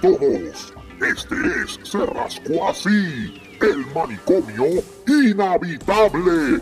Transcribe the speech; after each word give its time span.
todos. 0.00 0.74
Este 1.00 1.34
es 1.62 1.78
Se 1.82 2.04
Rascó 2.06 2.68
Así, 2.68 3.40
el 3.60 3.86
manicomio 3.94 4.82
inhabitable. 5.06 6.60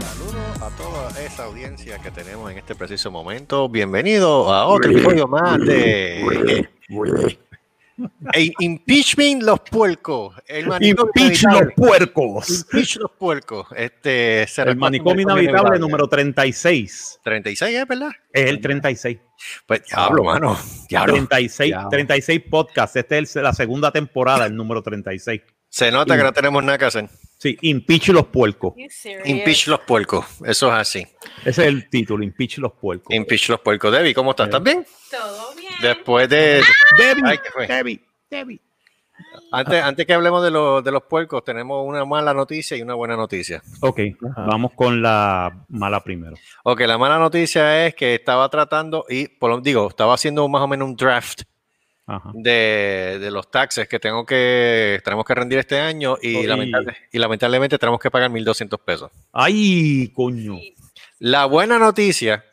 Saludos 0.00 0.62
a 0.62 0.70
toda 0.76 1.20
esa 1.20 1.44
audiencia 1.44 1.98
que 1.98 2.10
tenemos 2.10 2.50
en 2.50 2.58
este 2.58 2.74
preciso 2.74 3.10
momento. 3.10 3.68
Bienvenido 3.68 4.52
a 4.52 4.66
otro 4.66 4.90
episodio 4.90 5.26
más 5.26 5.58
de 5.58 6.68
e 8.32 8.52
Impeachment 8.58 9.42
los 9.42 9.60
puercos. 9.60 10.34
El 10.46 10.66
Impeach 10.80 11.42
los 11.44 11.72
puercos. 11.76 12.48
Impeach 12.48 12.96
los 12.96 13.10
puercos. 13.12 13.66
Este, 13.76 14.46
se 14.46 14.62
El 14.62 14.76
manicomio 14.76 15.22
inhabitable 15.22 15.78
número 15.78 16.08
36. 16.08 17.20
36, 17.22 17.76
¿es 17.76 17.86
verdad? 17.86 18.10
Es 18.32 18.46
el 18.46 18.60
36. 18.60 19.18
Pues 19.66 19.82
diablo, 19.86 20.24
mano. 20.24 20.58
Diablo. 20.88 21.14
36, 21.14 21.70
Diablo. 21.70 21.88
36 21.90 22.42
podcasts. 22.50 22.96
Esta 22.96 23.18
es 23.18 23.34
la 23.36 23.52
segunda 23.52 23.90
temporada, 23.90 24.46
el 24.46 24.54
número 24.54 24.82
36. 24.82 25.42
Se 25.68 25.90
nota 25.92 26.16
que 26.16 26.22
no 26.22 26.32
tenemos 26.32 26.64
nada 26.64 26.78
que 26.78 26.84
hacer. 26.86 27.08
Sí, 27.38 27.56
Impeach 27.62 28.08
los 28.08 28.26
puercos. 28.26 28.74
Impeach 29.24 29.68
los 29.68 29.80
puercos. 29.80 30.24
Eso 30.44 30.68
es 30.68 30.74
así. 30.74 31.06
Ese 31.44 31.62
es 31.62 31.68
el 31.68 31.88
título, 31.88 32.24
Impeach 32.24 32.58
los 32.58 32.72
puercos. 32.72 33.14
Impeach 33.14 33.48
los 33.50 33.60
puercos. 33.60 33.92
Debbie, 33.92 34.14
¿cómo 34.14 34.30
estás? 34.30 34.46
¿Estás 34.46 34.62
bien? 34.62 34.84
Todo 35.10 35.54
bien. 35.54 35.72
Después 35.80 36.28
de. 36.28 36.62
Debbie, 36.98 37.22
Ay, 37.24 37.38
¿qué 37.38 37.50
fue? 37.50 37.66
Debbie, 37.66 38.00
Debbie. 38.28 38.60
Antes, 39.50 39.82
antes 39.82 40.06
que 40.06 40.14
hablemos 40.14 40.42
de, 40.42 40.50
los 40.50 40.84
de 40.84 40.92
los 40.92 41.02
puercos, 41.04 41.42
tenemos 41.44 41.86
una 41.86 42.04
mala 42.04 42.34
noticia 42.34 42.76
y 42.76 42.82
una 42.82 42.94
buena 42.94 43.16
noticia. 43.16 43.62
Ok, 43.80 44.00
vamos 44.20 44.72
con 44.74 45.00
la 45.02 45.64
mala 45.68 46.02
primero. 46.02 46.36
Ok, 46.64 46.80
la 46.80 46.98
mala 46.98 47.18
noticia 47.18 47.86
es 47.86 47.94
que 47.94 48.14
estaba 48.14 48.48
tratando, 48.48 49.04
y 49.08 49.28
por 49.28 49.50
lo 49.50 49.60
digo, 49.60 49.88
estaba 49.88 50.14
haciendo 50.14 50.46
más 50.48 50.62
o 50.62 50.68
menos 50.68 50.88
un 50.88 50.96
draft. 50.96 51.42
De, 52.34 53.18
de 53.20 53.30
los 53.30 53.50
taxes 53.50 53.86
que 53.88 53.98
tengo 53.98 54.24
que 54.24 55.00
tenemos 55.04 55.24
que 55.24 55.34
rendir 55.34 55.58
este 55.58 55.78
año 55.78 56.16
y, 56.22 56.36
lamentable- 56.46 56.96
y 57.12 57.18
lamentablemente 57.18 57.78
tenemos 57.78 58.00
que 58.00 58.10
pagar 58.10 58.30
1.200 58.30 58.78
pesos. 58.84 59.10
Ay, 59.32 60.10
coño. 60.14 60.58
La 61.18 61.44
buena 61.46 61.78
noticia 61.78 62.44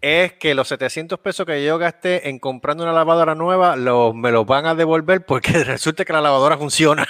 es 0.00 0.32
que 0.34 0.54
los 0.54 0.68
700 0.68 1.18
pesos 1.18 1.44
que 1.46 1.64
yo 1.64 1.76
gasté 1.78 2.28
en 2.28 2.38
comprando 2.38 2.84
una 2.84 2.92
lavadora 2.92 3.34
nueva 3.34 3.74
los, 3.76 4.14
me 4.14 4.30
los 4.30 4.46
van 4.46 4.66
a 4.66 4.74
devolver 4.74 5.24
porque 5.26 5.52
resulta 5.64 6.04
que 6.04 6.12
la 6.12 6.20
lavadora 6.20 6.56
funciona. 6.56 7.06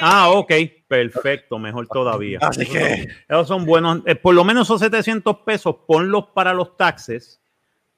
Ah, 0.00 0.30
ok, 0.30 0.52
perfecto, 0.86 1.58
mejor 1.58 1.88
todavía. 1.88 2.38
Así 2.42 2.64
que- 2.66 3.08
Esos 3.28 3.48
son 3.48 3.64
buenos. 3.66 4.00
eh, 4.06 4.14
por 4.14 4.34
lo 4.34 4.44
menos 4.44 4.68
esos 4.68 4.80
700 4.80 5.38
pesos, 5.44 5.76
ponlos 5.86 6.26
para 6.34 6.52
los 6.52 6.76
taxes. 6.76 7.40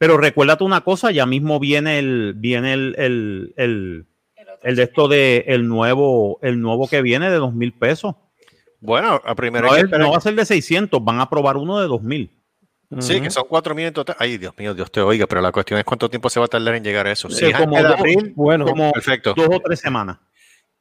Pero 0.00 0.16
recuérdate 0.16 0.64
una 0.64 0.80
cosa, 0.80 1.10
ya 1.10 1.26
mismo 1.26 1.60
viene 1.60 1.98
el, 1.98 2.32
viene 2.34 2.72
el, 2.72 2.94
el, 2.96 3.52
el, 3.58 4.06
El 4.62 4.76
de 4.76 4.82
esto 4.84 5.08
de 5.08 5.44
el 5.46 5.68
nuevo, 5.68 6.38
el 6.40 6.58
nuevo 6.62 6.88
que 6.88 7.02
viene 7.02 7.28
de 7.30 7.36
dos 7.36 7.52
mil 7.52 7.74
pesos. 7.74 8.14
Bueno, 8.80 9.20
a 9.22 9.34
primero 9.34 9.66
No, 9.68 9.76
es- 9.76 9.90
no 9.90 10.10
va 10.12 10.16
a 10.16 10.20
ser 10.22 10.34
de 10.34 10.46
600, 10.46 11.04
van 11.04 11.18
a 11.18 11.24
aprobar 11.24 11.58
uno 11.58 11.78
de 11.80 11.86
dos 11.86 12.02
mil. 12.02 12.30
Sí, 12.98 13.20
que 13.20 13.30
son 13.30 13.44
4.000 13.48 13.86
en 13.88 13.92
total. 13.92 14.16
Ay, 14.18 14.38
Dios 14.38 14.52
mío, 14.58 14.72
Dios 14.74 14.90
te 14.90 15.00
oiga, 15.02 15.26
pero 15.28 15.40
la 15.42 15.52
cuestión 15.52 15.78
es 15.78 15.84
cuánto 15.84 16.08
tiempo 16.10 16.28
se 16.30 16.40
va 16.40 16.46
a 16.46 16.48
tardar 16.48 16.74
en 16.74 16.82
llegar 16.82 17.06
a 17.06 17.12
eso. 17.12 17.28
Si 17.28 17.36
Sí, 17.36 17.44
es 17.44 17.52
como 17.56 17.76
antes 17.76 17.82
de 17.82 17.88
dos- 17.88 17.98
abril, 18.00 18.32
bueno, 18.34 18.64
como 18.64 18.90
perfecto. 18.92 19.34
dos 19.34 19.48
o 19.48 19.60
tres 19.60 19.78
semanas 19.80 20.18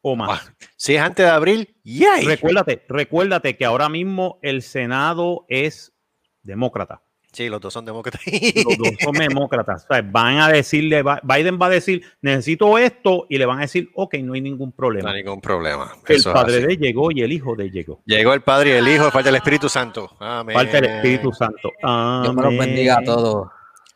o 0.02 0.16
más. 0.16 0.30
Ah, 0.47 0.53
Si 0.78 0.95
es 0.95 1.02
antes 1.02 1.25
de 1.25 1.31
abril, 1.31 1.75
¡yay! 1.84 2.25
Recuérdate, 2.25 2.84
recuérdate 2.90 3.58
que 3.58 3.66
ahora 3.66 3.90
mismo 3.90 4.40
el 4.41 4.62
Senado 4.63 5.46
es 5.50 5.94
demócrata. 6.41 7.03
Sí, 7.31 7.47
los 7.47 7.62
dos 7.62 7.72
son 7.73 7.85
demócratas. 7.85 8.22
Los 8.25 8.78
dos 8.78 8.90
son 9.03 9.13
demócratas. 9.13 9.85
O 9.90 9.94
sea, 9.94 10.01
van 10.01 10.40
a 10.40 10.47
decirle, 10.50 11.03
Biden 11.23 11.59
va 11.62 11.67
a 11.67 11.69
decir, 11.69 12.01
necesito 12.22 12.78
esto, 12.79 13.28
y 13.29 13.38
le 13.38 13.45
van 13.45 13.59
a 13.59 13.62
decir, 13.62 13.90
ok, 13.94 14.16
no 14.23 14.34
hay 14.34 14.41
ningún 14.41 14.69
No 14.69 14.75
problema. 14.75 15.12
hay 15.12 15.23
ningún 15.23 15.39
problema. 15.39 15.91
el 16.07 16.16
Eso 16.16 16.34
padre 16.34 16.59
de 16.66 16.75
llegó 16.78 17.12
y 17.12 17.22
el 17.22 17.31
hijo 17.31 17.56
de 17.56 17.69
llegó. 17.69 18.01
Llegó 18.06 18.34
el 18.34 18.41
Padre 18.41 18.72
y 18.72 18.73
el 18.73 18.88
Hijo, 18.88 19.12
falta 19.12 19.29
el 19.29 19.35
Espíritu 19.35 19.69
Santo. 19.69 20.16
Amén. 20.19 20.56
Falta 20.56 20.79
el 20.79 20.85
Espíritu 20.85 21.31
Santo. 21.31 21.72
Dios 21.81 22.34
me 22.35 22.41
los 22.41 22.57
bendiga 22.57 22.97
a 22.97 23.03
todos. 23.03 23.47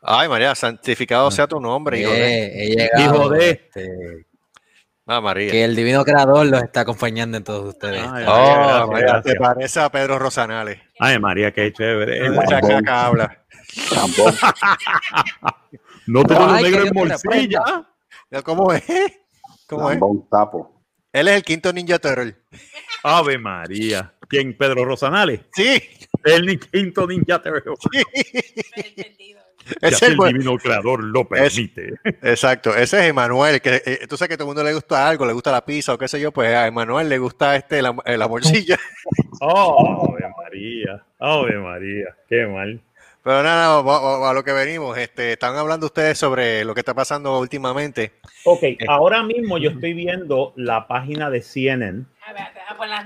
Ay, 0.03 0.27
María, 0.29 0.53
santificado 0.53 1.31
sea 1.31 1.47
tu 1.47 1.59
nombre, 1.59 1.99
hijo 2.01 2.11
de... 2.11 2.45
He 2.66 2.69
llegado, 2.75 3.16
Hijo 3.16 3.29
de- 3.29 3.49
este, 3.49 4.25
Ah, 5.05 5.19
María. 5.19 5.51
que 5.51 5.63
el 5.66 5.75
divino 5.75 6.05
creador 6.05 6.45
los 6.45 6.61
está 6.63 6.81
acompañando 6.81 7.35
en 7.38 7.43
todos 7.43 7.67
ustedes. 7.73 8.01
Ay, 8.01 8.23
Oh, 8.27 8.33
gracias, 8.35 8.88
María, 8.88 9.07
gracias. 9.07 9.33
te 9.33 9.39
parece 9.39 9.79
a 9.81 9.89
Pedro 9.89 10.17
Rosanales. 10.19 10.79
Ay, 11.06 11.19
María, 11.19 11.52
qué 11.52 11.74
chévere. 11.74 12.30
Mucha 12.30 12.62
caca 12.62 13.08
habla. 13.08 13.46
No 16.06 16.24
tengo 16.24 16.46
los 16.47 16.62
negros 16.62 16.88
en 16.88 16.94
morcilla. 16.94 17.62
¿Cómo 18.44 18.72
es? 18.74 18.84
¿Cómo 19.68 19.90
es? 19.90 20.00
Tapo. 20.30 20.81
Él 21.12 21.28
es 21.30 21.36
el 21.36 21.44
quinto 21.44 21.72
Ninja 21.74 21.97
Turtle. 22.00 22.36
Ave 23.03 23.38
María. 23.38 24.14
¿Quién? 24.30 24.58
Pedro 24.58 24.86
Rosanales. 24.86 25.41
Sí, 25.53 25.81
El 26.24 26.59
quinto 26.59 27.06
ninja 27.08 27.41
Turtle. 27.41 27.74
entendido. 28.75 29.41
Es 29.81 30.01
el 30.01 30.13
el 30.13 30.34
divino 30.34 30.57
creador 30.57 31.03
lo 31.03 31.28
permite. 31.28 31.94
Exacto, 32.22 32.75
ese 32.75 33.00
es 33.00 33.06
Emanuel, 33.09 33.62
que 33.62 33.81
eh, 33.85 34.06
tú 34.07 34.18
sabes 34.18 34.29
que 34.29 34.34
a 34.35 34.38
todo 34.38 34.46
el 34.50 34.56
mundo 34.56 34.63
le 34.63 34.74
gusta 34.74 35.07
algo, 35.07 35.25
le 35.25 35.34
gusta 35.34 35.51
la 35.51 35.63
pizza 35.66 35.94
o 35.94 35.97
qué 35.97 36.07
sé 36.07 36.19
yo, 36.19 36.31
pues 36.31 36.53
a 36.53 36.68
Emanuel 36.68 37.09
le 37.09 37.18
gusta 37.18 37.56
este 37.56 37.81
la, 37.81 37.96
eh, 38.06 38.18
la 38.18 38.28
morcilla. 38.28 38.78
Oh, 39.46 40.07
Ave 40.13 40.31
María. 40.38 41.03
Ave 41.19 41.57
María. 41.59 42.16
Qué 42.29 42.46
mal. 42.46 42.79
Pero 43.23 43.41
nada, 43.44 43.81
va- 43.81 44.29
a 44.29 44.34
lo 44.34 44.44
que 44.44 44.52
venimos, 44.53 44.97
este, 44.97 45.34
están 45.34 45.56
hablando 45.56 45.85
ustedes 45.88 46.18
sobre 46.18 46.63
lo 46.66 46.73
que 46.73 46.79
está 46.81 46.94
pasando 46.94 47.40
últimamente. 47.40 48.12
Ok, 48.46 48.63
ahora 48.88 49.23
mismo 49.23 49.57
yo 49.57 49.69
estoy 49.72 49.94
viendo 49.94 50.53
la 50.56 50.88
página 50.88 51.29
de 51.29 51.41
CNN. 51.41 52.06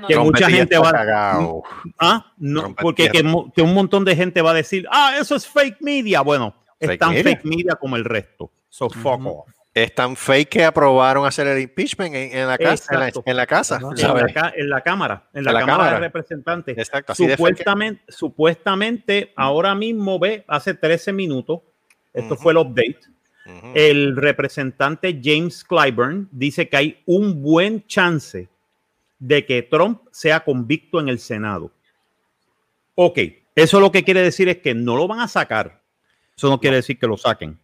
Que 0.08 0.18
mucha 0.18 0.50
gente 0.50 0.78
va- 0.78 0.92
cagao. 0.92 1.64
Ah, 2.00 2.32
no, 2.38 2.76
porque 2.76 3.10
que, 3.10 3.22
un 3.62 3.74
montón 3.74 4.06
de 4.06 4.16
gente 4.16 4.42
va 4.42 4.52
a 4.52 4.56
decir, 4.56 4.88
ah, 4.92 5.16
eso 5.20 5.36
es 5.36 5.48
fake 5.48 5.78
media. 5.82 6.22
Bueno, 6.22 6.56
es 6.80 6.88
¿Fake 6.90 7.00
tan 7.00 7.10
media? 7.10 7.24
fake 7.24 7.46
media 7.46 7.76
como 7.76 7.96
el 7.96 8.06
resto. 8.06 8.52
So 8.70 8.90
fuck 8.90 9.26
off. 9.26 9.50
Es 9.74 9.94
tan 9.94 10.16
fake 10.16 10.50
que 10.50 10.66
aprobaron 10.66 11.26
hacer 11.28 11.46
el 11.46 11.62
impeachment 11.62 12.16
en, 12.16 12.36
en 12.40 12.48
la 12.48 12.58
casa, 12.58 12.94
en 12.96 13.00
la, 13.00 13.08
Exacto. 13.10 13.30
en 13.30 13.38
la 13.38 13.46
casa. 13.46 13.80
En 13.80 14.18
la, 14.18 14.34
ca- 14.34 14.54
en 14.56 14.70
la 14.72 14.82
Cámara, 14.82 15.28
en 15.34 15.44
la, 15.44 15.52
En 15.52 15.54
la 15.54 15.60
Cámara, 15.62 15.78
Cámara. 15.78 15.94
de 15.94 16.00
Representantes. 16.08 16.78
Exacto, 16.80 17.12
así 17.12 17.28
de. 17.28 17.34
Supuestamente, 17.36 18.02
supuestamente, 18.08 19.34
ahora 19.36 19.76
mismo 19.76 20.18
ve, 20.18 20.44
hace 20.48 20.74
13 20.74 21.14
minutos, 21.14 21.60
esto 22.14 22.36
fue 22.36 22.54
el 22.54 22.58
update. 22.58 22.98
El 23.76 24.16
representante 24.18 25.22
James 25.24 25.64
Clyburn 25.64 26.28
dice 26.32 26.68
que 26.68 26.76
hay 26.78 27.02
un 27.06 27.42
buen 27.42 27.86
chance 27.88 28.50
de 29.20 29.46
que 29.46 29.64
Trump 29.64 30.02
sea 30.12 30.44
convicto 30.44 31.00
en 31.00 31.10
el 31.10 31.20
Senado. 31.20 31.72
Ok, 32.96 33.20
eso 33.56 33.80
lo 33.80 33.92
que 33.92 34.04
quiere 34.04 34.22
decir 34.22 34.50
es 34.50 34.58
que 34.58 34.74
no 34.74 34.96
lo 34.96 35.08
van 35.08 35.20
a 35.20 35.28
sacar. 35.28 35.82
Eso 36.36 36.50
no 36.50 36.60
quiere 36.60 36.78
decir 36.78 37.00
que 37.00 37.08
lo 37.08 37.18
saquen. 37.18 37.60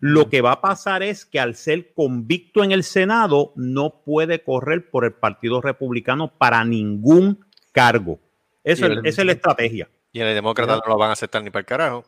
Lo 0.00 0.28
que 0.28 0.42
va 0.42 0.52
a 0.52 0.60
pasar 0.60 1.02
es 1.02 1.24
que 1.24 1.40
al 1.40 1.56
ser 1.56 1.92
convicto 1.92 2.62
en 2.62 2.72
el 2.72 2.84
Senado, 2.84 3.52
no 3.56 4.02
puede 4.04 4.42
correr 4.44 4.90
por 4.90 5.04
el 5.04 5.12
Partido 5.12 5.60
Republicano 5.60 6.28
para 6.36 6.64
ningún 6.64 7.44
cargo. 7.72 8.20
Eso 8.62 8.86
el- 8.86 8.98
esa 9.04 9.22
es 9.22 9.26
la 9.26 9.32
estrategia. 9.32 9.88
Y 10.12 10.20
el 10.20 10.34
demócrata 10.34 10.76
no 10.76 10.92
lo 10.92 10.98
van 10.98 11.10
a 11.10 11.14
aceptar 11.14 11.42
ni 11.42 11.50
para 11.50 11.60
el 11.60 11.66
carajo. 11.66 12.04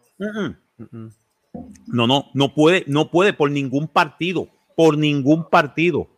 No, 1.87 2.07
no, 2.07 2.31
no 2.33 2.55
puede, 2.55 2.85
no 2.87 3.11
puede 3.11 3.33
por 3.33 3.51
ningún 3.51 3.89
partido, 3.89 4.49
por 4.77 4.97
ningún 4.97 5.49
partido, 5.51 6.09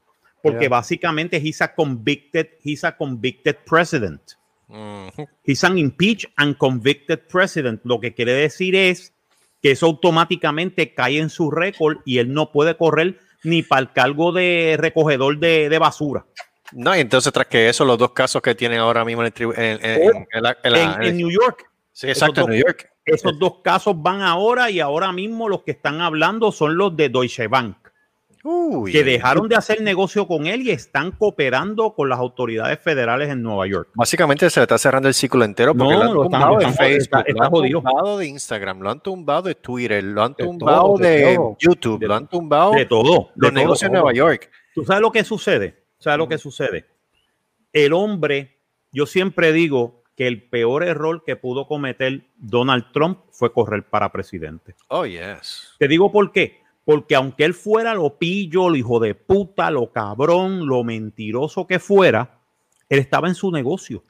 porque 0.42 0.60
Yeah. 0.64 0.68
básicamente 0.70 1.36
he's 1.38 1.60
a 1.62 1.74
convicted, 1.74 2.48
he's 2.64 2.84
a 2.84 2.96
convicted 2.96 3.56
president. 3.64 4.20
He's 5.44 5.62
an 5.64 5.76
impeached 5.78 6.30
and 6.36 6.56
convicted 6.56 7.20
president. 7.28 7.80
Lo 7.84 8.00
que 8.00 8.14
quiere 8.14 8.32
decir 8.32 8.74
es 8.74 9.12
que 9.60 9.72
eso 9.72 9.86
automáticamente 9.86 10.94
cae 10.94 11.18
en 11.18 11.28
su 11.30 11.50
récord 11.50 11.98
y 12.04 12.18
él 12.18 12.32
no 12.32 12.50
puede 12.52 12.76
correr 12.76 13.18
ni 13.44 13.62
para 13.62 13.80
el 13.82 13.92
cargo 13.92 14.32
de 14.32 14.76
recogedor 14.78 15.38
de, 15.38 15.68
de 15.68 15.78
basura. 15.78 16.24
No, 16.72 16.96
y 16.96 17.00
entonces 17.00 17.32
tras 17.32 17.46
que 17.48 17.68
eso, 17.68 17.84
los 17.84 17.98
dos 17.98 18.12
casos 18.12 18.40
que 18.40 18.54
tienen 18.54 18.78
ahora 18.78 19.04
mismo 19.04 19.22
en, 19.24 19.32
el 19.36 19.42
en- 19.58 19.84
en- 19.84 20.26
en 20.32 20.42
la- 20.42 20.56
en 20.62 20.72
la- 20.72 20.94
En, 20.96 21.02
en 21.02 21.16
New 21.18 21.30
York, 21.30 21.68
Sí, 21.92 22.08
exacto, 22.08 22.40
en 22.42 22.46
New 22.50 22.64
York. 22.64 22.88
esos 23.04 23.38
dos 23.38 23.56
casos 23.62 23.94
van 24.00 24.22
ahora 24.22 24.70
y 24.70 24.80
ahora 24.80 25.12
mismo 25.12 25.48
los 25.50 25.62
que 25.64 25.72
están 25.72 26.00
hablando 26.00 26.50
son 26.50 26.76
los 26.78 26.96
de 26.96 27.10
Deutsche 27.10 27.46
Bank. 27.46 27.76
Uy, 28.44 28.90
que 28.90 29.04
dejaron 29.04 29.48
de 29.48 29.54
hacer 29.54 29.80
negocio 29.82 30.26
con 30.26 30.46
él 30.46 30.62
y 30.62 30.70
están 30.70 31.12
cooperando 31.12 31.94
con 31.94 32.08
las 32.08 32.18
autoridades 32.18 32.80
federales 32.80 33.30
en 33.30 33.40
Nueva 33.42 33.66
York. 33.68 33.90
Básicamente 33.94 34.50
se 34.50 34.58
le 34.58 34.62
está 34.64 34.78
cerrando 34.78 35.06
el 35.08 35.14
ciclo 35.14 35.44
entero 35.44 35.74
porque 35.74 35.94
No, 35.94 36.02
lo 36.14 36.22
han 36.22 36.28
tumbado 36.30 36.58
de 36.58 36.72
Facebook, 36.72 37.24
lo 37.28 37.42
han 37.44 37.70
tumbado 37.70 38.18
de 38.18 38.26
Instagram, 38.26 38.80
lo 38.80 38.90
han 38.90 39.00
tumbado 39.00 39.42
de 39.42 39.54
Twitter, 39.54 40.02
lo 40.02 40.22
han 40.24 40.34
tumbado 40.34 40.96
de. 40.98 41.38
YouTube, 41.60 42.00
De- 42.00 42.06
lo 42.08 42.14
han 42.14 42.26
tumbado 42.28 42.72
De 42.72 42.84
todo. 42.86 43.30
los 43.36 43.52
negocios 43.52 43.86
en 43.88 43.92
Nueva 43.92 44.12
York. 44.12 44.50
¿Tú 44.74 44.84
sabes 44.84 45.02
lo 45.02 45.12
que 45.12 45.22
sucede? 45.22 45.84
¿Sabes 45.98 46.18
lo 46.18 46.28
que 46.28 46.38
sucede? 46.38 46.86
El 47.72 47.92
hombre, 47.92 48.58
yo 48.90 49.06
siempre 49.06 49.52
digo 49.52 50.02
que 50.16 50.26
el 50.26 50.42
peor 50.48 50.82
error 50.82 51.22
que 51.24 51.36
pudo 51.36 51.66
cometer 51.66 52.24
Donald 52.36 52.86
Trump 52.92 53.20
fue 53.30 53.52
correr 53.52 53.88
para 53.88 54.10
presidente. 54.10 54.74
Oh, 54.88 55.06
yes. 55.06 55.74
Te 55.78 55.86
digo 55.88 56.10
por 56.10 56.32
qué. 56.32 56.61
Porque 56.84 57.14
aunque 57.14 57.44
él 57.44 57.54
fuera 57.54 57.94
lo 57.94 58.18
pillo, 58.18 58.68
lo 58.68 58.76
hijo 58.76 58.98
de 58.98 59.14
puta, 59.14 59.70
lo 59.70 59.92
cabrón, 59.92 60.66
lo 60.66 60.82
mentiroso 60.82 61.66
que 61.66 61.78
fuera, 61.78 62.38
él 62.88 62.98
estaba 62.98 63.28
en 63.28 63.34
su 63.34 63.50
negocio. 63.50 64.02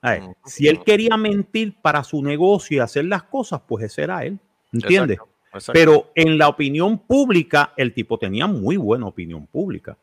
A 0.00 0.10
ver, 0.12 0.22
Ujú. 0.22 0.34
Si 0.44 0.68
él 0.68 0.82
quería 0.84 1.16
mentir 1.16 1.74
para 1.80 2.04
su 2.04 2.22
negocio 2.22 2.76
y 2.76 2.80
hacer 2.80 3.06
las 3.06 3.24
cosas, 3.24 3.60
pues 3.66 3.84
ese 3.84 4.02
era 4.02 4.24
él. 4.24 4.38
¿Entiendes? 4.72 5.18
Exacto, 5.18 5.34
exacto. 5.52 5.72
Pero 5.72 6.10
en 6.14 6.38
la 6.38 6.48
opinión 6.48 6.98
pública, 6.98 7.72
el 7.76 7.92
tipo 7.92 8.18
tenía 8.18 8.46
muy 8.46 8.76
buena 8.76 9.06
opinión 9.06 9.46
pública. 9.46 9.96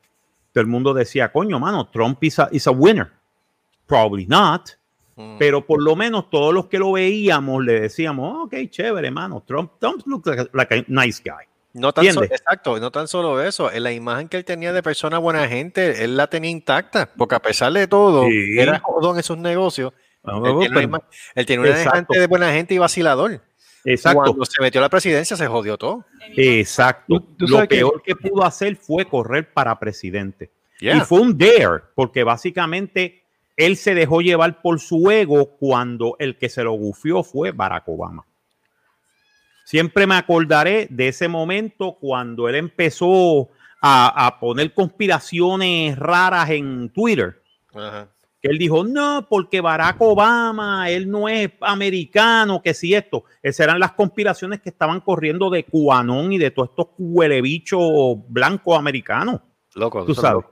Todo 0.51 0.61
el 0.61 0.67
mundo 0.67 0.93
decía, 0.93 1.31
coño, 1.31 1.59
mano, 1.59 1.87
Trump 1.89 2.23
is 2.23 2.39
a, 2.39 2.49
is 2.51 2.67
a 2.67 2.71
winner. 2.71 3.11
Probably 3.87 4.25
not. 4.27 4.69
Mm. 5.15 5.37
Pero 5.37 5.65
por 5.65 5.81
lo 5.81 5.95
menos 5.95 6.29
todos 6.29 6.53
los 6.53 6.65
que 6.67 6.79
lo 6.79 6.91
veíamos 6.93 7.63
le 7.63 7.81
decíamos, 7.81 8.45
ok, 8.45 8.55
chévere, 8.69 9.11
mano. 9.11 9.43
Trump, 9.45 9.73
Trump 9.79 10.01
looks 10.05 10.25
like 10.27 10.41
a, 10.41 10.47
like 10.53 10.73
a 10.75 10.83
nice 10.87 11.21
guy. 11.23 11.45
No 11.73 11.91
tan 11.91 12.05
solo, 12.05 12.23
¿Entiendes? 12.25 12.41
exacto, 12.41 12.79
no 12.79 12.91
tan 12.91 13.07
solo 13.07 13.41
eso, 13.41 13.71
en 13.71 13.81
la 13.83 13.91
imagen 13.91 14.27
que 14.29 14.37
él 14.37 14.45
tenía 14.45 14.71
de 14.73 14.83
persona 14.83 15.17
buena 15.17 15.47
gente, 15.47 16.03
él 16.03 16.15
la 16.17 16.27
tenía 16.27 16.51
intacta, 16.51 17.09
porque 17.17 17.33
a 17.35 17.39
pesar 17.41 17.73
de 17.73 17.87
todo, 17.87 18.25
Sí. 18.27 18.59
era 18.59 18.79
jodón 18.79 19.17
en 19.17 19.23
sus 19.23 19.37
negocios, 19.39 19.91
él 20.23 20.33
tiene, 20.43 20.51
una 20.51 20.67
Pero- 20.75 20.81
ima- 20.87 21.03
él 21.35 21.45
tiene 21.47 21.61
una 21.63 21.81
imagen 21.81 22.05
de 22.09 22.27
buena 22.27 22.51
gente 22.53 22.75
y 22.75 22.77
vacilador. 22.77 23.41
exacto. 23.85 24.21
Cuando 24.21 24.45
se 24.45 24.61
metió 24.61 24.81
a 24.81 24.83
la 24.83 24.89
presidencia 24.89 25.35
se 25.35 25.47
jodió 25.47 25.77
todo. 25.77 26.05
Exacto. 26.37 27.05
Tú- 27.19 27.35
tú 27.37 27.45
Lo 27.47 27.55
sabes 27.57 27.69
que- 27.69 27.75
peor 27.77 28.01
que 28.03 28.15
pudo 28.15 28.43
hacer 28.45 28.75
fue 28.75 29.05
correr 29.05 29.51
para 29.51 29.77
presidente. 29.79 30.51
Y 30.79 30.85
Yeah. 30.85 31.05
fue 31.05 31.21
un 31.21 31.35
dare, 31.37 31.81
porque 31.95 32.23
básicamente 32.23 33.22
él 33.55 33.77
se 33.77 33.93
dejó 33.93 34.21
llevar 34.21 34.61
por 34.61 34.79
su 34.79 35.09
ego 35.11 35.57
cuando 35.57 36.15
el 36.19 36.37
que 36.37 36.49
se 36.49 36.63
lo 36.63 36.73
gufió 36.73 37.23
fue 37.23 37.51
Barack 37.51 37.87
Obama. 37.87 38.25
Siempre 39.65 40.07
me 40.07 40.15
acordaré 40.15 40.87
de 40.89 41.07
ese 41.07 41.27
momento 41.27 41.97
cuando 41.99 42.49
él 42.49 42.55
empezó 42.55 43.49
a, 43.81 44.25
a 44.25 44.39
poner 44.39 44.73
conspiraciones 44.73 45.97
raras 45.97 46.49
en 46.49 46.89
Twitter. 46.89 47.41
Ajá. 47.73 48.09
Que 48.41 48.49
él 48.49 48.57
dijo, 48.57 48.83
no, 48.83 49.25
porque 49.29 49.61
Barack 49.61 50.01
Obama, 50.01 50.89
él 50.89 51.09
no 51.09 51.29
es 51.29 51.49
americano, 51.61 52.61
que 52.61 52.73
si 52.73 52.93
esto. 52.93 53.23
Esas 53.41 53.61
eran 53.61 53.79
las 53.79 53.93
conspiraciones 53.93 54.59
que 54.59 54.67
estaban 54.67 54.99
corriendo 54.99 55.49
de 55.49 55.63
Cubanón 55.63 56.33
y 56.33 56.37
de 56.37 56.51
todos 56.51 56.71
estos 56.71 56.87
huelebichos 56.97 58.17
blancos 58.27 58.77
americanos. 58.77 59.39
Loco, 59.75 60.03
Tú 60.03 60.13
sabes. 60.13 60.43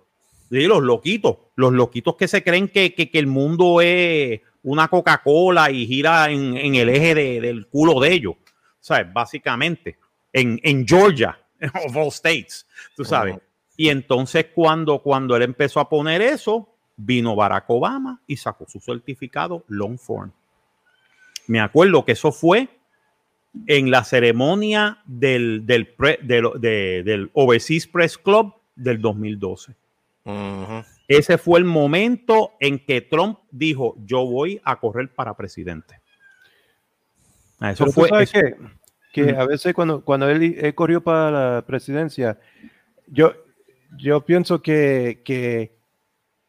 Sí, 0.51 0.67
los 0.67 0.83
loquitos, 0.83 1.37
los 1.55 1.71
loquitos 1.71 2.15
que 2.17 2.27
se 2.27 2.43
creen 2.43 2.67
que, 2.67 2.93
que- 2.93 3.09
que 3.09 3.19
el 3.19 3.27
mundo 3.27 3.79
es 3.81 4.41
una 4.63 4.89
Coca-Cola 4.89 5.71
y 5.71 5.87
gira 5.87 6.29
en, 6.29 6.57
en 6.57 6.75
el 6.75 6.89
eje 6.89 7.15
de- 7.15 7.41
del 7.41 7.67
culo 7.67 7.99
de 8.01 8.11
ellos. 8.13 8.35
¿Sabes? 8.79 9.11
Básicamente, 9.13 9.97
en, 10.33 10.59
en 10.63 10.85
Georgia, 10.87 11.39
of 11.85 11.95
all 11.95 12.07
states, 12.09 12.67
tú 12.95 13.05
sabes. 13.05 13.37
Y 13.77 13.89
entonces 13.89 14.47
cuando, 14.53 14.99
cuando 14.99 15.35
él 15.35 15.43
empezó 15.43 15.79
a 15.79 15.87
poner 15.89 16.21
eso, 16.21 16.67
vino 16.97 17.35
Barack 17.35 17.69
Obama 17.69 18.19
y 18.27 18.35
sacó 18.37 18.65
su 18.67 18.79
certificado 18.79 19.63
long 19.69 19.97
form. 19.97 20.31
Me 21.47 21.59
acuerdo 21.61 22.03
que 22.05 22.11
eso 22.11 22.31
fue 22.31 22.67
en 23.67 23.89
la 23.89 24.03
ceremonia 24.03 24.99
del, 25.05 25.65
del, 25.65 25.87
pre- 25.87 26.19
del, 26.21 26.45
de- 26.59 27.03
del 27.03 27.29
Overseas 27.33 27.87
Press 27.87 28.17
Club 28.17 28.53
del 28.75 29.01
2012. 29.01 29.73
Ese 31.07 31.37
fue 31.37 31.59
el 31.59 31.65
momento 31.65 32.51
en 32.59 32.79
que 32.85 33.01
Trump 33.01 33.39
dijo, 33.51 33.95
yo 34.05 34.25
voy 34.25 34.61
a 34.63 34.79
correr 34.79 35.13
para 35.13 35.35
presidente. 35.35 35.99
Ah, 37.59 37.71
Eso 37.71 37.83
Pero 37.85 37.93
tú 37.93 37.99
fue... 38.01 38.09
sabes 38.09 38.33
eso- 38.33 38.39
que, 39.13 39.25
que 39.29 39.35
a 39.35 39.45
veces 39.45 39.73
cuando, 39.73 40.03
cuando 40.05 40.29
él, 40.29 40.57
él 40.59 40.75
corrió 40.75 41.01
para 41.01 41.31
la 41.55 41.61
presidencia, 41.65 42.39
yo, 43.07 43.33
yo 43.97 44.21
pienso 44.25 44.61
que, 44.61 45.21
que 45.25 45.75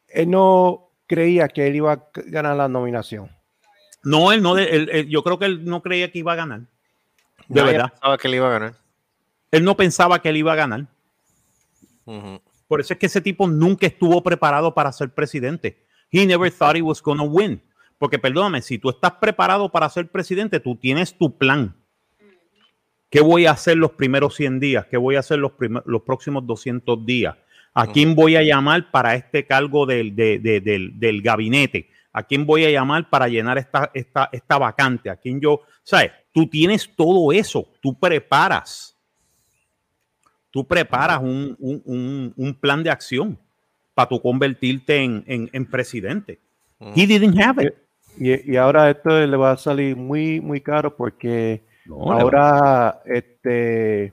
él 0.08 0.30
no 0.30 0.88
creía 1.06 1.48
que 1.48 1.66
él 1.66 1.76
iba 1.76 1.92
a 1.92 2.02
ganar 2.26 2.56
la 2.56 2.68
nominación. 2.68 3.30
No, 4.04 4.32
él 4.32 4.42
no, 4.42 4.56
él- 4.58 4.88
él- 4.92 5.08
yo 5.08 5.22
creo 5.22 5.38
que 5.38 5.46
él 5.46 5.64
no 5.64 5.82
creía 5.82 6.10
que 6.12 6.18
iba 6.20 6.32
a 6.32 6.36
ganar. 6.36 6.60
De 7.48 7.60
Nadie 7.60 7.72
verdad. 7.72 7.90
pensaba 7.90 8.18
que 8.18 8.28
le 8.28 8.36
iba 8.36 8.46
a 8.48 8.52
ganar. 8.52 8.74
Él 9.50 9.64
no 9.64 9.76
pensaba 9.76 10.22
que 10.22 10.28
él 10.28 10.36
iba 10.36 10.52
a 10.52 10.56
ganar. 10.56 10.86
Ujú. 12.04 12.40
Por 12.72 12.80
eso 12.80 12.94
es 12.94 12.98
que 12.98 13.04
ese 13.04 13.20
tipo 13.20 13.46
nunca 13.46 13.86
estuvo 13.86 14.22
preparado 14.22 14.72
para 14.72 14.90
ser 14.92 15.10
presidente. 15.10 15.84
He 16.10 16.24
never 16.24 16.50
thought 16.50 16.74
he 16.74 16.80
was 16.80 17.02
going 17.02 17.18
to 17.18 17.24
win. 17.24 17.60
Porque 17.98 18.18
perdóname, 18.18 18.62
si 18.62 18.78
tú 18.78 18.88
estás 18.88 19.12
preparado 19.20 19.70
para 19.70 19.86
ser 19.90 20.08
presidente, 20.08 20.58
tú 20.58 20.74
tienes 20.76 21.14
tu 21.18 21.36
plan. 21.36 21.76
¿Qué 23.10 23.20
voy 23.20 23.44
a 23.44 23.50
hacer 23.50 23.76
los 23.76 23.90
primeros 23.90 24.36
100 24.36 24.58
días? 24.58 24.86
¿Qué 24.86 24.96
voy 24.96 25.16
a 25.16 25.18
hacer 25.18 25.38
los, 25.38 25.52
próximos 26.06 26.46
200 26.46 27.04
días? 27.04 27.36
¿A 27.74 27.88
quién 27.88 28.14
voy 28.14 28.36
a 28.36 28.42
llamar 28.42 28.90
para 28.90 29.16
este 29.16 29.44
cargo 29.46 29.84
del, 29.84 30.16
de- 30.16 30.38
de- 30.38 30.62
del, 30.62 30.98
del 30.98 31.20
gabinete? 31.20 31.90
¿A 32.14 32.22
quién 32.22 32.46
voy 32.46 32.64
a 32.64 32.70
llamar 32.70 33.10
para 33.10 33.28
llenar 33.28 33.58
esta, 33.58 33.90
esta, 33.92 34.30
esta 34.32 34.56
vacante? 34.56 35.10
¿A 35.10 35.16
quién 35.16 35.42
yo? 35.42 35.60
¿Sabes? 35.82 36.10
Tú 36.32 36.46
tienes 36.46 36.90
todo 36.96 37.32
eso. 37.32 37.68
Tú 37.82 38.00
preparas 38.00 38.96
tú 40.52 40.64
preparas 40.64 41.18
un, 41.20 41.56
un- 41.58 41.82
un- 41.84 42.32
un 42.36 42.54
plan 42.54 42.82
de 42.84 42.90
acción 42.90 43.36
para 43.94 44.08
tú 44.08 44.20
convertirte 44.22 44.98
en, 45.02 45.24
en- 45.26 45.50
en 45.52 45.66
presidente. 45.66 46.38
He 46.94 47.06
didn't 47.06 47.36
have 47.40 47.64
it. 47.64 47.74
Y, 48.18 48.52
y 48.52 48.56
ahora 48.56 48.90
esto 48.90 49.08
le 49.26 49.36
va 49.36 49.52
a 49.52 49.56
salir 49.56 49.96
muy, 49.96 50.40
muy 50.40 50.60
caro 50.60 50.94
porque 50.96 51.62
No, 51.86 52.12
ahora, 52.12 53.00
este, 53.06 54.12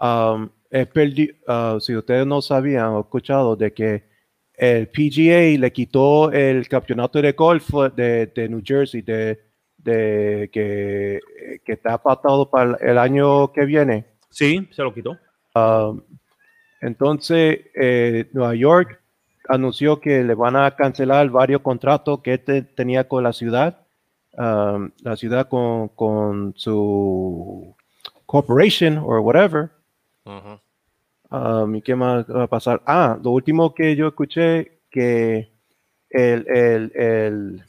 um, 0.00 0.48
perdi- 0.70 1.34
uh, 1.46 1.78
si 1.80 1.94
ustedes 1.96 2.26
no 2.26 2.40
sabían 2.40 2.86
o 2.88 3.00
escuchado 3.00 3.54
de 3.56 3.72
que 3.72 4.02
el 4.54 4.88
PGA 4.88 5.58
le 5.58 5.70
quitó 5.72 6.32
el 6.32 6.66
campeonato 6.68 7.20
de 7.22 7.32
golf 7.32 7.68
de, 7.94 8.26
de 8.26 8.48
New 8.48 8.62
Jersey, 8.64 9.02
de, 9.02 9.38
de 9.76 10.48
que, 10.52 11.20
que 11.64 11.72
está 11.72 11.94
apartado 11.94 12.50
para 12.50 12.76
el 12.80 12.98
año 12.98 13.52
que 13.52 13.64
viene. 13.64 14.04
Sí, 14.30 14.68
se 14.72 14.82
lo 14.82 14.92
quitó. 14.92 15.16
Um, 15.58 16.02
entonces, 16.80 17.60
eh, 17.74 18.28
Nueva 18.32 18.54
York 18.54 19.00
anunció 19.48 20.00
que 20.00 20.22
le 20.22 20.34
van 20.34 20.56
a 20.56 20.70
cancelar 20.76 21.28
varios 21.30 21.62
contratos 21.62 22.20
que 22.22 22.38
te- 22.38 22.62
tenía 22.62 23.08
con 23.08 23.22
la 23.24 23.32
ciudad, 23.32 23.80
um, 24.32 24.90
la 25.02 25.16
ciudad 25.16 25.48
con, 25.48 25.88
con 25.88 26.54
su 26.56 27.74
corporation 28.26 28.98
o 28.98 29.20
whatever. 29.20 29.70
Um, 31.30 31.74
¿Y 31.74 31.82
qué 31.82 31.94
más 31.94 32.26
va 32.30 32.44
a 32.44 32.46
pasar? 32.46 32.80
Ah, 32.86 33.18
lo 33.22 33.30
último 33.32 33.74
que 33.74 33.96
yo 33.96 34.08
escuché 34.08 34.80
que 34.90 35.50
el, 36.10 36.46
el, 36.48 36.92
el 36.94 37.64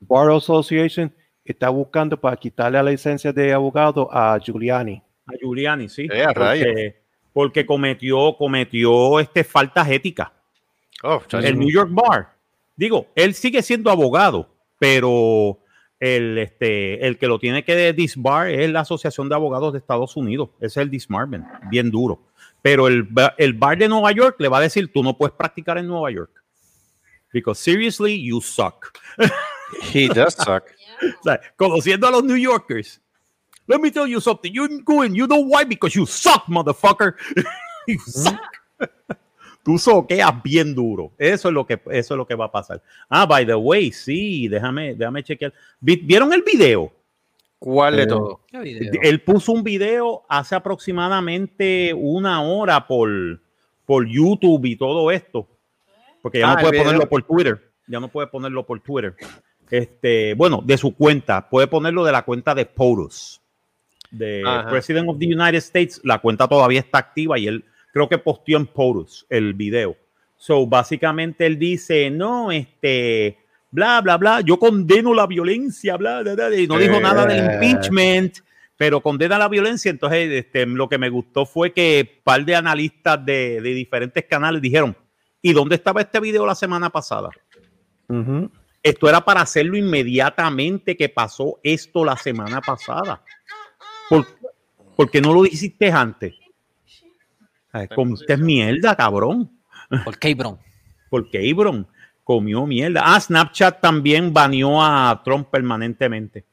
Bar 0.00 0.30
Association 0.30 1.12
está 1.44 1.68
buscando 1.68 2.16
para 2.16 2.36
quitarle 2.36 2.82
la 2.82 2.90
licencia 2.90 3.32
de 3.32 3.52
abogado 3.52 4.08
a 4.12 4.38
Giuliani. 4.38 5.02
A 5.26 5.32
Giuliani, 5.36 5.88
sí. 5.88 6.08
Eh, 6.10 6.24
a 6.24 6.32
porque, 6.32 7.01
porque 7.32 7.66
cometió, 7.66 8.36
cometió 8.36 9.20
este, 9.20 9.44
faltas 9.44 9.88
éticas. 9.88 10.28
Oh. 11.02 11.22
El 11.32 11.58
New 11.58 11.70
York 11.70 11.90
Bar. 11.92 12.34
Digo, 12.76 13.06
él 13.14 13.34
sigue 13.34 13.62
siendo 13.62 13.90
abogado, 13.90 14.48
pero 14.78 15.58
el, 15.98 16.38
este, 16.38 17.06
el 17.06 17.18
que 17.18 17.26
lo 17.26 17.38
tiene 17.38 17.64
que 17.64 17.92
disbar 17.92 18.48
es 18.48 18.70
la 18.70 18.80
Asociación 18.80 19.28
de 19.28 19.34
Abogados 19.34 19.72
de 19.72 19.78
Estados 19.78 20.16
Unidos. 20.16 20.50
Es 20.60 20.76
el 20.76 20.90
disbarment, 20.90 21.46
bien 21.70 21.90
duro. 21.90 22.22
Pero 22.60 22.86
el, 22.86 23.08
el 23.38 23.54
bar 23.54 23.76
de 23.76 23.88
Nueva 23.88 24.12
York 24.12 24.36
le 24.38 24.48
va 24.48 24.58
a 24.58 24.62
decir, 24.62 24.92
tú 24.92 25.02
no 25.02 25.16
puedes 25.16 25.34
practicar 25.34 25.78
en 25.78 25.86
Nueva 25.86 26.10
York. 26.10 26.30
Because 27.32 27.60
seriously, 27.60 28.22
you 28.22 28.40
suck. 28.40 28.98
He 29.92 30.08
does 30.08 30.34
suck. 30.34 30.64
O 31.02 31.22
sea, 31.24 31.40
conociendo 31.56 32.06
a 32.06 32.12
los 32.12 32.22
New 32.22 32.36
Yorkers. 32.36 33.01
Let 33.66 33.80
me 33.80 33.90
tell 33.90 34.06
you 34.06 34.20
something. 34.20 34.52
You're 34.52 34.68
going, 34.84 35.14
you 35.14 35.26
know 35.26 35.40
why? 35.44 35.64
Because 35.64 35.94
you 35.94 36.04
suck, 36.06 36.46
motherfucker. 36.46 37.14
you 37.86 37.98
suck. 37.98 38.40
Tú 39.64 39.78
soqueas 39.78 40.42
bien 40.42 40.74
duro. 40.74 41.12
Eso 41.16 41.48
es 41.48 41.54
lo 41.54 41.64
que 41.64 41.74
eso 41.92 42.14
es 42.14 42.18
lo 42.18 42.26
que 42.26 42.34
va 42.34 42.46
a 42.46 42.50
pasar. 42.50 42.82
Ah, 43.08 43.24
by 43.26 43.46
the 43.46 43.54
way, 43.54 43.92
sí, 43.92 44.48
déjame, 44.48 44.94
déjame 44.96 45.22
chequear. 45.22 45.52
Vi- 45.80 46.00
¿Vieron 46.02 46.32
el 46.32 46.42
video? 46.42 46.92
¿Cuál 47.60 47.94
de 47.96 48.02
Eh, 48.02 48.06
todo? 48.08 48.40
Él 49.02 49.22
puso 49.22 49.52
un 49.52 49.62
video 49.62 50.24
hace 50.28 50.56
aproximadamente 50.56 51.94
una 51.94 52.42
hora 52.42 52.88
por, 52.88 53.08
por 53.86 54.04
YouTube 54.08 54.64
y 54.64 54.74
todo 54.74 55.12
esto. 55.12 55.46
Porque 56.20 56.40
ya 56.40 56.46
Ah, 56.50 56.54
no 56.54 56.58
el 56.58 56.62
puede 56.62 56.72
video. 56.72 56.84
ponerlo 56.84 57.08
por 57.08 57.22
Twitter. 57.22 57.70
Ya 57.86 58.00
no 58.00 58.08
puede 58.08 58.26
ponerlo 58.26 58.66
por 58.66 58.80
Twitter. 58.80 59.14
Este, 59.70 60.34
bueno, 60.34 60.60
de 60.64 60.76
su 60.76 60.92
cuenta. 60.96 61.48
Puede 61.48 61.68
ponerlo 61.68 62.04
de 62.04 62.10
la 62.10 62.22
cuenta 62.24 62.52
de 62.54 62.66
POTUS. 62.66 63.40
De 64.12 64.42
Ajá. 64.46 64.68
President 64.68 65.08
of 65.08 65.18
the 65.18 65.26
United 65.26 65.58
States. 65.58 66.00
La 66.04 66.18
cuenta 66.20 66.46
todavía 66.46 66.78
está 66.80 66.98
activa 66.98 67.38
y 67.38 67.48
él 67.48 67.64
creo 67.92 68.08
que 68.08 68.18
posteó 68.18 68.58
en 68.58 68.66
POTUS 68.66 69.26
el 69.28 69.54
video. 69.54 69.96
So, 70.36 70.66
básicamente 70.66 71.46
él 71.46 71.58
dice, 71.58 72.10
no, 72.10 72.52
este, 72.52 73.38
bla, 73.70 74.00
bla, 74.00 74.16
bla. 74.18 74.40
Yo 74.40 74.58
condeno 74.58 75.14
la 75.14 75.26
violencia, 75.26 75.96
bla, 75.96 76.22
bla, 76.22 76.34
bla, 76.34 76.56
y 76.56 76.66
no 76.66 76.78
dijo 76.78 77.00
nada 77.00 77.26
del 77.26 77.40
Eh. 77.40 77.54
impeachment, 77.54 78.38
pero 78.76 79.00
condena 79.00 79.38
la 79.38 79.48
violencia. 79.48 79.90
Entonces, 79.90 80.30
este, 80.30 80.66
lo 80.66 80.88
que 80.88 80.98
me 80.98 81.08
gustó 81.08 81.46
fue 81.46 81.72
que 81.72 82.16
un 82.18 82.22
par 82.24 82.44
de 82.44 82.54
analistas 82.54 83.24
de, 83.24 83.60
de 83.60 83.74
diferentes 83.74 84.24
canales 84.24 84.60
dijeron, 84.60 84.96
¿y 85.40 85.52
dónde 85.52 85.76
estaba 85.76 86.00
este 86.00 86.20
video 86.20 86.44
la 86.44 86.54
semana 86.54 86.90
pasada? 86.90 87.30
Ujú. 88.08 88.50
Esto 88.82 89.08
era 89.08 89.20
para 89.24 89.42
hacerlo 89.42 89.76
inmediatamente 89.76 90.96
que 90.96 91.08
pasó 91.08 91.60
esto 91.62 92.04
la 92.04 92.16
semana 92.16 92.60
pasada. 92.60 93.22
¿Por, 94.16 94.26
por 94.96 95.10
qué 95.10 95.20
no 95.20 95.32
lo 95.32 95.44
hiciste 95.46 95.90
antes? 95.90 96.34
Ay, 97.72 97.88
Comiste 97.88 98.36
mierda, 98.36 98.94
cabrón. 98.94 99.50
¿Por 100.04 100.18
qué, 100.18 100.34
bro? 100.34 100.58
Porque 101.08 101.42
Ibron 101.42 101.86
comió 102.24 102.66
mierda. 102.66 103.02
Ah, 103.04 103.20
Snapchat 103.20 103.80
también 103.80 104.32
baneó 104.32 104.82
a 104.82 105.22
Trump 105.24 105.48
permanentemente. 105.48 106.44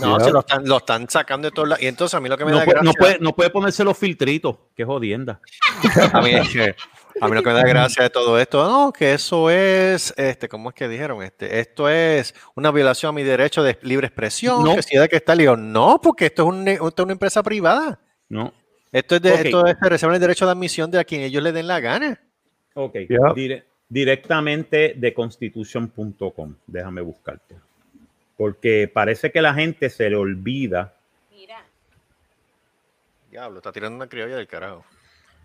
No, 0.00 0.18
se 0.18 0.30
lo 0.32 0.40
están, 0.40 0.66
lo 0.66 0.78
están 0.78 1.08
sacando 1.08 1.48
de 1.48 1.52
todos 1.52 1.68
lados. 1.68 1.82
Y 1.82 1.86
entonces 1.86 2.14
a 2.14 2.20
mí 2.20 2.28
lo 2.28 2.36
que 2.38 2.44
me 2.44 2.52
No, 2.52 2.58
da 2.58 2.64
puede, 2.64 2.82
no, 2.82 2.92
puede, 2.92 3.18
no 3.20 3.32
puede 3.34 3.50
ponerse 3.50 3.84
los 3.84 3.96
filtritos. 3.96 4.56
Qué 4.74 4.84
jodienda. 4.84 5.40
A 6.12 6.20
mí, 6.20 6.30
es 6.30 6.48
que- 6.48 6.74
a 7.20 7.28
mí 7.28 7.34
lo 7.34 7.42
que 7.42 7.48
me 7.50 7.54
da 7.54 7.62
gracia 7.64 8.04
de 8.04 8.10
todo 8.10 8.38
esto, 8.38 8.64
no, 8.68 8.92
que 8.92 9.12
eso 9.14 9.50
es, 9.50 10.12
este, 10.16 10.48
¿cómo 10.48 10.70
es 10.70 10.74
que 10.74 10.88
dijeron? 10.88 11.22
Este, 11.22 11.60
esto 11.60 11.88
es 11.88 12.34
una 12.54 12.70
violación 12.70 13.10
a 13.10 13.12
mi 13.12 13.22
derecho 13.22 13.62
de 13.62 13.78
libre 13.82 14.06
expresión, 14.06 14.64
No. 14.64 14.74
que 14.74 14.82
si 14.82 14.96
hay 14.96 15.08
que 15.08 15.22
le 15.26 15.36
digo, 15.36 15.56
no, 15.56 16.00
porque 16.02 16.26
esto 16.26 16.42
es, 16.42 16.48
un 16.48 16.64
ne- 16.64 16.72
esto 16.74 16.94
es 16.96 17.04
una 17.04 17.12
empresa 17.12 17.42
privada. 17.42 17.98
¿No? 18.28 18.52
Esto 18.90 19.16
es 19.16 19.22
de, 19.22 19.34
esto 19.34 19.66
es, 19.66 19.76
reservan 19.80 20.14
el 20.16 20.20
derecho 20.20 20.44
de 20.46 20.52
admisión 20.52 20.90
de 20.90 20.98
a 21.00 21.04
quien 21.04 21.22
ellos 21.22 21.42
le 21.42 21.52
den 21.52 21.66
la 21.66 21.80
gana. 21.80 22.20
Ok. 22.74 22.94
Dire- 23.34 23.64
directamente 23.88 24.94
de 24.96 25.14
constitution.com. 25.14 26.54
Déjame 26.66 27.00
buscarte. 27.02 27.56
Porque 28.36 28.90
parece 28.92 29.30
que 29.30 29.40
la 29.42 29.54
gente 29.54 29.88
se 29.90 30.08
le 30.10 30.16
olvida. 30.16 30.94
Mira. 31.30 31.62
Diablo, 33.30 33.58
está 33.58 33.72
tirando 33.72 33.96
una 33.96 34.08
criolla 34.08 34.36
del 34.36 34.46
carajo. 34.46 34.84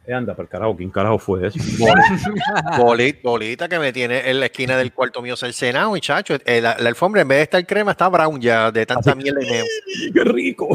Eh, 0.08 0.14
anda, 0.14 0.34
para 0.34 0.44
el 0.46 0.50
carajo, 0.50 0.78
¿quién 0.78 0.90
carajo 0.90 1.20
fue 1.20 1.48
eso? 1.48 1.60
Bolita, 2.78 3.20
bolita 3.24 3.68
que 3.68 3.78
me 3.78 3.92
tiene 3.92 4.30
en 4.30 4.40
la 4.40 4.46
esquina 4.46 4.78
del 4.78 4.94
cuarto 4.94 5.22
mío 5.22 5.36
cercenado, 5.36 5.90
muchacho. 5.90 6.38
Eh, 6.46 6.62
La, 6.62 6.78
la 6.80 6.90
alfombra 6.90 7.22
en 7.24 7.28
vez 7.28 7.38
de 7.40 7.44
estar 7.44 7.66
crema 7.68 7.92
está 7.92 8.08
brown 8.08 8.40
ya 8.40 8.72
de 8.72 8.86
tanta 8.86 9.14
mierda 9.16 9.44
y 9.44 9.50
neo. 9.52 9.66
¡Qué 10.14 10.24
rico! 10.24 10.70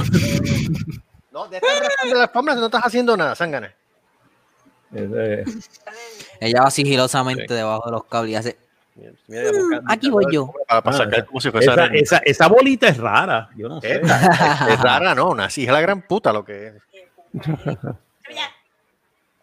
No, 1.30 1.48
de 1.48 1.56
estar 1.56 1.82
rascando 1.82 2.14
la 2.16 2.24
alfombra 2.24 2.54
no 2.54 2.66
estás 2.66 2.82
haciendo 2.84 3.16
nada, 3.16 3.34
sangana. 3.34 3.72
Eh, 4.94 5.44
Ella 6.38 6.62
va 6.64 6.70
sigilosamente 6.70 7.54
debajo 7.54 7.86
de 7.86 7.92
los 7.92 8.04
cables 8.04 8.32
y 8.32 8.36
hace. 8.36 8.56
Mira, 9.28 9.50
buscando- 9.50 9.82
aquí 9.90 10.10
voy 10.10 10.26
yo. 10.30 10.52
Para, 10.68 10.82
para 10.82 10.96
Ah, 10.96 10.98
sacar 11.04 11.24
como 11.24 11.40
si 11.40 11.50
fuese 11.50 11.70
esa, 11.70 11.84
arena. 11.84 11.98
esa, 11.98 12.18
esa 12.18 12.46
bolita 12.48 12.88
es 12.88 12.98
rara. 12.98 13.48
Yo 13.56 13.70
no 13.70 13.80
sé. 13.80 13.94
Esta, 13.94 14.66
es, 14.68 14.74
es 14.74 14.80
rara, 14.82 15.14
no, 15.14 15.30
una 15.30 15.46
hija 15.46 15.60
de 15.60 15.72
la 15.72 15.80
gran 15.80 16.02
puta 16.02 16.30
lo 16.34 16.44
que 16.44 16.66
es. 16.66 16.74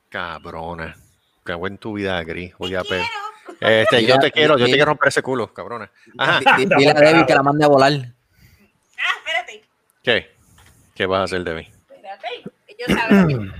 Cabrona. 0.09 0.95
Cago 1.43 1.67
en 1.67 1.77
tu 1.77 1.93
vida, 1.93 2.21
gris. 2.23 2.53
Oye, 2.57 2.77
a 2.77 2.83
pe-. 2.83 3.03
Este, 3.61 4.05
yo 4.05 4.17
te 4.19 4.31
quiero, 4.31 4.57
yo 4.57 4.65
te 4.65 4.71
quiero 4.71 4.85
romper 4.85 5.09
ese 5.09 5.21
culo, 5.21 5.53
cabrona. 5.53 5.91
Ajá. 6.17 6.57
Dile 6.57 6.91
a 6.91 6.93
Debbie 6.99 7.25
que 7.25 7.33
la 7.35 7.43
mande 7.43 7.65
a 7.65 7.67
volar. 7.67 7.93
Ah, 7.93 9.13
espérate. 9.17 9.63
¿Qué? 10.03 10.35
¿Qué 10.95 11.05
vas 11.05 11.21
a 11.21 11.23
hacer 11.23 11.43
de 11.43 11.53
mí? 11.55 11.71
Espérate. 11.89 12.27
Ellos 12.67 12.99
saben. 12.99 13.53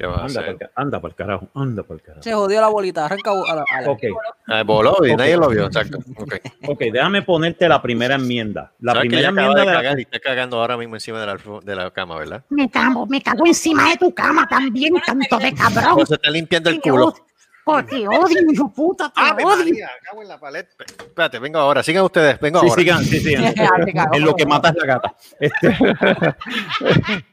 Dale, 0.00 0.06
mira. 0.06 0.06
¿Qué 0.06 0.06
vas 0.06 0.18
a 0.18 0.24
Anda 0.24 0.40
hacer? 0.40 0.56
para 0.56 0.70
anda 0.76 1.00
el 1.04 1.14
carajo. 1.14 1.48
Anda 1.54 1.82
para 1.82 1.94
el 1.96 2.02
carajo. 2.02 2.22
Se 2.22 2.32
jodió 2.32 2.60
la 2.60 2.68
bolita. 2.68 3.04
Arranca 3.04 3.30
a 3.30 3.54
la, 3.54 3.64
a 3.70 3.80
la- 3.82 3.90
Ok, 3.90 4.02
Ah, 4.48 4.62
voló 4.64 4.96
y 5.06 5.14
nadie 5.14 5.36
lo 5.36 5.48
vio, 5.48 5.66
exacto. 5.66 5.98
Ok. 6.16 6.34
ok, 6.68 6.78
déjame 6.92 7.22
ponerte 7.22 7.68
la 7.68 7.80
primera 7.82 8.14
enmienda. 8.16 8.72
La 8.80 8.92
¿Sabes 8.92 9.04
que 9.04 9.08
primera 9.10 9.28
enmienda 9.28 9.54
de 9.54 9.60
de 9.60 9.66
la- 9.66 9.72
cagar 9.74 9.98
y 9.98 10.02
está 10.02 10.18
cagando 10.20 10.58
ahora 10.60 10.76
mismo 10.76 10.96
encima 10.96 11.20
de 11.20 11.26
la, 11.26 11.36
de 11.62 11.76
la 11.76 11.90
cama, 11.90 12.16
¿verdad? 12.18 12.42
Me 12.48 12.68
cago, 12.70 13.06
me 13.06 13.20
cago 13.22 13.46
encima 13.46 13.90
de 13.90 13.96
tu 13.98 14.12
cama 14.14 14.46
también, 14.48 14.94
canto 15.06 15.38
de 15.38 15.54
cabrón. 15.54 15.94
O 16.00 16.06
se 16.06 16.14
está 16.14 16.30
limpiando 16.30 16.70
el 16.70 16.80
culo. 16.80 17.14
Porque 17.62 18.08
odio, 18.08 18.38
hijo 18.52 18.72
puta, 18.72 19.12
te 19.14 19.20
¡Ave 19.20 19.44
odio. 19.44 19.56
María! 19.58 19.90
Cago 20.02 20.22
en 20.22 20.28
la 20.28 20.40
paleta. 20.40 20.70
Espérate, 20.80 21.38
vengo 21.38 21.58
ahora. 21.58 21.82
Sigan 21.82 22.02
ustedes, 22.04 22.40
vengo 22.40 22.58
Sí, 22.60 22.66
ahora. 22.68 22.80
sigan, 22.80 23.04
sí, 23.04 23.20
sigan. 23.20 23.54
En 24.14 24.24
lo 24.24 24.34
que 24.34 24.46
mata 24.46 24.70
es 24.70 24.76
la 24.76 24.86
gata. 24.86 25.14
Este- 25.38 25.68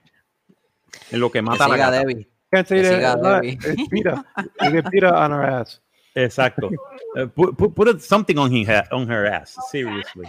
en 1.11 1.19
lo 1.19 1.31
que 1.31 1.39
Que 1.39 1.41
mata 1.41 1.67
la 1.67 1.73
siga 1.75 1.89
gata. 1.89 1.99
Debbie. 2.05 2.27
Can't 2.53 2.67
say 2.67 2.81
that. 2.81 3.43
it's. 3.43 3.65
You 3.91 4.81
get 4.81 5.03
on 5.03 5.31
her 5.31 5.43
ass. 5.43 5.79
Exacto. 6.15 6.71
Eh, 7.15 7.27
put, 7.27 7.55
put- 7.55 7.75
put 7.75 8.01
something 8.01 8.37
on, 8.39 8.51
her, 8.65 8.83
on 8.91 9.07
her 9.07 9.25
ass, 9.27 9.55
seriously. 9.69 10.27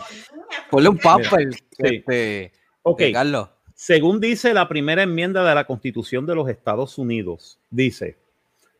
Ponle 0.70 0.88
un 0.88 0.98
pamper. 0.98 1.52
Sí. 1.52 1.58
Este, 1.78 2.52
Ok, 2.82 3.00
eh, 3.00 3.12
Carlos. 3.12 3.48
según 3.74 4.20
dice 4.20 4.52
la 4.52 4.68
primera 4.68 5.02
enmienda 5.02 5.44
de 5.48 5.54
la 5.54 5.64
Constitución 5.64 6.26
de 6.26 6.34
los 6.34 6.48
Estados 6.48 6.98
Unidos, 6.98 7.58
dice, 7.70 8.16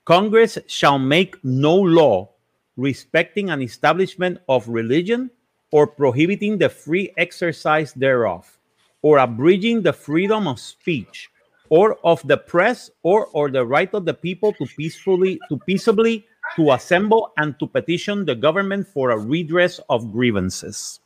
Congress 0.04 0.62
shall 0.66 0.99
make 0.99 1.38
no 1.42 1.76
law 1.76 2.30
respecting 2.76 3.50
an 3.50 3.62
establishment 3.62 4.40
of 4.47 4.68
religion 4.68 5.30
or 5.71 5.87
prohibiting 5.95 6.59
the 6.59 6.68
free 6.68 7.12
exercise 7.16 7.92
thereof, 7.95 8.59
or 9.02 9.18
abridging 9.18 9.83
the 9.83 9.92
freedom 9.92 10.47
of 10.47 10.59
speech, 10.59 11.30
or 11.70 11.98
of 12.02 12.22
the 12.26 12.37
press, 12.37 12.90
or, 13.02 13.26
or 13.32 13.50
the 13.50 13.64
right 13.64 13.92
of 13.94 14.04
the 14.04 14.14
people 14.14 14.52
to 14.54 14.66
peacefully, 14.76 15.38
to 15.48 15.58
peaceably 15.58 16.25
to 16.56 16.72
assemble 16.72 17.32
and 17.37 17.58
to 17.58 17.66
petition 17.66 18.25
the 18.25 18.34
government 18.34 18.87
for 18.88 19.10
a 19.10 19.18
redress 19.18 19.80
of 19.88 20.12
grievances. 20.12 21.00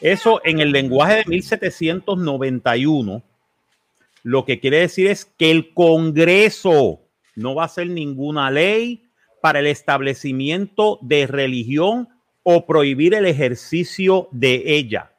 Eso 0.00 0.40
en 0.44 0.60
el 0.60 0.72
lenguaje 0.72 1.16
de 1.16 1.24
1791 1.26 3.22
lo 4.22 4.44
que 4.44 4.60
quiere 4.60 4.80
decir 4.80 5.06
es 5.06 5.24
que 5.24 5.50
el 5.50 5.72
Congreso 5.72 7.00
no 7.36 7.54
va 7.54 7.62
a 7.62 7.66
hacer 7.66 7.88
ninguna 7.88 8.50
ley 8.50 9.04
para 9.40 9.60
el 9.60 9.66
establecimiento 9.66 10.98
de 11.02 11.26
religión 11.26 12.08
o 12.42 12.66
prohibir 12.66 13.14
el 13.14 13.26
ejercicio 13.26 14.28
de 14.30 14.62
ella. 14.66 15.12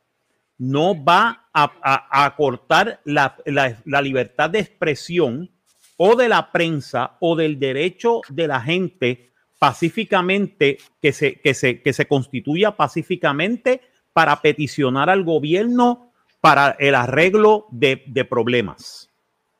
No 0.58 1.04
va 1.04 1.41
a, 1.54 2.34
cortar 2.38 3.02
la, 3.04 3.36
la- 3.46 3.82
la 3.86 4.02
libertad 4.02 4.50
de 4.50 4.60
expresión 4.60 5.50
o 5.98 6.16
de 6.16 6.30
la 6.30 6.52
prensa 6.52 7.18
o 7.20 7.36
del 7.36 7.60
derecho 7.60 8.22
de 8.30 8.48
la 8.48 8.62
gente 8.62 9.30
pacíficamente 9.60 10.78
que 11.02 11.12
se, 11.14 11.36
que 11.36 11.54
se, 11.54 11.82
que 11.82 11.94
se 11.94 12.08
constituya 12.08 12.72
pacíficamente 12.72 13.82
para 14.14 14.42
peticionar 14.42 15.10
al 15.10 15.24
gobierno 15.24 16.12
para 16.40 16.72
el 16.80 16.96
arreglo 16.96 17.68
de, 17.70 18.02
de 18.08 18.26
problemas. 18.26 19.10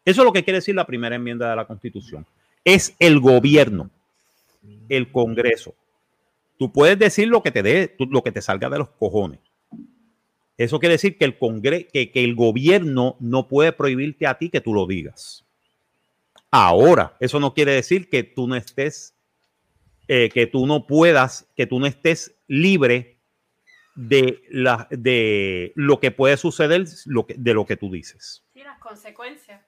Eso 0.04 0.22
es 0.22 0.26
lo 0.26 0.34
que 0.34 0.44
quiere 0.44 0.58
decir 0.58 0.74
la 0.74 0.88
primera 0.88 1.16
enmienda 1.16 1.50
de 1.52 1.56
la 1.56 1.66
Constitución. 1.66 2.26
Es 2.66 2.96
el 2.98 3.20
gobierno, 3.20 3.92
el 4.90 5.12
Congreso. 5.12 5.76
Tú 6.58 6.72
puedes 6.72 6.98
decir 6.98 7.28
lo 7.28 7.44
que 7.44 7.52
te 7.52 7.62
dé, 7.62 7.96
lo 8.00 8.24
que 8.24 8.32
te 8.32 8.42
salga 8.42 8.70
de 8.70 8.80
los 8.80 8.90
cojones. 8.90 9.40
Eso 10.58 10.80
quiere 10.80 10.94
decir 10.94 11.18
que 11.18 11.26
el 11.26 11.38
Congre 11.38 11.88
que, 11.88 12.12
que 12.12 12.24
el 12.24 12.36
gobierno 12.36 13.16
no 13.20 13.48
puede 13.48 13.72
prohibirte 13.72 14.28
a 14.28 14.38
ti 14.38 14.50
que 14.50 14.62
tú 14.62 14.74
lo 14.74 14.86
digas. 14.86 15.46
Ahora, 16.52 17.16
eso 17.22 17.40
no 17.40 17.54
quiere 17.54 17.72
decir 17.72 18.10
que 18.10 18.24
tú 18.24 18.46
no 18.48 18.56
estés, 18.56 19.16
eh, 20.10 20.30
que 20.30 20.46
tú 20.48 20.68
no 20.68 20.86
puedas, 20.86 21.48
que 21.56 21.66
tú 21.66 21.80
no 21.80 21.86
estés 21.86 22.36
libre 22.48 23.18
de, 23.96 24.44
la, 24.50 24.88
de 24.92 25.72
lo 25.76 26.02
que 26.02 26.12
puede 26.12 26.36
suceder, 26.36 26.86
lo 27.06 27.26
que, 27.26 27.36
de 27.38 27.54
lo 27.54 27.66
que 27.66 27.78
tú 27.78 27.90
dices. 27.90 28.44
Sí, 28.54 28.64
las 28.64 28.80
consecuencias. 28.80 29.62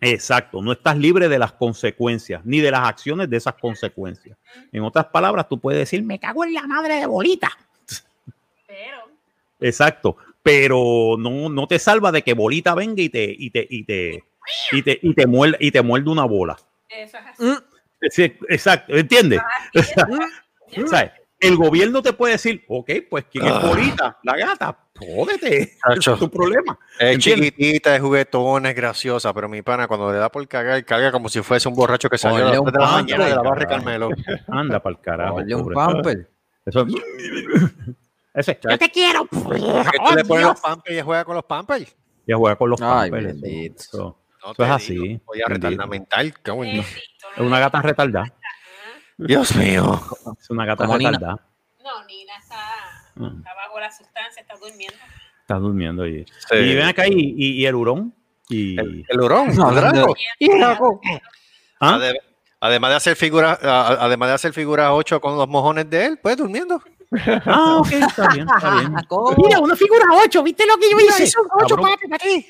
Exacto, 0.00 0.62
no 0.62 0.72
estás 0.72 0.96
libre 0.98 1.28
de 1.28 1.38
las 1.38 1.52
consecuencias, 1.52 2.44
ni 2.44 2.60
de 2.60 2.70
las 2.70 2.86
acciones 2.86 3.28
de 3.28 3.36
esas 3.36 3.54
consecuencias. 3.54 4.38
En 4.70 4.82
otras 4.82 5.06
palabras, 5.06 5.48
tú 5.48 5.58
puedes 5.58 5.80
decir, 5.80 6.02
Me 6.02 6.20
cago 6.20 6.44
en 6.44 6.54
la 6.54 6.66
madre 6.66 6.96
de 6.96 7.06
bolita. 7.06 7.50
Exacto, 9.64 10.16
pero 10.42 11.16
no, 11.18 11.48
no 11.48 11.66
te 11.66 11.78
salva 11.78 12.12
de 12.12 12.22
que 12.22 12.34
bolita 12.34 12.74
venga 12.74 13.00
y 13.02 13.08
te, 13.08 13.24
y 13.24 13.50
te, 13.50 13.66
y 13.68 13.84
te, 13.84 14.24
y 14.72 14.82
te, 14.82 14.98
y 15.02 15.14
te 15.14 15.26
muerde, 15.26 15.56
y 15.58 15.70
te 15.70 15.80
muerde 15.82 16.10
una 16.10 16.24
bola. 16.24 16.56
Eso 16.88 17.16
es 17.16 17.24
así. 17.26 17.64
Sí, 18.10 18.32
exacto, 18.50 18.94
¿entiendes? 18.94 19.40
Así 19.74 19.92
es. 20.82 20.90
¿Sabes? 20.90 21.12
El 21.40 21.56
gobierno 21.56 22.00
te 22.02 22.12
puede 22.12 22.34
decir, 22.34 22.64
ok, 22.68 22.90
pues 23.10 23.24
¿quién 23.30 23.46
es 23.46 23.62
bolita? 23.62 24.18
La 24.22 24.36
gata, 24.36 24.78
jódete, 24.98 25.72
es 25.96 26.18
tu 26.18 26.30
problema. 26.30 26.78
Es 26.98 27.14
¿Entiendes? 27.14 27.50
chiquitita, 27.52 27.96
es 27.96 28.02
juguetona, 28.02 28.70
es 28.70 28.76
graciosa, 28.76 29.32
pero 29.32 29.48
mi 29.48 29.62
pana 29.62 29.86
cuando 29.88 30.12
le 30.12 30.18
da 30.18 30.30
por 30.30 30.46
cagar, 30.46 30.84
carga 30.84 31.10
como 31.10 31.28
si 31.30 31.40
fuese 31.42 31.68
un 31.68 31.74
borracho 31.74 32.08
que 32.10 32.18
salió 32.18 32.46
a 32.46 32.50
las 32.50 32.58
Ponle 32.58 32.60
un 32.60 32.72
3 32.72 32.74
de 32.74 32.84
la 32.86 32.92
mañana 32.92 33.24
de 33.26 33.34
la 33.34 33.42
barra. 33.42 33.66
Carmelo. 33.66 34.08
Anda 34.48 34.82
para 34.82 34.94
el 34.96 35.00
carajo. 35.02 35.34
Ponle 35.36 35.54
un 35.54 35.62
pobre. 35.62 35.74
pamper. 35.74 36.30
Eso- 36.66 36.86
ese, 38.34 38.58
Yo 38.68 38.78
te 38.78 38.90
quiero. 38.90 39.24
¿Por 39.26 39.54
qué 39.54 39.60
tú 39.60 39.66
Oh, 40.00 40.14
le 40.14 40.24
pones 40.24 40.26
Dios. 40.26 40.42
los 40.42 40.60
pampers 40.60 40.90
y 40.90 40.94
ella 40.94 41.04
juega 41.04 41.24
con 41.24 41.34
los 41.36 41.44
pampers? 41.44 41.96
ya 42.26 42.36
juega 42.36 42.56
con 42.56 42.70
los 42.70 42.80
Ay, 42.82 43.10
pampers. 43.10 43.40
bendito. 43.40 43.76
eso- 43.80 44.18
No 44.44 44.52
Eso 44.52 44.64
es 44.64 44.70
así. 44.70 45.20
Oye, 45.24 45.42
mental. 45.48 45.72
en- 45.72 46.60
Bendito, 46.60 46.86
Es 47.34 47.40
una 47.40 47.60
gata 47.60 47.80
retardada. 47.80 48.32
Dios 49.16 49.54
mío. 49.56 50.00
Es 50.38 50.50
una 50.50 50.66
gata 50.66 50.86
retardada. 50.86 51.46
No, 51.82 52.04
Nina 52.06 52.32
está, 52.38 52.60
Mm. 53.14 53.38
está 53.38 53.54
bajo 53.54 53.80
la 53.80 53.90
sustancia, 53.90 54.42
está 54.42 54.54
durmiendo. 54.56 54.96
Está 55.40 55.54
durmiendo 55.56 56.02
ahí. 56.02 56.24
Sí. 56.48 56.56
Y 56.56 56.74
ven 56.74 56.86
acá, 56.86 57.06
y, 57.06 57.12
y- 57.14 57.52
y 57.62 57.66
el 57.66 57.74
hurón. 57.74 58.14
Y, 58.50 58.78
El, 58.78 59.04
el 59.08 59.20
hurón, 59.20 59.54
No, 59.54 59.70
el 59.70 59.76
drago. 59.76 60.14
¿Ah? 61.80 61.94
Ade- 61.96 62.20
Además 62.60 62.90
de 62.90 62.96
hacer 62.96 63.16
figuras, 63.16 63.58
además 63.62 64.28
de 64.30 64.34
hacer 64.34 64.52
figuras 64.54 64.88
8 64.92 65.20
con 65.20 65.36
los 65.36 65.46
mojones 65.48 65.88
de 65.90 66.06
él, 66.06 66.18
pues 66.22 66.36
durmiendo. 66.38 66.82
Ah, 67.46 67.76
ok, 67.78 67.92
está 67.92 68.28
bien, 68.28 68.46
está 68.48 68.70
bien. 68.78 68.94
Mira, 69.36 69.58
una 69.60 69.76
figura 69.76 70.04
8, 70.24 70.42
¿viste 70.42 70.64
lo 70.66 70.76
que 70.76 70.90
yo 70.90 70.98
hice? 71.00 71.24
Hizo 71.24 71.42
un 71.42 71.48
ocho, 71.62 71.76
papi, 71.76 72.08
para 72.08 72.18
ti. 72.24 72.46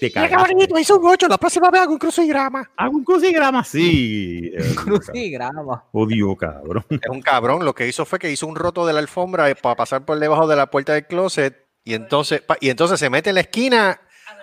Te 0.00 0.12
Mira 0.14 0.28
qué 0.28 0.36
bonito, 0.36 0.78
hizo 0.78 0.98
un 0.98 1.06
8. 1.06 1.28
La 1.28 1.38
próxima 1.38 1.70
vez 1.70 1.82
hago 1.82 1.92
un 1.92 1.98
crucigrama. 1.98 2.70
Hago 2.76 2.96
un 2.96 3.04
crucigrama, 3.04 3.64
sí. 3.64 4.50
Eh, 4.54 4.74
Crucigrama. 4.74 5.84
Odio, 5.92 6.34
cabrón. 6.36 6.84
Es 6.90 7.08
un 7.08 7.22
cabrón. 7.22 7.64
Lo 7.64 7.74
que 7.74 7.86
hizo 7.88 8.04
fue 8.04 8.18
que 8.18 8.30
hizo 8.30 8.46
un 8.46 8.56
roto 8.56 8.86
de 8.86 8.92
la 8.92 8.98
alfombra 8.98 9.54
para 9.54 9.76
pasar 9.76 10.04
por 10.04 10.18
debajo 10.18 10.46
de 10.46 10.56
la 10.56 10.70
puerta 10.70 10.92
del 10.94 11.06
closet 11.06 11.66
y 11.84 11.94
entonces, 11.94 12.42
y 12.60 12.70
entonces 12.70 12.98
se 12.98 13.10
mete 13.10 13.30
en 13.30 13.34
la 13.36 13.42
esquina 13.42 14.00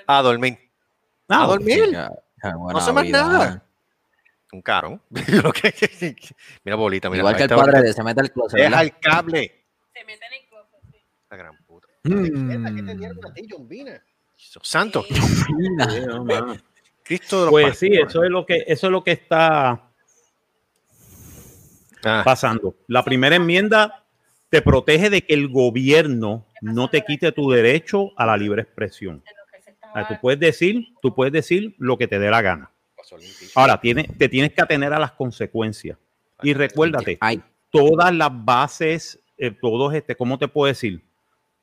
a 0.07 0.21
dormir. 0.21 0.57
Ah, 1.27 1.43
a 1.43 1.47
dormir. 1.47 1.89
Ya, 1.91 2.11
ya, 2.43 2.55
buena 2.55 2.73
No 2.73 2.79
hace 2.79 2.93
más 2.93 3.03
vida. 3.03 3.21
nada. 3.23 3.63
Un 4.53 4.61
que- 5.53 6.15
mira, 6.65 6.75
bolita, 6.75 7.09
mira. 7.09 7.19
Igual 7.21 7.35
que 7.35 7.43
el 7.43 7.51
está, 7.51 7.55
padre 7.63 7.81
de 7.81 7.93
se 7.93 8.03
mete 8.03 8.21
al 8.21 8.31
closet. 8.31 8.57
Deja 8.57 8.69
¿verdad? 8.69 8.83
el 8.83 8.99
cable. 8.99 9.63
Se 9.93 10.03
mete 10.05 10.25
en 10.25 10.33
el 10.33 10.49
closet. 10.49 10.79
sí. 10.91 10.97
La 11.29 11.37
gran 11.37 11.57
puta. 11.65 11.87
Mm. 12.03 12.67
Santo. 14.61 15.05
Mira. 16.23 16.57
Cristo 17.03 17.39
de 17.39 17.43
los 17.45 17.51
Pues 17.51 17.77
sí, 17.77 17.89
eso 17.93 18.23
es 18.23 18.29
lo 18.29 18.45
que, 18.45 18.63
eso 18.67 18.87
es 18.87 18.91
lo 18.91 19.03
que 19.03 19.11
está 19.11 19.87
Ah, 22.03 22.21
pasando. 22.25 22.75
La 22.87 23.03
primera 23.03 23.35
enmienda 23.35 24.03
te 24.49 24.61
protege 24.61 25.09
de 25.09 25.21
que 25.21 25.33
el 25.33 25.49
gobierno 25.49 26.45
no 26.61 26.89
te 26.89 27.03
quite 27.03 27.31
tu 27.31 27.51
derecho 27.51 28.11
a 28.17 28.25
la 28.25 28.37
libre 28.37 28.63
expresión. 28.63 29.23
Sea, 29.93 30.07
tú 30.07 30.15
puedes 30.21 30.39
decir, 30.39 30.87
tú 31.01 31.13
puedes 31.13 31.31
decir 31.33 31.75
lo 31.77 31.97
que 31.97 32.07
te 32.07 32.17
dé 32.17 32.29
la 32.31 32.41
gana. 32.41 32.70
Ahora, 33.55 33.79
tiene, 33.79 34.03
te 34.03 34.29
tienes 34.29 34.53
que 34.53 34.61
atener 34.61 34.93
a 34.93 34.99
las 34.99 35.11
consecuencias. 35.13 35.97
Y 36.43 36.53
recuérdate, 36.53 37.17
Ay, 37.21 37.41
todas 37.69 38.13
las 38.13 38.29
bases, 38.33 39.19
eh, 39.37 39.51
todos, 39.51 39.93
este, 39.93 40.15
¿cómo 40.15 40.37
te 40.37 40.47
puedo 40.47 40.67
decir? 40.67 41.03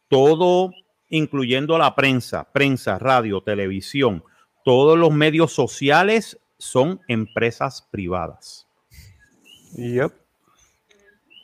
Todo, 0.09 0.73
incluyendo 1.09 1.79
la 1.79 1.95
prensa, 1.95 2.51
prensa, 2.53 2.99
radio, 2.99 3.41
televisión, 3.43 4.23
todos 4.65 4.99
los 4.99 5.13
medios 5.13 5.53
sociales 5.53 6.39
son 6.59 7.01
empresas 7.09 7.87
privadas. 7.91 8.67
Yep. 9.77 10.13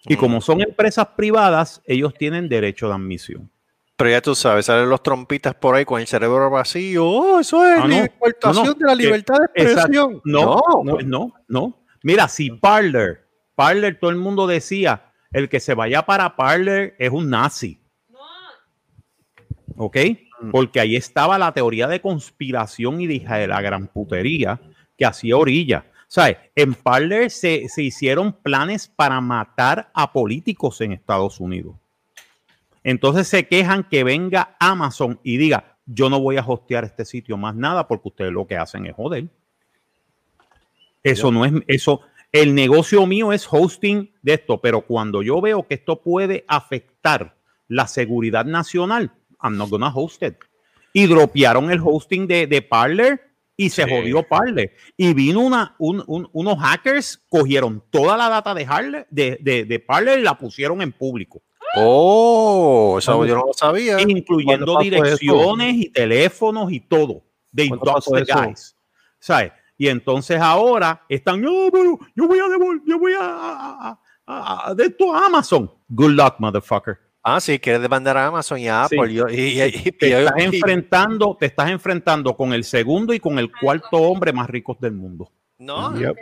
Y 0.07 0.17
como 0.17 0.41
son 0.41 0.61
empresas 0.61 1.09
privadas, 1.17 1.81
ellos 1.87 2.13
tienen 2.15 2.49
derecho 2.49 2.89
de 2.89 2.95
admisión. 2.95 3.51
Pero 3.97 4.11
ya 4.11 4.21
tú 4.21 4.35
sabes, 4.35 4.67
salen 4.67 4.89
los 4.89 5.03
trompitas 5.03 5.55
por 5.55 5.77
ahí 5.77 5.85
con 5.85 6.01
el 6.01 6.07
cerebro 6.07 6.51
vacío. 6.51 7.07
Oh, 7.07 7.39
eso 7.41 7.65
es 7.65 7.79
Ah, 7.81 7.87
no. 7.87 7.87
libertación 7.89 8.55
No, 8.55 8.65
no, 8.65 8.75
de 8.75 8.87
la 8.87 8.95
libertad 8.95 9.39
de 9.39 9.45
expresión. 9.45 10.21
No, 10.25 10.61
no, 10.83 10.99
no, 11.05 11.33
no. 11.47 11.85
Mira, 12.03 12.27
si 12.27 12.51
Parler, 12.51 13.25
Parler, 13.55 13.99
todo 14.01 14.11
el 14.11 14.17
mundo 14.17 14.47
decía, 14.49 15.13
el 15.33 15.49
que 15.49 15.61
se 15.61 15.75
vaya 15.75 16.05
para 16.05 16.35
Parler 16.35 16.97
es 16.99 17.11
un 17.11 17.31
nazi. 17.31 17.81
No, 18.09 18.19
¿ok? 19.77 19.97
Porque 20.51 20.81
ahí 20.81 20.97
estaba 20.97 21.39
la 21.39 21.53
teoría 21.53 21.87
de 21.87 22.01
conspiración 22.01 23.01
y 23.01 23.07
de 23.07 23.47
la 23.47 23.61
gran 23.63 23.87
putería 23.87 24.61
que 24.99 25.07
hacía 25.07 25.37
orilla. 25.37 25.87
¿Sabes? 26.09 26.37
En 26.55 26.75
Parler 26.75 27.31
se, 27.31 27.69
se 27.69 27.83
hicieron 27.83 28.33
planes 28.33 28.89
para 28.89 29.21
matar 29.21 29.91
a 29.95 30.13
políticos 30.13 30.81
en 30.81 30.93
Estados 30.93 31.41
Unidos. 31.41 31.77
Entonces 32.85 33.27
se 33.27 33.49
quejan 33.49 33.85
que 33.89 34.05
venga 34.05 34.57
Amazon 34.61 35.19
y 35.25 35.37
diga, 35.39 35.79
yo 35.87 36.09
no 36.11 36.21
voy 36.21 36.37
a 36.37 36.45
hostear 36.47 36.85
este 36.85 37.05
sitio 37.05 37.37
más 37.37 37.55
nada 37.57 37.89
porque 37.89 38.09
ustedes 38.09 38.33
lo 38.33 38.47
que 38.47 38.57
hacen 38.57 38.87
es 38.87 38.95
joder. 38.95 39.27
Eso 41.03 41.31
no 41.31 41.45
es, 41.45 41.53
eso, 41.67 42.01
el 42.33 42.55
negocio 42.55 43.07
mío 43.07 43.33
es 43.33 43.47
hosting 43.51 44.11
de 44.23 44.35
esto, 44.35 44.61
pero 44.61 44.83
cuando 44.83 45.23
yo 45.23 45.41
veo 45.41 45.67
que 45.67 45.75
esto 45.75 46.01
puede 46.01 46.45
afectar 46.49 47.37
la 47.69 47.87
seguridad 47.87 48.45
nacional, 48.45 49.13
I'm 49.43 49.57
not 49.57 49.69
gonna 49.69 49.93
host 49.95 50.23
it. 50.23 50.37
Y 50.93 51.07
dropearon 51.07 51.71
el 51.71 51.81
hosting 51.83 52.27
de, 52.27 52.47
de 52.47 52.63
Parler 52.63 53.21
y 53.57 53.69
se 53.71 53.85
Sí. 53.85 53.91
jodió 53.91 54.23
Parler. 54.27 54.75
Y 54.97 55.13
vino 55.13 55.41
una, 55.41 55.75
un- 55.79 56.03
un- 56.07 56.29
unos 56.33 56.59
hackers, 56.59 57.23
cogieron 57.29 57.83
toda 57.91 58.17
la 58.17 58.29
data 58.29 58.55
de, 58.55 58.65
Harler, 58.65 59.07
de, 59.11 59.39
de, 59.41 59.65
de 59.65 59.81
Parler 59.81 60.21
y 60.21 60.23
la 60.23 60.39
pusieron 60.39 60.81
en 60.81 60.93
público, 60.93 61.43
Oh, 61.77 62.97
eso 62.99 63.13
¿Cuándo- 63.17 63.27
yo 63.27 63.37
no 63.37 63.47
lo 63.47 63.53
sabía. 63.53 64.01
incluyendo 64.01 64.79
direcciones 64.79 65.75
y 65.77 65.91
teléfonos 65.91 66.73
y 66.73 66.81
todo. 66.81 67.23
They 67.55 67.69
¿Cuándo 67.69 67.85
doxed 67.87 68.11
pasó 68.13 68.25
the 68.25 68.31
eso? 68.33 68.43
guys. 68.43 68.77
¿Sabes? 69.19 69.53
Y 69.77 69.89
entonces 69.89 70.41
ahora 70.41 71.03
están, 71.09 71.41
pero 71.41 71.99
yo 72.15 72.29
voy 72.29 72.39
a 72.39 72.49
devolver, 72.49 72.83
yo 72.87 72.99
voy 72.99 73.13
a, 73.15 73.19
a- 73.21 74.01
a- 74.27 74.69
a- 74.71 74.75
de 74.75 74.85
esto 74.87 75.15
a 75.15 75.27
Amazon. 75.27 75.71
Good 75.89 76.11
luck, 76.13 76.35
motherfucker. 76.39 76.99
Ah, 77.23 77.41
sí, 77.41 77.59
quieres 77.59 77.81
demandar 77.81 78.17
a 78.19 78.27
Amazon 78.27 78.59
y 78.59 78.69
a 78.69 78.87
Sí. 78.89 78.97
Apple. 78.97 79.15
Yo- 79.15 79.29
y, 79.29 79.35
y- 79.41 79.63
y- 79.63 79.93
Te 79.93 80.19
estás 80.23 80.35
enfrentando, 80.37 81.37
te 81.41 81.47
estás 81.47 81.71
enfrentando 81.71 82.37
con 82.37 82.53
el 82.53 82.65
segundo 82.65 83.15
y 83.15 83.19
con 83.21 83.39
el 83.39 83.51
cuarto 83.51 83.97
hombre 83.97 84.33
más 84.33 84.49
ricos 84.49 84.79
del 84.79 84.93
mundo. 84.93 85.33
No, 85.59 85.97
Yep. 85.99 86.17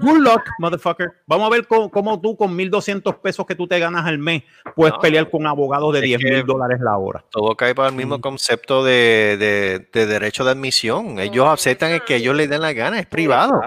Good 0.00 0.18
luck, 0.18 0.42
motherfucker. 0.58 1.12
Vamos 1.26 1.46
a 1.46 1.50
ver 1.50 1.66
cómo, 1.66 1.90
cómo 1.90 2.20
tú 2.20 2.36
con 2.36 2.56
1.200 2.56 3.20
pesos 3.20 3.46
que 3.46 3.54
tú 3.54 3.66
te 3.66 3.78
ganas 3.78 4.04
al 4.06 4.18
mes 4.18 4.42
puedes 4.76 4.94
No, 4.94 5.00
pelear 5.00 5.30
con 5.30 5.46
abogados 5.46 5.92
de 5.94 5.98
es 6.00 6.04
10 6.04 6.18
que- 6.20 6.30
mil 6.30 6.44
dólares 6.46 6.78
la 6.80 6.96
hora. 6.98 7.24
todo 7.30 7.56
cae 7.56 7.74
para 7.74 7.88
el 7.88 7.94
mismo 7.94 8.20
concepto 8.20 8.84
de, 8.84 9.36
de- 9.38 9.88
de 9.92 10.06
derecho 10.06 10.44
de 10.44 10.50
admisión. 10.52 11.18
Ellos 11.18 11.46
aceptan 11.48 11.92
el 11.92 12.04
que 12.04 12.16
ellos 12.16 12.34
les 12.36 12.48
den 12.50 12.60
la 12.60 12.72
gana, 12.72 12.98
es 13.00 13.06
privado. 13.06 13.60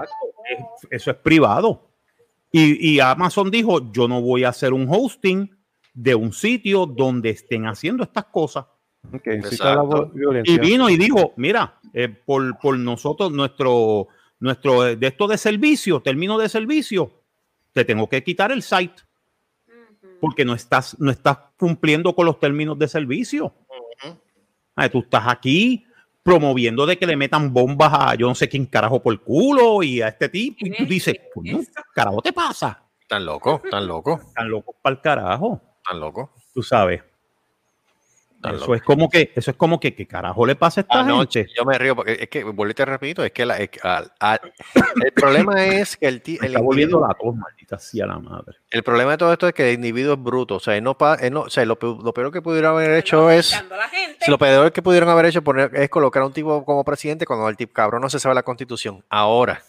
Es- 0.50 0.88
Eso 0.90 1.10
es 1.10 1.16
privado. 1.18 1.90
Y, 2.50 2.94
y 2.94 3.00
Amazon 3.00 3.50
dijo, 3.50 3.92
yo 3.92 4.08
no 4.08 4.22
voy 4.22 4.44
a 4.44 4.48
hacer 4.50 4.72
un 4.72 4.86
hosting 4.88 5.50
de 5.92 6.14
un 6.14 6.32
sitio 6.32 6.86
donde 6.86 7.30
estén 7.30 7.66
haciendo 7.66 8.04
estas 8.04 8.24
cosas. 8.26 8.64
Violencia. 10.12 10.54
Y 10.54 10.58
vino 10.58 10.88
y 10.88 10.96
dijo, 10.96 11.32
mira, 11.36 11.78
eh, 11.92 12.08
por, 12.08 12.58
por 12.58 12.78
nosotros, 12.78 13.30
nuestro, 13.32 14.08
nuestro, 14.40 14.86
eh, 14.86 14.96
de 14.96 15.06
esto 15.08 15.26
de 15.26 15.38
servicio, 15.38 16.00
término 16.00 16.38
de 16.38 16.48
servicio, 16.48 17.10
te 17.72 17.84
tengo 17.84 18.08
que 18.08 18.22
quitar 18.22 18.52
el 18.52 18.62
site 18.62 19.02
porque 20.20 20.44
no 20.44 20.54
estás, 20.54 20.98
no 20.98 21.10
estás 21.10 21.38
cumpliendo 21.56 22.14
con 22.14 22.26
los 22.26 22.40
términos 22.40 22.78
de 22.78 22.88
servicio. 22.88 23.54
Ay, 24.74 24.90
tú 24.90 25.00
estás 25.00 25.24
aquí 25.26 25.84
promoviendo 26.22 26.86
de 26.86 26.98
que 26.98 27.06
le 27.06 27.16
metan 27.16 27.52
bombas 27.52 27.92
a 27.92 28.14
yo 28.14 28.28
no 28.28 28.34
sé 28.34 28.48
quién 28.48 28.66
carajo 28.66 29.02
por 29.02 29.18
culo 29.22 29.82
y 29.82 30.02
a 30.02 30.08
este 30.08 30.28
tipo. 30.28 30.66
Y 30.66 30.76
tú 30.76 30.84
dices, 30.84 31.14
¿qué 31.42 31.64
carajo 31.94 32.20
te 32.22 32.32
pasa? 32.32 32.84
Tan 33.08 33.24
loco, 33.24 33.62
tan 33.70 33.86
loco, 33.86 34.20
Están 34.28 34.50
locos 34.50 34.76
para 34.82 34.96
el 34.96 35.00
carajo, 35.00 35.62
tan 35.88 35.98
loco. 35.98 36.32
tú 36.52 36.62
sabes. 36.62 37.02
Eso 38.40 38.52
loco. 38.52 38.74
es 38.76 38.82
como 38.82 39.08
que, 39.10 39.32
eso 39.34 39.50
es 39.50 39.56
como 39.56 39.80
que, 39.80 39.94
¿qué 39.96 40.06
carajo 40.06 40.46
le 40.46 40.54
pasa 40.54 40.80
a 40.80 40.82
esta 40.82 41.00
Anoche, 41.00 41.40
gente? 41.40 41.54
yo 41.58 41.64
me 41.64 41.76
río 41.76 41.96
porque 41.96 42.18
es 42.20 42.28
que, 42.28 42.44
vuelvo 42.44 42.70
y 42.70 42.74
te 42.74 42.84
repito, 42.84 43.24
es 43.24 43.32
que 43.32 43.44
la- 43.44 43.58
es 43.58 43.68
que 43.68 43.80
al- 43.82 44.12
al- 44.20 44.40
el 45.04 45.12
problema 45.12 45.64
es 45.66 45.96
que 45.96 46.06
el, 46.06 46.22
el 46.24 46.44
está 46.44 46.60
volviendo 46.60 47.00
la 47.00 47.14
tos, 47.14 47.34
maldita 47.34 47.78
sea 47.80 48.06
la 48.06 48.18
madre. 48.20 48.56
el 48.70 48.82
problema 48.84 49.10
de 49.10 49.18
todo 49.18 49.32
esto 49.32 49.48
es 49.48 49.54
que 49.54 49.68
el 49.68 49.74
individuo 49.74 50.14
es 50.14 50.22
bruto, 50.22 50.54
o 50.54 50.60
sea, 50.60 50.76
él 50.76 50.84
no, 50.84 50.96
pa- 50.96 51.16
él 51.16 51.32
no- 51.32 51.40
o 51.42 51.50
sea, 51.50 51.64
lo, 51.64 51.76
pe- 51.80 51.86
lo 52.00 52.14
peor 52.14 52.30
que 52.32 52.40
pudieron 52.40 52.76
haber 52.76 52.92
hecho 52.92 53.28
es, 53.28 53.60
lo 54.28 54.38
peor 54.38 54.70
que 54.72 54.82
pudieron 54.82 55.08
haber 55.08 55.26
hecho 55.26 55.42
poner, 55.42 55.74
es 55.74 55.88
colocar 55.90 56.22
a 56.22 56.26
un 56.26 56.32
tipo 56.32 56.64
como 56.64 56.84
presidente 56.84 57.26
cuando 57.26 57.48
el 57.48 57.56
tipo 57.56 57.72
cabrón 57.72 58.02
no 58.02 58.08
se 58.08 58.20
sabe 58.20 58.36
la 58.36 58.44
constitución. 58.44 59.04
Ahora, 59.08 59.62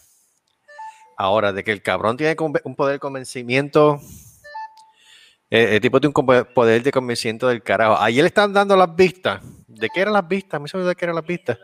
ahora, 1.16 1.52
de 1.52 1.64
que 1.64 1.72
el 1.72 1.82
cabrón 1.82 2.16
tiene 2.16 2.36
un 2.38 2.76
poder 2.76 2.94
de 2.94 2.98
convencimiento, 3.00 4.00
eh, 5.50 5.74
el 5.74 5.80
tipo 5.80 6.00
tiene 6.00 6.12
un 6.16 6.44
poder 6.54 6.82
de 6.82 6.92
convencimiento 6.92 7.48
del 7.48 7.62
carajo. 7.62 7.96
Ayer 8.00 8.22
le 8.22 8.28
están 8.28 8.52
dando 8.52 8.76
las 8.76 8.94
vistas. 8.94 9.40
¿De 9.66 9.88
qué 9.88 10.00
eran 10.02 10.12
las 10.14 10.26
vistas? 10.28 10.60
Me 10.60 10.68
olvidó 10.72 10.88
de 10.88 10.94
qué 10.96 11.04
eran 11.04 11.16
las 11.16 11.26
vistas. 11.26 11.58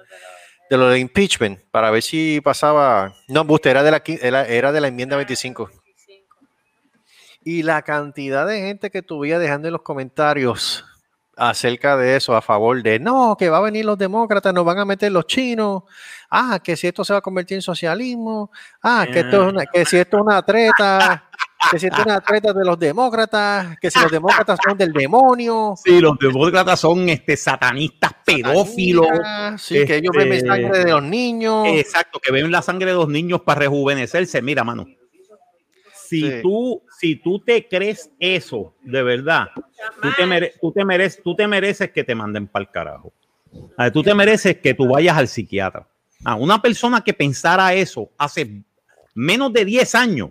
De 0.68 0.77
lo 0.77 0.88
de 0.88 0.99
impeachment, 0.99 1.61
para 1.70 1.90
ver 1.90 2.03
si 2.03 2.40
pasaba. 2.40 3.14
No, 3.29 3.44
Buste, 3.44 3.70
era 3.70 3.83
de 3.85 3.90
la, 3.92 4.44
era 4.46 4.72
de 4.72 4.81
la 4.81 4.88
enmienda 4.88 5.16
25. 5.16 5.70
Y 7.44 7.62
la 7.62 7.83
cantidad 7.83 8.46
de 8.46 8.61
gente 8.61 8.90
que 8.90 9.03
tuviera 9.03 9.38
dejando 9.38 9.68
en 9.68 9.72
los 9.72 9.83
comentarios 9.83 10.85
acerca 11.37 11.96
de 11.96 12.16
eso, 12.16 12.35
a 12.35 12.40
favor 12.42 12.83
de 12.83 12.99
no, 12.99 13.37
que 13.38 13.51
va 13.51 13.59
a 13.59 13.61
venir 13.61 13.85
los 13.85 13.99
demócratas, 13.99 14.53
nos 14.55 14.64
van 14.64 14.79
a 14.79 14.85
meter 14.85 15.12
los 15.12 15.27
chinos, 15.27 15.83
ah, 16.31 16.59
que 16.64 16.77
si 16.77 16.87
esto 16.88 17.05
se 17.05 17.12
va 17.12 17.18
a 17.18 17.22
convertir 17.22 17.57
en 17.57 17.62
socialismo, 17.62 18.51
ah, 18.83 19.07
que, 19.12 19.20
esto 19.20 19.42
es 19.46 19.53
una- 19.53 19.66
que 19.66 19.85
si 19.85 19.99
esto 19.99 20.16
es 20.16 20.22
una 20.22 20.42
treta, 20.42 21.29
que 21.71 21.79
si 21.79 21.87
esto 21.87 22.01
es 22.01 22.07
una 22.07 22.21
treta 22.21 22.53
de 22.53 22.64
los 22.64 22.79
demócratas, 22.79 23.77
que 23.81 23.90
si 23.90 23.99
los 24.01 24.11
demócratas 24.11 24.59
son 24.64 24.77
del 24.79 24.92
demonio. 24.92 25.75
Sí, 25.83 26.01
los 26.01 26.19
demócratas 26.19 26.79
son 26.81 27.09
este, 27.09 27.37
satanistas 27.37 28.12
pedófilos. 28.25 29.07
Ah, 29.25 29.57
Sí, 29.59 29.85
que 29.85 29.97
ellos 29.97 30.12
beben 30.14 30.33
este, 30.35 30.49
sangre 30.49 30.79
de 30.85 30.90
los 30.92 31.03
niños. 31.03 31.64
Exacto, 31.69 32.21
que 32.21 32.31
ven 32.33 32.51
la 32.51 32.62
sangre 32.62 32.90
de 32.90 32.97
los 32.97 33.09
niños 33.09 33.40
para 33.42 33.61
rejuvenecerse. 33.61 34.42
Mira, 34.42 34.64
mano. 34.64 34.87
si 36.09 36.21
Sí. 36.23 36.33
tú, 36.42 36.83
si 37.01 37.16
tú 37.16 37.40
te 37.40 37.66
crees 37.66 38.11
eso, 38.21 38.75
de 38.83 39.03
verdad, 39.03 39.49
tú 40.01 40.09
te, 40.16 40.25
mere- 40.25 40.53
tú 40.61 40.71
te 40.71 40.85
mereces, 40.85 41.21
tú 41.23 41.35
te 41.35 41.49
mereces 41.49 41.90
que 41.90 42.05
te 42.05 42.14
manden 42.14 42.47
para 42.47 42.64
el 42.64 42.71
carajo. 42.71 43.12
A 43.77 43.85
ver, 43.85 43.92
tú 43.92 44.03
te 44.05 44.14
mereces 44.14 44.59
que 44.59 44.75
tú 44.75 44.87
vayas 44.88 45.16
al 45.16 45.27
psiquiatra. 45.27 45.88
Ah, 46.25 46.37
una 46.37 46.62
persona 46.62 47.03
que 47.03 47.12
pensara 47.12 47.75
eso 47.75 48.11
hace 48.19 48.62
menos 49.14 49.53
de 49.53 49.64
10 49.64 49.95
años, 49.97 50.31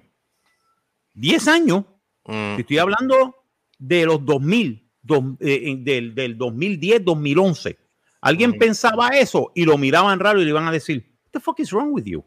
10 1.16 1.48
años, 1.48 1.86
Mm, 2.28 2.60
estoy 2.60 2.80
hablando 2.80 3.36
de 3.78 4.06
los 4.06 4.26
2000, 4.26 4.90
dos- 5.04 5.24
eh, 5.40 5.62
eh, 5.64 5.76
del, 5.80 6.16
del 6.16 6.36
2010, 6.38 7.06
2011. 7.06 7.78
Alguien 8.22 8.50
Ujú. 8.52 8.60
pensaba 8.60 9.10
eso 9.10 9.52
y 9.54 9.64
lo 9.64 9.78
miraban 9.78 10.20
raro 10.20 10.42
y 10.42 10.44
le 10.44 10.50
iban 10.50 10.68
a 10.68 10.72
decir, 10.72 11.06
What 11.26 11.32
the 11.34 11.40
fuck 11.40 11.60
is 11.60 11.72
wrong 11.72 11.90
with 11.92 12.06
you? 12.06 12.24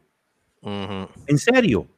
En 0.63 1.39
serio. 1.39 1.89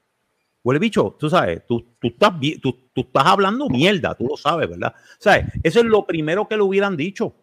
Huele 0.62 0.78
bicho, 0.78 1.16
tú 1.18 1.28
sabes, 1.30 1.66
tú, 1.66 1.94
tú, 1.98 2.08
estás, 2.08 2.32
tú, 2.62 2.72
tú 2.94 3.00
estás 3.02 3.26
hablando 3.26 3.68
mierda, 3.68 4.14
tú 4.14 4.26
lo 4.26 4.36
sabes, 4.36 4.68
¿verdad? 4.68 4.94
¿Sabes? 5.18 5.46
Eso 5.62 5.80
es 5.80 5.86
lo 5.86 6.06
primero 6.06 6.46
que 6.48 6.56
le 6.56 6.62
hubieran 6.62 6.96
dicho. 6.96 7.34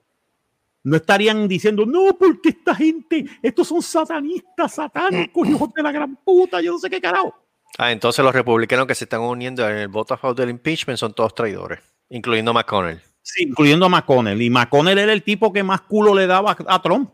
No 0.84 0.96
estarían 0.98 1.48
diciendo, 1.48 1.86
no, 1.86 2.16
porque 2.18 2.50
esta 2.50 2.74
gente, 2.76 3.26
estos 3.42 3.68
son 3.68 3.82
satanistas, 3.82 4.74
satánicos, 4.76 5.48
hijos 5.50 5.70
de 5.76 5.84
la 5.84 5.92
gran 5.92 6.16
puta, 6.16 6.62
yo 6.62 6.72
no 6.74 6.80
sé 6.80 6.90
qué 6.90 7.02
carajo. 7.02 7.34
Ah, 7.78 7.92
entonces 7.92 8.24
los 8.26 8.34
republicanos 8.34 8.88
que 8.88 8.96
se 8.96 9.04
están 9.06 9.22
uniendo 9.22 9.68
en 9.70 9.78
el 9.78 9.88
voto 9.88 10.14
a 10.14 10.18
favor 10.18 10.36
del 10.36 10.50
impeachment 10.50 10.98
son 10.98 11.14
todos 11.14 11.34
traidores, 11.36 11.80
incluyendo 12.10 12.54
McConnell. 12.54 13.02
Sí, 13.22 13.44
incluyendo 13.44 13.86
a 13.86 13.90
McConnell. 13.90 14.42
Y 14.42 14.50
McConnell 14.50 14.98
era 14.98 15.14
el 15.14 15.22
tipo 15.22 15.52
que 15.54 15.62
más 15.64 15.82
culo 15.82 16.16
le 16.16 16.28
daba 16.28 16.52
a, 16.52 16.76
a 16.76 16.82
Trump. 16.82 17.12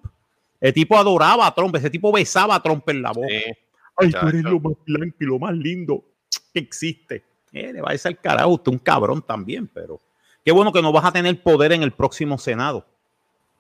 El 0.62 0.74
tipo 0.74 0.98
adoraba 0.98 1.48
a 1.48 1.54
Trump, 1.54 1.76
ese 1.76 1.90
tipo 1.90 2.12
besaba 2.12 2.56
a 2.56 2.62
Trump 2.64 2.88
en 2.90 3.02
la 3.02 3.12
boca. 3.12 3.28
Sí. 3.28 3.44
Ay, 3.98 4.12
tú 4.12 4.28
eres 4.28 4.44
lo 4.44 4.60
más 4.60 4.74
blanco 4.86 5.16
y 5.20 5.26
lo 5.26 5.38
más 5.40 5.54
lindo 5.54 6.04
que 6.54 6.60
existe. 6.60 7.24
Eh, 7.52 7.74
le 7.74 7.82
va 7.82 7.90
a 7.90 7.92
decir 7.92 8.08
al 8.10 8.20
carajo, 8.20 8.50
usted 8.50 8.72
es 8.72 8.74
un 8.78 8.80
cabrón 8.80 9.22
también, 9.22 9.68
pero 9.68 10.00
qué 10.46 10.52
bueno 10.52 10.72
que 10.72 10.82
no 10.82 10.92
vas 10.92 11.06
a 11.06 11.12
tener 11.12 11.44
poder 11.44 11.74
en 11.74 11.84
el 11.84 11.92
próximo 11.92 12.38
Senado. 12.38 12.88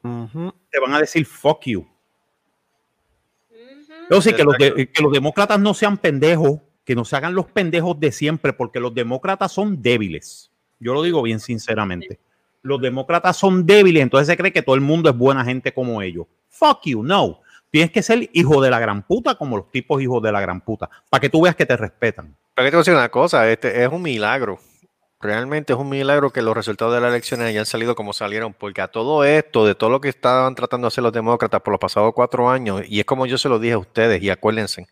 Te 0.01 0.79
van 0.79 0.93
a 0.93 0.99
decir 0.99 1.25
fuck 1.25 1.65
you. 1.65 1.85
Yo 4.09 4.21
sí 4.21 4.33
que 4.33 4.43
los, 4.43 4.57
de- 4.57 4.89
que 4.91 5.01
los 5.03 5.11
demócratas 5.11 5.59
no 5.59 5.73
sean 5.73 5.97
pendejos, 5.97 6.59
que 6.85 6.95
no 6.95 7.05
se 7.05 7.15
hagan 7.15 7.35
los 7.35 7.45
pendejos 7.45 7.99
de 7.99 8.11
siempre, 8.11 8.53
porque 8.53 8.79
los 8.79 8.93
demócratas 8.93 9.51
son 9.51 9.81
débiles. 9.81 10.51
Yo 10.79 10.93
lo 10.93 11.01
digo 11.01 11.21
bien 11.21 11.39
sinceramente. 11.39 12.19
Los 12.61 12.81
demócratas 12.81 13.37
son 13.37 13.65
débiles, 13.65 14.03
entonces 14.03 14.27
se 14.27 14.37
cree 14.37 14.53
que 14.53 14.61
todo 14.61 14.75
el 14.75 14.81
mundo 14.81 15.09
es 15.09 15.17
buena 15.17 15.43
gente 15.43 15.73
como 15.73 16.01
ellos. 16.01 16.25
Fuck 16.49 16.85
you, 16.85 17.03
no. 17.03 17.39
Tienes 17.69 17.91
que 17.91 18.03
ser 18.03 18.29
hijo 18.33 18.61
de 18.61 18.69
la 18.69 18.79
gran 18.79 19.01
puta 19.01 19.35
como 19.35 19.57
los 19.57 19.71
tipos 19.71 20.01
hijos 20.01 20.21
de 20.21 20.31
la 20.31 20.39
gran 20.39 20.61
puta, 20.61 20.89
para 21.09 21.19
que 21.21 21.29
tú 21.29 21.41
veas 21.41 21.55
que 21.55 21.65
te 21.65 21.75
respetan. 21.75 22.35
Pero 22.53 22.65
que 22.65 22.71
te 22.71 22.77
voy 22.77 22.81
a 22.81 22.83
decir 22.83 22.93
una 22.93 23.09
cosa, 23.09 23.49
este 23.49 23.83
es 23.83 23.89
un 23.89 24.01
milagro. 24.01 24.59
Realmente 25.19 25.71
es 25.73 25.79
un 25.79 25.89
milagro 25.89 26.31
que 26.31 26.41
los 26.41 26.53
resultados 26.53 26.93
de 26.93 26.99
las 26.99 27.09
elecciones 27.09 27.47
hayan 27.47 27.65
salido 27.65 27.95
como 27.95 28.11
salieron, 28.11 28.53
porque 28.53 28.81
a 28.81 28.89
todo 28.89 29.23
esto, 29.23 29.65
de 29.65 29.73
todo 29.73 29.89
lo 29.89 30.01
que 30.01 30.09
estaban 30.09 30.53
tratando 30.53 30.85
de 30.85 30.89
hacer 30.89 31.03
los 31.03 31.13
demócratas 31.13 31.61
por 31.61 31.71
los 31.71 31.79
pasados 31.79 32.13
cuatro 32.13 32.49
años, 32.49 32.83
y 32.87 32.99
es 32.99 33.05
como 33.05 33.25
yo 33.25 33.37
se 33.37 33.47
lo 33.47 33.57
dije 33.57 33.73
a 33.73 33.77
ustedes, 33.77 34.21
y 34.21 34.29
acuérdense, 34.29 34.85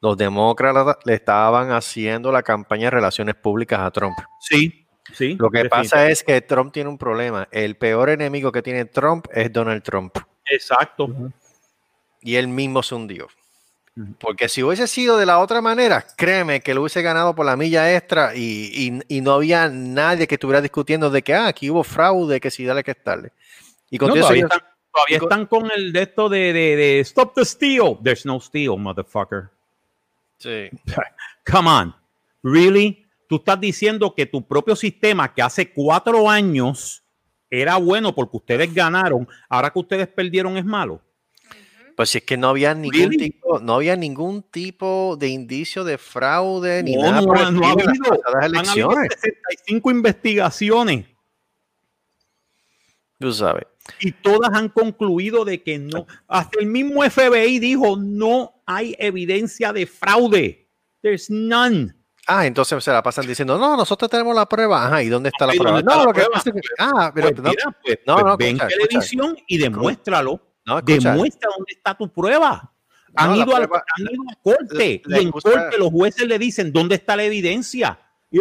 los 0.00 0.16
demócratas 0.16 0.96
le 1.04 1.14
estaban 1.14 1.70
haciendo 1.72 2.30
la 2.32 2.42
campaña 2.42 2.84
de 2.86 2.90
relaciones 2.90 3.34
públicas 3.34 3.80
a 3.80 3.90
Trump. 3.90 4.16
Sí, 4.40 4.86
sí. 5.12 5.36
Lo 5.38 5.50
que 5.50 5.64
pasa 5.66 6.10
es 6.10 6.22
que 6.22 6.40
Trump 6.42 6.72
tiene 6.72 6.90
un 6.90 6.98
problema. 6.98 7.48
El 7.50 7.76
peor 7.76 8.10
enemigo 8.10 8.52
que 8.52 8.62
tiene 8.62 8.84
Trump 8.84 9.26
es 9.32 9.52
Donald 9.52 9.82
Trump. 9.82 10.16
Exacto. 10.50 11.08
Y 12.20 12.36
él 12.36 12.48
mismo 12.48 12.82
se 12.82 12.94
hundió. 12.94 13.28
Porque 14.20 14.50
si 14.50 14.62
hubiese 14.62 14.86
sido 14.86 15.16
de 15.16 15.24
la 15.24 15.38
otra 15.38 15.62
manera, 15.62 16.04
créeme 16.18 16.60
que 16.60 16.74
lo 16.74 16.82
hubiese 16.82 17.00
ganado 17.00 17.34
por 17.34 17.46
la 17.46 17.56
milla 17.56 17.96
extra 17.96 18.34
y, 18.36 18.70
y- 19.08 19.16
y 19.16 19.20
no 19.22 19.32
había 19.32 19.70
nadie 19.70 20.26
que 20.26 20.34
estuviera 20.34 20.60
discutiendo 20.60 21.08
de 21.08 21.22
que 21.22 21.32
ah, 21.32 21.46
aquí 21.46 21.70
hubo 21.70 21.82
fraude, 21.82 22.38
que 22.38 22.50
si 22.50 22.66
dale 22.66 22.84
que 22.84 22.90
estarle. 22.90 23.32
Y 23.88 23.96
con 23.96 24.08
No, 24.08 24.14
todavía 24.16 24.40
ellos- 24.40 24.50
están, 24.52 24.68
todavía 24.92 25.16
y 25.16 25.18
con- 25.20 25.32
están 25.32 25.46
con 25.46 25.70
el 25.74 25.92
de 25.94 26.02
esto 26.02 26.28
de, 26.28 26.52
de, 26.52 26.76
de 26.76 27.00
Stop 27.00 27.34
the 27.36 27.44
Steal. 27.46 27.96
There's 28.04 28.26
no 28.26 28.38
steal, 28.38 28.76
motherfucker. 28.78 29.48
Sí. 30.38 30.68
Come 31.50 31.68
on. 31.70 31.94
Really? 32.42 33.04
Tú 33.28 33.36
estás 33.36 33.60
diciendo 33.60 34.14
que 34.14 34.26
tu 34.26 34.46
propio 34.46 34.76
sistema, 34.76 35.32
que 35.34 35.42
hace 35.42 35.72
cuatro 35.72 36.28
años 36.30 37.02
era 37.50 37.76
bueno 37.76 38.14
porque 38.14 38.36
ustedes 38.36 38.72
ganaron, 38.74 39.28
ahora 39.48 39.70
que 39.70 39.78
ustedes 39.78 40.08
perdieron 40.08 40.56
es 40.56 40.64
malo. 40.64 41.00
Pues 41.96 42.10
si 42.10 42.18
es 42.18 42.24
que 42.24 42.36
no 42.36 42.48
había 42.48 42.74
ningún 42.74 42.92
Really? 43.10 43.16
tipo, 43.16 43.58
no 43.58 43.74
había 43.76 43.96
ningún 43.96 44.42
tipo 44.42 45.16
de 45.18 45.28
indicio 45.28 45.82
de 45.82 45.96
fraude 45.96 46.82
ni 46.82 46.94
No, 46.94 47.02
nada 47.02 47.20
no, 47.22 47.26
por 47.26 47.36
no 47.52 47.66
ha 47.66 47.72
en 47.72 47.78
las 47.78 47.88
habido. 47.88 48.04
pasadas 48.04 48.34
Han 48.34 48.44
habido 48.44 48.60
elecciones. 48.92 49.08
65 49.20 49.90
investigaciones 49.90 51.06
Tú 53.18 53.32
sabes. 53.32 53.64
y 54.00 54.12
todas 54.12 54.50
han 54.52 54.68
concluido 54.68 55.44
de 55.46 55.62
que 55.62 55.78
no. 55.78 56.06
Hasta 56.28 56.60
el 56.60 56.66
mismo 56.66 57.02
FBI 57.02 57.58
dijo 57.58 57.96
no 57.96 58.52
hay 58.66 58.94
evidencia 58.98 59.72
de 59.72 59.86
fraude. 59.86 60.68
There's 61.02 61.30
none. 61.30 61.94
Ah, 62.26 62.44
entonces 62.46 62.82
se 62.82 62.90
la 62.90 63.02
pasan 63.02 63.26
diciendo, 63.26 63.56
no, 63.56 63.76
nosotros 63.76 64.10
tenemos 64.10 64.34
la 64.34 64.48
prueba. 64.48 64.86
Ajá, 64.86 65.02
¿y 65.02 65.08
dónde 65.08 65.28
está 65.28 65.46
la 65.46 65.54
¿y 65.54 65.58
prueba? 65.58 65.78
está 65.78 65.90
No, 65.92 65.98
la 66.00 66.04
lo 66.06 66.12
que 66.12 66.20
prueba? 66.22 66.32
pasa 66.34 66.50
es 66.50 66.54
que, 66.54 66.60
ah, 66.78 67.12
pero 67.14 67.28
Pues 67.28 67.42
no, 67.42 67.50
mira, 67.50 67.76
pues, 67.82 67.98
no, 68.06 68.14
pues 68.14 68.24
no, 68.26 68.36
ven 68.36 68.48
escucha, 68.56 68.66
escucha. 68.66 68.88
televisión 68.88 69.36
y 69.46 69.58
demuéstralo. 69.58 70.40
no, 70.64 70.78
escucha. 70.78 71.10
Demuestra 71.12 71.50
dónde 71.56 71.72
está 71.72 71.94
tu 71.96 72.12
prueba. 72.12 72.72
Han, 73.14 73.30
No, 73.30 73.36
ido, 73.36 73.52
a, 73.54 73.58
prueba- 73.58 73.84
han 73.96 74.02
ido 74.12 74.22
a 74.30 74.34
corte 74.42 75.02
la 75.06 75.18
y 75.18 75.22
en 75.22 75.28
excusa- 75.28 75.50
corte 75.52 75.78
los 75.78 75.88
jueces 75.90 76.26
le 76.26 76.38
dicen 76.38 76.72
dónde 76.72 76.96
está 76.96 77.14
la 77.16 77.22
evidencia. 77.24 77.98
Y, 78.30 78.40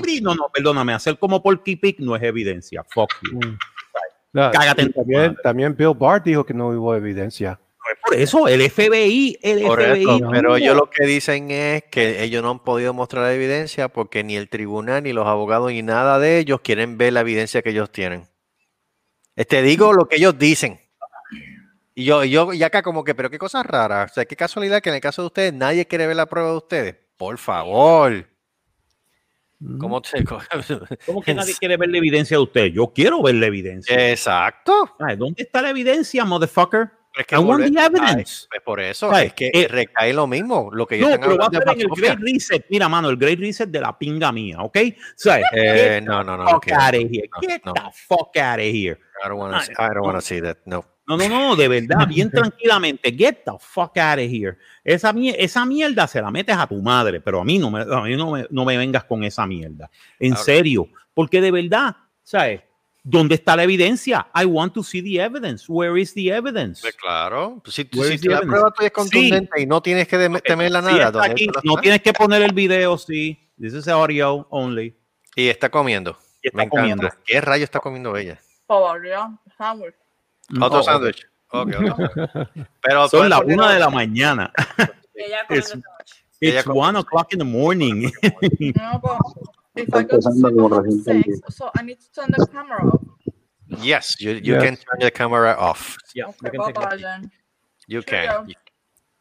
bri. 0.00 0.20
No, 0.20 0.34
no, 0.34 0.48
perdóname, 0.52 0.92
hacer 0.92 1.18
como 1.18 1.42
Porky 1.42 1.76
Pig 1.76 1.96
no 2.00 2.16
es 2.16 2.22
evidencia. 2.22 2.84
Fuck 2.92 3.10
you. 3.32 3.40
Ah, 4.34 4.50
Cágate 4.52 4.82
y 4.82 4.84
en 4.86 4.92
tu 4.92 4.98
también, 5.00 5.36
también 5.42 5.76
Bill 5.76 5.94
Barr 5.96 6.22
dijo 6.22 6.44
que 6.44 6.52
no 6.52 6.68
hubo 6.68 6.94
evidencia. 6.94 7.58
Por 8.06 8.16
eso, 8.16 8.46
el 8.46 8.70
FBI, 8.70 9.38
el 9.42 9.62
Correcto, 9.62 10.18
FBI. 10.18 10.30
pero 10.30 10.56
ellos 10.56 10.76
lo 10.76 10.88
que 10.88 11.06
dicen 11.06 11.50
es 11.50 11.84
que 11.90 12.22
ellos 12.22 12.42
no 12.42 12.50
han 12.50 12.58
podido 12.60 12.94
mostrar 12.94 13.24
la 13.24 13.34
evidencia 13.34 13.88
porque 13.88 14.22
ni 14.22 14.36
el 14.36 14.48
tribunal, 14.48 15.02
ni 15.02 15.12
los 15.12 15.26
abogados, 15.26 15.72
ni 15.72 15.82
nada 15.82 16.18
de 16.18 16.38
ellos 16.38 16.60
quieren 16.62 16.98
ver 16.98 17.14
la 17.14 17.20
evidencia 17.20 17.62
que 17.62 17.70
ellos 17.70 17.90
tienen. 17.90 18.28
Te 19.34 19.62
digo 19.62 19.92
lo 19.92 20.08
que 20.08 20.16
ellos 20.16 20.38
dicen. 20.38 20.78
Y 21.94 22.04
yo, 22.04 22.24
y 22.24 22.30
yo, 22.30 22.52
y 22.52 22.62
acá 22.62 22.82
como 22.82 23.04
que, 23.04 23.14
pero 23.14 23.30
qué 23.30 23.38
cosa 23.38 23.62
rara. 23.62 24.04
O 24.04 24.12
sea, 24.12 24.24
qué 24.24 24.36
casualidad 24.36 24.82
que 24.82 24.90
en 24.90 24.96
el 24.96 25.00
caso 25.00 25.22
de 25.22 25.26
ustedes 25.26 25.52
nadie 25.52 25.86
quiere 25.86 26.06
ver 26.06 26.16
la 26.16 26.26
prueba 26.26 26.50
de 26.50 26.56
ustedes. 26.56 26.96
Por 27.16 27.38
favor. 27.38 28.26
¿Cómo 29.78 30.02
te... 30.02 30.22
¿Cómo 31.06 31.22
que 31.22 31.34
nadie 31.34 31.54
quiere 31.58 31.76
ver 31.76 31.88
la 31.88 31.98
evidencia 31.98 32.36
de 32.36 32.42
usted? 32.42 32.66
Yo 32.66 32.92
quiero 32.94 33.22
ver 33.22 33.36
la 33.36 33.46
evidencia. 33.46 34.10
Exacto. 34.10 34.94
Ay, 34.98 35.16
¿Dónde 35.16 35.42
está 35.42 35.62
la 35.62 35.70
evidencia, 35.70 36.24
motherfucker? 36.24 36.90
Es 37.16 37.26
I 37.32 37.36
want 37.38 37.64
the 37.64 37.80
evidence. 37.80 38.46
Ay, 38.52 38.60
por 38.64 38.78
eso 38.78 39.10
es 39.16 39.32
que 39.32 39.50
eh, 39.52 39.66
recae 39.68 40.12
lo 40.12 40.26
mismo. 40.26 40.68
Lo 40.70 40.86
que 40.86 40.96
ellos 40.96 41.10
No, 41.10 41.18
pero 41.18 41.38
va 41.38 41.46
a 41.46 41.50
ser 41.50 41.62
en 41.66 41.80
el. 41.80 41.86
Great 41.88 42.18
Reset. 42.20 42.66
Mira, 42.68 42.88
mano, 42.88 43.08
el 43.08 43.16
Great 43.16 43.38
Reset 43.38 43.70
de 43.70 43.80
la 43.80 43.98
pinga 43.98 44.30
mía, 44.32 44.58
¿ok? 44.60 44.76
¿Sabes? 45.14 45.46
Eh, 45.52 46.00
Get 46.00 46.02
no, 46.04 46.22
no, 46.22 46.36
no. 46.36 46.44
no 46.44 46.50
fuck 46.50 46.64
quiero. 46.64 46.80
out 46.80 46.94
of 46.94 47.00
here. 47.10 47.28
No, 47.32 47.48
Get 47.48 47.64
no. 47.64 47.72
the 47.72 47.80
fuck 47.94 48.36
out 48.36 48.58
of 48.58 48.64
here. 48.66 48.98
I 49.24 49.28
don't 49.28 49.62
see- 49.62 49.72
wanna 50.00 50.20
see 50.20 50.40
that. 50.42 50.58
No. 50.66 50.84
No, 51.08 51.16
no, 51.16 51.28
no, 51.28 51.56
de 51.56 51.68
verdad, 51.68 52.06
bien 52.08 52.30
tranquilamente. 52.32 53.12
Get 53.16 53.44
the 53.44 53.52
fuck 53.60 53.96
out 53.96 54.18
of 54.18 54.28
here. 54.28 54.58
Esa, 54.84 55.14
esa 55.38 55.64
mierda 55.64 56.06
se 56.08 56.20
la 56.20 56.30
metes 56.30 56.56
a 56.56 56.66
tu 56.66 56.82
madre, 56.82 57.20
pero 57.20 57.40
a 57.40 57.44
mí 57.44 57.58
no 57.58 57.70
me, 57.70 57.80
a 57.82 58.00
mí 58.02 58.16
no 58.16 58.32
me, 58.32 58.46
no 58.50 58.64
me 58.64 58.76
vengas 58.76 59.04
con 59.04 59.22
esa 59.24 59.46
mierda. 59.46 59.88
En 60.18 60.32
Ahora. 60.32 60.44
serio, 60.44 60.88
porque 61.14 61.40
de 61.40 61.50
verdad, 61.52 61.96
¿sabes? 62.24 62.60
¿Dónde 63.08 63.36
está 63.36 63.54
la 63.54 63.62
evidencia? 63.62 64.26
I 64.34 64.44
want 64.46 64.74
to 64.74 64.82
see 64.82 65.00
the 65.00 65.22
evidence. 65.22 65.66
Where 65.68 65.96
is 66.00 66.12
the 66.12 66.28
evidence? 66.32 66.80
Pues 66.82 66.96
claro, 66.96 67.60
pues 67.62 67.76
si, 67.76 67.84
si 67.84 67.96
la 67.98 68.04
evidence? 68.06 68.46
prueba 68.46 68.70
tuya 68.72 68.86
es 68.88 68.92
Sí. 68.92 68.94
contundente 68.94 69.60
y 69.62 69.66
no 69.66 69.80
tienes 69.80 70.08
que 70.08 70.18
dem- 70.18 70.42
temerla 70.42 70.80
Sí, 70.80 70.86
nada, 70.86 70.96
está 70.98 71.10
¿dónde 71.12 71.30
aquí. 71.30 71.46
No 71.62 71.76
tienes 71.76 72.02
que 72.02 72.12
poner 72.12 72.42
el 72.42 72.52
video, 72.52 72.98
sí. 72.98 73.38
This 73.60 73.74
is 73.74 73.86
audio 73.86 74.48
only. 74.50 74.96
y 75.36 75.46
está 75.48 75.68
comiendo. 75.70 76.18
Y 76.42 76.48
está 76.48 76.56
Me 76.56 76.64
encanta. 76.64 76.80
comiendo. 76.80 77.08
¿Qué 77.24 77.40
rayo 77.40 77.62
está 77.62 77.78
comiendo 77.78 78.16
ella? 78.16 78.40
Todavía, 78.66 79.30
sándwich. 79.56 79.94
Otro 80.60 80.82
sándwich. 80.82 81.26
Ok, 81.52 81.68
otro. 81.78 81.94
Pero 82.82 83.08
Son 83.08 83.20
puedes 83.20 83.30
las 83.30 83.40
una 83.42 83.72
de 83.72 83.78
la 83.78 83.88
mañana. 83.90 84.52
Ella 85.14 85.46
It's 86.40 86.64
come- 86.64 86.80
one 86.80 86.98
o'clock 86.98 87.32
in 87.32 87.38
the 87.38 87.44
morning. 87.44 88.10
If 89.76 89.94
I 89.94 90.02
go 90.04 90.18
to 90.68 90.80
recién 90.82 91.24
six, 91.24 91.40
so 91.54 91.70
I 91.78 91.82
need 91.82 91.98
to 91.98 92.10
turn 92.12 92.32
the 92.36 92.46
camera 92.50 92.78
off. 92.86 93.02
Yes, 93.82 94.16
you, 94.20 94.32
you 94.32 94.54
Yes. 94.54 94.62
can 94.62 94.76
turn 94.76 94.98
the 95.00 95.10
camera 95.10 95.54
off. 95.58 95.96
Yeah, 96.14 96.28
Okay, 96.28 96.56
bye 96.56 96.72
bye 96.72 96.96
then. 96.96 97.30
You 97.86 98.02
can. 98.02 98.46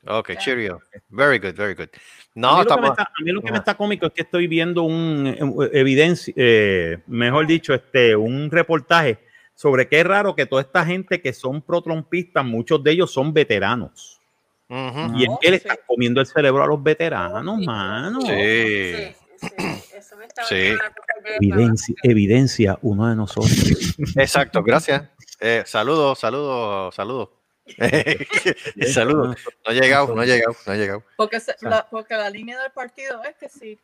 Ok, 0.07 0.29
Yeah. 0.29 0.39
cheerio. 0.39 0.79
Very 1.09 1.39
good, 1.39 1.55
very 1.55 1.73
good. 1.73 1.89
a, 1.93 1.99
No, 2.35 2.57
mí 2.57 2.63
lo 2.63 2.65
que 2.75 2.81
me 2.81 2.87
estamos. 2.87 2.89
está, 2.91 3.03
a 3.03 3.23
mí 3.23 3.31
lo 3.31 3.41
que 3.41 3.51
me 3.51 3.57
está 3.57 3.75
cómico 3.75 4.05
es 4.05 4.13
que 4.13 4.21
estoy 4.21 4.47
viendo 4.47 4.83
un 4.83 5.35
evidencia, 5.73 6.33
eh, 6.37 6.99
mejor 7.07 7.47
dicho, 7.47 7.73
este, 7.73 8.15
un 8.15 8.49
reportaje 8.51 9.17
sobre 9.55 9.87
qué 9.87 10.03
raro 10.03 10.35
que 10.35 10.45
toda 10.45 10.61
esta 10.61 10.85
gente 10.85 11.21
que 11.21 11.33
son 11.33 11.61
pro-trumpistas, 11.61 12.45
muchos 12.45 12.83
de 12.83 12.91
ellos 12.91 13.11
son 13.11 13.33
veteranos. 13.33 14.21
Ujú. 14.69 15.17
Y 15.17 15.23
es 15.23 15.29
que 15.41 15.51
le 15.51 15.59
sí. 15.59 15.67
están 15.67 15.77
comiendo 15.87 16.21
el 16.21 16.27
cerebro 16.27 16.63
a 16.63 16.67
los 16.67 16.81
veteranos, 16.83 17.59
mano. 17.65 18.21
Sí, 18.21 18.27
eso 19.95 20.17
me 20.17 20.25
estaba 20.25 20.47
Sí. 20.47 20.73
Evidencia, 21.39 21.95
evidencia 22.03 22.79
uno 22.81 23.07
de 23.09 23.15
nosotros. 23.15 23.95
Exacto, 24.15 24.63
gracias. 24.63 25.03
Eh, 25.39 25.63
saludos, 25.65 26.19
saludos, 26.19 26.93
saludos. 26.95 27.29
saludos. 28.93 29.37
No 29.65 29.71
he 29.71 29.75
llegado, 29.75 30.15
no 30.15 30.23
he 30.23 30.25
llegado, 30.27 30.55
no 30.65 30.73
he 30.73 30.77
llegado. 30.77 31.03
Porque, 31.17 31.39
se- 31.39 31.55
la, 31.61 31.87
porque 31.89 32.15
la 32.15 32.29
línea 32.29 32.61
del 32.61 32.71
partido 32.71 33.23
es 33.23 33.35
que 33.35 33.49
si, 33.49 33.79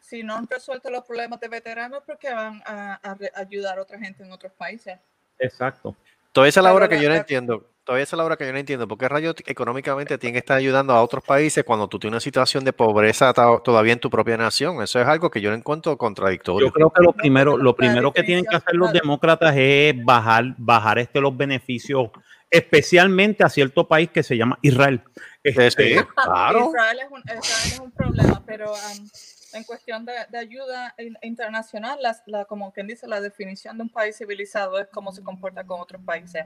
si 0.00 0.22
no 0.22 0.36
han 0.36 0.46
resuelto 0.48 0.90
los 0.90 1.04
problemas 1.04 1.40
de 1.40 1.48
veteranos, 1.48 2.02
porque 2.06 2.32
van 2.32 2.62
a, 2.66 2.94
a 2.94 3.14
re- 3.14 3.32
ayudar 3.34 3.78
a 3.78 3.82
otra 3.82 3.98
gente 3.98 4.22
en 4.22 4.32
otros 4.32 4.52
países. 4.52 4.98
Exacto. 5.38 5.96
Todavía 6.32 6.50
esa 6.50 6.60
es 6.60 6.64
la 6.64 6.74
hora 6.74 6.88
que 6.88 6.96
la- 6.96 7.02
yo 7.02 7.08
no 7.08 7.14
la- 7.14 7.20
entiendo. 7.20 7.68
Todavía 7.84 8.04
esa 8.04 8.14
es 8.14 8.18
la 8.18 8.24
hora 8.24 8.36
que 8.36 8.46
yo 8.46 8.52
no 8.52 8.58
entiendo. 8.58 8.86
¿Por 8.86 8.96
qué 8.96 9.08
rayos 9.08 9.34
económicamente 9.44 10.16
tienen 10.16 10.34
que 10.34 10.38
estar 10.38 10.56
ayudando 10.56 10.92
a 10.92 11.02
otros 11.02 11.24
países 11.24 11.64
cuando 11.64 11.88
tú 11.88 11.98
tienes 11.98 12.14
una 12.14 12.20
situación 12.20 12.64
de 12.64 12.72
pobreza 12.72 13.32
todavía 13.32 13.92
en 13.92 13.98
tu 13.98 14.08
propia 14.08 14.36
nación? 14.36 14.80
Eso 14.82 15.00
es 15.00 15.06
algo 15.08 15.30
que 15.32 15.40
yo 15.40 15.50
no 15.50 15.56
encuentro 15.56 15.98
contradictorio. 15.98 16.68
Yo 16.68 16.72
creo 16.72 16.90
que 16.90 17.02
lo 17.02 17.12
primero, 17.12 17.56
lo 17.56 17.74
primero 17.74 18.12
que 18.12 18.22
tienen 18.22 18.44
que 18.44 18.54
hacer 18.54 18.74
los 18.74 18.92
demócratas 18.92 19.54
es 19.56 19.96
bajar, 20.04 20.54
bajar 20.58 21.00
este 21.00 21.20
los 21.20 21.36
beneficios, 21.36 22.10
especialmente 22.48 23.42
a 23.42 23.48
cierto 23.48 23.88
país 23.88 24.10
que 24.10 24.22
se 24.22 24.36
llama 24.36 24.58
Israel. 24.62 25.02
Este, 25.42 25.70
sí, 25.70 26.04
claro. 26.22 26.68
Israel, 26.68 26.98
es 27.00 27.10
un, 27.10 27.18
Israel 27.20 27.42
es 27.42 27.80
un 27.80 27.90
problema, 27.90 28.42
pero 28.46 28.72
um, 28.74 29.08
en 29.54 29.64
cuestión 29.64 30.04
de, 30.04 30.12
de 30.30 30.38
ayuda 30.38 30.94
in- 30.98 31.18
internacional, 31.22 31.98
la, 32.26 32.44
como 32.44 32.72
quien 32.72 32.86
dice, 32.86 33.08
la 33.08 33.20
definición 33.20 33.76
de 33.76 33.82
un 33.82 33.88
país 33.88 34.16
civilizado 34.16 34.78
es 34.78 34.86
cómo 34.92 35.10
se 35.12 35.24
comporta 35.24 35.64
con 35.64 35.80
otros 35.80 36.00
países. 36.04 36.44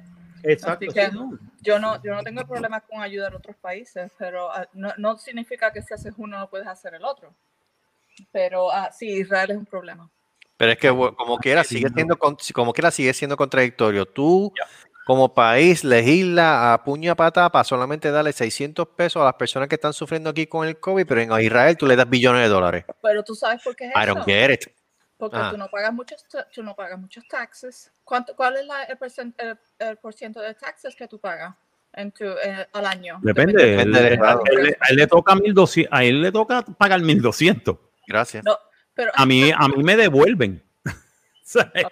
Exacto. 0.52 0.86
Así 0.88 0.94
que- 0.94 1.06
sí, 1.06 1.12
¿no? 1.14 1.38
Yo 1.62 1.78
no, 1.78 2.02
yo 2.02 2.14
no 2.14 2.22
tengo 2.22 2.46
problema 2.46 2.80
con 2.80 3.02
ayudar 3.02 3.32
a 3.34 3.36
otros 3.38 3.56
países, 3.56 4.10
pero 4.18 4.50
ah, 4.52 4.68
no, 4.72 4.92
no 4.98 5.16
significa 5.18 5.72
que 5.72 5.82
si 5.82 5.92
haces 5.94 6.14
uno 6.16 6.38
no 6.38 6.48
puedes 6.48 6.66
hacer 6.66 6.94
el 6.94 7.04
otro. 7.04 7.34
Pero 8.32 8.70
ah, 8.72 8.90
sí, 8.92 9.08
Israel 9.08 9.50
es 9.50 9.56
un 9.56 9.66
problema. 9.66 10.08
Pero 10.56 10.72
es 10.72 10.78
que 10.78 10.88
como 10.88 11.36
quiera 11.38 11.64
sigue 11.64 11.88
siendo 11.94 12.16
con- 12.18 12.36
como 12.54 12.72
quiera 12.72 12.90
sigue 12.90 13.12
siendo 13.12 13.36
contradictorio. 13.36 14.06
Tú 14.06 14.52
como 15.04 15.34
país 15.34 15.84
legisla 15.84 16.72
a 16.72 16.82
puño 16.82 17.12
a 17.12 17.14
pata 17.14 17.50
para 17.50 17.62
solamente 17.62 18.10
darle 18.10 18.32
600 18.32 18.88
pesos 18.88 19.20
a 19.20 19.24
las 19.26 19.34
personas 19.34 19.68
que 19.68 19.74
están 19.74 19.92
sufriendo 19.92 20.30
aquí 20.30 20.46
con 20.46 20.66
el 20.66 20.80
COVID, 20.80 21.06
pero 21.06 21.20
en 21.20 21.30
Israel 21.42 21.76
tú 21.76 21.86
le 21.86 21.94
das 21.94 22.08
billones 22.08 22.42
de 22.42 22.48
dólares. 22.48 22.84
Pero 23.02 23.22
tú 23.22 23.34
sabes 23.34 23.62
por 23.62 23.76
qué 23.76 23.84
es 23.84 23.90
I 23.94 23.98
eso. 24.04 24.14
don't 24.14 24.24
get 24.26 24.50
it. 24.50 24.66
Porque 25.18 25.36
Ah. 25.38 25.48
tú 25.50 25.56
no 25.56 25.68
pagas 25.68 25.92
muchos, 25.92 26.24
tú 26.52 26.62
no 26.62 26.74
pagas 26.76 26.98
muchos 26.98 27.26
taxes. 27.28 27.90
¿Cuánto, 28.04 28.36
¿Cuál 28.36 28.56
es 28.58 28.66
la, 28.66 28.82
el, 28.84 28.98
el, 29.38 29.58
el 29.78 29.96
por 29.96 30.12
ciento 30.14 30.40
de 30.40 30.54
taxes 30.54 30.94
que 30.94 31.08
tú 31.08 31.18
pagas 31.18 31.54
en 31.94 32.12
tu, 32.12 32.24
eh, 32.24 32.66
al 32.72 32.86
año? 32.86 33.18
Depende. 33.22 33.64
Depende 33.64 34.14
estado. 34.14 34.42
a, 34.44 34.50
él, 34.50 34.62
le- 34.64 34.76
a 34.80 34.86
él 34.90 34.96
le 34.96 35.06
toca 35.06 35.34
1200, 35.34 35.92
a 35.98 36.04
él 36.04 36.20
le 36.22 36.32
toca 36.32 36.62
pagar 36.62 37.00
1200. 37.00 37.78
Gracias. 38.06 38.44
No, 38.44 38.58
pero 38.94 39.10
A 39.14 39.24
mí, 39.24 39.50
a 39.50 39.68
mí 39.68 39.82
me 39.82 39.96
devuelven. 39.96 40.62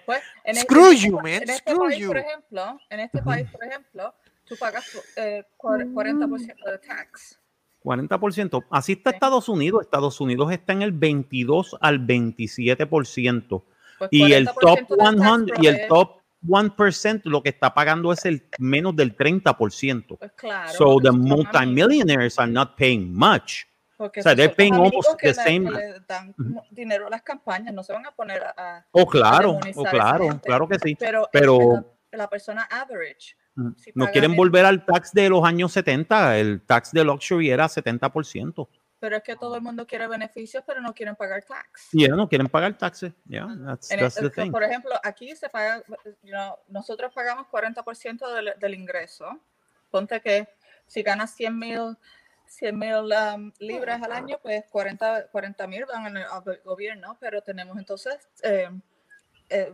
Pues, 0.05 0.21
en 0.43 0.55
Screw 0.57 0.91
este, 0.91 1.07
you, 1.07 1.15
man, 1.15 1.27
En 1.27 1.49
este 1.49 1.71
screw 1.71 1.79
país, 1.87 1.97
you. 1.97 2.07
por 2.09 2.17
ejemplo, 2.17 2.79
en 2.89 2.99
este 2.99 3.21
país, 3.21 3.49
por 3.49 3.63
ejemplo, 3.63 4.13
tú 4.43 4.55
pagas 4.57 4.85
eh, 5.15 5.45
cuar- 5.57 5.85
40% 5.87 6.71
de 6.71 6.77
tax. 6.79 7.39
40%. 7.85 8.63
Así 8.71 8.93
está 8.93 9.11
Sí. 9.11 9.15
Estados 9.15 9.47
Unidos. 9.47 9.81
Estados 9.83 10.19
Unidos 10.19 10.51
está 10.51 10.73
en 10.73 10.81
el 10.81 10.91
22 10.91 11.77
al 11.79 11.99
27%. 11.99 13.63
Pues 13.99 14.09
Y 14.11 14.33
el 14.33 14.47
40% 14.47 14.55
top 14.59 14.79
del 14.89 14.97
tax 15.17 15.45
100 15.45 15.63
y 15.63 15.67
el 15.67 15.87
top 15.87 16.17
1% 16.47 17.21
lo 17.25 17.41
que 17.41 17.49
está 17.49 17.73
pagando 17.73 18.11
es 18.11 18.25
el 18.25 18.47
menos 18.59 18.95
del 18.95 19.15
30%. 19.15 20.17
Pues 20.17 20.31
claro. 20.33 20.69
So 20.73 20.97
the 21.01 21.11
multimillionaires 21.11 22.37
are 22.39 22.51
not 22.51 22.75
paying 22.75 23.13
much. 23.13 23.63
porque 23.97 24.19
o 24.19 24.23
sea, 24.23 24.35
they're 24.35 24.53
paying 24.53 24.73
almost 24.73 25.17
the 25.21 25.33
same- 25.33 25.71
le 25.71 26.01
dan 26.05 26.35
dinero 26.69 27.07
a 27.07 27.09
las 27.09 27.21
campañas, 27.21 27.73
no 27.73 27.81
se 27.81 27.93
van 27.93 28.05
a 28.05 28.11
poner 28.11 28.43
a- 28.43 28.85
Oh, 28.91 29.05
claro, 29.05 29.57
oh, 29.73 29.83
claro, 29.85 30.37
claro 30.43 30.67
que 30.67 30.77
sí. 30.79 30.97
Pero, 30.99 31.29
la, 32.11 32.17
la 32.17 32.29
persona 32.29 32.63
average. 32.63 33.37
Si 33.77 33.91
No 33.95 34.07
quieren 34.11 34.35
volver 34.35 34.65
al 34.65 34.85
tax 34.85 35.11
de 35.13 35.29
los 35.29 35.43
años 35.43 35.71
70. 35.71 36.37
El 36.37 36.61
tax 36.61 36.91
de 36.91 37.03
luxury 37.03 37.49
era 37.49 37.67
70%. 37.67 38.67
Pero 38.99 39.17
es 39.17 39.23
que 39.23 39.35
todo 39.35 39.55
el 39.55 39.61
mundo 39.61 39.85
quiere 39.85 40.07
beneficios, 40.07 40.63
pero 40.65 40.81
no 40.81 40.93
quieren 40.93 41.15
pagar 41.15 41.43
tax. 41.43 41.89
Y 41.93 41.99
yeah, 42.05 42.15
no 42.15 42.27
quieren 42.27 42.47
pagar 42.47 42.77
taxes. 42.77 43.13
Yeah, 43.27 43.47
that's, 43.65 43.91
En 43.91 43.99
that's 43.99 44.17
el- 44.17 44.31
the 44.31 44.41
thing. 44.41 44.51
por 44.51 44.63
ejemplo, 44.63 44.91
aquí 45.03 45.35
se 45.35 45.49
paga, 45.49 45.83
you 46.23 46.31
know, 46.31 46.55
nosotros 46.69 47.13
pagamos 47.13 47.47
40% 47.47 48.33
del, 48.33 48.53
del 48.57 48.73
ingreso. 48.73 49.39
Ponte 49.91 50.19
que 50.21 50.47
si 50.87 51.03
ganas 51.03 51.31
100 51.35 51.59
mil 51.59 51.97
100 52.47 52.77
mil 52.77 52.95
um, 53.35 53.51
libras 53.59 54.01
al 54.03 54.11
año, 54.11 54.37
pues 54.41 54.63
40 54.71 55.67
mil 55.67 55.85
van 55.85 56.17
al, 56.17 56.23
al 56.25 56.61
gobierno, 56.63 57.17
pero 57.19 57.41
tenemos 57.41 57.77
entonces, 57.77 58.17
eh, 58.43 58.69
eh, 59.49 59.73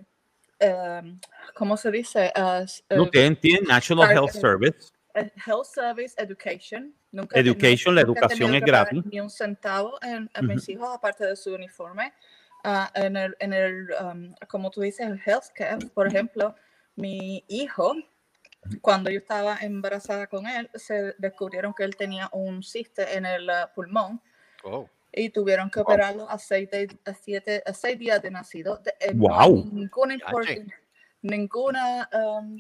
eh, 0.62 1.18
¿cómo 1.56 1.76
se 1.76 1.92
dice? 1.92 2.32
Uh, 2.38 2.66
eh, 3.14 3.36
tienen 3.42 3.64
National 3.66 4.12
Health 4.12 4.36
eh, 4.36 4.40
Service. 4.40 4.90
eh, 5.16 5.32
Health 5.46 5.66
Service, 5.66 6.16
Education. 6.18 6.96
Nunca, 7.12 7.40
Education, 7.40 7.96
la 7.96 8.04
nunca 8.04 8.22
he 8.22 8.24
educación 8.24 8.52
tenido 8.52 8.66
es 8.66 8.72
gratis. 8.72 9.06
Ni 9.06 9.20
un 9.20 9.30
centavo 9.30 9.98
en, 10.02 10.30
en 10.34 10.48
mis 10.48 10.70
hijos, 10.70 10.88
aparte 10.94 11.26
de 11.26 11.36
su 11.36 11.54
uniforme. 11.54 12.14
Ah, 12.64 12.90
en 12.94 13.18
el, 13.18 13.36
en 13.40 13.54
el 13.54 13.90
um, 14.02 14.34
como 14.48 14.70
tú 14.70 14.82
dices, 14.82 15.06
el 15.06 15.20
healthcare, 15.26 15.88
por 15.94 16.08
ejemplo, 16.08 16.56
mi 16.96 17.44
hijo, 17.48 17.96
cuando 18.82 19.10
yo 19.10 19.18
estaba 19.18 19.58
embarazada 19.62 20.28
con 20.28 20.46
él, 20.46 20.70
se 20.76 21.16
descubrieron 21.18 21.74
que 21.74 21.84
él 21.84 21.96
tenía 21.96 22.30
un 22.32 22.62
ciste 22.62 23.18
en 23.18 23.26
el 23.26 23.50
ah, 23.50 23.72
pulmón 23.74 24.22
Oh. 24.64 24.88
Y 25.14 25.30
tuvieron 25.30 25.70
que 25.70 25.80
operarlo 25.82 26.30
a 26.30 26.38
seis, 26.38 26.70
de- 26.72 26.98
a 27.06 27.14
siete, 27.14 27.62
a 27.66 27.74
seis 27.74 27.98
días 28.00 28.22
de 28.22 28.32
nacido. 28.32 28.78
De- 28.78 28.92
eh, 29.00 29.10
hay 29.10 29.18
Guau. 29.18 29.66
ninguna, 29.72 30.18
ninguna 31.22 32.10
um, 32.14 32.58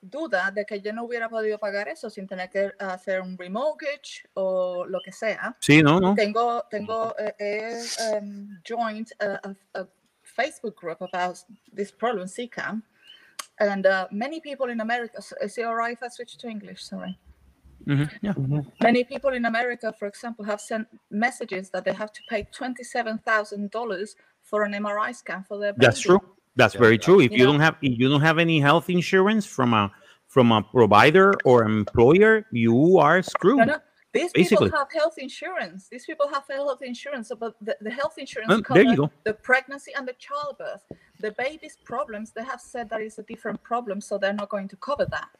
duda 0.00 0.50
de 0.50 0.64
que 0.64 0.80
yo 0.80 0.92
no 0.92 1.04
hubiera 1.04 1.28
podido 1.28 1.58
pagar 1.58 1.88
eso 1.88 2.10
sin 2.10 2.26
tener 2.26 2.50
que 2.50 2.72
hacer 2.78 3.20
un 3.20 3.38
remortgage 3.38 4.24
o 4.34 4.84
lo 4.84 4.98
que 5.04 5.12
sea. 5.12 5.56
Sí, 5.60 5.82
no, 5.82 6.00
no. 6.00 6.14
Tengo, 6.14 6.64
tengo, 6.70 7.14
eh, 7.18 7.34
he 7.38 8.16
um, 8.18 8.58
joined 8.64 9.12
a, 9.20 9.54
a- 9.74 9.86
Facebook 10.24 10.76
group 10.76 11.02
about 11.02 11.36
this 11.74 11.92
problem, 11.92 12.26
CCAM, 12.26 12.82
and 13.58 13.84
uh, 13.86 14.06
many 14.10 14.40
people 14.40 14.70
in 14.70 14.80
America. 14.80 15.18
Is 15.42 15.58
it 15.58 15.64
alright 15.66 15.92
if 15.92 16.02
I 16.02 16.08
switch 16.08 16.38
to 16.38 16.48
English? 16.48 16.82
Sorry. 16.84 17.18
Ujú, 17.86 18.10
yeah. 18.22 18.32
Mm-hmm. 18.32 18.60
Many 18.82 19.04
people 19.04 19.30
in 19.30 19.44
America, 19.44 19.92
for 19.98 20.06
example, 20.06 20.44
have 20.44 20.60
sent 20.60 20.86
messages 21.10 21.70
that 21.70 21.84
they 21.84 21.92
have 21.92 22.12
to 22.12 22.20
pay 22.28 22.46
twenty-seven 22.52 23.18
thousand 23.26 23.70
dollars 23.70 24.16
for 24.42 24.62
an 24.64 24.72
MRI 24.72 25.14
scan 25.14 25.44
for 25.48 25.58
their. 25.58 25.72
Baby. 25.72 25.86
That's 25.86 26.00
true. 26.00 26.20
That's 26.56 26.74
Yeah, 26.74 26.80
very 26.80 26.98
true. 26.98 27.20
If 27.20 27.32
You 27.32 27.38
you 27.38 27.44
know- 27.44 27.52
don't 27.52 27.60
have 27.60 27.76
if 27.82 27.98
you 27.98 28.08
don't 28.08 28.20
have 28.20 28.38
any 28.38 28.60
health 28.60 28.88
insurance 28.90 29.46
from 29.46 29.74
a 29.74 29.90
from 30.28 30.52
a 30.52 30.62
provider 30.62 31.34
or 31.44 31.64
employer, 31.64 32.46
you 32.52 32.98
are 32.98 33.22
screwed. 33.22 33.58
No, 33.58 33.64
no. 33.64 33.78
These 34.14 34.32
Basically. 34.32 34.66
people 34.68 34.78
have 34.78 34.88
health 34.92 35.16
insurance. 35.16 35.88
These 35.88 36.04
people 36.04 36.28
have 36.28 36.44
health 36.46 36.82
insurance, 36.82 37.32
but 37.40 37.54
the, 37.62 37.74
the 37.80 37.88
health 37.90 38.16
insurance 38.18 38.50
Well, 38.50 38.60
there 38.74 38.82
you 38.84 38.96
covers 38.96 39.08
go. 39.08 39.10
the 39.24 39.32
pregnancy 39.32 39.90
and 39.96 40.06
the 40.06 40.12
childbirth. 40.18 40.82
The 41.20 41.32
baby's 41.32 41.78
problems, 41.82 42.30
they 42.36 42.44
have 42.44 42.60
said 42.60 42.90
that 42.90 43.00
it's 43.00 43.16
a 43.18 43.22
different 43.22 43.62
problem, 43.62 44.02
so 44.02 44.18
they're 44.18 44.34
not 44.34 44.50
going 44.50 44.68
to 44.68 44.76
cover 44.76 45.06
that. 45.16 45.30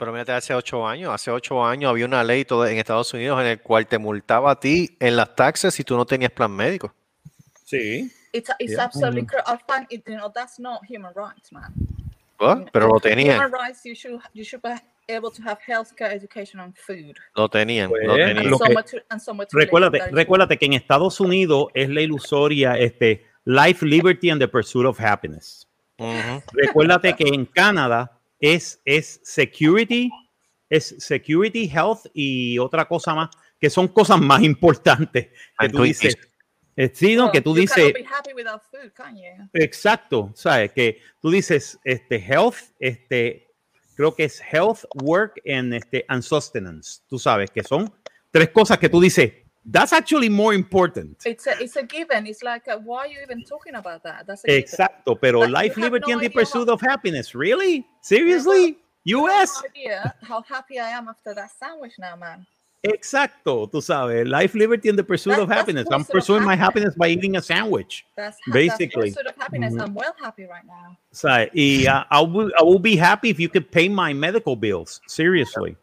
Pero 0.00 0.12
mírate, 0.12 0.32
hace 0.32 0.54
ocho 0.54 0.88
años, 0.88 1.12
hace 1.12 1.30
ocho 1.30 1.62
años 1.62 1.90
había 1.90 2.06
una 2.06 2.24
ley 2.24 2.46
todo 2.46 2.66
en 2.66 2.78
Estados 2.78 3.12
Unidos 3.12 3.38
en 3.42 3.46
el 3.48 3.60
cual 3.60 3.86
te 3.86 3.98
multaba 3.98 4.52
a 4.52 4.58
ti 4.58 4.96
en 4.98 5.14
las 5.14 5.36
taxes 5.36 5.74
si 5.74 5.84
tú 5.84 5.94
no 5.94 6.06
tenías 6.06 6.30
plan 6.32 6.50
médico. 6.50 6.94
Sí. 7.66 8.10
It's, 8.32 8.50
it's 8.58 8.72
Yeah. 8.72 8.84
absolutely 8.84 9.26
correct. 9.26 9.46
I 9.46 9.58
find 9.70 9.86
it, 9.90 10.02
you 10.08 10.16
know, 10.16 10.32
that's 10.34 10.58
not 10.58 10.80
human 10.88 11.12
rights, 11.14 11.52
man. 11.52 11.74
¿verdad? 12.38 12.66
Pero 12.72 12.88
lo 12.88 12.98
tenían, 12.98 13.36
Human 13.36 13.52
rights, 13.52 13.82
you 13.84 13.94
should, 13.94 14.18
you 14.32 14.42
should 14.42 14.62
be 14.62 14.70
able 15.14 15.30
to 15.30 15.42
have 15.42 15.58
healthcare, 15.66 16.10
education, 16.14 16.58
and 16.60 16.74
food. 16.74 17.14
lo 17.36 17.50
tenían, 17.50 17.90
Pues, 17.90 18.06
lo 18.06 18.14
tenían. 18.14 18.36
que- 18.38 18.56
somewhere 18.56 18.82
to, 18.90 18.96
and 19.10 19.20
somewhere 19.20 19.46
to 19.50 19.54
live. 19.58 19.66
Recuérdate, 19.66 20.10
recuérdate 20.12 20.56
que 20.56 20.64
en 20.64 20.72
Estados 20.72 21.20
Unidos 21.20 21.66
es 21.74 21.90
la 21.90 22.00
ilusoria 22.00 22.78
este 22.78 23.26
life, 23.44 23.84
liberty 23.84 24.30
and 24.30 24.40
the 24.40 24.48
pursuit 24.48 24.86
of 24.86 24.98
happiness. 24.98 25.68
Ujú. 25.98 26.42
Recuérdate 26.54 27.14
que 27.14 27.28
en 27.28 27.44
Canadá 27.44 28.10
es, 28.40 28.80
es 28.84 29.20
security, 29.22 30.10
es 30.68 30.94
security, 30.98 31.68
health 31.68 32.06
y 32.14 32.58
otra 32.58 32.86
cosa 32.86 33.14
más, 33.14 33.30
que 33.60 33.68
son 33.68 33.88
cosas 33.88 34.20
más 34.20 34.42
importantes 34.42 35.28
que 35.58 35.68
tú 35.68 35.82
dices. 35.82 36.16
eh, 36.76 36.90
sí, 36.92 37.14
no, 37.14 37.30
que 37.30 37.42
tú 37.42 37.54
dices, 37.54 37.92
exacto, 39.52 40.32
sabes, 40.34 40.72
que 40.72 41.00
tú 41.20 41.30
dices, 41.30 41.78
este, 41.84 42.16
health, 42.16 42.56
este, 42.78 43.46
creo 43.94 44.14
que 44.14 44.24
es 44.24 44.40
health, 44.40 44.84
work 44.94 45.40
and, 45.46 45.74
este, 45.74 46.04
and 46.08 46.22
sustenance, 46.22 47.02
tú 47.08 47.18
sabes, 47.18 47.50
que 47.50 47.62
son 47.62 47.92
tres 48.30 48.48
cosas 48.48 48.78
que 48.78 48.88
tú 48.88 49.00
dices, 49.00 49.32
that's 49.66 49.92
actually 49.92 50.28
more 50.28 50.54
important. 50.54 51.22
It's 51.26 51.46
a, 51.46 51.60
it's 51.62 51.76
a 51.76 51.82
given. 51.82 52.26
It's 52.26 52.42
like, 52.42 52.66
uh, 52.68 52.78
why 52.78 53.00
are 53.04 53.06
you 53.08 53.18
even 53.22 53.44
talking 53.44 53.74
about 53.74 54.02
that? 54.04 54.26
That's 54.26 54.44
a 54.44 54.46
given. 54.46 54.62
Exacto, 54.64 55.20
pero 55.20 55.40
But 55.40 55.50
life, 55.50 55.76
liberty, 55.76 56.12
no 56.12 56.18
and 56.18 56.22
the 56.22 56.28
pursuit 56.30 56.68
of 56.68 56.80
happiness. 56.80 57.34
Really? 57.34 57.86
Seriously? 58.00 58.78
You 59.04 59.26
have 59.26 59.42
US? 59.48 59.62
no 59.62 59.68
idea 59.68 60.14
how 60.22 60.42
happy 60.42 60.78
I 60.78 60.88
am 60.90 61.08
after 61.08 61.34
that 61.34 61.50
sandwich 61.58 61.92
now, 61.98 62.16
man. 62.16 62.46
Exacto, 62.82 63.70
tú 63.70 63.82
sabes. 63.82 64.26
Life, 64.26 64.54
liberty, 64.54 64.88
and 64.88 64.98
the 64.98 65.04
pursuit 65.04 65.32
That- 65.36 65.42
of 65.42 65.48
happiness. 65.50 65.86
I'm 65.92 66.04
pursuing 66.04 66.42
my 66.44 66.56
happiness. 66.56 66.94
happiness 66.94 66.94
by 66.96 67.08
eating 67.08 67.36
a 67.36 67.42
sandwich. 67.42 68.06
That's, 68.16 68.38
ha- 68.46 68.52
Basically. 68.52 69.10
That's 69.10 69.16
pursuit 69.16 69.26
of 69.26 69.36
happiness. 69.36 69.74
Mhm. 69.74 69.82
I'm 69.82 69.94
well 69.94 70.14
happy 70.18 70.44
right 70.44 70.64
now. 70.66 70.96
¿Sabes? 71.12 71.50
Y 71.54 71.86
uh, 71.86 72.04
I, 72.10 72.22
will, 72.22 72.50
I 72.58 72.62
will 72.62 72.78
be 72.78 72.96
happy 72.96 73.28
if 73.28 73.38
you 73.38 73.50
could 73.50 73.70
pay 73.70 73.88
my 73.90 74.14
medical 74.14 74.56
bills. 74.56 75.02
Seriously. 75.06 75.76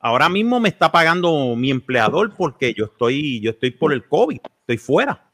Ahora 0.00 0.28
mismo 0.28 0.60
me 0.60 0.68
está 0.68 0.90
pagando 0.92 1.54
mi 1.56 1.70
empleador 1.70 2.32
porque 2.34 2.72
yo 2.74 2.84
estoy, 2.86 3.40
yo 3.40 3.50
estoy 3.50 3.70
por 3.72 3.92
el 3.92 4.06
COVID. 4.06 4.38
Estoy 4.60 4.78
fuera. 4.78 5.24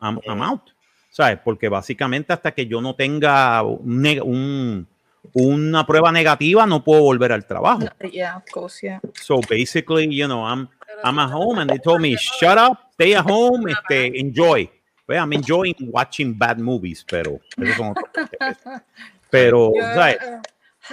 I'm, 0.00 0.18
I'm 0.26 0.42
out. 0.42 0.62
¿Sabes? 1.10 1.38
Porque 1.44 1.68
básicamente 1.68 2.32
hasta 2.32 2.52
que 2.52 2.66
yo 2.66 2.80
no 2.80 2.94
tenga 2.94 3.62
un 3.62 4.06
un- 4.22 4.86
una 5.34 5.84
prueba 5.86 6.12
negativa 6.12 6.66
no 6.66 6.84
puedo 6.84 7.02
volver 7.02 7.32
al 7.32 7.46
trabajo. 7.46 7.80
Yeah, 8.12 8.36
of 8.36 8.44
course, 8.52 8.86
yeah. 8.86 9.00
So 9.20 9.40
basically, 9.48 10.06
you 10.08 10.26
know, 10.26 10.46
I'm 10.46 10.68
I'm 11.02 11.18
at 11.18 11.30
home 11.32 11.58
and 11.60 11.68
they 11.70 11.78
told 11.78 12.00
me, 12.00 12.16
shut 12.16 12.56
up, 12.58 12.90
stay 12.94 13.14
at 13.14 13.24
home, 13.28 13.66
este, 13.70 14.18
enjoy. 14.20 14.70
Well, 15.08 15.18
I'm 15.22 15.32
enjoying 15.32 15.74
watching 15.90 16.32
bad 16.36 16.58
movies, 16.58 17.04
pero 17.08 17.40
esos 17.58 17.76
son 17.76 17.90
otros. 17.90 18.06
Pero, 19.30 19.72
¿sabes? 19.94 20.18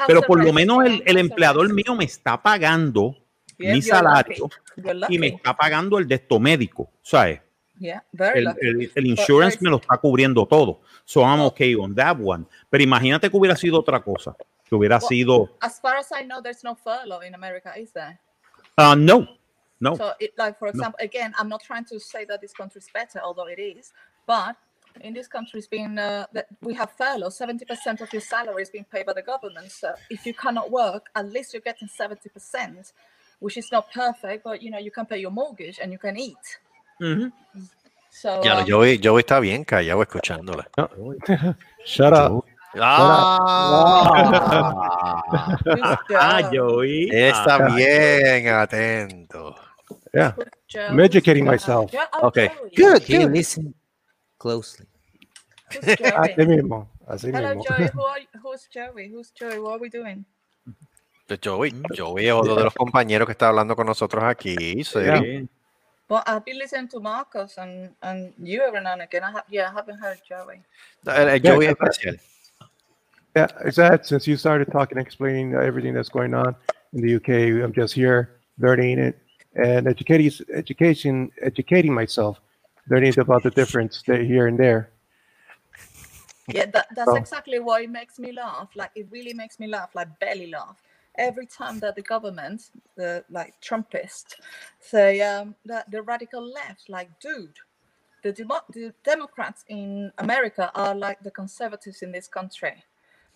Pero 0.08 0.22
por 0.22 0.44
lo 0.44 0.52
menos 0.54 0.86
el, 0.86 1.04
el 1.06 1.18
empleador 1.18 1.72
mío 1.74 1.96
me 1.96 2.06
está 2.06 2.42
pagando 2.42 3.18
Yeah, 3.60 3.74
mi 3.76 3.82
salario 3.82 4.50
y 5.08 5.20
me 5.20 5.28
está 5.28 5.56
pagando 5.56 6.00
el 6.00 6.08
de 6.08 6.16
esto 6.16 6.40
médico, 6.40 6.92
¿sabes? 7.02 7.40
Yeah, 7.80 8.04
El, 8.34 8.48
el, 8.62 8.92
el 8.96 9.06
insurance 9.08 9.58
me 9.62 9.70
lo 9.70 9.78
está 9.78 9.98
cubriendo 9.98 10.46
todo. 10.48 10.82
So 11.06 11.22
I'm 11.22 11.42
okay 11.42 11.76
on 11.76 11.94
that 11.96 12.18
one. 12.20 12.46
Pero 12.70 12.84
imagínate 12.84 13.30
que 13.30 13.38
hubiera 13.38 13.56
sido 13.56 13.80
otra 13.80 14.02
cosa. 14.02 14.36
Que 14.64 14.76
hubiera 14.76 14.98
Well, 14.98 15.08
sido, 15.08 15.58
As 15.60 15.80
far 15.80 15.98
as 15.98 16.12
I 16.12 16.24
know, 16.24 16.42
there's 16.42 16.64
no 16.64 16.76
furlough 16.76 17.22
in 17.22 17.36
America, 17.36 17.74
is 17.78 17.92
there? 17.92 18.20
uh, 18.78 18.96
no, 18.96 19.28
no. 19.80 19.96
So, 19.98 20.14
it, 20.20 20.34
like 20.38 20.58
for 20.58 20.68
No. 20.68 20.72
example, 20.72 21.00
again, 21.00 21.34
I'm 21.38 21.50
not 21.50 21.62
trying 21.62 21.86
to 21.86 22.00
say 22.00 22.26
that 22.26 22.42
this 22.42 22.54
country 22.54 22.80
is 22.80 22.88
better, 22.94 23.20
although 23.24 23.48
it 23.48 23.60
is, 23.60 23.92
but 24.26 24.56
in 25.02 25.14
this 25.14 25.28
country, 25.28 25.60
it's 25.60 25.68
been 25.68 25.98
uh, 26.00 26.26
that 26.34 26.48
we 26.62 26.74
have 26.74 26.92
furlough. 26.92 27.30
Seventy 27.30 27.66
percent 27.66 28.02
of 28.02 28.12
your 28.14 28.22
salary 28.22 28.62
is 28.64 28.70
being 28.70 28.86
paid 28.86 29.06
by 29.06 29.14
the 29.14 29.22
government. 29.22 29.72
So, 29.72 29.94
if 30.10 30.26
you 30.26 30.34
cannot 30.34 30.72
work, 30.72 31.08
at 31.16 31.32
least 31.32 31.54
you're 31.54 31.62
getting 31.62 31.88
seventy 31.88 32.30
percent, 32.30 32.94
which 33.40 33.58
is 33.58 33.72
not 33.72 33.92
perfect, 33.92 34.44
but 34.44 34.62
you 34.62 34.72
know 34.72 34.80
you 34.80 34.92
can 34.92 35.06
pay 35.06 35.18
your 35.20 35.32
mortgage 35.32 35.80
and 35.82 35.92
you 35.92 35.98
can 35.98 36.18
eat. 36.18 36.60
Ujú. 37.02 37.32
So, 38.10 38.42
Ya, 38.44 38.60
um, 38.60 38.66
Joey, 38.66 38.98
Joey 39.00 39.22
está 39.24 39.40
bien 39.40 39.66
callado 39.66 40.02
escuchándola. 40.04 40.68
Shut 41.86 42.14
up. 42.14 42.46
Ah, 42.80 43.26
good 45.64 45.84
Ah, 46.20 46.42
job, 46.42 46.54
Joey. 46.54 47.10
está 47.12 47.56
Ah, 47.58 47.76
bien 47.76 48.48
atento. 48.48 49.56
Yeah. 50.14 50.34
I'm 50.90 51.00
educating 51.00 51.46
myself. 51.46 51.92
job. 51.92 52.08
Okay, 52.24 52.48
Joey, 52.48 52.70
good. 52.76 53.02
He 53.04 53.26
listen 53.26 53.74
closely. 54.44 54.86
who's 55.72 55.96
Joey? 55.98 56.12
Así 56.12 56.46
mismo. 56.46 56.90
Así 57.08 57.32
Hello, 57.32 57.56
mismo. 57.56 57.64
Joey. 57.64 57.88
Who 57.94 58.02
are, 58.14 58.20
who's 58.44 58.68
Joey? 58.68 59.08
Who's 59.08 59.32
Joey? 59.32 59.60
What 59.60 59.74
are 59.76 59.80
we 59.80 59.90
doing? 59.90 60.26
Pues 61.26 61.40
Joey, 61.40 61.72
Joey 61.96 62.28
es 62.28 62.34
otro 62.34 62.56
de 62.56 62.66
los 62.66 62.74
compañeros 62.74 63.26
que 63.26 63.32
está 63.32 63.48
hablando 63.48 63.76
con 63.78 63.88
nosotros 63.88 64.22
aquí. 64.26 64.84
Seri. 64.84 65.20
Sí. 65.40 65.50
Well, 66.10 66.22
I've 66.28 66.44
been 66.44 66.58
listening 66.60 66.90
to 66.90 67.00
Marcos 67.00 67.58
and, 67.58 67.96
and 68.02 68.34
you 68.38 68.62
every 68.62 68.82
now 68.82 68.92
and 68.92 69.04
again. 69.04 69.24
I 69.24 69.32
have, 69.32 69.46
yeah, 69.50 69.70
I 69.70 69.74
haven't 69.74 70.00
heard 70.00 70.20
Joey. 70.28 70.62
El- 71.08 71.30
el 71.30 71.40
Joey 71.40 71.68
es 71.68 71.72
especial. 71.72 72.18
Yeah, 73.36 73.48
exactly. 73.62 74.06
Since 74.06 74.28
you 74.28 74.36
started 74.36 74.70
talking, 74.70 74.98
explaining 74.98 75.54
everything 75.56 75.94
that's 75.94 76.10
going 76.10 76.34
on 76.34 76.56
in 76.92 77.02
the 77.02 77.16
UK, 77.16 77.64
I'm 77.64 77.72
just 77.74 77.94
here 77.96 78.30
learning 78.60 79.00
it 79.00 79.18
and 79.56 79.88
educating, 79.88 80.30
education, 80.54 81.32
educating 81.42 81.94
myself, 81.94 82.42
learning 82.90 83.18
about 83.20 83.44
the 83.44 83.52
difference 83.52 84.02
there, 84.06 84.24
here 84.24 84.48
and 84.48 84.58
there. 84.58 84.90
Yeah, 86.48 86.66
that, 86.74 86.88
that's 86.96 87.10
Oh. 87.10 87.16
exactly 87.16 87.60
why 87.60 87.82
it 87.82 87.90
makes 87.90 88.20
me 88.20 88.32
laugh. 88.34 88.70
Like 88.76 88.92
it 88.96 89.08
really 89.10 89.34
makes 89.34 89.60
me 89.60 89.68
laugh, 89.68 89.96
like 89.96 90.20
belly 90.20 90.48
laugh. 90.48 90.82
Every 91.16 91.46
time 91.46 91.80
that 91.80 91.96
the 91.96 92.02
government, 92.02 92.72
the 92.96 93.24
like 93.30 93.54
Trumpists, 93.62 94.36
say 94.80 95.22
um, 95.22 95.56
that 95.66 95.90
the 95.92 96.02
radical 96.02 96.42
left, 96.42 96.90
like, 96.90 97.08
dude, 97.20 97.54
the, 98.24 98.32
demo- 98.34 98.66
the 98.74 98.94
Democrats 99.04 99.64
in 99.68 100.12
America 100.18 100.72
are 100.74 100.96
like 100.96 101.22
the 101.24 101.30
conservatives 101.32 102.02
in 102.02 102.12
this 102.12 102.28
country. 102.28 102.84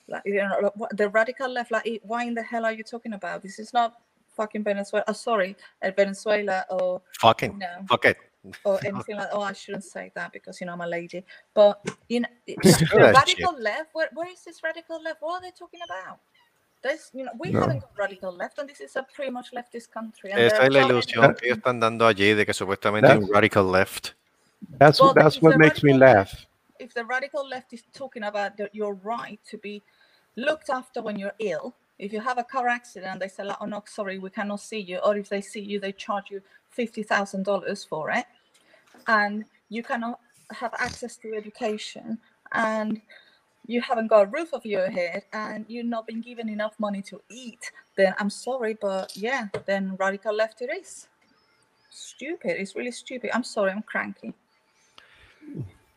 Like, 0.07 0.23
you 0.25 0.35
know, 0.37 0.71
what- 0.75 0.97
the 0.97 1.07
radical 1.07 1.49
left, 1.49 1.69
like, 1.71 2.01
why 2.03 2.23
in 2.23 2.33
the 2.33 2.41
hell 2.41 2.65
are 2.65 2.71
you 2.73 2.83
talking 2.83 3.13
about? 3.13 3.43
This 3.43 3.59
is 3.59 3.73
not 3.73 4.01
fucking 4.35 4.63
Venezuela. 4.63 5.03
Oh, 5.07 5.13
sorry, 5.13 5.55
uh, 5.83 5.91
Venezuela 5.95 6.65
or 6.71 7.01
Fucking. 7.19 7.59
No. 7.59 7.85
Fuck 7.87 8.05
it. 8.05 8.17
Or 8.63 8.79
anything 8.85 9.15
like 9.17 9.29
oh 9.31 9.41
i 9.41 9.53
shouldn't 9.53 9.83
say 9.83 10.11
that 10.15 10.31
because 10.31 10.59
you 10.61 10.67
know 10.67 10.73
i'm 10.73 10.81
a 10.81 10.87
lady 10.87 11.23
but 11.53 11.79
you 12.09 12.19
know 12.21 12.29
it- 12.45 12.57
Screw 12.65 12.99
shit. 12.99 13.15
radical 13.15 13.55
left 13.59 13.89
where, 13.93 14.09
where 14.13 14.29
is 14.31 14.43
this 14.43 14.61
radical 14.63 15.01
left 15.01 15.21
what 15.21 15.39
are 15.39 15.41
they 15.41 15.51
talking 15.57 15.79
about 15.89 16.19
there's 16.83 17.09
you 17.13 17.23
know 17.25 17.31
we 17.39 17.51
No. 17.51 17.61
haven't 17.61 17.79
got 17.79 17.91
radical 17.97 18.31
left 18.31 18.59
and 18.59 18.69
this 18.69 18.81
is 18.81 18.95
a 18.95 19.03
pretty 19.13 19.31
much 19.31 19.51
leftist 19.51 19.91
country 19.91 20.31
and 20.31 20.39
Esa 20.41 20.63
es 20.65 20.71
la 20.73 20.81
ilusión 20.81 21.35
que 21.35 21.47
ellos 21.47 21.57
están 21.57 21.79
dando 21.79 22.05
allí 22.07 22.33
de 22.35 22.45
que 22.45 22.53
supuestamente 22.53 23.07
hay 23.09 23.17
un 23.17 23.23
That's- 23.23 23.33
radical 23.33 23.65
left. 23.71 24.13
That's 24.79 24.99
Well, 24.99 25.13
that's 25.13 25.41
what 25.41 25.53
the 25.53 25.57
makes 25.59 25.83
me 25.83 25.93
radical 25.93 26.15
laugh. 26.15 26.45
if 26.79 26.93
the 26.93 27.03
radical 27.03 27.47
left 27.47 27.73
is 27.73 27.83
talking 27.93 28.23
about 28.23 28.55
that 28.57 28.73
your 28.73 28.93
right 29.03 29.39
to 29.49 29.57
be 29.57 29.81
looked 30.35 30.69
after 30.69 31.01
when 31.01 31.17
you're 31.17 31.33
ill 31.39 31.73
if 31.97 32.13
you 32.13 32.19
have 32.21 32.37
a 32.37 32.43
car 32.43 32.67
accident 32.67 33.19
they 33.19 33.27
say 33.27 33.43
like, 33.43 33.57
oh 33.59 33.65
no 33.65 33.83
sorry 33.87 34.19
we 34.19 34.29
cannot 34.29 34.59
see 34.59 34.79
you 34.79 34.99
or 34.99 35.17
if 35.17 35.27
they 35.29 35.41
see 35.41 35.59
you 35.61 35.79
they 35.79 35.91
charge 35.91 36.29
you 36.29 36.41
$50000 36.77 37.87
for 37.87 38.11
it 38.11 38.25
and 39.07 39.45
you 39.69 39.83
cannot 39.83 40.19
have 40.51 40.73
access 40.79 41.17
to 41.17 41.35
education 41.35 42.17
and 42.53 43.01
you 43.65 43.81
haven't 43.81 44.07
got 44.07 44.23
a 44.23 44.25
roof 44.27 44.53
over 44.53 44.67
your 44.67 44.89
head 44.89 45.23
and 45.33 45.65
you've 45.67 45.85
not 45.85 46.07
been 46.07 46.21
given 46.21 46.47
enough 46.47 46.73
money 46.79 47.01
to 47.01 47.19
eat 47.29 47.71
then 47.97 48.13
i'm 48.17 48.29
sorry 48.29 48.77
but 48.81 49.11
yeah 49.15 49.47
then 49.65 49.95
radical 49.99 50.33
left 50.33 50.61
it 50.61 50.69
is. 50.71 51.07
Stupid. 51.97 52.61
It's 52.61 52.75
really 52.75 52.91
stupid. 52.91 53.31
I'm 53.33 53.43
sorry 53.43 53.71
i'm 53.71 53.81
cranky. 53.81 54.33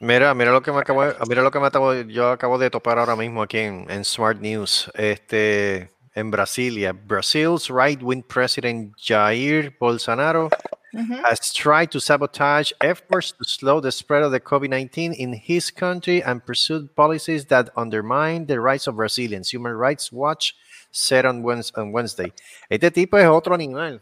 Mira, 0.00 0.34
mira 0.34 0.50
lo 0.50 0.62
que 0.62 0.72
me 0.72 0.80
acabo 0.80 1.12
mira 1.28 1.42
lo 1.42 1.50
que 1.50 1.60
me 1.60 1.66
acabo, 1.66 1.92
yo 2.08 2.30
acabo 2.30 2.58
de 2.58 2.70
topar 2.70 2.98
ahora 2.98 3.16
mismo 3.16 3.42
aquí 3.42 3.58
en, 3.58 3.86
en 3.90 4.02
Smart 4.04 4.40
News. 4.40 4.90
Este, 4.94 5.90
en 6.14 6.30
Brasilia, 6.30 6.92
Brazil's 6.92 7.68
right-wing 7.68 8.22
president 8.22 8.96
Jair 8.96 9.76
Bolsonaro 9.78 10.48
Mhm. 10.92 11.22
has 11.24 11.52
tried 11.52 11.90
to 11.92 12.00
sabotage 12.00 12.72
efforts 12.80 13.32
to 13.32 13.44
slow 13.44 13.80
the 13.80 13.92
spread 13.92 14.22
of 14.22 14.32
the 14.32 14.40
COVID-19 14.40 15.12
in 15.12 15.32
his 15.32 15.70
country 15.70 16.22
and 16.22 16.44
pursued 16.44 16.94
policies 16.96 17.44
that 17.46 17.70
undermine 17.76 18.46
the 18.46 18.60
rights 18.60 18.86
of 18.88 18.96
Brazilians. 18.96 19.50
Human 19.50 19.72
Rights 19.72 20.10
Watch 20.10 20.56
said 20.90 21.24
on 21.24 21.44
on 21.76 21.92
Wednesday. 21.92 22.32
Este 22.68 22.92
tipo 22.92 23.18
es 23.18 23.26
otro 23.26 23.54
animal. 23.54 24.00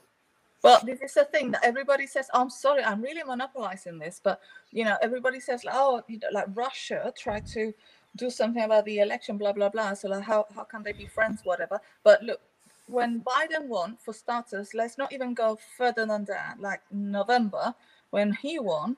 Well, 0.62 0.80
this 0.84 1.00
is 1.00 1.14
the 1.14 1.24
thing 1.24 1.52
that 1.52 1.62
everybody 1.62 2.06
says. 2.06 2.28
"Oh, 2.34 2.40
I'm 2.40 2.50
sorry, 2.50 2.82
I'm 2.82 3.00
really 3.00 3.22
monopolizing 3.22 3.98
this, 3.98 4.20
but 4.22 4.40
you 4.72 4.84
know, 4.84 4.96
everybody 5.02 5.40
says, 5.40 5.64
like, 5.64 5.74
"Oh, 5.76 6.02
you 6.08 6.18
know, 6.18 6.28
like 6.32 6.46
Russia 6.54 7.12
tried 7.16 7.46
to 7.48 7.72
do 8.16 8.28
something 8.30 8.62
about 8.64 8.84
the 8.84 8.98
election, 8.98 9.38
blah 9.38 9.52
blah 9.52 9.68
blah." 9.68 9.94
So, 9.94 10.08
like, 10.08 10.24
how 10.24 10.46
how 10.56 10.64
can 10.64 10.82
they 10.82 10.92
be 10.92 11.06
friends, 11.06 11.42
whatever? 11.44 11.80
But 12.02 12.22
look, 12.24 12.40
when 12.88 13.20
Biden 13.20 13.66
won, 13.66 13.96
for 14.00 14.12
starters, 14.12 14.74
let's 14.74 14.98
not 14.98 15.12
even 15.12 15.34
go 15.34 15.58
further 15.76 16.06
than 16.06 16.24
that. 16.24 16.56
Like 16.58 16.80
November, 16.90 17.74
when 18.10 18.32
he 18.32 18.58
won, 18.58 18.96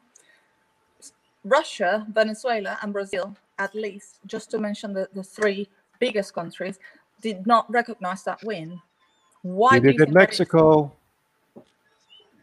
Russia, 1.44 2.06
Venezuela, 2.12 2.78
and 2.82 2.92
Brazil, 2.92 3.36
at 3.58 3.74
least, 3.74 4.20
just 4.26 4.50
to 4.52 4.58
mention 4.58 4.92
the, 4.92 5.08
the 5.14 5.22
three 5.22 5.68
biggest 5.98 6.34
countries, 6.34 6.78
did 7.20 7.46
not 7.46 7.70
recognize 7.70 8.22
that 8.24 8.42
win. 8.44 8.80
Why? 9.42 9.72
Neither 9.72 9.80
did 9.80 9.98
think 9.98 9.98
that 9.98 10.08
is? 10.08 10.14
Mexico. 10.14 10.92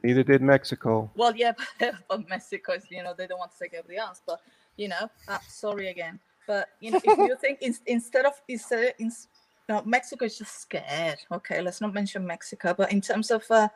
Neither 0.03 0.23
did 0.23 0.41
Mexico. 0.41 1.09
Well, 1.15 1.35
yeah, 1.35 1.53
but, 1.79 1.95
but 2.09 2.29
Mexico 2.29 2.73
is, 2.73 2.83
you 2.89 3.03
know, 3.03 3.13
they 3.17 3.27
don't 3.27 3.39
want 3.39 3.51
to 3.51 3.57
take 3.59 3.73
over 3.73 3.87
the 3.87 3.97
ass, 3.97 4.21
but 4.25 4.41
you 4.75 4.87
know, 4.87 5.09
uh, 5.27 5.39
sorry 5.47 5.89
again. 5.89 6.19
But 6.45 6.69
you 6.79 6.91
know, 6.91 6.99
if 7.03 7.17
you 7.17 7.35
think 7.41 7.61
in, 7.61 7.75
instead 7.85 8.25
of 8.25 8.33
instead, 8.47 8.93
in, 8.99 9.11
no, 9.69 9.81
Mexico 9.85 10.25
is 10.25 10.37
just 10.37 10.61
scared. 10.61 11.19
Okay, 11.31 11.61
let's 11.61 11.81
not 11.81 11.93
mention 11.93 12.25
Mexico, 12.25 12.73
but 12.77 12.91
in 12.91 13.01
terms 13.01 13.31
of 13.31 13.43
uh, 13.49 13.67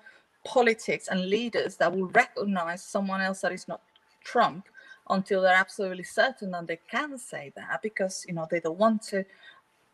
politics 0.46 1.08
and 1.10 1.30
leaders 1.30 1.76
that 1.78 1.92
will 1.92 2.08
recognize 2.08 2.84
someone 2.84 3.22
else 3.22 3.42
that 3.42 3.52
is 3.52 3.68
not 3.68 3.82
Trump 4.24 4.68
until 5.10 5.42
they're 5.42 5.54
absolutely 5.54 6.04
certain 6.04 6.52
that 6.52 6.68
they 6.68 6.80
can 6.90 7.18
say 7.18 7.52
that 7.56 7.82
because 7.82 8.26
you 8.28 8.34
know 8.34 8.48
they 8.50 8.60
don't 8.60 8.78
want 8.78 9.02
to 9.02 9.26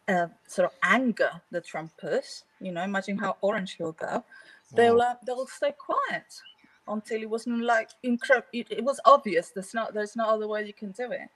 uh, 0.07 0.27
sort 0.45 0.65
of 0.65 0.73
anger 0.83 1.31
the 1.51 1.61
Trumpers. 1.61 2.43
You 2.61 2.71
know, 2.71 2.83
imagine 2.83 3.17
how 3.17 3.37
orange 3.41 3.75
he'll 3.77 3.93
go. 3.93 4.23
They'll 4.73 5.01
uh, 5.01 5.15
they'll 5.25 5.47
stay 5.47 5.73
quiet 5.77 6.41
until 6.87 7.21
it 7.21 7.29
wasn't 7.29 7.63
like 7.63 7.89
incredible. 8.03 8.47
It, 8.53 8.67
it 8.69 8.83
was 8.83 8.99
obvious. 9.05 9.49
There's 9.49 9.73
not 9.73 9.93
there's 9.93 10.15
no 10.15 10.25
other 10.25 10.47
way 10.47 10.65
you 10.65 10.73
can 10.73 10.91
do 10.91 11.11
it. 11.11 11.29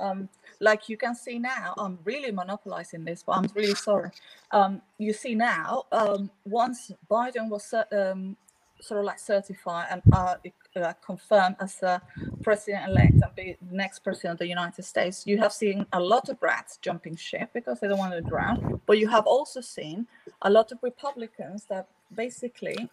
Um, 0.00 0.28
like 0.60 0.88
you 0.88 0.96
can 0.96 1.14
see 1.14 1.38
now, 1.38 1.74
I'm 1.78 1.98
really 2.04 2.30
monopolizing 2.30 3.04
this, 3.04 3.22
but 3.22 3.32
I'm 3.32 3.50
really 3.54 3.74
sorry. 3.74 4.10
Um, 4.50 4.82
you 4.98 5.12
see 5.12 5.34
now, 5.34 5.84
um, 5.92 6.30
once 6.44 6.92
Biden 7.10 7.48
was 7.48 7.72
um, 7.92 8.36
sort 8.80 9.00
of 9.00 9.06
like 9.06 9.18
certified 9.18 9.86
and 9.90 10.02
uh, 10.12 10.36
uh, 10.76 10.92
confirm 11.04 11.56
as 11.60 11.76
the 11.76 12.00
president-elect 12.42 13.12
and 13.12 13.34
be 13.36 13.56
the 13.70 13.76
next 13.76 14.00
president 14.00 14.32
of 14.32 14.38
the 14.38 14.48
United 14.48 14.84
States, 14.84 15.26
you 15.26 15.38
have 15.38 15.52
seen 15.52 15.86
a 15.92 16.00
lot 16.00 16.28
of 16.28 16.36
rats 16.42 16.78
jumping 16.82 17.16
ship 17.16 17.50
because 17.54 17.80
they 17.80 17.88
don't 17.88 17.98
want 17.98 18.12
to 18.12 18.20
drown. 18.20 18.80
But 18.86 18.98
you 18.98 19.08
have 19.08 19.26
also 19.26 19.60
seen 19.60 20.06
a 20.42 20.50
lot 20.50 20.72
of 20.72 20.78
Republicans 20.82 21.64
that 21.70 21.88
basically 22.14 22.88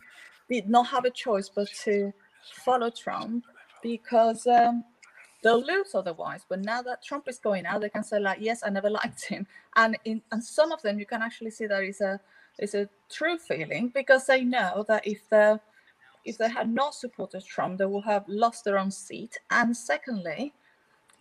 did 0.50 0.70
not 0.70 0.88
have 0.88 1.06
a 1.06 1.10
choice 1.10 1.50
but 1.50 1.70
to 1.84 2.14
follow 2.66 2.89
Trump 2.89 3.46
because 3.82 4.48
um, 4.48 4.84
they'll 5.42 5.64
lose 5.64 5.96
otherwise. 5.96 6.42
But 6.48 6.62
now 6.62 6.82
that 6.84 7.04
Trump 7.04 7.28
is 7.28 7.39
going 7.39 7.66
out, 7.66 7.82
they 7.82 7.89
can 7.89 8.04
say 8.04 8.20
like, 8.20 8.39
"Yes, 8.42 8.62
I 8.66 8.70
never 8.70 8.89
liked 9.02 9.26
him," 9.26 9.48
and 9.76 9.98
in 10.06 10.22
and 10.32 10.44
some 10.44 10.72
of 10.72 10.82
them 10.82 11.00
you 11.00 11.06
can 11.06 11.22
actually 11.22 11.52
see 11.52 11.66
there 11.66 11.84
is 11.84 12.02
a 12.02 12.20
is 12.60 12.76
a 12.76 12.89
true 13.10 13.38
feeling 13.38 13.89
because 13.89 14.26
they 14.26 14.44
know 14.44 14.86
that 14.88 15.06
if 15.06 15.28
they 15.30 15.58
if 16.26 16.38
they 16.38 16.50
had 16.50 16.70
not 16.70 16.94
supported 16.94 17.44
Trump, 17.46 17.80
they 17.80 17.86
would 17.86 18.04
have 18.04 18.24
lost 18.28 18.64
their 18.64 18.78
own 18.78 18.92
seat. 18.92 19.39
And 19.50 19.76
secondly, 19.76 20.54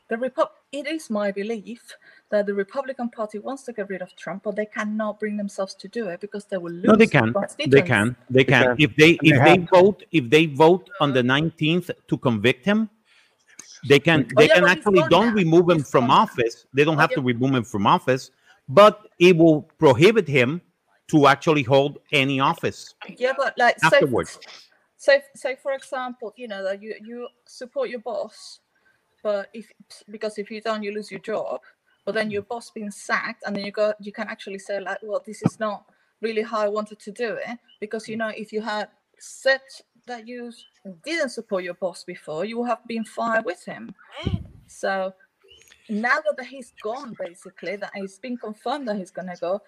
the 0.09 0.16
Repu- 0.16 0.49
it 0.73 0.87
is 0.87 1.09
my 1.09 1.31
belief 1.31 1.97
that 2.31 2.47
the 2.47 2.55
Republican 2.55 3.09
Party 3.09 3.39
wants 3.39 3.62
to 3.64 3.73
get 3.73 3.89
rid 3.89 4.03
of 4.03 4.14
Trump, 4.16 4.43
but 4.43 4.57
they 4.57 4.66
cannot 4.66 5.18
bring 5.21 5.37
themselves 5.37 5.75
to 5.75 5.89
do 5.89 6.09
it 6.09 6.21
because 6.21 6.45
they 6.45 6.59
will 6.59 6.73
lose. 6.73 6.85
No, 6.85 6.97
they 6.97 7.07
can. 7.07 7.27
They 7.27 7.33
constituents. 7.33 7.89
can. 7.89 8.16
They 8.29 8.45
can. 8.45 8.62
can. 8.64 8.77
If 8.79 8.97
they 8.97 9.11
if 9.23 9.45
They 9.45 9.57
they 9.57 9.66
vote 9.66 10.03
if 10.11 10.29
they 10.29 10.47
vote 10.47 10.91
on 11.01 11.12
the 11.12 11.23
19th 11.23 11.91
to 12.09 12.18
convict 12.18 12.64
him, 12.66 12.91
they 13.89 13.99
can 13.99 14.26
Oh, 14.37 14.43
they 14.43 14.49
yeah, 14.49 14.55
can 14.55 14.64
actually 14.64 15.03
don't 15.09 15.26
now. 15.26 15.35
remove 15.35 15.70
him 15.70 15.78
He's 15.78 15.91
from 15.91 16.07
gone 16.09 16.18
office. 16.22 16.66
They 16.74 16.85
don't 16.85 16.97
Oh, 16.97 17.01
have 17.01 17.11
yeah. 17.11 17.16
to 17.16 17.22
remove 17.22 17.55
him 17.55 17.64
from 17.64 17.87
office, 17.87 18.31
but 18.68 19.09
it 19.18 19.37
will 19.37 19.62
prohibit 19.78 20.28
him 20.28 20.61
to 21.09 21.26
actually 21.26 21.62
hold 21.62 21.99
any 22.12 22.41
office 22.41 22.95
Yeah, 23.16 23.33
but 23.37 23.55
like 23.59 23.76
afterwards. 23.83 24.39
say 24.97 25.22
say 25.35 25.57
for 25.62 25.72
example, 25.72 26.33
you 26.37 26.49
know 26.49 26.62
that 26.62 26.83
you 26.83 26.95
you 27.03 27.28
support 27.47 27.89
your 27.89 28.01
boss, 28.01 28.61
but 29.22 29.49
if 29.55 29.70
because 30.11 30.39
if 30.39 30.51
you 30.51 30.61
don't, 30.61 30.83
you 30.83 30.93
lose 30.93 31.11
your 31.11 31.20
job. 31.20 31.61
But 32.05 32.14
then 32.14 32.31
your 32.31 32.43
boss 32.43 32.70
being 32.70 32.91
sacked, 32.91 33.45
and 33.47 33.55
then 33.55 33.64
you 33.64 33.72
go, 33.72 33.93
you 34.01 34.11
can 34.11 34.26
actually 34.28 34.59
say 34.59 34.81
like, 34.81 34.99
well, 35.03 35.22
this 35.24 35.43
is 35.43 35.61
not 35.61 35.85
really 36.22 36.43
how 36.43 36.61
I 36.61 36.68
wanted 36.68 36.99
to 37.01 37.11
do 37.11 37.35
it 37.35 37.59
because 37.81 38.09
you 38.09 38.16
know 38.16 38.28
if 38.28 38.53
you 38.53 38.61
had 38.61 38.89
said 39.18 39.61
that 40.07 40.26
you 40.26 40.53
didn't 41.05 41.30
support 41.30 41.64
your 41.64 41.74
boss 41.74 42.05
before, 42.05 42.44
you 42.44 42.64
have 42.64 42.86
been 42.86 43.05
fired 43.05 43.44
with 43.44 43.64
him. 43.64 43.94
So 44.66 45.12
now 45.88 46.18
that 46.36 46.46
he's 46.46 46.72
gone, 46.82 47.16
basically, 47.18 47.76
that 47.76 47.90
it's 47.94 48.18
been 48.18 48.36
confirmed 48.36 48.88
that 48.88 48.96
he's 48.96 49.11
gonna 49.11 49.36
go. 49.40 49.61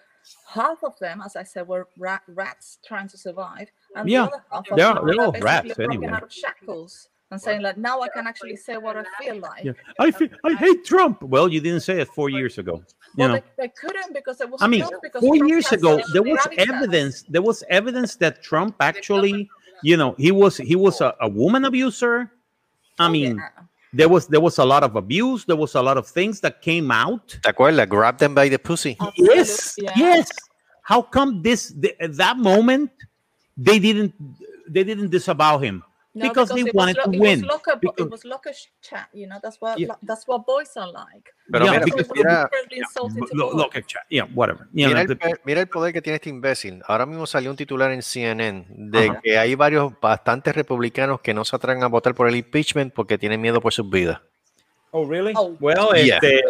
Half 0.47 0.83
of 0.83 0.97
them, 0.99 1.21
as 1.25 1.35
I 1.35 1.43
said, 1.43 1.67
were 1.67 1.87
rat, 1.97 2.21
rats 2.27 2.77
trying 2.85 3.09
to 3.09 3.17
survive, 3.17 3.69
and 3.95 4.09
Yeah, 4.09 4.27
the 4.27 4.27
other 4.27 4.43
half 4.51 4.71
of 4.71 4.77
them 4.77 5.05
they're 5.05 5.25
all 5.25 5.31
rats 5.33 5.79
anyway. 5.79 6.07
out 6.07 6.23
of 6.23 6.31
shackles 6.31 7.09
and 7.33 7.41
saying 7.41 7.61
like, 7.61 7.77
now 7.77 7.99
I 8.01 8.07
can 8.09 8.25
actually 8.27 8.55
say 8.55 8.77
what 8.77 8.95
I 8.95 9.03
feel 9.21 9.37
like. 9.39 9.65
Yeah. 9.65 9.73
I 9.99 10.11
feel, 10.11 10.29
I 10.45 10.53
hate 10.53 10.85
Trump. 10.85 11.21
Well, 11.23 11.49
you 11.49 11.59
didn't 11.59 11.81
say 11.81 11.99
it 11.99 12.07
four 12.09 12.29
years 12.29 12.57
ago. 12.57 12.75
You 12.77 12.83
Well, 13.17 13.27
know. 13.29 13.33
they, 13.35 13.43
they 13.63 13.67
couldn't 13.69 14.13
because 14.13 14.39
it 14.39 14.49
was. 14.49 14.61
I 14.61 14.67
mean, 14.67 14.85
four 15.19 15.35
Trump 15.35 15.49
years 15.49 15.71
ago, 15.71 15.99
there 16.13 16.23
was 16.23 16.47
evidence. 16.57 17.23
There 17.23 17.41
was 17.41 17.63
evidence 17.69 18.15
that 18.17 18.41
Trump 18.43 18.75
actually, 18.79 19.49
you 19.83 19.97
know, 19.97 20.15
he 20.17 20.31
was 20.31 20.57
he 20.57 20.75
was 20.75 21.01
a, 21.01 21.13
a 21.21 21.27
woman 21.29 21.65
abuser. 21.65 22.31
I 22.99 23.05
Oh, 23.05 23.09
mean, 23.09 23.37
yeah. 23.37 23.49
there 23.91 24.09
was 24.09 24.27
there 24.27 24.41
was 24.41 24.57
a 24.57 24.65
lot 24.65 24.83
of 24.83 24.95
abuse. 24.95 25.45
There 25.45 25.55
was 25.55 25.75
a 25.75 25.81
lot 25.81 25.97
of 25.97 26.07
things 26.07 26.39
that 26.41 26.61
came 26.61 26.89
out. 26.91 27.37
¿Te 27.43 27.49
acuerdas? 27.49 27.87
Grab 27.89 28.17
them 28.17 28.33
by 28.33 28.49
the 28.49 28.57
pussy. 28.59 28.95
Oh, 28.99 29.11
yes, 29.17 29.75
yeah. 29.77 29.91
yes. 29.97 30.29
How 30.83 31.01
come 31.01 31.41
this 31.41 31.71
th- 31.73 31.95
at 31.99 32.15
that 32.17 32.37
moment 32.37 32.91
they 33.57 33.79
didn't 33.79 34.13
they 34.67 34.83
didn't 34.83 35.09
disavow 35.09 35.57
him? 35.57 35.83
No, 36.15 36.27
because 36.29 36.53
they 36.53 36.61
it 36.61 36.65
was 36.65 36.73
wanted 36.75 36.97
lo- 36.97 37.03
to 37.05 37.11
it 37.13 37.19
win. 37.19 37.41
Was 37.41 37.49
locker, 37.49 37.79
Because- 37.81 38.05
it 38.05 38.11
was 38.11 38.23
locker 38.25 38.51
chat, 38.81 39.09
you 39.13 39.25
know. 39.27 39.39
That's 39.41 39.57
what 39.59 39.77
Yeah. 39.79 39.87
lo- 39.87 39.97
that's 40.03 40.27
what 40.27 40.45
boys 40.45 40.75
are 40.77 40.91
like. 40.91 41.31
Pero 41.51 41.65
Yeah, 41.65 41.71
mira, 41.71 41.85
because- 41.85 42.01
It 42.05 42.09
was 42.09 42.17
mira. 42.23 42.49
Yeah, 44.09 44.25
whatever. 44.33 44.67
You 44.73 44.87
mira 44.87 45.03
know, 45.05 45.15
el, 45.19 45.39
mira 45.43 45.61
el 45.61 45.67
poder 45.67 45.91
que 45.93 46.01
tiene 46.01 46.15
este 46.15 46.29
imbécil. 46.29 46.81
Ahora 46.87 47.05
mismo 47.05 47.25
salió 47.25 47.49
un 47.49 47.57
titular 47.57 47.91
en 47.91 48.01
CNN 48.01 48.65
de 48.69 49.09
Ajá. 49.09 49.21
que 49.23 49.37
hay 49.37 49.55
varios, 49.55 49.93
bastantes 49.99 50.55
republicanos 50.55 51.21
que 51.21 51.33
no 51.33 51.43
se 51.45 51.55
atreven 51.55 51.83
a 51.83 51.87
votar 51.87 52.13
por 52.13 52.27
el 52.27 52.35
impeachment 52.35 52.93
porque 52.93 53.17
tienen 53.17 53.41
miedo 53.41 53.59
por 53.61 53.73
sus 53.73 53.89
vidas. 53.89 54.21
Oh, 54.91 55.07
really? 55.09 55.33
Oh, 55.35 55.57
well, 55.59 55.75
yeah. 55.95 56.17
este, 56.21 56.43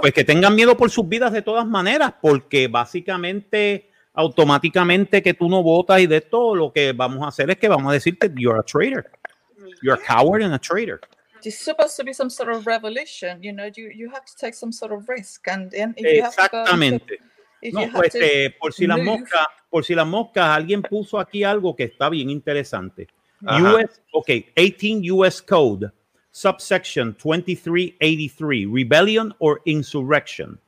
Pues 0.00 0.12
que 0.14 0.22
tengan 0.22 0.54
miedo 0.54 0.76
por 0.76 0.88
sus 0.90 1.08
vidas 1.08 1.32
de 1.32 1.42
todas 1.42 1.66
maneras, 1.66 2.14
porque 2.22 2.68
básicamente, 2.68 3.89
automáticamente 4.12 5.22
que 5.22 5.34
tú 5.34 5.48
no 5.48 5.62
votas 5.62 6.00
y 6.00 6.06
de 6.06 6.20
todo, 6.20 6.54
lo 6.54 6.72
que 6.72 6.92
vamos 6.92 7.22
a 7.22 7.28
hacer 7.28 7.50
es 7.50 7.58
que 7.58 7.68
vamos 7.68 7.90
a 7.90 7.94
decirte, 7.94 8.30
you're 8.36 8.58
a 8.58 8.62
traitor. 8.62 9.04
You're 9.82 9.94
a 9.94 10.04
coward 10.06 10.42
and 10.42 10.54
a 10.54 10.58
traitor. 10.58 11.00
It's 11.42 11.58
supposed 11.58 11.96
to 11.96 12.04
be 12.04 12.12
some 12.12 12.28
sort 12.28 12.50
of 12.50 12.66
revolution, 12.66 13.42
you 13.42 13.52
know. 13.52 13.66
You 13.74 13.90
you 13.94 14.10
have 14.10 14.24
to 14.26 14.36
take 14.38 14.54
some 14.54 14.72
sort 14.72 14.92
of 14.92 15.08
risk, 15.08 15.48
and 15.48 15.70
then 15.70 15.94
if 15.96 16.16
you 16.16 16.22
have 16.22 16.36
to 16.50 17.00
No, 17.62 17.80
you 17.80 17.86
have 17.86 17.92
pues, 17.92 18.12
to 18.12 18.18
este, 18.18 18.50
por 18.58 18.72
si 18.72 18.86
las 18.86 18.98
moscas, 19.00 19.46
por 19.68 19.84
si 19.84 19.94
las 19.94 20.06
moscas, 20.06 20.56
alguien 20.56 20.82
puso 20.82 21.18
aquí 21.18 21.44
algo 21.44 21.76
que 21.76 21.84
está 21.84 22.08
bien 22.08 22.30
interesante. 22.30 23.06
Ajá. 23.44 23.74
US, 23.74 24.02
ok, 24.12 24.30
18 24.56 25.14
US 25.14 25.42
Code, 25.42 25.90
subsection 26.30 27.14
2383, 27.14 28.66
rebellion 28.66 29.34
or 29.38 29.60
insurrection. 29.64 30.58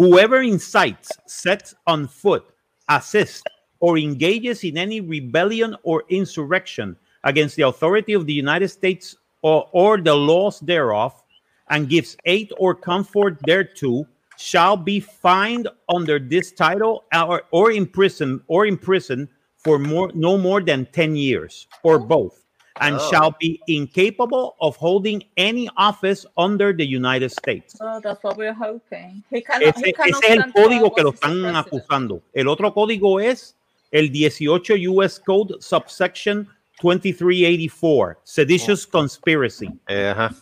Whoever 0.00 0.40
incites, 0.40 1.12
sets 1.26 1.74
on 1.86 2.08
foot, 2.08 2.54
assists, 2.88 3.42
or 3.80 3.98
engages 3.98 4.64
in 4.64 4.78
any 4.78 5.02
rebellion 5.02 5.76
or 5.82 6.04
insurrection 6.08 6.96
against 7.24 7.56
the 7.56 7.64
authority 7.64 8.14
of 8.14 8.24
the 8.24 8.32
United 8.32 8.68
States 8.68 9.14
or, 9.42 9.68
or 9.72 10.00
the 10.00 10.14
laws 10.14 10.58
thereof, 10.60 11.22
and 11.68 11.90
gives 11.90 12.16
aid 12.24 12.50
or 12.56 12.74
comfort 12.74 13.40
thereto, 13.44 14.06
shall 14.38 14.74
be 14.74 15.00
fined 15.00 15.68
under 15.94 16.18
this 16.18 16.50
title 16.50 17.04
or, 17.14 17.42
or 17.50 17.70
imprisoned 17.70 18.40
or 18.46 18.64
imprisoned 18.64 19.28
for 19.58 19.78
more 19.78 20.10
no 20.14 20.38
more 20.38 20.62
than 20.62 20.86
10 20.92 21.14
years 21.14 21.66
or 21.82 21.98
both 21.98 22.46
and 22.80 22.96
Oh. 22.96 23.10
shall 23.10 23.34
be 23.40 23.60
incapable 23.66 24.54
of 24.60 24.76
holding 24.76 25.22
any 25.36 25.68
office 25.76 26.24
under 26.36 26.72
the 26.72 26.84
United 26.86 27.30
States. 27.30 27.76
Oh, 27.80 28.00
that's 28.00 28.22
what 28.22 28.36
we're 28.36 28.54
hoping. 28.54 29.22
He 29.30 29.40
cannot, 29.42 29.76
Ese, 29.76 29.84
he 29.86 29.92
cannot 29.92 30.08
ese 30.10 30.24
es 30.24 30.30
el 30.30 30.38
stand 30.38 30.52
for 30.52 30.62
código 30.62 30.94
que 30.94 31.02
lo 31.04 31.10
what 31.10 31.16
he 31.16 31.20
said, 31.20 31.30
están 31.30 31.42
president. 31.42 31.66
acusando. 31.66 32.22
El 32.34 32.48
otro 32.48 32.72
código 32.72 33.20
es 33.22 33.54
el 33.92 34.10
18 34.10 34.74
US 34.76 35.18
Code 35.18 35.56
subsection 35.60 36.46
2384, 36.80 38.18
seditious 38.24 38.86
conspiracy. 38.86 39.68
Eh, 39.88 40.10
ajá. 40.14 40.34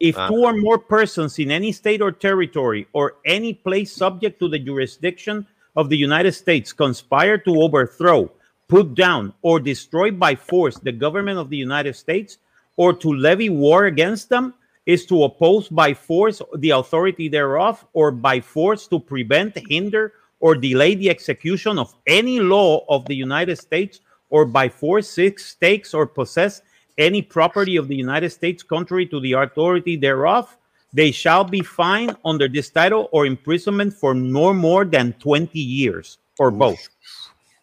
If 0.00 0.16
Ah. 0.18 0.28
two 0.28 0.44
or 0.44 0.54
more 0.54 0.78
persons 0.78 1.38
in 1.38 1.50
any 1.50 1.70
state 1.72 2.00
or 2.02 2.10
territory 2.12 2.86
or 2.92 3.16
any 3.24 3.52
place 3.54 3.92
subject 3.92 4.38
to 4.40 4.48
the 4.48 4.58
jurisdiction 4.58 5.46
of 5.76 5.88
the 5.90 5.96
United 5.96 6.32
States 6.32 6.72
conspire 6.72 7.38
to 7.38 7.62
overthrow, 7.62 8.30
put 8.72 8.94
down, 8.94 9.34
or 9.42 9.60
destroy 9.60 10.10
by 10.10 10.34
force 10.34 10.78
the 10.78 10.90
government 10.90 11.38
of 11.38 11.50
the 11.50 11.56
United 11.58 11.94
States 11.94 12.38
or 12.78 12.94
to 12.94 13.12
levy 13.12 13.50
war 13.50 13.84
against 13.84 14.30
them, 14.30 14.54
is 14.86 15.04
to 15.04 15.24
oppose 15.24 15.68
by 15.68 15.92
force 15.92 16.40
the 16.56 16.70
authority 16.70 17.28
thereof 17.28 17.84
or 17.92 18.10
by 18.10 18.40
force 18.40 18.86
to 18.86 18.98
prevent, 18.98 19.54
hinder, 19.68 20.14
or 20.40 20.54
delay 20.54 20.94
the 20.94 21.10
execution 21.10 21.78
of 21.78 21.94
any 22.06 22.40
law 22.40 22.82
of 22.88 23.04
the 23.04 23.14
United 23.14 23.56
States 23.56 24.00
or 24.30 24.46
by 24.46 24.70
force 24.70 25.06
six 25.06 25.54
takes 25.56 25.92
or 25.92 26.06
possess 26.06 26.62
any 26.96 27.20
property 27.20 27.76
of 27.76 27.88
the 27.88 27.94
United 27.94 28.30
States 28.30 28.62
contrary 28.62 29.04
to 29.04 29.20
the 29.20 29.32
authority 29.34 29.96
thereof, 29.96 30.56
they 30.94 31.10
shall 31.10 31.44
be 31.44 31.60
fined 31.60 32.16
under 32.24 32.48
this 32.48 32.70
title 32.70 33.10
or 33.12 33.26
imprisonment 33.26 33.92
for 33.92 34.14
no 34.14 34.54
more 34.54 34.86
than 34.86 35.12
20 35.20 35.58
years 35.58 36.16
or 36.38 36.50
both. 36.50 36.88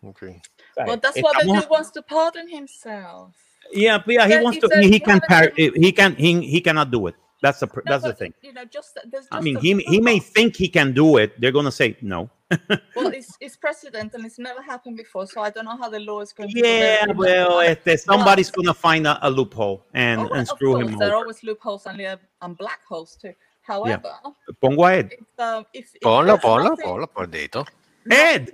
Okay. 0.05 0.39
But 0.85 1.01
that's 1.01 1.19
what 1.21 1.35
the 1.39 1.53
dude 1.53 1.69
wants 1.69 1.91
to 1.91 2.01
pardon 2.01 2.47
himself. 2.47 3.33
Yeah, 3.71 4.01
yeah, 4.07 4.25
he 4.25 4.31
said- 4.33 4.43
wants 4.43 4.59
to. 4.59 4.67
said 4.67 4.83
He 4.83 4.93
you 4.93 4.99
can. 4.99 5.21
haven't 5.21 5.27
Par- 5.27 5.51
he 5.55 5.91
can. 5.91 6.15
He, 6.15 6.41
he 6.41 6.61
cannot 6.61 6.89
do 6.91 7.07
it. 7.07 7.15
That's 7.41 7.59
the. 7.59 7.67
pr- 7.67 7.81
No, 7.85 7.91
That's 7.91 8.03
the 8.03 8.13
thing. 8.13 8.33
You 8.41 8.53
know, 8.53 8.65
just 8.65 8.97
just 9.11 9.27
I 9.31 9.39
mean, 9.41 9.57
he 9.59 9.71
he 9.93 9.99
may 10.01 10.19
think 10.19 10.55
he 10.57 10.67
can 10.67 10.91
do 10.93 11.17
it. 11.17 11.39
They're 11.39 11.51
gonna 11.53 11.71
say 11.71 11.95
no. 12.01 12.29
Well, 12.95 13.13
it's, 13.13 13.37
it's 13.39 13.55
precedent 13.55 14.13
and 14.15 14.25
it's 14.25 14.39
never 14.39 14.61
happened 14.61 14.97
before, 14.97 15.27
so 15.27 15.39
I 15.41 15.51
don't 15.51 15.65
know 15.65 15.77
how 15.77 15.87
the 15.87 15.99
law 15.99 16.19
is 16.21 16.33
going 16.33 16.49
to 16.49 16.59
Yeah, 16.59 17.05
well, 17.13 17.59
este, 17.61 17.99
somebody's 17.99 18.49
gonna 18.49 18.73
find 18.73 19.05
a, 19.05 19.19
a 19.25 19.29
loophole 19.29 19.85
and 19.93 20.21
Oh, 20.21 20.29
and 20.33 20.47
screw 20.47 20.73
course, 20.73 20.89
him 20.89 20.97
there 20.97 21.11
are 21.11 21.17
always 21.17 21.43
loopholes 21.43 21.85
and, 21.85 21.99
yeah, 21.99 22.15
and 22.41 22.57
black 22.57 22.79
holes 22.89 23.15
too. 23.21 23.33
However, 23.61 24.15
Pongo 24.59 24.83
a 24.85 24.93
Ed. 24.97 25.11
if, 25.13 25.39
um, 25.39 25.63
if, 25.75 25.93
if 25.93 26.01
Ponlo, 26.01 26.25
there's 26.25 26.39
ponlo, 26.39 26.69
nothing- 26.71 26.85
ponlo, 26.87 27.07
por 27.13 27.27
dito. 27.27 27.55
nothing 27.57 27.73
Ed. 28.09 28.49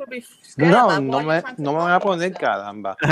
No, 0.57 0.99
no 0.99 1.21
me, 1.21 1.41
no 1.57 1.71
me 1.73 1.77
van 1.79 1.91
a 1.93 1.99
poner 1.99 2.33
caramba. 2.33 2.95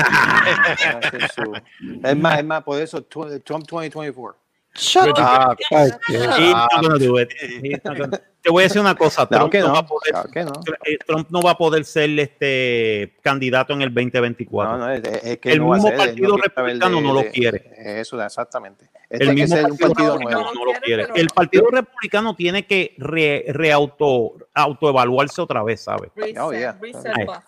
Es 2.04 2.18
más, 2.18 2.40
es 2.40 2.46
más, 2.46 2.64
por 2.64 2.80
eso 2.82 3.02
Trump 3.04 3.66
2024. 3.68 4.38
Shut 4.76 5.08
up. 5.20 5.58
Ay, 5.72 5.92
qué- 6.08 6.14
He's 6.18 6.52
not 6.54 6.70
gonna 6.82 6.98
do 6.98 7.20
it. 7.20 7.30
He's 7.62 7.84
not 7.84 7.96
gonna. 7.98 8.20
te 8.42 8.50
voy 8.50 8.64
a 8.64 8.66
decir 8.66 8.82
una 8.82 8.96
cosa. 8.96 9.28
Trump, 9.28 9.54
no 9.54 9.68
no, 9.68 9.74
va 9.74 9.80
a 9.80 9.86
poder, 9.86 10.12
claro 10.12 10.30
que 10.32 10.44
no. 10.44 10.52
eh, 10.86 10.98
Trump 11.06 11.30
no 11.30 11.42
va 11.44 11.52
a 11.52 11.58
poder 11.58 11.86
ser 11.86 12.10
este 12.20 13.16
candidato 13.22 13.74
en 13.74 13.84
el 13.84 13.94
2024. 13.94 14.72
No, 14.72 14.78
no, 14.80 14.92
es, 14.92 15.04
es 15.24 15.38
que 15.38 15.52
El 15.52 15.60
no 15.60 15.68
va 15.68 15.76
a 15.76 15.78
mismo 15.78 15.96
Partido 15.96 16.38
Republicano 16.38 17.02
no 17.02 17.14
lo 17.14 17.24
quiere. 17.32 17.72
Eso, 17.78 18.20
exactamente. 18.22 18.90
el 19.12 19.22
Este 19.22 19.36
que 19.36 19.42
mismo 19.42 19.56
partido, 19.62 19.78
partido 19.78 20.08
republicano 20.18 20.42
nuevo. 20.42 20.54
no 20.56 20.66
lo 20.74 20.80
quiere. 20.82 21.08
El 21.16 21.28
partido 21.28 21.68
republicano 21.70 22.36
tiene 22.36 22.66
que 22.66 22.96
re, 22.98 23.46
reauto, 23.50 24.38
autoevaluarse 24.54 25.42
otra 25.42 25.64
vez, 25.64 25.82
¿sabes? 25.82 26.12
Oh, 26.40 26.52
yeah. 26.54 26.78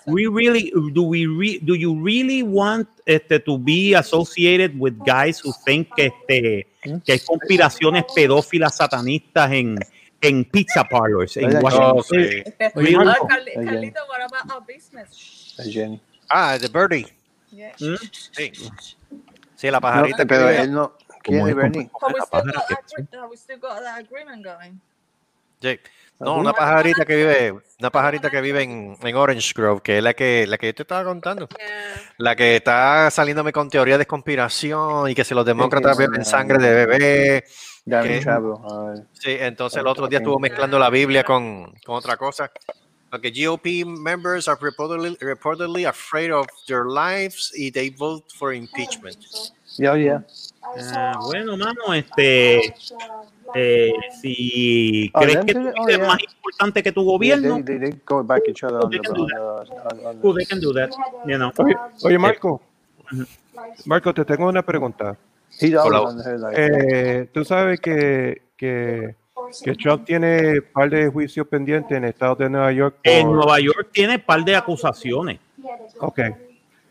we 0.07 0.27
really 0.27 0.71
do 0.91 1.03
we 1.03 1.27
re, 1.27 1.59
do 1.61 1.75
you 1.75 1.93
really 2.03 2.41
want 2.43 2.87
este 3.05 3.39
to 3.39 3.57
be 3.59 3.93
associated 3.95 4.73
with 4.79 4.93
guys 5.05 5.39
who 5.39 5.51
think 5.65 5.93
que 5.95 6.07
este 6.07 6.67
que 7.05 7.13
hay 7.13 7.19
conspiraciones 7.19 8.05
pedófilas 8.15 8.75
satanistas 8.77 9.51
en 9.51 9.77
en 10.21 10.43
pizza 10.45 10.83
parlors 10.83 11.37
en 11.37 11.61
Washington? 11.63 11.93
Oh, 11.97 12.03
sí. 12.03 12.43
Oye, 12.75 12.95
Ah, 12.97 13.03
Marco. 13.03 13.27
Carli- 13.27 13.57
Oye. 13.57 13.65
Carlito, 13.65 13.99
what 14.09 14.21
about 14.21 14.51
our 14.55 14.61
business? 14.65 15.55
Jenny. 15.71 16.01
Ah, 16.29 16.57
The 16.59 16.69
Birdie. 16.69 17.05
Yeah. 17.51 17.73
¿Mm? 17.79 17.95
Sí. 18.31 18.51
Sí, 19.55 19.67
la 19.67 19.77
No, 19.77 19.81
pajarita. 19.81 20.25
pero 20.25 20.47
que- 20.47 20.61
él 20.61 20.71
no. 20.73 20.93
¿Quién 21.21 21.47
es 21.47 21.55
Bernie? 21.55 21.89
Have 22.01 22.13
we, 22.13 22.19
la 22.19 23.35
still 23.35 23.57
got 23.59 23.81
that 23.81 23.99
agreement 23.99 24.43
going? 24.43 24.79
Sí. 25.61 25.79
No, 26.17 26.37
una 26.37 26.53
pajarita 26.53 27.03
que 27.05 27.15
vive, 27.15 27.55
una 27.79 27.89
pajarita 27.91 28.29
que 28.29 28.39
vive 28.39 28.63
en, 28.63 28.97
en 29.01 29.15
Orange 29.15 29.51
Grove, 29.53 29.81
que 29.81 29.97
es 29.97 30.03
la 30.03 30.13
que, 30.13 30.47
la 30.47 30.57
que 30.57 30.67
yo 30.67 30.73
te 30.75 30.83
estaba 30.83 31.03
contando. 31.03 31.47
La 32.17 32.35
que 32.35 32.55
está 32.55 33.11
saliéndome 33.11 33.51
con 33.51 33.69
teorías 33.69 33.99
de 33.99 34.05
conspiración 34.05 35.09
y 35.09 35.15
que 35.15 35.25
si 35.25 35.33
los 35.35 35.45
demócratas 35.45 35.97
que- 35.97 36.07
beben 36.07 36.23
sangre 36.23 36.57
de 36.57 36.85
bebé. 36.85 37.43
Chavo. 38.23 38.61
ah, 38.69 38.95
Sí, 39.13 39.35
entonces 39.39 39.79
el 39.81 39.87
otro 39.87 40.07
día 40.07 40.19
estuvo 40.19 40.39
mezclando 40.39 40.79
la 40.79 40.89
Biblia 40.89 41.23
con, 41.23 41.65
con 41.85 41.95
otra 41.97 42.15
cosa. 42.17 42.49
Porque 43.11 43.31
GOP 43.31 43.85
members 43.85 44.47
are 44.47 44.57
reportedly, 44.59 45.17
reportedly 45.21 45.85
afraid 45.85 46.33
of 46.33 46.47
their 46.67 46.85
lives 46.85 47.51
y 47.55 47.71
they 47.71 47.89
vote 47.89 48.25
for 48.37 48.53
impeachment. 48.53 49.17
Yeah, 49.77 49.95
yeah. 49.97 50.23
Ah, 50.93 51.13
bueno, 51.21 51.55
mano, 51.57 51.93
este 51.93 52.73
eh, 53.53 53.93
si 54.21 55.11
Oh, 55.13 55.19
crees 55.21 55.45
que 55.45 55.53
tu 55.53 55.59
oh, 55.59 55.63
vida 55.63 55.73
es 55.89 55.97
yeah. 55.97 56.07
más 56.07 56.17
importante 56.23 56.83
que 56.83 56.91
tu 56.91 57.01
They, 57.01 57.05
gobierno, 57.07 57.63
they, 57.63 57.77
they 57.79 57.93
go 58.05 58.23
back 58.23 58.43
each 58.47 58.63
other 58.63 58.77
on 58.83 58.89
They 58.89 58.99
the, 58.99 59.03
can 59.07 59.13
do 59.15 59.21
on 59.23 59.27
the, 59.27 59.35
on, 59.35 60.05
on 60.07 60.19
the- 60.21 60.27
well, 60.27 60.35
they 60.35 60.45
can 60.45 60.59
do 60.59 60.73
that, 60.73 60.89
you 61.25 61.37
know. 61.37 61.51
Oye, 61.57 61.75
oye, 62.03 62.17
Marco. 62.17 62.61
Marco, 63.85 64.13
te 64.13 64.25
tengo 64.25 64.47
una 64.49 64.63
pregunta. 64.63 65.15
Eh, 65.61 67.29
Tú 67.33 67.45
sabes 67.45 67.79
que, 67.79 68.41
que, 68.57 69.15
que 69.63 69.73
Trump 69.75 70.05
tiene 70.05 70.59
un 70.59 70.65
par 70.73 70.89
de 70.89 71.07
juicios 71.07 71.47
pendientes 71.47 71.95
en 71.97 72.03
el 72.03 72.09
estado 72.09 72.35
de 72.35 72.49
Nueva 72.49 72.71
York. 72.71 72.97
En 73.03 73.27
por- 73.27 73.35
Nueva 73.37 73.59
York 73.59 73.89
tiene 73.91 74.19
par 74.19 74.43
de 74.43 74.55
acusaciones 74.55 75.39
Ok. 75.99 76.19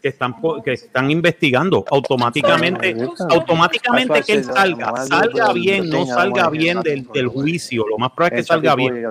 Que 0.05 0.09
están 0.11 0.35
que 0.63 0.75
están 0.75 1.11
investigando 1.11 1.83
automáticamente 1.91 2.95
automáticamente 3.31 4.23
que 4.23 4.35
él 4.35 4.45
salga 4.45 4.95
salga 5.07 5.51
bien 5.55 5.89
no 5.89 6.05
salga 6.05 6.51
bien 6.51 6.83
del, 6.83 7.09
del 7.11 7.29
juicio 7.29 7.87
lo 7.89 7.97
más 7.97 8.11
probable 8.11 8.41
es 8.41 8.43
que 8.43 8.49
salga 8.49 8.75
bien. 8.75 9.03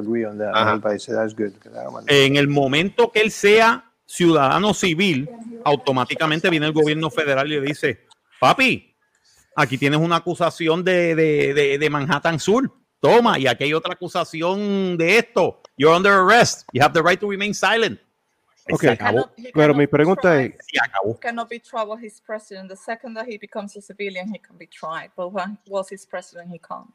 Ajá. 0.54 0.80
En 2.06 2.36
el 2.36 2.48
momento 2.48 3.12
que 3.12 3.22
él 3.22 3.32
sea 3.32 3.92
ciudadano 4.06 4.76
civil 4.76 5.28
automáticamente 5.66 6.52
viene 6.52 6.68
el 6.68 6.74
gobierno 6.74 7.10
federal 7.10 7.52
y 7.52 7.60
le 7.60 7.62
dice 7.62 8.06
papi 8.40 8.96
aquí 9.56 9.80
tienes 9.80 10.00
una 10.00 10.18
acusación 10.18 10.84
de, 10.84 11.16
de, 11.16 11.56
de, 11.56 11.80
de 11.80 11.90
Manhattan 11.90 12.40
Sur 12.40 12.72
toma 13.00 13.40
y 13.40 13.48
aquí 13.48 13.64
hay 13.64 13.74
otra 13.74 13.94
acusación 13.94 14.96
de 14.96 15.18
esto 15.18 15.60
you're 15.76 15.98
under 15.98 16.12
arrest 16.12 16.68
you 16.72 16.84
have 16.84 16.94
the 16.94 17.02
right 17.02 17.20
to 17.20 17.28
remain 17.28 17.52
silent 17.52 18.00
Ok. 18.72 18.82
se 18.82 18.90
acabó 18.92 19.24
Cannot- 19.24 19.34
he 19.38 19.52
Pero 19.54 19.74
mi 19.76 19.88
pregunta 19.88 20.42
es, 20.42 20.54
se 20.66 20.80
acabó 20.80 21.20
cannot 21.20 21.50
be 21.50 21.60
tried 21.60 21.88
while 21.88 22.06
he's 22.06 22.22
president. 22.22 22.70
The 22.70 22.78
second 22.78 23.16
that 23.18 23.28
he 23.28 23.38
becomes 23.38 23.76
a 23.76 23.82
civilian, 23.82 24.34
he 24.34 24.40
can 24.40 24.58
be 24.58 24.68
tried. 24.68 25.12
But 25.16 25.34
when 25.34 25.58
whilst 25.68 25.92
he's 25.92 26.06
president, 26.06 26.52
he 26.54 26.60
can't. 26.60 26.90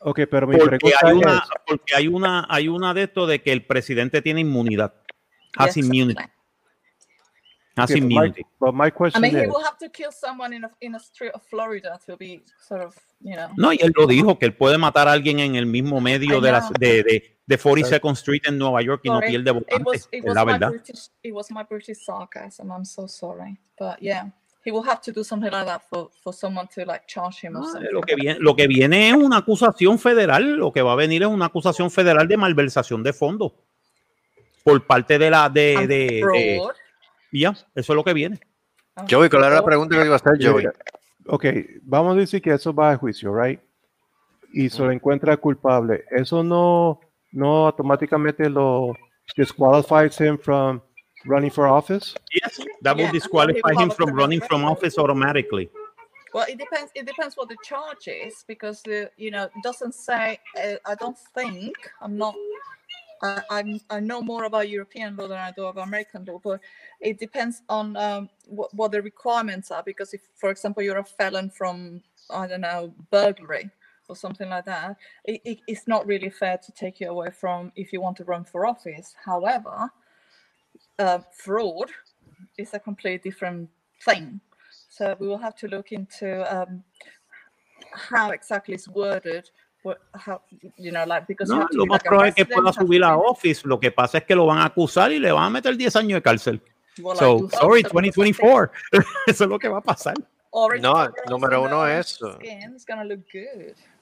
ok, 0.00 0.20
pero 0.30 0.46
mi 0.46 0.56
porque 0.56 0.78
pregunta 0.78 0.98
hay 1.06 1.12
una 1.16 1.34
es, 1.38 1.50
porque 1.66 1.94
hay 1.96 2.08
una 2.08 2.46
hay 2.48 2.68
una 2.68 2.94
de 2.94 3.02
esto 3.04 3.26
de 3.26 3.42
que 3.42 3.52
el 3.52 3.64
presidente 3.66 4.22
tiene 4.22 4.40
inmunidad 4.40 4.94
has 5.56 5.76
Yes, 5.76 5.84
immunity 5.84 6.12
exactly. 6.12 6.43
Has 7.76 7.90
okay, 7.90 8.00
but 8.00 8.08
my, 8.08 8.14
immunity 8.14 8.46
but 8.60 8.72
my 8.74 8.86
I 8.86 8.90
question 8.90 9.20
mean, 9.22 9.32
he 9.34 9.42
is, 9.42 9.48
will 9.48 9.62
have 9.64 9.76
to 9.78 9.88
kill 9.90 10.12
someone 10.12 10.52
in 10.52 10.64
a 10.64 10.70
in 10.80 10.94
a 10.94 11.00
street 11.00 11.32
of 11.34 11.42
Florida 11.42 11.98
to 12.06 12.16
be 12.16 12.42
sort 12.68 12.82
of, 12.82 12.94
you 13.20 13.34
know. 13.34 13.48
No, 13.56 13.72
y 13.72 13.78
él 13.80 13.92
lo 13.96 14.06
dijo, 14.06 14.38
que 14.38 14.46
él 14.46 14.54
puede 14.56 14.78
matar 14.78 15.08
a 15.08 15.12
alguien 15.12 15.40
en 15.40 15.56
el 15.56 15.66
mismo 15.66 16.00
medio 16.00 16.38
I 16.38 16.40
de, 16.40 16.52
la, 16.52 16.70
de, 16.78 17.02
de, 17.02 17.36
de 17.46 17.58
42nd 17.58 18.12
Street 18.12 18.42
en 18.46 18.58
Nueva 18.58 18.80
York 18.82 19.00
y 19.04 19.10
no 19.10 19.20
pierde 19.20 19.50
It 19.50 19.54
votantes. 19.56 19.84
was 19.86 20.08
it 20.12 20.18
Es 20.20 20.24
was 20.24 20.34
la 20.34 20.44
my 20.44 20.52
verdad. 20.52 20.70
British 20.70 21.08
it 21.22 21.32
was 21.34 21.50
my 21.50 21.64
British 21.64 21.98
sarcasm. 22.04 22.70
I'm 22.70 22.84
so 22.84 23.06
sorry, 23.08 23.58
but 23.78 23.98
yeah, 24.00 24.30
he 24.64 24.70
will 24.70 24.84
have 24.88 25.00
to 25.02 25.12
do 25.12 25.24
something 25.24 25.50
like 25.50 25.66
that 25.66 25.82
for 25.90 26.10
for 26.22 26.32
someone 26.32 26.68
to 26.74 26.84
like 26.86 27.06
charge 27.08 27.40
him 27.42 27.56
or 27.56 27.60
No, 27.62 27.66
something. 27.72 27.88
lo, 27.92 28.00
que 28.02 28.14
viene, 28.14 28.38
lo 28.40 28.54
que 28.54 28.66
viene 28.68 29.08
es 29.10 29.14
una 29.14 29.38
acusación 29.38 29.98
federal, 29.98 30.56
lo 30.56 30.72
que 30.72 30.80
va 30.80 30.92
a 30.92 30.96
venir 30.96 31.22
es 31.22 31.28
una 31.28 31.46
acusación 31.46 31.90
federal 31.90 32.28
de 32.28 32.36
malversación 32.36 33.02
de 33.02 33.12
fondos 33.12 33.52
por 34.62 34.86
parte 34.86 35.18
de 35.18 35.28
la 35.30 35.48
de, 35.50 35.86
de, 35.86 36.62
fraud. 37.42 37.54
ya, 37.56 37.66
eso 37.74 37.92
es 37.92 37.96
lo 37.96 38.04
que 38.04 38.12
viene. 38.14 38.38
and 38.96 39.10
Joey, 39.10 39.28
¿cuál 39.28 39.44
era 39.44 39.56
la 39.56 39.64
pregunta 39.64 39.96
que 39.96 40.04
iba 40.04 40.14
a 40.14 40.16
hacer, 40.16 40.38
Joey? 40.40 40.66
ok, 41.26 41.44
vamos 41.82 42.16
a 42.16 42.20
decir 42.20 42.40
que 42.40 42.52
eso 42.52 42.72
va 42.72 42.92
a 42.92 42.96
juicio, 42.96 43.34
right? 43.34 43.60
Y 44.52 44.70
se 44.70 44.82
lo 44.82 44.92
encuentra 44.92 45.36
culpable. 45.36 46.04
Eso 46.10 46.44
no, 46.44 47.00
no 47.32 47.66
automáticamente 47.66 48.48
lo 48.48 48.94
disqualifies 49.36 50.20
him 50.20 50.38
from 50.38 50.80
running 51.24 51.50
for 51.50 51.66
office. 51.66 52.14
Yes, 52.32 52.60
that 52.82 52.94
will 52.96 53.06
Yeah, 53.06 53.12
disqualify 53.12 53.74
him 53.74 53.90
from 53.90 54.14
running 54.14 54.40
from 54.42 54.64
office 54.64 54.96
automatically. 54.96 55.70
Well, 56.32 56.46
it 56.48 56.58
depends. 56.58 56.90
It 56.94 57.06
depends 57.06 57.36
what 57.36 57.48
the 57.48 57.56
charge 57.64 58.08
is 58.08 58.44
because 58.46 58.82
the 58.82 59.10
you 59.16 59.30
know 59.30 59.44
it 59.44 59.62
doesn't 59.62 59.94
say. 59.94 60.38
Uh, 60.56 60.76
I 60.84 60.94
don't 60.96 61.18
think 61.34 61.74
I'm 62.00 62.16
not. 62.16 62.34
I 63.24 63.42
I'm, 63.50 63.80
I 63.90 64.00
know 64.00 64.20
more 64.20 64.44
about 64.44 64.68
European 64.68 65.16
law 65.16 65.28
than 65.28 65.38
I 65.38 65.52
do 65.56 65.64
about 65.64 65.88
American 65.88 66.24
law, 66.24 66.40
but 66.42 66.60
it 67.00 67.18
depends 67.18 67.62
on 67.68 67.96
um, 67.96 68.28
what, 68.46 68.72
what 68.74 68.92
the 68.92 69.02
requirements 69.02 69.70
are. 69.70 69.82
Because 69.82 70.14
if, 70.14 70.20
for 70.36 70.50
example, 70.50 70.82
you're 70.82 70.98
a 70.98 71.04
felon 71.04 71.50
from 71.50 72.02
I 72.30 72.46
don't 72.46 72.60
know 72.60 72.94
burglary 73.10 73.70
or 74.08 74.16
something 74.16 74.50
like 74.50 74.66
that, 74.66 74.96
it, 75.24 75.40
it, 75.44 75.58
it's 75.66 75.88
not 75.88 76.06
really 76.06 76.30
fair 76.30 76.58
to 76.58 76.72
take 76.72 77.00
you 77.00 77.08
away 77.08 77.30
from 77.30 77.72
if 77.74 77.92
you 77.92 78.00
want 78.00 78.16
to 78.18 78.24
run 78.24 78.44
for 78.44 78.66
office. 78.66 79.14
However, 79.24 79.90
uh, 80.98 81.20
fraud 81.32 81.90
is 82.58 82.74
a 82.74 82.78
completely 82.78 83.30
different 83.30 83.70
thing. 84.04 84.40
So 84.90 85.16
we 85.18 85.26
will 85.26 85.38
have 85.38 85.56
to 85.56 85.68
look 85.68 85.92
into 85.92 86.28
um, 86.54 86.84
how 87.92 88.30
exactly 88.30 88.74
it's 88.74 88.88
worded. 88.88 89.50
How 90.14 90.40
you 90.78 90.90
know, 90.90 91.04
like 91.06 91.26
because 91.26 91.48
you 91.48 91.56
No, 91.56 91.66
to 91.66 91.76
lo 91.76 91.86
más 91.86 92.00
like 92.02 92.06
a 92.06 92.08
probable 92.08 92.28
es 92.30 92.34
que 92.34 92.46
pueda 92.46 92.72
subir 92.72 93.04
a 93.04 93.16
office. 93.16 93.62
Lo 93.66 93.78
que 93.78 93.90
pasa 93.90 94.18
es 94.18 94.24
que 94.24 94.34
lo 94.34 94.46
van 94.46 94.58
a 94.58 94.66
acusar 94.66 95.12
y 95.12 95.18
le 95.18 95.30
van 95.30 95.44
a 95.44 95.50
meter 95.50 95.76
10 95.76 95.96
años 95.96 96.16
de 96.18 96.22
cárcel. 96.22 96.62
well, 97.00 97.16
So, 97.16 97.48
sorry, 97.50 97.82
so, 97.82 97.88
because 97.88 97.92
I 97.92 98.02
think 98.02 98.14
2024. 98.14 98.72
Eso 99.26 99.44
es 99.44 99.50
lo 99.50 99.58
que 99.58 99.68
va 99.68 99.78
a 99.78 99.82
pasar. 99.82 100.14
No, 100.80 101.08
número 101.28 101.62
uno 101.62 101.86
es-. 101.86 102.18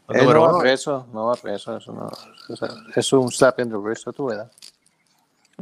Él 0.09 0.21
Número 0.21 0.41
no 0.41 0.43
va 0.43 0.51
uno, 0.51 0.59
preso, 0.59 1.07
no 1.13 1.27
va 1.27 1.35
preso, 1.37 1.77
eso 1.77 1.93
no. 1.93 2.11
es 2.95 3.13
un 3.13 3.31
slap 3.31 3.61
in 3.61 3.71
the 3.71 3.77
wrist, 3.77 4.07
tú 4.15 4.27
verás. 4.27 4.51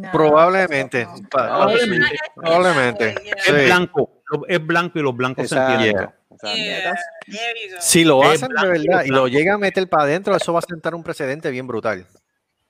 No, 0.00 0.12
Probablemente. 0.12 1.04
no. 1.04 1.14
Probablemente. 1.30 2.16
Probablemente. 2.34 3.14
Sí. 3.22 3.30
Es 3.52 3.64
blanco, 3.66 4.22
es 4.48 4.66
blanco 4.66 4.98
y 4.98 5.02
los 5.02 5.16
blancos 5.16 5.48
se 5.48 5.56
entienden. 5.56 6.10
Yeah. 6.42 6.96
Si 7.80 8.02
lo 8.04 8.22
Es 8.24 8.42
hacen 8.42 8.54
de 8.54 8.66
y 8.78 8.86
verdad 8.86 9.04
y 9.04 9.08
lo 9.08 9.28
llegan 9.28 9.56
a 9.56 9.58
meter 9.58 9.88
para 9.88 10.04
adentro, 10.04 10.34
eso 10.34 10.52
va 10.52 10.60
a 10.60 10.62
sentar 10.62 10.94
un 10.94 11.02
precedente 11.02 11.50
bien 11.50 11.66
brutal. 11.66 12.06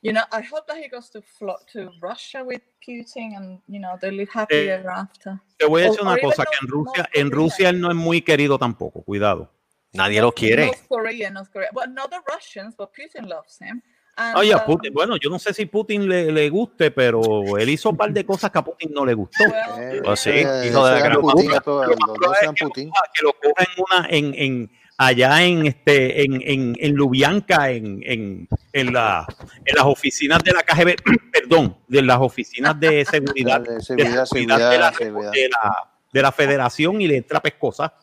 You 0.03 0.13
know, 0.13 0.23
I 0.33 0.43
hope 0.51 0.65
that 0.67 0.79
he 0.79 0.89
goes 0.89 1.11
to 1.11 1.21
flo- 1.21 1.59
to 1.75 1.91
Russia 2.01 2.43
with 2.43 2.63
Putin, 2.85 3.37
and 3.37 3.61
you 3.69 3.79
know 3.79 3.99
they 4.01 4.11
live 4.11 4.31
happy 4.33 4.55
Eh, 4.55 4.73
ever 4.75 4.89
after. 4.91 5.35
Te 5.59 5.67
voy 5.67 5.83
a 5.83 5.85
decir 5.85 6.01
una 6.01 6.17
cosa, 6.19 6.43
North- 6.45 6.51
que 6.51 6.57
en 6.65 6.69
Rusia, 6.71 7.03
North 7.03 7.11
en 7.15 7.29
Korea. 7.29 7.37
Rusia 7.45 7.69
él 7.69 7.81
no 7.83 7.91
es 7.91 7.97
muy 7.97 8.23
querido 8.23 8.59
tampoco, 8.59 9.03
cuidado. 9.03 9.53
Nadie 9.93 10.23
lo 10.23 10.33
quiere. 10.33 10.67
North 10.67 10.87
Korea, 10.89 11.31
North 11.31 11.51
Korea. 11.53 11.69
Well, 11.75 11.93
not 11.93 12.09
the 12.11 12.17
Russians, 12.35 12.75
but 12.77 12.91
Putin 12.97 13.29
loves 13.29 13.61
him. 13.61 13.83
And, 14.21 14.37
Oye, 14.37 14.53
a 14.53 14.59
um, 14.59 14.63
Putin- 14.65 14.93
bueno, 14.93 15.17
yo 15.17 15.31
no 15.31 15.39
sé 15.39 15.55
si 15.55 15.67
Putin 15.67 16.09
le, 16.09 16.31
le 16.31 16.49
guste, 16.51 16.91
pero 16.91 17.21
él 17.57 17.69
hizo 17.71 17.91
un 17.91 17.97
par 17.97 18.13
de 18.13 18.25
cosas 18.27 18.51
que 18.51 18.59
a 18.59 18.63
Putin 18.63 18.93
no 18.93 19.05
le 19.07 19.15
gustó. 19.15 19.45
Eh, 19.79 20.03
Oh, 20.05 20.15
sí, 20.17 20.31
eh, 20.31 20.67
hijo 20.69 20.85
de 20.87 20.93
la 20.93 21.01
gran 21.01 21.21
Putin 21.21 21.51
que 21.51 21.61
Putin. 22.65 22.91
que 23.15 23.23
lo 23.23 23.33
coja 23.33 23.65
en 23.65 23.85
una, 23.85 24.07
en, 24.09 24.35
en, 24.37 24.71
allá 24.99 25.43
en 25.43 25.67
este, 25.67 26.23
en, 26.25 26.35
en, 26.45 26.77
en 26.79 26.95
Lubyanka, 26.95 27.71
en, 27.71 28.03
en, 28.05 28.49
en, 28.73 28.93
la, 28.93 29.27
en 29.65 29.75
las 29.77 29.85
oficinas 29.87 30.43
de 30.45 30.53
la 30.53 30.63
KGB, 30.63 30.97
perdón, 31.33 31.77
de 31.89 32.03
las 32.03 32.19
oficinas 32.21 32.79
de 32.79 33.05
seguridad, 33.11 33.61
De 33.63 33.75
de, 33.75 33.81
seguridad, 33.81 34.27
seguridad 34.27 34.71
de, 34.71 34.79
la, 34.79 34.93
seguridad, 34.93 35.33
de 35.33 35.49
la- 35.49 35.87
de 36.13 36.23
la 36.23 36.33
federación 36.33 37.01
y 37.01 37.07
le 37.07 37.19
entra 37.19 37.41
pescosa. 37.41 37.95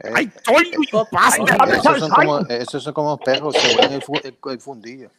Eh, 0.00 0.10
¡Ay, 0.14 0.30
told 0.44 0.64
you, 0.72 0.80
you 0.90 1.04
esos, 1.74 1.98
son 1.98 2.10
como, 2.10 2.38
esos 2.48 2.82
son 2.82 2.92
como 2.94 3.18
perros 3.18 3.54
que 3.54 4.00
fu- 4.00 4.14
el- 4.24 4.36
el 4.52 4.60
fundillo. 4.60 5.10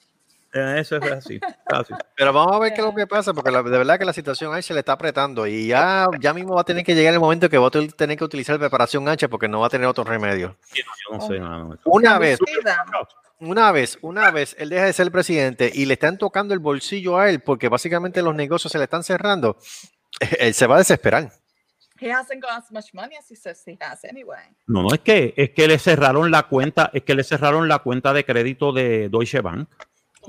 Eh, 0.54 0.76
Eso 0.80 0.96
es 0.98 1.12
así. 1.12 1.40
así. 1.68 1.94
Pero 2.16 2.34
vamos 2.34 2.56
a 2.56 2.60
ver 2.60 2.74
qué 2.74 2.82
es 2.82 2.86
lo 2.88 2.96
que 2.96 3.06
pasa, 3.06 3.34
porque 3.34 3.52
la- 3.52 3.62
de 3.62 3.70
verdad 3.78 4.00
que 4.00 4.06
la 4.06 4.14
situación 4.14 4.54
ahí 4.54 4.64
se 4.64 4.74
le 4.74 4.80
está 4.80 4.94
apretando 4.94 5.46
y 5.46 5.68
ya, 5.68 6.08
ya 6.20 6.34
mismo 6.34 6.56
va 6.56 6.62
a 6.62 6.64
tener 6.64 6.84
que 6.84 6.96
llegar 6.96 7.14
el 7.14 7.20
momento 7.20 7.50
que 7.50 7.58
va 7.58 7.68
a 7.68 7.72
tener 7.72 8.18
que 8.18 8.24
utilizar 8.24 8.58
preparación 8.58 9.08
ancha 9.08 9.28
porque 9.28 9.48
no 9.48 9.60
va 9.60 9.68
a 9.68 9.70
tener 9.70 9.88
otro 9.88 10.04
remedio. 10.04 10.58
Yo 10.74 10.84
no 11.18 11.22
sé 11.28 11.40
nada. 11.40 11.66
de 11.66 11.74
eso. 11.76 11.84
Una 11.86 12.18
vez, 12.20 12.40
una 13.40 13.72
vez, 13.72 13.98
una 14.02 14.32
vez 14.32 14.56
él 14.60 14.70
deja 14.70 14.86
de 14.86 14.94
ser 14.94 15.12
presidente 15.12 15.72
y 15.74 15.86
le 15.86 15.94
están 15.94 16.18
tocando 16.18 16.54
el 16.54 16.60
bolsillo 16.60 17.18
a 17.20 17.30
él 17.30 17.42
porque 17.42 17.70
básicamente 17.70 18.22
los 18.22 18.36
negocios 18.36 18.72
se 18.72 18.78
le 18.80 18.86
están 18.86 19.04
cerrando, 19.04 19.58
él 20.40 20.54
se 20.54 20.68
va 20.68 20.76
a 20.76 20.80
desesperar. 20.80 21.32
He 22.02 22.10
hasn't 22.14 22.42
got 22.42 22.52
as 22.52 22.72
much 22.72 22.94
money 22.94 23.18
as 23.18 23.30
he 23.30 23.36
says 23.36 23.62
he 23.68 23.78
has 23.82 24.06
anyway. 24.06 24.40
No, 24.68 24.84
no, 24.84 24.94
es 24.94 25.02
que, 25.02 25.34
es 25.36 25.50
que 25.50 25.68
le 25.68 25.78
cerraron 25.78 26.32
la 26.32 26.44
cuenta, 26.44 26.90
es 26.94 27.04
que 27.04 27.14
le 27.14 27.26
cerraron 27.26 27.68
la 27.68 27.80
cuenta 27.80 28.14
de 28.14 28.24
crédito 28.24 28.72
de 28.72 29.10
Deutsche 29.10 29.42
Bank. 29.42 29.68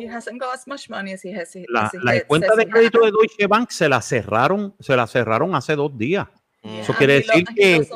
He 0.01 0.07
hasn't 0.09 0.40
got 0.40 0.55
as 0.55 0.66
much 0.66 0.88
money 0.88 1.12
as 1.12 1.22
he 1.22 1.30
has. 1.34 1.55
La, 1.68 1.86
as 1.86 1.92
he 1.92 1.98
la 1.98 2.12
says 2.12 2.24
cuenta 2.26 2.57
de 2.57 2.66
crédito 2.66 3.01
de 3.01 3.11
Deutsche 3.11 3.46
Bank 3.46 3.70
se 3.70 3.88
la 3.88 4.01
cerraron, 4.01 4.74
se 4.80 4.96
la 4.96 5.07
cerraron 5.07 5.55
hace 5.55 5.76
dos 5.76 5.96
días. 5.96 6.26
Yeah, 6.62 6.80
Eso 6.80 6.94
quiere 6.94 7.14
decir 7.14 7.44
que-. 7.55 7.86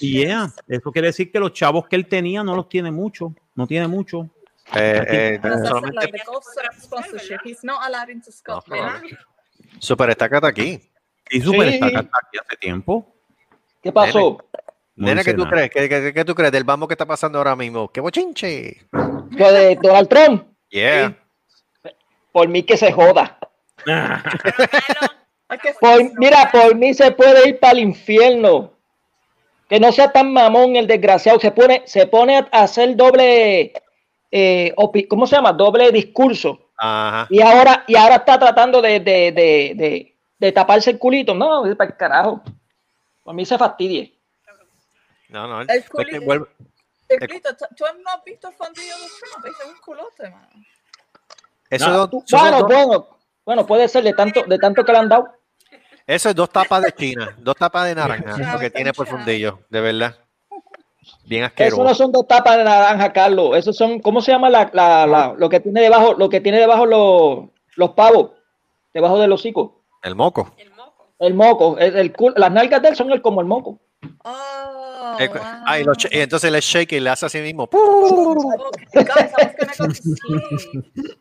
Yeah, 0.00 0.52
eso 0.66 0.92
quiere 0.92 1.08
decir 1.08 1.30
que 1.30 1.38
los 1.40 1.52
chavos 1.52 1.86
que 1.86 1.96
él 1.96 2.06
tenía 2.06 2.42
no 2.42 2.54
los 2.54 2.68
tiene 2.68 2.90
mucho, 2.90 3.34
no 3.54 3.66
tiene 3.66 3.86
mucho. 3.86 4.30
Eh, 4.74 5.04
eh, 5.08 5.38
That's 5.42 5.60
just 5.60 5.68
solamente 5.68 5.96
like 5.96 6.12
the 6.12 6.24
golf 6.26 6.44
sponsorship. 6.82 7.38
He's 7.44 7.64
not 7.64 7.80
allowed 7.86 8.10
into 8.10 8.30
Scotland. 8.30 9.16
Super 9.78 10.10
está 10.10 10.28
aquí. 10.42 10.90
Y 11.30 11.40
Super 11.40 11.68
Sí. 11.68 11.74
está 11.74 11.86
aquí 11.86 12.38
hace 12.38 12.56
tiempo. 12.58 13.14
¿Qué 13.82 13.92
pasó? 13.92 14.38
Nena, 14.96 15.22
¿qué 15.22 15.32
tú 15.32 15.44
crees? 15.46 15.70
¿Qué, 15.70 15.88
qué, 15.88 16.12
qué 16.12 16.24
tú 16.24 16.34
crees 16.34 16.50
del 16.50 16.64
bambo 16.64 16.88
que 16.88 16.94
está 16.94 17.06
pasando 17.06 17.38
ahora 17.38 17.54
mismo? 17.54 17.88
¡Qué 17.90 18.00
bochinche! 18.00 18.88
Lo 18.92 19.52
de 19.52 19.78
Donald 19.80 20.08
Trump. 20.08 20.44
Yeah. 20.70 21.16
Por 22.32 22.48
mí 22.48 22.62
que 22.62 22.76
se 22.76 22.92
joda. 22.92 23.38
Por- 25.80 26.18
mira, 26.18 26.50
por 26.52 26.74
mí 26.74 26.92
se 26.92 27.10
puede 27.12 27.48
ir 27.48 27.58
para 27.58 27.72
el 27.72 27.78
infierno. 27.80 28.72
Que 29.68 29.80
no 29.80 29.92
sea 29.92 30.10
tan 30.12 30.32
mamón 30.32 30.76
el 30.76 30.86
desgraciado. 30.86 31.38
Se 31.40 31.50
pone, 31.50 31.82
se 31.86 32.06
pone 32.06 32.36
a 32.38 32.62
hacer 32.62 32.96
doble, 32.96 33.72
eh, 34.30 34.74
¿cómo 35.08 35.26
se 35.26 35.36
llama? 35.36 35.52
Doble 35.52 35.90
discurso. 35.90 36.70
Ajá. 36.76 37.26
Y 37.30 37.40
ahora, 37.40 37.84
y 37.86 37.96
ahora 37.96 38.16
está 38.16 38.38
tratando 38.38 38.80
de, 38.80 39.00
de, 39.00 39.32
de, 39.32 39.72
de, 39.74 40.14
de 40.38 40.52
taparse 40.52 40.90
el 40.90 40.98
culito. 40.98 41.34
No, 41.34 41.66
es 41.66 41.76
para 41.76 41.90
el 41.90 41.96
carajo. 41.96 42.42
Por 43.22 43.34
mí 43.34 43.44
se 43.44 43.58
fastidie. 43.58 44.14
No, 45.28 45.46
no. 45.46 45.60
El 45.62 45.70
es 45.70 45.84
que 45.84 45.90
culito. 45.90 46.20
vuelve- 46.22 46.46
Explito, 47.08 47.56
¿tú 47.56 47.64
tú 47.76 47.84
no 48.02 48.10
has 48.10 48.24
visto 48.24 48.48
el 48.48 48.54
fondillo 48.54 48.94
de 48.96 49.06
Trump? 49.20 49.46
Es 49.46 49.66
un 49.66 49.78
culote, 49.80 50.30
man. 50.30 50.48
Eso, 51.70 51.88
No, 51.90 52.06
dos- 52.06 52.24
Bueno, 52.30 52.58
dos- 52.58 52.66
bueno, 52.68 53.06
bueno, 53.44 53.66
puede 53.66 53.88
ser 53.88 54.04
de 54.04 54.12
tanto, 54.12 54.42
de 54.44 54.58
tanto 54.58 54.84
que 54.84 54.92
le 54.92 54.98
han 54.98 55.08
dado. 55.08 55.28
eso 56.06 56.28
es 56.30 56.34
dos 56.34 56.50
tapas 56.50 56.82
de 56.82 56.92
China, 56.92 57.34
dos 57.38 57.54
tapas 57.56 57.86
de 57.86 57.94
naranja, 57.94 58.52
lo 58.52 58.58
que 58.58 58.70
tiene 58.70 58.92
por 58.92 59.06
fundillo, 59.06 59.60
de 59.68 59.80
verdad. 59.80 60.16
Bien 61.24 61.44
Eso 61.44 61.52
no 61.76 61.82
asqueroso. 61.88 61.94
son 61.94 62.12
dos 62.12 62.26
tapas 62.26 62.56
de 62.58 62.64
naranja, 62.64 63.12
Carlos. 63.12 63.56
Esos 63.56 63.76
son, 63.76 64.00
¿cómo 64.00 64.20
se 64.20 64.32
llama 64.32 64.50
la, 64.50 64.70
la, 64.72 65.06
la- 65.06 65.34
lo 65.36 65.48
que 65.48 65.60
tiene 65.60 65.80
debajo, 65.82 66.14
lo 66.14 66.28
que 66.28 66.40
tiene 66.40 66.58
debajo 66.58 66.84
los, 66.86 67.48
los 67.76 67.90
pavos? 67.90 68.32
Debajo 68.92 69.18
del 69.18 69.32
hocico. 69.32 69.82
El 70.02 70.14
moco. 70.14 70.52
El 70.56 70.70
moco. 70.70 71.06
El 71.18 71.34
moco. 71.34 71.78
El, 71.78 71.96
el 71.96 72.12
cul- 72.14 72.34
las 72.36 72.50
nalgas 72.50 72.80
de 72.82 72.88
él 72.88 72.96
son 72.96 73.10
el, 73.12 73.20
como 73.22 73.40
el 73.40 73.46
moco. 73.46 73.78
Oh, 74.24 75.16
wow. 75.18 75.40
ah, 75.66 75.78
y, 75.80 75.84
lo 75.84 75.92
ch- 75.94 76.08
y 76.10 76.20
entonces 76.20 76.52
le 76.52 76.60
shake 76.60 76.92
y 76.92 77.00
le 77.00 77.10
hace 77.10 77.26
así 77.26 77.40
mismo. 77.40 77.64
Okay, 77.64 79.04
guys, 79.04 79.32
I 79.36 79.44
was 79.44 79.54
gonna 79.58 79.72
go 79.78 79.86
to 79.88 79.94
sleep. 79.94 81.18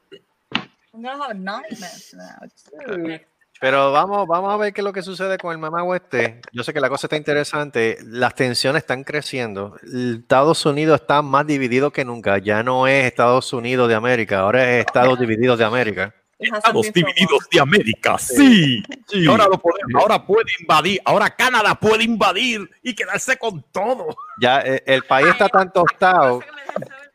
I'm 0.94 1.02
gonna 1.04 1.24
have 1.24 1.36
nightmares 1.36 2.14
now. 2.16 2.96
Dude. 2.96 3.26
Pero 3.60 3.92
vamos, 3.92 4.28
vamos 4.28 4.54
a 4.54 4.58
ver 4.58 4.72
qué 4.72 4.82
es 4.82 4.86
lo 4.86 4.94
que 4.94 5.02
sucede 5.02 5.38
con 5.40 5.52
el 5.52 5.58
mamá 5.58 5.84
este. 5.96 6.42
Yo 6.52 6.64
sé 6.64 6.74
que 6.74 6.80
la 6.80 6.90
cosa 6.90 7.08
está 7.08 7.18
interesante. 7.18 7.98
Las 8.04 8.36
tensiones 8.36 8.84
están 8.84 9.04
creciendo. 9.04 9.76
Estados 9.84 10.64
Unidos 10.66 11.02
está 11.02 11.24
más 11.24 11.48
dividido 11.48 11.92
que 11.92 12.06
nunca. 12.06 12.38
Ya 12.38 12.62
no 12.62 12.88
es 12.88 13.06
Estados 13.06 13.52
Unidos 13.54 13.90
de 13.90 13.96
América, 13.96 14.42
ahora 14.42 14.70
es 14.72 14.86
Estados 14.86 15.20
Divididos 15.20 15.58
de 15.58 15.66
América. 15.66 16.14
Estados 16.40 16.94
divididos 16.94 17.48
de 17.52 17.60
América, 17.60 18.18
sí. 18.20 18.84
Y 19.12 19.28
ahora, 19.28 19.46
lo 19.48 19.58
puede, 19.58 19.80
ahora 20.00 20.24
puede 20.26 20.52
invadir, 20.60 21.02
ahora 21.04 21.30
Canadá 21.36 21.74
puede 21.76 22.04
invadir 22.04 22.70
y 22.84 22.94
quedarse 22.94 23.38
con 23.38 23.64
todo. 23.72 24.16
Ya 24.40 24.62
eh, 24.62 24.84
el 24.86 25.02
país 25.04 25.28
está 25.30 25.50
tan 25.50 25.74
tostado. 25.74 26.42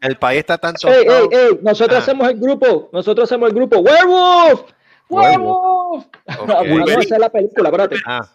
El 0.01 0.17
país 0.19 0.41
está 0.41 0.59
tan 0.59 0.75
Ey, 0.83 0.91
ey, 0.93 1.05
tostado. 1.07 1.31
ey, 1.31 1.59
nosotros 1.63 1.97
Ah. 1.99 2.03
hacemos 2.03 2.29
el 2.29 2.41
grupo. 2.41 2.91
Nosotros 2.93 3.29
hacemos 3.31 3.49
el 3.51 3.55
grupo. 3.55 3.79
¡Werewolf! 3.79 4.63
¡Werewolf! 5.09 6.05
Ok. 6.41 6.51
Ah, 6.51 6.63
bueno, 6.69 6.87
esa 6.89 7.01
es 7.15 7.19
la 7.21 7.29
película, 7.31 7.69
espérate. 7.69 7.97
Ah. 8.05 8.29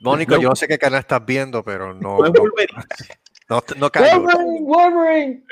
Mónico, 0.00 0.36
yo 0.38 0.48
no 0.48 0.56
sé 0.56 0.66
qué 0.66 0.78
canal 0.78 1.00
estás 1.00 1.24
viendo, 1.24 1.62
pero 1.62 1.92
no, 1.92 2.18
no, 2.18 2.24
no, 2.24 2.32
no. 2.32 3.90
Wolverine, 3.90 4.60
Wolverine. 4.62 5.44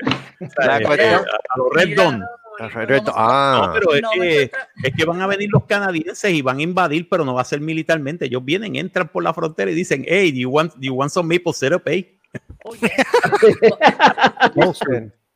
La 0.57 0.81
cuestión- 0.81 1.21
eh, 1.21 1.27
a 1.51 1.59
los 1.59 1.69
Red 1.73 1.97
Dawn. 1.97 2.25
Correcto. 2.71 3.13
Ah, 3.15 3.67
No, 3.67 3.73
pero 3.73 3.95
es 3.95 4.03
que, 4.15 4.51
es 4.85 4.95
que 4.97 5.05
van 5.05 5.21
a 5.21 5.27
venir 5.27 5.49
los 5.53 5.65
canadienses 5.65 6.33
y 6.33 6.43
van 6.43 6.59
a 6.59 6.63
invadir, 6.63 7.09
pero 7.09 7.25
no 7.25 7.35
va 7.35 7.41
a 7.41 7.45
ser 7.45 7.61
militarmente. 7.61 8.27
Ellos 8.27 8.45
vienen, 8.45 8.77
entran 8.77 9.09
por 9.09 9.23
la 9.23 9.33
frontera 9.35 9.71
y 9.71 9.75
dicen, 9.75 10.05
hey, 10.07 10.31
do 10.33 10.39
you 10.39 10.51
want, 10.51 10.75
do 10.75 10.81
you 10.83 10.95
want 10.95 11.11
some 11.11 11.29
maple 11.29 11.53
syrup, 11.53 11.87
eh? 11.89 12.05
Oh, 12.65 12.75
yeah. 12.75 12.89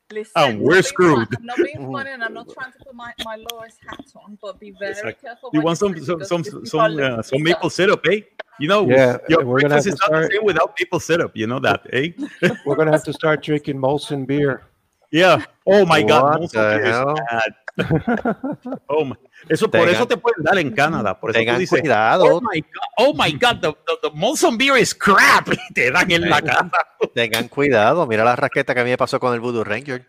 Listen, 0.08 0.32
And 0.36 0.60
we're 0.60 0.82
screwed. 0.82 1.26
fun- 1.28 1.36
I'm 1.40 1.46
not 1.46 1.56
being 1.56 1.90
funny, 1.92 2.10
and 2.12 2.22
I'm 2.22 2.32
not 2.32 2.48
trying 2.54 2.70
to 2.72 2.78
put 2.78 2.94
my, 2.94 3.12
my 3.24 3.36
lowest 3.50 3.78
hat 3.88 4.04
on, 4.14 4.38
but 4.40 4.60
be 4.60 4.70
very 4.78 4.94
Exacto. 4.94 5.20
careful. 5.20 5.50
You 5.52 5.60
want 5.62 5.78
some, 5.78 5.98
some, 6.04 6.22
some, 6.22 6.44
some, 6.64 6.98
uh, 7.00 7.22
some 7.22 7.42
maple 7.42 7.70
syrup, 7.70 8.06
eh? 8.12 8.20
You 8.60 8.68
know, 8.68 8.88
Yeah, 8.88 9.18
your 9.28 9.44
we're 9.44 9.60
gonna 9.60 9.74
have 9.74 9.82
to 9.82 9.90
not 9.90 9.98
the 9.98 10.06
start- 10.06 10.32
same 10.32 10.44
without 10.44 10.74
maple 10.78 11.00
syrup. 11.00 11.32
You 11.34 11.48
know 11.48 11.58
that, 11.58 11.82
eh? 11.92 12.12
we're 12.64 12.76
gonna 12.76 12.92
have 12.92 13.02
to 13.04 13.12
start 13.12 13.42
drinking 13.42 13.78
Molson 13.78 14.26
beer. 14.26 14.62
Yeah. 15.10 15.44
Oh 15.66 15.84
my 15.84 16.02
God. 16.02 16.22
What 16.22 16.40
Molson 16.40 16.50
the 16.50 16.58
beer 16.78 16.86
is 16.86 16.94
hell? 16.96 17.14
bad. 17.14 17.54
Oh 18.88 19.04
my- 19.04 19.16
Eso, 19.48 19.70
por 19.70 19.86
eso 19.88 20.06
te 20.08 20.16
pueden 20.16 20.42
dar 20.42 20.56
en 20.58 20.70
Canadá. 20.70 21.20
Por 21.20 21.30
eso 21.30 21.38
tú 21.38 21.40
tengan 21.40 21.58
dices, 21.58 21.80
cuidado. 21.80 22.24
oh 22.24 22.40
my 22.40 22.60
God, 22.60 22.68
oh 22.98 23.12
my 23.14 23.32
God, 23.32 23.60
the, 23.60 23.76
the, 23.86 24.08
the 24.08 24.10
Molson 24.14 24.56
beer 24.56 24.78
is 24.78 24.94
crap. 24.94 25.48
Y 25.70 25.74
te 25.74 25.90
dan 25.90 26.10
en 26.10 26.28
la 26.30 26.40
cara. 26.40 26.70
tengan 27.14 27.48
cuidado. 27.48 28.06
Mira 28.06 28.24
la 28.24 28.34
raqueta 28.34 28.72
que 28.74 28.80
a 28.80 28.84
mí 28.84 28.90
me 28.90 28.96
pasó 28.96 29.20
con 29.20 29.34
el 29.34 29.40
Voodoo 29.40 29.62
Ranger. 29.64 30.06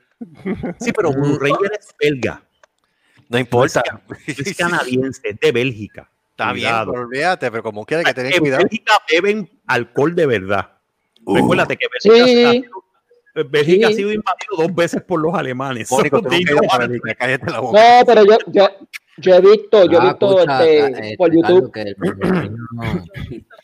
Sí, 0.79 0.91
pero 0.93 1.11
Blue 1.11 1.37
Ranger 1.41 1.71
es 1.79 1.93
belga. 1.99 2.41
No 3.29 3.37
importa. 3.37 3.83
Es 4.25 4.55
canadiense, 4.55 5.21
es 5.29 5.39
de 5.39 5.51
Bélgica. 5.51 6.09
Está 6.31 6.53
bien, 6.53 6.69
Cuidado. 6.69 6.91
pero 6.93 7.03
olvídate, 7.05 7.51
pero 7.51 7.63
como 7.63 7.85
quiera 7.85 8.03
que 8.13 8.21
en 8.21 8.39
cuidado. 8.39 8.61
Bélgica 8.63 8.93
beben 9.11 9.49
alcohol 9.67 10.15
de 10.15 10.25
verdad. 10.27 10.69
Uh. 11.25 11.35
Recuérdate 11.35 11.75
que 11.77 11.87
Bélgica, 12.05 12.51
Sí. 12.51 12.65
Bélgica 13.43 13.87
Sí. 13.87 13.93
ha 13.93 13.95
sido 13.95 14.11
invadido 14.13 14.55
dos 14.57 14.73
veces 14.75 15.01
por 15.03 15.19
los 15.19 15.33
alemanes. 15.33 15.89
Mónico, 15.91 16.21
boca. 16.21 16.37
No, 17.99 18.05
pero 18.05 18.25
yo, 18.25 18.37
yo, 18.47 18.67
yo 19.17 19.35
he 19.35 19.41
visto, 19.41 19.85
yo 19.85 19.97
he 19.99 20.01
Ah, 20.01 20.09
visto 20.09 20.39
escucha, 20.39 20.65
este, 20.67 21.13
eh, 21.13 21.15
por 21.17 21.33
YouTube. 21.33 21.71
que 21.71 21.81
el 21.81 21.95
puertorriqueño 21.95 22.55
no- 22.71 22.81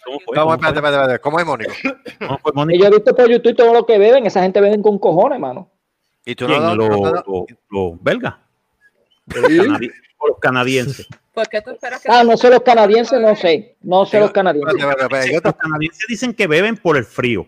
¿Cómo 0.06 0.20
fue? 0.26 0.36
¿Cómo 0.36 0.54
espérate, 0.54 0.78
espérate, 0.80 0.96
espérate. 0.98 1.20
¿Cómo 1.20 1.40
es, 1.40 1.46
Mónico? 1.46 1.72
¿Cómo 2.20 2.38
fue, 2.40 2.52
Y 2.52 2.56
Mónica? 2.56 2.80
yo 2.80 2.88
he 2.88 2.92
visto 2.98 3.16
por 3.16 3.30
YouTube 3.30 3.56
todo 3.56 3.74
lo 3.74 3.86
que 3.86 3.98
beben. 3.98 4.26
Esa 4.26 4.42
gente 4.42 4.60
beben 4.62 4.82
con 4.84 5.00
cojones, 5.00 5.40
mano. 5.40 5.70
¿Y 6.26 6.36
tú 6.36 6.46
no 6.48 6.50
¿Quién? 6.56 6.64
has 6.64 6.78
dado- 6.78 6.90
Los 6.90 7.26
no. 7.72 7.96
Sí. 9.80 9.90
Canadienses. 10.42 11.08
¿Por 11.34 11.48
qué 11.50 11.62
tú 11.62 11.72
esperas 11.72 12.02
que 12.02 12.12
Ah, 12.12 12.24
no 12.24 12.38
sé 12.38 12.50
los 12.50 12.62
canadienses, 12.62 13.20
no 13.20 13.36
sé. 13.36 13.76
No 13.82 14.06
sé 14.06 14.20
los 14.20 14.32
canadienses. 14.32 14.74
Los 15.44 15.56
canadienses 15.56 16.06
dicen 16.08 16.34
que 16.34 16.48
beben 16.48 16.78
por 16.78 16.96
el 16.98 17.04
frío. 17.06 17.48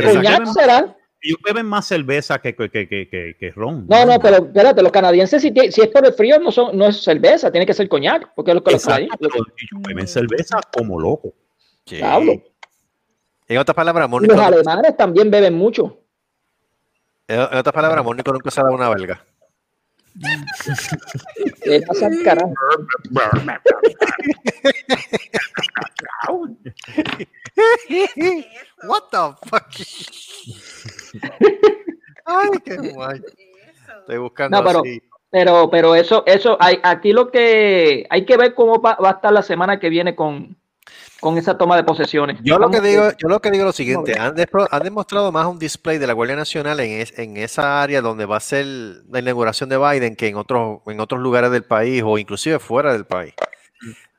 Pero 0.00 0.10
ellos 0.10 0.22
¿Coñac 0.22 0.38
beben, 0.40 0.54
será? 0.54 0.96
ellos 1.20 1.38
beben 1.44 1.66
más 1.66 1.86
cerveza 1.86 2.38
que, 2.40 2.54
que, 2.54 2.70
que, 2.70 2.88
que, 2.88 3.08
que- 3.08 3.36
que 3.38 3.50
ron. 3.52 3.86
No, 3.88 4.06
no, 4.06 4.18
pero 4.20 4.36
espérate, 4.36 4.82
los 4.82 4.92
canadienses 4.92 5.42
si, 5.42 5.52
si 5.70 5.80
es 5.80 5.88
por 5.88 6.06
el 6.06 6.12
frío 6.12 6.38
no, 6.38 6.50
son, 6.52 6.76
no 6.76 6.86
es 6.86 7.02
cerveza, 7.02 7.50
tiene 7.50 7.66
que 7.66 7.74
ser 7.74 7.88
coñac, 7.88 8.32
porque 8.34 8.50
es 8.52 8.54
lo 8.54 8.62
que 8.62 8.72
los 8.72 8.84
canadienses. 8.84 9.18
ellos 9.22 9.82
beben 9.86 10.06
cerveza 10.06 10.60
como 10.76 10.98
loco. 11.00 11.34
Sí. 11.86 12.00
En 13.48 13.56
otras 13.58 13.74
palabras, 13.74 14.08
Mónico, 14.08 14.34
los 14.34 14.42
alemanes 14.44 14.96
también 14.96 15.30
beben 15.30 15.54
mucho. 15.54 15.98
en 17.26 17.40
en 17.40 17.56
otras 17.58 17.72
palabras, 17.72 18.04
Mónico 18.04 18.32
nunca 18.32 18.50
se 18.50 18.60
ha 18.60 18.64
dado 18.64 18.74
una 18.76 18.90
belga. 18.90 19.24
¿Qué 21.62 21.80
pasa 21.86 22.06
al 22.06 22.22
carajo? 22.22 22.52
What 28.86 29.04
the 29.10 29.48
fuck? 29.48 29.68
Ay, 32.24 32.50
qué 32.64 32.76
guay. 32.76 33.20
Estoy 34.00 34.18
buscando 34.18 34.58
No, 34.58 34.64
pero- 34.64 34.80
así. 34.80 35.02
Pero, 35.30 35.68
pero 35.70 35.94
eso, 35.94 36.22
eso, 36.24 36.56
hay, 36.58 36.80
aquí 36.82 37.12
lo 37.12 37.30
que 37.30 38.06
hay 38.08 38.24
que 38.24 38.38
ver 38.38 38.54
cómo 38.54 38.80
va, 38.80 38.94
va 38.96 39.10
a 39.10 39.12
estar 39.12 39.30
la 39.30 39.42
semana 39.42 39.78
que 39.78 39.90
viene 39.90 40.16
con, 40.16 40.56
con 41.20 41.36
esa 41.38 41.58
toma 41.58 41.76
de 41.76 41.84
posesiones. 41.84 42.38
Yo 42.42 42.58
lo 42.58 42.70
que 42.70 42.80
digo, 42.80 43.10
yo 43.18 43.28
lo 43.28 43.40
que 43.40 43.50
digo 43.50 43.62
es 43.64 43.66
lo 43.66 43.72
siguiente, 43.72 44.18
han, 44.18 44.34
despro- 44.36 44.68
han 44.70 44.82
demostrado 44.82 45.32
más 45.32 45.46
un 45.46 45.58
display 45.58 45.98
de 45.98 46.06
la 46.06 46.12
Guardia 46.12 46.36
Nacional 46.36 46.78
en, 46.80 47.00
es- 47.00 47.18
en 47.18 47.36
esa 47.36 47.82
área 47.82 48.00
donde 48.00 48.24
va 48.24 48.36
a 48.36 48.40
ser 48.40 48.64
la 49.10 49.18
inauguración 49.18 49.68
de 49.68 49.78
Biden 49.78 50.14
que 50.16 50.28
en 50.28 50.36
otros, 50.36 50.80
en 50.86 51.00
otros 51.00 51.20
lugares 51.20 51.50
del 51.50 51.64
país 51.64 52.02
o 52.06 52.18
inclusive 52.18 52.58
fuera 52.58 52.92
del 52.92 53.04
país. 53.04 53.34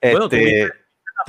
Bueno, 0.02 0.28
tú 0.30 0.36
Este, 0.36 0.66
la 0.66 0.72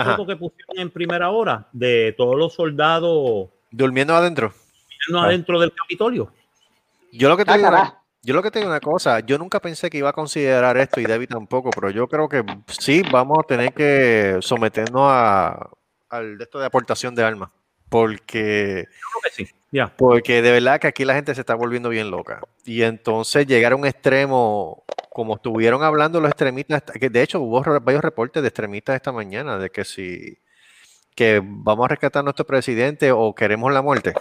ajá. 0.05 0.17
foto 0.17 0.27
que 0.27 0.37
pusieron 0.37 0.79
en 0.79 0.91
primera 0.91 1.31
hora 1.31 1.69
de 1.73 2.15
todos 2.17 2.37
los 2.37 2.55
soldados 2.55 3.49
durmiendo 3.71 4.15
adentro. 4.15 4.53
yendo 5.07 5.21
adentro 5.21 5.61
del 5.61 5.73
Capitolio. 5.73 6.33
Yo 7.13 7.29
lo 7.29 7.37
que 7.37 7.45
te 7.45 7.51
Ah, 7.53 7.57
digo. 7.57 7.71
Yo 8.23 8.35
lo 8.35 8.43
que 8.43 8.51
te 8.51 8.59
digo 8.59 8.71
una 8.71 8.81
cosa, 8.81 9.21
yo 9.21 9.39
nunca 9.39 9.61
pensé 9.61 9.89
que 9.89 9.99
iba 9.99 10.11
a 10.11 10.13
considerar 10.13 10.77
esto 10.77 11.01
y 11.01 11.05
David 11.05 11.29
tampoco, 11.31 11.71
pero 11.71 11.91
yo 11.91 12.07
creo 12.07 12.29
que 12.29 12.45
sí 12.69 13.03
vamos 13.11 13.39
a 13.43 13.47
tener 13.47 13.73
que 13.73 14.39
someternos 14.41 15.03
a 15.05 15.71
al 16.11 16.39
de 16.39 16.45
esto 16.45 16.59
de 16.59 16.67
aportación 16.67 17.15
de 17.15 17.23
armas, 17.25 17.51
porque 17.89 18.87
Creo 18.89 19.23
que 19.23 19.31
sí. 19.31 19.49
Ya. 19.73 19.95
porque 19.97 20.43
de 20.43 20.51
verdad 20.51 20.81
que 20.81 20.89
aquí 20.89 21.05
la 21.05 21.15
gente 21.15 21.35
se 21.35 21.41
está 21.41 21.55
volviendo 21.55 21.89
bien 21.89 22.11
loca. 22.11 22.41
Y 22.65 22.83
entonces 22.83 23.47
llegar 23.47 23.73
a 23.73 23.77
un 23.77 23.87
extremo, 23.87 24.83
como 25.11 25.37
estuvieron 25.37 25.85
hablando 25.85 26.21
los 26.21 26.31
extremistas, 26.31 26.83
que 26.83 27.09
de 27.09 27.23
hecho 27.23 27.41
hubo 27.41 27.63
varios 27.81 28.03
reportes 28.03 28.43
de 28.43 28.49
extremistas 28.49 28.97
esta 28.97 29.13
mañana, 29.13 29.59
de 29.59 29.71
que 29.71 29.85
si 29.85 30.39
que 31.15 31.41
vamos 31.45 31.85
a 31.85 31.89
rescatar 31.89 32.21
a 32.21 32.25
nuestro 32.25 32.45
presidente 32.47 33.13
o 33.13 33.35
queremos 33.35 33.73
la 33.73 33.83
muerte. 33.83 34.15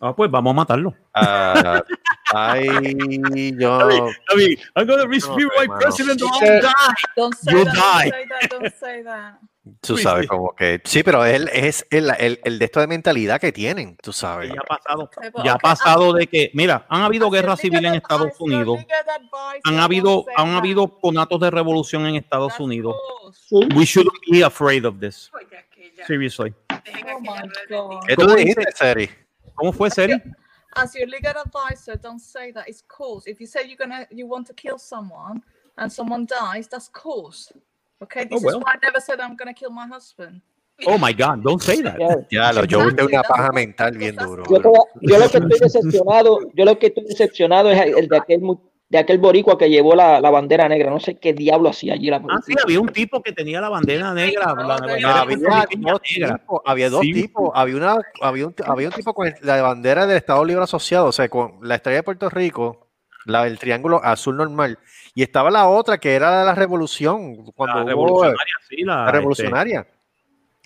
Ah, 0.00 0.14
pues 0.14 0.30
vamos 0.30 0.52
a 0.52 0.54
matarlo. 0.54 0.94
Ah, 1.14 1.82
ay, 2.34 3.54
yo... 3.58 3.78
David, 4.30 4.58
I'm 4.76 4.86
gonna 4.86 5.06
rescue 5.06 5.48
my 5.56 5.62
hermano. 5.64 5.80
president 5.80 6.22
or 6.22 6.28
I'll 6.28 6.60
Don't 7.16 7.34
say 7.34 7.52
You 7.52 7.64
that, 7.64 7.74
die. 7.74 8.10
don't 8.10 8.22
say 8.22 8.24
that, 8.28 8.50
don't 8.50 8.74
say 8.74 9.02
that. 9.02 9.40
Tú 9.82 9.98
sabes 9.98 10.26
como 10.26 10.54
que... 10.54 10.80
Sí, 10.84 11.02
pero 11.02 11.24
él 11.24 11.50
es 11.52 11.86
el, 11.90 12.10
el, 12.18 12.40
el 12.42 12.58
de 12.58 12.64
esto 12.64 12.80
de 12.80 12.86
mentalidad 12.86 13.38
que 13.40 13.52
tienen, 13.52 13.96
tú 13.98 14.12
sabes. 14.12 14.50
Ya 14.52 14.60
ha 14.60 14.64
pasado, 14.64 15.10
but 15.32 15.44
ya 15.44 15.52
ha 15.52 15.54
okay, 15.56 15.70
pasado 15.70 16.12
de 16.14 16.26
que, 16.26 16.50
mira, 16.54 16.86
han 16.88 17.02
habido 17.02 17.30
guerra 17.30 17.56
civil 17.56 17.84
en 17.84 17.94
Estados 17.94 18.32
Unidos, 18.38 18.80
han 19.64 19.78
habido, 19.78 20.24
han 20.36 20.54
habido 20.54 20.98
conatos 20.98 21.40
de 21.40 21.50
revolución 21.50 22.06
en 22.06 22.16
Estados 22.16 22.58
Unidos. 22.58 22.96
We 23.50 23.84
shouldn't 23.84 24.14
be 24.30 24.42
afraid 24.42 24.84
of 24.86 24.98
this. 25.00 25.30
Seriously. 26.06 26.54
Dejen 26.84 27.24
Oh. 27.74 28.00
¿Qué 28.06 28.16
tú 28.16 28.22
¿Cómo 28.22 28.34
dijiste? 28.36 28.72
Seri? 28.74 29.10
¿Cómo 29.54 29.72
fue, 29.72 29.90
Seri? 29.90 30.14
As 30.76 30.94
your 30.94 31.06
legal 31.08 31.32
advisor, 31.44 31.96
don't 31.96 32.20
say 32.20 32.52
that. 32.52 32.68
It's 32.68 32.82
cause. 32.86 33.26
If 33.26 33.40
you 33.40 33.46
say 33.46 33.66
you're 33.66 33.76
gonna, 33.76 34.06
you 34.10 34.26
want 34.26 34.46
to 34.48 34.54
kill 34.54 34.78
someone, 34.78 35.42
and 35.76 35.90
someone 35.92 36.26
dies, 36.26 36.68
that's 36.68 36.88
cause. 36.88 37.52
Okay, 38.02 38.20
oh, 38.22 38.24
this 38.30 38.42
Oh, 38.42 38.46
well. 38.46 38.58
is 38.58 38.64
why 38.64 38.72
I 38.74 38.78
never 38.82 39.00
said 39.00 39.20
I'm 39.20 39.36
gonna 39.36 39.54
kill 39.54 39.70
my 39.70 39.86
husband. 39.86 40.40
Oh 40.86 40.96
my 40.98 41.12
God, 41.12 41.42
don't 41.42 41.60
say 41.60 41.82
that. 41.82 41.98
Ya. 41.98 42.14
Ya, 42.30 42.52
lo, 42.52 42.62
yo 42.64 42.78
Exactly, 42.80 43.06
una 43.06 43.22
that's 43.22 43.28
paja 43.28 43.52
mental 43.52 43.90
bien 43.98 44.16
duro. 44.16 44.44
Yo, 44.48 44.58
yo 45.02 45.18
lo 45.18 45.28
que 45.28 45.38
estoy 45.38 45.58
decepcionado, 45.58 46.40
yo 46.54 46.64
lo 46.64 46.78
que 46.78 46.86
estoy 46.86 47.04
decepcionado 47.04 47.70
es 47.70 47.80
el 47.96 48.08
de 48.08 48.16
aquel 48.16 48.40
mu- 48.40 48.60
de 48.90 48.98
aquel 48.98 49.18
boricua 49.18 49.58
que 49.58 49.68
llevó 49.68 49.94
la, 49.94 50.20
la 50.20 50.30
bandera 50.30 50.68
negra. 50.68 50.90
No 50.90 50.98
sé 51.00 51.18
qué 51.18 51.34
diablo 51.34 51.68
hacía 51.68 51.94
allí 51.94 52.08
la 52.08 52.16
Ah, 52.28 52.38
sí, 52.44 52.54
había 52.62 52.80
un 52.80 52.88
tipo 52.88 53.22
que 53.22 53.32
tenía 53.32 53.60
la 53.60 53.68
bandera 53.68 54.14
negra. 54.14 54.54
La, 54.56 54.62
la 54.62 54.76
bandera 54.76 55.20
Había 55.20 55.36
dos, 55.38 56.02
tipos, 56.02 56.60
había 56.64 56.90
dos 56.90 57.00
Sí. 57.02 57.12
tipos, 57.12 57.50
había 57.54 57.76
una, 57.76 57.96
había 58.22 58.46
un, 58.46 58.54
había 58.64 58.88
un 58.88 58.94
tipo 58.94 59.12
con 59.12 59.32
la 59.42 59.62
bandera 59.62 60.06
del 60.06 60.16
Estado 60.16 60.44
Libre 60.44 60.64
Asociado, 60.64 61.06
o 61.06 61.12
sea, 61.12 61.28
con 61.28 61.58
la 61.62 61.74
estrella 61.74 61.98
de 61.98 62.02
Puerto 62.02 62.30
Rico, 62.30 62.88
la 63.26 63.44
del 63.44 63.58
triángulo 63.58 64.00
azul 64.02 64.36
normal, 64.38 64.78
y 65.14 65.22
estaba 65.22 65.50
la 65.50 65.68
otra 65.68 65.98
que 65.98 66.14
era 66.14 66.40
de 66.40 66.46
la 66.46 66.54
revolución, 66.54 67.44
cuando 67.54 67.84
La 67.84 67.94
hubo 67.94 68.22
revolucionaria, 68.24 68.54
sí, 68.68 68.82
la, 68.84 68.94
la 68.94 69.00
este, 69.04 69.12
revolucionaria. 69.18 69.86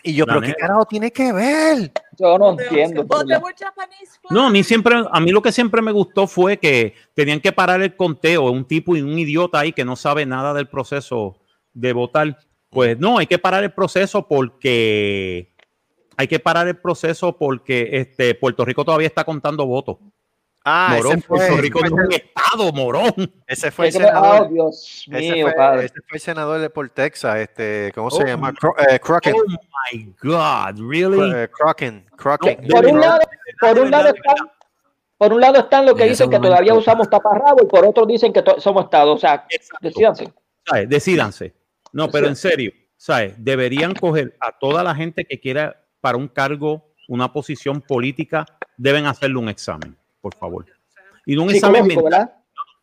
Y 0.03 0.15
yo, 0.15 0.25
la 0.27 0.35
pero 0.35 0.41
qué 0.41 0.47
negra. 0.49 0.61
carajo 0.61 0.85
tiene 0.87 1.13
que 1.13 1.33
ver? 1.33 1.93
Yo 2.19 2.39
no 2.39 2.53
entiendo. 2.53 3.07
No, 4.31 4.47
a 4.47 4.51
mí 4.51 4.65
siempre, 4.65 5.05
a 5.11 5.21
mí 5.21 5.31
lo 5.31 5.43
que 5.43 5.53
siempre 5.53 5.83
me 5.83 5.93
gustó 5.93 6.27
fue 6.27 6.59
que 6.59 6.95
tenían 7.15 7.41
que 7.41 7.53
parar 7.53 7.83
el 7.83 7.97
conteo, 7.97 8.51
un 8.51 8.65
tipo 8.65 8.97
y 8.97 9.03
un 9.03 9.19
idiota 9.19 9.61
ahí 9.61 9.73
que 9.73 9.85
no 9.85 9.97
sabe 9.97 10.27
nada 10.27 10.55
del 10.55 10.69
proceso 10.69 11.37
de 11.73 11.93
votar. 11.93 12.39
Pues 12.71 12.99
no, 12.99 13.19
hay 13.19 13.27
que 13.27 13.39
parar 13.39 13.65
el 13.65 13.73
proceso 13.73 14.27
porque 14.27 15.53
hay 16.17 16.29
que 16.29 16.39
parar 16.39 16.69
el 16.69 16.79
proceso 16.79 17.37
porque 17.37 17.91
este 17.93 18.35
Puerto 18.35 18.65
Rico 18.65 18.85
todavía 18.85 19.07
está 19.07 19.25
contando 19.25 19.67
votos. 19.67 19.99
Ah, 20.65 20.95
morón, 20.97 21.13
ese 21.19 21.27
fue, 21.27 21.39
Puerto 21.39 21.57
Rico 21.57 21.79
ese 21.81 21.91
no 21.91 21.97
es 22.03 22.07
un 22.07 22.13
estado, 22.13 22.73
morón. 22.73 23.13
ese 23.47 23.71
fue 23.73 23.89
el 23.89 23.95
me- 23.95 24.05
oh, 24.05 24.09
senador. 24.09 24.51
Dios 24.53 25.05
Ese 25.11 25.33
mío, 25.33 25.47
fue, 25.47 25.55
padre. 25.57 25.85
ese 25.87 25.95
fue 25.95 26.17
el 26.17 26.21
senador 26.21 26.61
de 26.61 26.71
por 26.71 26.89
Texas, 26.91 27.37
este, 27.39 27.91
¿cómo 27.95 28.11
se 28.11 28.23
Oh 28.23 28.27
llama? 28.27 28.51
my- 28.53 28.57
Cro- 28.57 28.75
eh, 28.89 29.01
Crockett. 29.01 29.35
Oh 29.35 29.45
my 29.93 30.15
God, 30.23 30.91
really? 30.91 31.33
Eh, 31.35 31.49
Crockett, 31.51 32.09
Crockett. 32.17 32.61
No, 32.61 32.69
Por 32.77 32.87
un 32.87 33.01
lado, 33.01 33.19
por 33.61 33.79
un 33.81 33.91
lado 33.91 34.09
están, 34.15 34.37
por 35.19 35.33
un 35.33 35.41
lado 35.41 35.59
están 35.61 35.85
los 35.87 35.95
que 35.97 36.05
En 36.05 36.09
dicen 36.11 36.31
ese 36.33 36.41
que 36.41 36.47
todavía 36.49 36.75
usamos 36.75 37.11
taparrabo 37.11 37.63
y 37.63 37.67
por 37.67 37.85
otro 37.85 38.07
dicen 38.07 38.33
que 38.33 38.43
somos 38.59 38.85
Estado. 38.85 39.13
O 39.15 39.19
sea, 39.19 39.45
Exacto. 39.51 39.89
decídanse. 40.87 41.55
No, 41.93 42.09
pero 42.09 42.29
en 42.29 42.37
serio, 42.37 42.73
¿sabes? 42.97 43.35
Deberían 43.37 43.95
coger 43.95 44.37
a 44.41 44.53
toda 44.57 44.83
la 44.85 44.95
gente 44.95 45.25
que 45.25 45.39
quiera 45.41 45.77
para 46.01 46.17
un 46.17 46.29
cargo, 46.29 46.93
una 47.09 47.33
posición 47.33 47.81
política, 47.81 48.47
deben 48.77 49.07
hacerle 49.07 49.39
un 49.39 49.49
examen, 49.49 49.97
por 50.23 50.35
favor. 50.35 50.65
Y 51.27 51.37
no 51.37 51.43
un 51.43 51.51
examen 51.51 51.87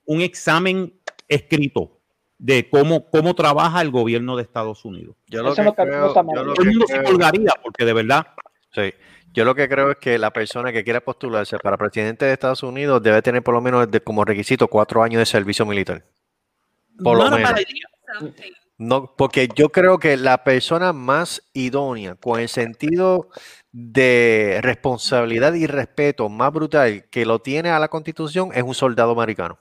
un 0.06 0.22
examen 0.22 0.94
escrito 1.28 1.98
de 2.38 2.70
cómo, 2.70 3.10
cómo 3.10 3.34
trabaja 3.36 3.82
el 3.82 3.90
gobierno 3.92 4.36
de 4.36 4.44
Estados 4.44 4.86
Unidos. 4.86 5.16
Yo 5.28 5.42
lo 5.44 5.50
Eso 5.54 5.56
que 5.58 5.64
no 5.64 5.74
creo, 5.76 6.14
yo 6.14 6.14
lo 6.14 6.14
Todo 6.14 6.48
el 6.50 6.54
que 6.58 6.64
mundo 6.66 6.86
se 6.88 6.94
creo- 6.94 7.06
colgaría 7.10 7.52
porque 7.64 7.86
de 7.86 7.94
verdad 7.94 8.28
Sí. 8.72 8.94
Yo 9.34 9.46
lo 9.46 9.54
que 9.56 9.68
creo 9.70 9.92
es 9.92 9.98
que 9.98 10.18
la 10.18 10.32
persona 10.32 10.72
que 10.72 10.84
quiera 10.84 11.02
postularse 11.02 11.58
para 11.60 11.78
presidente 11.78 12.26
de 12.26 12.34
Estados 12.34 12.64
Unidos 12.64 13.02
debe 13.04 13.22
tener 13.22 13.44
por 13.44 13.54
lo 13.54 13.62
menos 13.62 13.90
de- 13.90 14.02
como 14.02 14.26
requisito 14.26 14.68
cuatro 14.68 15.02
años 15.04 15.20
de 15.20 15.26
servicio 15.26 15.66
militar. 15.66 16.04
Por 17.04 17.16
lo 17.18 17.30
no 17.30 17.38
era 17.38 17.52
menos. 17.52 17.52
para. 17.52 18.32
No, 18.80 19.14
porque 19.16 19.50
yo 19.54 19.70
creo 19.70 20.00
que 20.00 20.16
la 20.18 20.44
persona 20.46 20.94
más 20.94 21.44
idónea, 21.54 22.16
con 22.16 22.40
el 22.40 22.48
sentido 22.50 23.30
de 23.74 24.60
responsabilidad 24.64 25.54
y 25.54 25.68
respeto 25.68 26.30
más 26.30 26.52
brutal 26.54 27.04
que 27.10 27.26
lo 27.26 27.40
tiene 27.40 27.70
a 27.70 27.78
la 27.80 27.90
Constitución, 27.90 28.52
es 28.56 28.64
un 28.64 28.74
soldado 28.74 29.12
americano. 29.12 29.60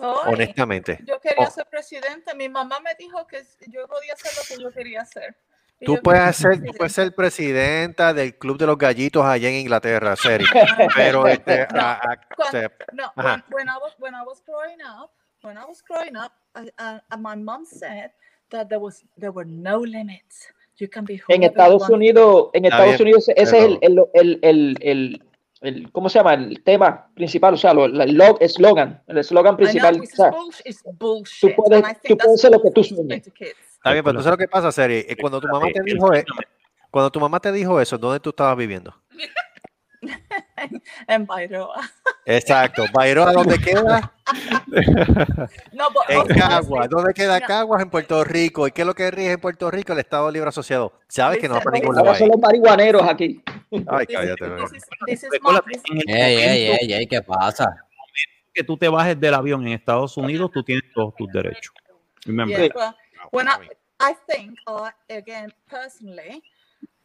Ay, 0.00 0.32
Honestamente. 0.32 0.98
Yo 1.04 1.20
quería 1.20 1.46
Oh. 1.46 1.50
ser 1.50 1.66
presidente. 1.68 2.34
Mi 2.34 2.48
mamá 2.48 2.78
me 2.80 2.94
dijo 2.98 3.26
que 3.26 3.42
yo 3.68 3.86
podía 3.88 4.14
hacer 4.14 4.30
lo 4.36 4.42
que 4.56 4.62
yo 4.62 4.72
quería 4.72 5.02
hacer. 5.02 5.36
Y 5.80 5.84
Tú 5.86 5.98
puedes 6.00 6.36
ser, 6.36 6.62
tú 6.64 6.72
puedes 6.78 6.92
ser 6.92 7.12
presidenta 7.14 8.14
del 8.14 8.38
Club 8.38 8.56
de 8.58 8.66
los 8.66 8.78
Gallitos 8.78 9.24
allá 9.26 9.48
en 9.48 9.56
Inglaterra, 9.56 10.14
Seri. 10.14 10.44
Pero 10.96 11.26
este, 11.26 11.66
No, 11.74 11.80
a- 11.80 11.92
a- 11.94 12.20
Cuan- 12.36 12.48
o 12.48 12.50
sea, 12.52 12.72
no, 12.92 13.12
when, 13.16 13.44
when 13.50 13.68
I 13.68 13.76
was 13.82 13.92
when 13.98 14.14
I 14.14 14.22
was 14.24 14.40
growing 14.46 14.78
up, 14.82 15.10
when 15.42 15.56
I 15.56 15.64
was 15.66 15.82
growing 15.82 16.16
up, 16.16 16.32
I, 16.54 16.70
uh, 16.78 16.98
and 17.10 17.22
my 17.22 17.34
mom 17.36 17.64
said 17.64 18.10
that 18.50 18.68
there 18.68 18.78
was 18.80 19.04
there 19.18 19.32
were 19.32 19.46
no 19.48 19.78
limits. 19.80 20.48
You 20.78 20.88
can 20.88 21.04
be 21.04 21.14
En 21.14 21.20
whoever 21.20 21.42
you 21.42 21.46
Estados. 21.50 21.90
Unidos, 21.90 22.48
en 22.54 22.64
Estados 22.64 22.86
bien, 22.98 23.02
Unidos 23.02 23.28
ese 23.28 23.42
es 23.42 23.52
el, 23.64 23.78
el, 23.82 23.98
el, 24.14 24.38
el, 24.42 24.76
el- 24.80 25.22
el- 25.60 25.92
¿cómo 25.92 26.08
se 26.08 26.18
llama? 26.18 26.34
El 26.34 26.62
tema 26.64 27.08
principal, 27.14 27.54
o 27.54 27.56
sea, 27.56 27.72
lo- 27.74 27.84
el 27.84 28.16
log- 28.18 28.38
eslogan, 28.40 29.00
el 29.06 29.18
eslogan 29.18 29.54
I 29.54 29.56
know, 29.56 29.64
principal. 29.64 30.00
o 30.00 30.06
sea, 30.06 30.30
bullshit. 30.98 31.54
puedes- 31.54 31.84
tú 32.02 32.16
puedes 32.16 32.44
lo 32.50 32.62
que 32.62 32.70
tú 32.72 32.82
sueñes. 32.82 33.26
Está 33.28 33.92
bien, 33.92 34.04
pero 34.04 34.16
tú 34.18 34.22
sabes 34.24 34.38
lo 34.38 34.44
que 34.44 34.48
pasa, 34.48 34.72
Seri. 34.72 35.04
Eh, 35.08 35.16
Cuando 35.20 35.40
tu 35.40 35.46
mamá 35.48 35.66
te 35.66 35.70
Espérate, 35.70 35.92
dijo, 35.94 36.12
escúchame. 36.12 36.46
cuando 36.90 37.10
tu 37.12 37.20
mamá 37.20 37.38
te 37.40 37.52
dijo 37.52 37.80
eso, 37.80 37.96
¿dónde 37.98 38.18
tú 38.20 38.30
estabas 38.30 38.56
viviendo? 38.56 38.94
En 41.08 41.26
Bairoa. 41.26 41.80
Exacto. 42.26 42.84
Bairoa, 42.92 43.32
¿dónde 43.32 43.58
queda? 43.58 44.12
No, 45.72 45.90
but 45.90 46.04
En 46.08 46.18
honestly, 46.18 46.40
Caguas. 46.40 46.88
¿Dónde 46.88 47.12
queda 47.12 47.34
mira, 47.34 47.46
Caguas? 47.46 47.82
En 47.82 47.90
Puerto 47.90 48.22
Rico. 48.24 48.66
¿Y 48.66 48.72
qué 48.72 48.82
es 48.82 48.86
lo 48.86 48.94
que 48.94 49.10
rige 49.10 49.32
en 49.32 49.40
Puerto 49.40 49.70
Rico? 49.70 49.92
El 49.92 49.98
Estado 49.98 50.30
Libre 50.30 50.48
Asociado. 50.48 50.92
¿Sabes 51.08 51.38
que 51.38 51.48
no 51.48 51.54
va 51.54 51.60
para 51.60 51.78
ningún 51.78 51.96
lado 51.96 52.14
son 52.14 52.28
los 52.28 52.38
marihuaneros 52.38 53.02
aquí. 53.02 53.42
Ay, 53.88 54.06
cállate. 54.06 54.44
Ey, 56.06 56.36
ey, 56.36 56.70
ey, 56.70 56.92
ey, 56.92 57.06
¿qué 57.06 57.20
pasa? 57.22 57.66
que 58.52 58.64
tú 58.64 58.76
te 58.76 58.88
bajes 58.88 59.18
del 59.18 59.34
avión 59.34 59.66
en 59.66 59.72
Estados 59.72 60.16
Unidos, 60.16 60.50
tú 60.52 60.62
tienes 60.62 60.84
todos 60.92 61.14
tus 61.16 61.30
derechos. 61.32 61.72
Remember. 62.26 62.58
yeah, 62.58 62.68
well, 62.74 62.94
when 63.32 63.48
I, 63.48 63.68
I 64.00 64.14
think, 64.28 64.58
uh, 64.66 64.90
again, 65.08 65.52
personally, 65.68 66.42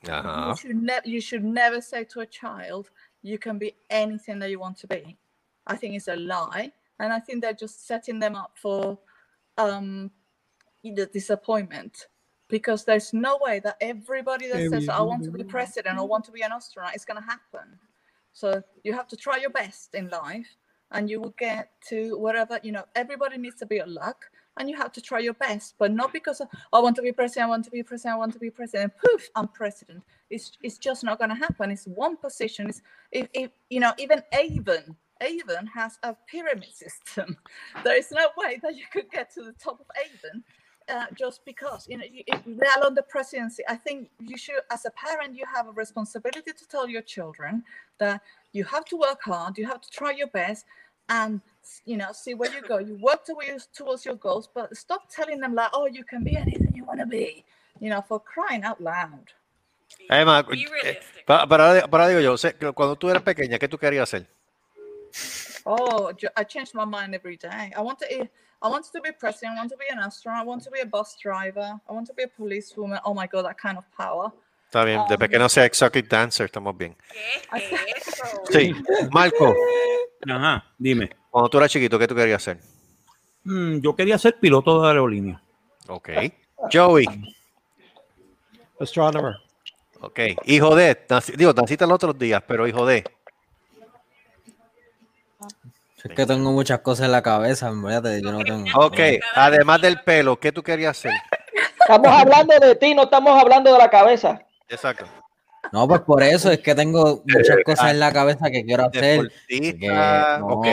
Ajá. 0.10 0.50
you 0.50 0.56
should 0.56 0.76
never 0.76 1.08
you 1.08 1.22
should 1.22 1.44
never 1.44 1.82
say 1.82 2.04
to 2.04 2.22
a 2.22 2.26
child 2.26 2.90
you 3.22 3.38
can 3.38 3.58
be 3.58 3.76
anything 3.90 4.40
that 4.40 4.50
you 4.50 4.60
want 4.60 4.78
to 4.78 4.88
be. 4.88 5.18
I 5.66 5.76
think 5.76 5.96
it's 5.96 6.08
a 6.08 6.16
lie 6.16 6.72
and 7.00 7.14
i 7.14 7.20
think 7.20 7.42
they're 7.42 7.54
just 7.54 7.88
setting 7.88 8.20
them 8.20 8.36
up 8.36 8.52
for 8.56 8.98
um 9.58 10.12
the 10.84 11.06
disappointment 11.08 12.08
because 12.48 12.86
there's 12.86 13.12
no 13.14 13.38
way 13.42 13.60
that 13.60 13.76
everybody 13.82 14.48
that 14.48 14.70
says 14.70 14.88
i 14.88 15.02
want 15.02 15.24
to 15.24 15.32
be 15.32 15.44
president 15.44 16.00
or 16.00 16.08
want 16.08 16.24
to 16.24 16.32
be 16.32 16.42
an 16.42 16.52
astronaut 16.52 16.96
is 16.96 17.04
going 17.04 17.22
to 17.22 17.26
happen. 17.26 17.78
So 18.32 18.64
you 18.84 18.94
have 18.94 19.08
to 19.08 19.18
try 19.18 19.38
your 19.38 19.50
best 19.50 19.96
in 19.96 20.08
life 20.10 20.48
and 20.92 21.10
you 21.10 21.20
will 21.20 21.34
get 21.38 21.72
to 21.90 22.18
whatever 22.18 22.60
you 22.64 22.72
know 22.72 22.86
everybody 22.96 23.38
needs 23.38 23.58
to 23.58 23.66
be 23.66 23.80
a 23.80 23.86
luck 23.86 24.30
and 24.58 24.70
you 24.70 24.76
have 24.76 24.92
to 24.94 25.02
try 25.02 25.20
your 25.20 25.34
best, 25.34 25.76
but 25.78 25.92
not 25.92 26.14
because 26.14 26.42
of, 26.42 26.48
I 26.74 26.80
want 26.80 26.96
to 26.98 27.02
be 27.02 27.12
president, 27.12 27.46
I 27.46 27.50
want 27.50 27.66
to 27.66 27.72
be 27.72 27.84
president, 27.84 28.16
I 28.16 28.18
want 28.18 28.34
to 28.34 28.40
be 28.40 28.50
president. 28.50 28.94
Poof, 29.04 29.30
I'm 29.36 29.48
president. 29.48 30.04
It's 30.30 30.58
it's 30.62 30.78
just 30.78 31.04
not 31.04 31.20
going 31.20 31.30
to 31.30 31.36
happen. 31.36 31.72
It's 31.72 31.86
one 31.86 32.18
position. 32.18 32.68
It's 32.68 32.82
if, 33.12 33.28
if 33.34 33.52
you 33.70 33.80
know 33.80 33.94
even 33.98 34.22
Avon. 34.34 34.96
Avon 35.20 35.66
has 35.74 35.98
a 36.04 36.16
pyramid 36.30 36.70
system. 36.72 37.38
There 37.84 37.98
is 37.98 38.12
no 38.12 38.28
way 38.38 38.60
that 38.62 38.76
you 38.76 38.84
could 38.94 39.10
get 39.10 39.34
to 39.34 39.42
the 39.42 39.54
top 39.54 39.80
of 39.80 39.88
Avon 40.06 40.44
uh, 40.90 41.06
just 41.18 41.44
because 41.46 41.88
you 41.90 41.98
know 41.98 42.06
you, 42.12 42.24
they're 42.46 42.86
on 42.86 42.96
the 42.96 43.04
presidency. 43.04 43.64
I 43.68 43.76
think 43.76 44.10
you 44.20 44.38
should, 44.38 44.62
as 44.72 44.86
a 44.86 44.92
parent, 44.92 45.36
you 45.36 45.46
have 45.54 45.68
a 45.68 45.72
responsibility 45.72 46.52
to 46.52 46.68
tell 46.68 46.88
your 46.88 47.02
children 47.02 47.64
that 48.00 48.22
you 48.54 48.64
have 48.66 48.86
to 48.86 48.98
work 48.98 49.22
hard, 49.24 49.58
you 49.58 49.66
have 49.66 49.82
to 49.82 49.90
try 49.90 50.12
your 50.12 50.28
best, 50.28 50.66
and 51.10 51.42
you 51.86 51.98
know 51.98 52.12
see 52.14 52.34
where 52.34 52.52
you 52.54 52.62
go. 52.62 52.78
You 52.80 52.96
work 53.02 53.24
towards 53.26 53.68
towards 53.74 54.06
your 54.06 54.16
goals, 54.16 54.50
but 54.54 54.76
stop 54.76 55.08
telling 55.10 55.40
them 55.40 55.54
like, 55.56 55.70
oh, 55.74 55.88
you 55.88 56.04
can 56.04 56.24
be 56.24 56.36
anything 56.38 56.72
you 56.76 56.84
want 56.86 57.00
to 57.00 57.06
be. 57.06 57.44
You 57.80 57.90
know, 57.90 58.02
for 58.02 58.20
crying 58.20 58.64
out 58.64 58.80
loud. 58.82 59.32
Además, 60.10 60.46
Be 60.48 60.62
eh, 60.64 60.66
realistic. 60.70 61.26
pa- 61.26 61.46
para, 61.48 61.88
para 61.88 62.08
digo 62.10 62.20
yo, 62.22 62.38
sé 62.38 62.56
que 62.58 62.72
cuando 62.74 62.96
tú 62.96 63.10
eras 63.10 63.24
pequeña, 63.24 63.58
¿qué 63.60 63.68
tú 63.68 63.78
querías 63.78 64.04
hacer? 64.04 64.28
Oh, 65.66 66.12
I 66.36 66.44
change 66.46 66.74
my 66.74 66.86
mind 66.86 67.14
every 67.14 67.38
day. 67.38 67.72
I 67.76 67.82
want 67.82 68.00
to. 68.00 68.06
I 68.62 68.70
wanted 68.70 68.92
to 68.94 69.02
be 69.02 69.12
president. 69.12 69.58
I 69.58 69.60
want 69.62 69.72
to 69.72 69.78
be 69.78 69.86
an 69.92 70.00
astronaut. 70.00 70.42
I 70.42 70.46
want 70.46 70.64
to 70.64 70.72
be 70.72 70.80
a 70.82 70.86
bus 70.86 71.16
driver. 71.22 71.80
I 71.88 71.94
want 71.94 72.08
to 72.08 72.14
be 72.14 72.24
a 72.24 72.28
policewoman. 72.28 73.00
Oh 73.06 73.14
my 73.14 73.28
god, 73.28 73.46
that 73.46 73.58
kind 73.58 73.78
of 73.78 73.84
power. 73.96 74.32
Está 74.70 74.84
bien, 74.84 75.02
de 75.08 75.14
Um, 75.14 75.20
pequeño 75.20 75.48
sea 75.50 75.64
exotic 75.66 76.10
dancer, 76.10 76.46
estamos 76.48 76.76
bien. 76.78 76.96
¿Qué 77.10 77.76
es 77.76 78.08
eso? 78.08 78.44
Sí, 78.52 78.74
Marco, 79.12 79.56
Ajá, 80.30 80.66
dime. 80.78 81.10
cuando 81.30 81.50
tú 81.50 81.58
eras 81.58 81.72
chiquito, 81.72 82.00
¿qué 82.00 82.08
tú 82.08 82.16
querías 82.16 82.42
hacer? 82.42 82.60
Mm, 83.44 83.80
yo 83.80 83.96
quería 83.96 84.18
ser 84.18 84.40
piloto 84.40 84.82
de 84.82 84.88
aerolínea. 84.88 85.42
Ok. 85.88 86.10
Joey, 86.72 87.06
Astronomer. 88.80 89.36
ok. 90.02 90.20
Hijo 90.46 90.76
de, 90.76 90.98
digo, 91.36 91.54
naciste 91.54 91.86
los 91.86 91.96
otros 91.96 92.18
días, 92.18 92.44
pero 92.48 92.68
hijo 92.68 92.86
de. 92.86 93.04
Es 96.04 96.16
que 96.16 96.26
tengo 96.26 96.52
muchas 96.52 96.80
cosas 96.80 97.08
en 97.08 97.12
la 97.12 97.22
cabeza, 97.22 97.68
en 97.68 97.84
verdad, 97.84 98.18
yo 98.22 98.32
no 98.32 98.40
tengo. 98.44 98.66
Ok, 98.80 99.00
además 99.36 99.82
del 99.82 100.02
pelo, 100.02 100.40
¿qué 100.40 100.52
tú 100.52 100.64
querías 100.64 100.98
hacer? 100.98 101.12
Estamos 101.80 102.08
hablando 102.08 102.54
de 102.60 102.76
ti, 102.76 102.94
no 102.94 103.04
estamos 103.04 103.42
hablando 103.42 103.72
de 103.72 103.78
la 103.78 103.90
cabeza. 103.90 104.40
Exacto. 104.70 105.06
No, 105.72 105.88
pues 105.88 106.02
por 106.02 106.24
eso 106.24 106.52
es 106.52 106.60
que 106.60 106.74
tengo 106.76 107.24
muchas 107.26 107.58
cosas 107.66 107.92
en 107.92 108.00
la 108.00 108.12
cabeza 108.14 108.50
que 108.50 108.64
quiero 108.66 108.86
hacer. 108.86 109.22
Deportista, 109.48 110.38
no. 110.40 110.48
ok. 110.48 110.68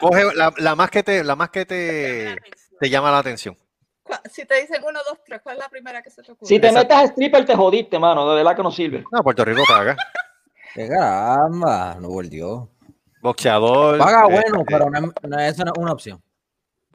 Coge 0.00 0.34
la, 0.34 0.52
la 0.58 0.74
más 0.74 0.90
que 0.90 1.02
te, 1.02 1.22
la 1.22 1.36
más 1.36 1.50
que 1.50 1.64
te, 1.64 2.36
te 2.80 2.90
llama 2.90 3.10
la 3.10 3.18
atención. 3.18 3.56
Si 4.30 4.44
te 4.44 4.60
dicen 4.60 4.82
uno, 4.86 4.98
dos, 5.08 5.18
tres, 5.24 5.40
¿cuál 5.42 5.56
es 5.56 5.62
la 5.62 5.68
primera 5.68 6.02
que 6.02 6.10
se 6.10 6.22
te 6.22 6.32
ocurre? 6.32 6.48
Si 6.48 6.58
te 6.58 6.66
Exacto. 6.68 6.94
metes 6.94 7.10
a 7.10 7.12
stripper, 7.12 7.44
te 7.46 7.54
jodiste, 7.54 7.98
mano. 7.98 8.28
De 8.28 8.36
verdad 8.36 8.56
que 8.56 8.62
no 8.62 8.70
sirve. 8.70 9.04
No, 9.10 9.22
Puerto 9.22 9.44
Rico 9.44 9.62
paga. 9.66 9.96
¡Qué 10.74 10.88
caramba! 10.88 11.96
No 12.00 12.08
volvió. 12.08 12.68
Boxeador. 13.22 13.98
Paga 13.98 14.22
este, 14.28 14.50
bueno, 14.50 14.64
pero 14.66 14.90
no, 14.90 14.98
es- 14.98 15.12
no, 15.28 15.38
eso 15.38 15.64
no 15.64 15.72
es 15.74 15.78
una 15.78 15.92
opción. 15.92 16.22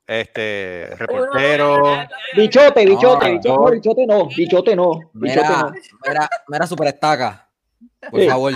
Este, 0.08 0.88
reportero. 0.98 1.98
Bichote, 2.36 2.86
bichote, 2.86 3.30
No, 3.34 3.36
bichote, 3.36 3.58
no, 3.58 3.66
bichote 3.70 4.06
no, 4.06 4.26
bichote 4.28 4.76
no, 4.76 5.00
bichote 5.14 5.42
Mira, 5.42 5.50
no. 5.64 5.72
mira, 6.08 6.30
mira, 6.48 6.66
super 6.68 6.88
estaca. 6.88 7.50
Por 8.10 8.22
Sí. 8.22 8.30
favor, 8.30 8.54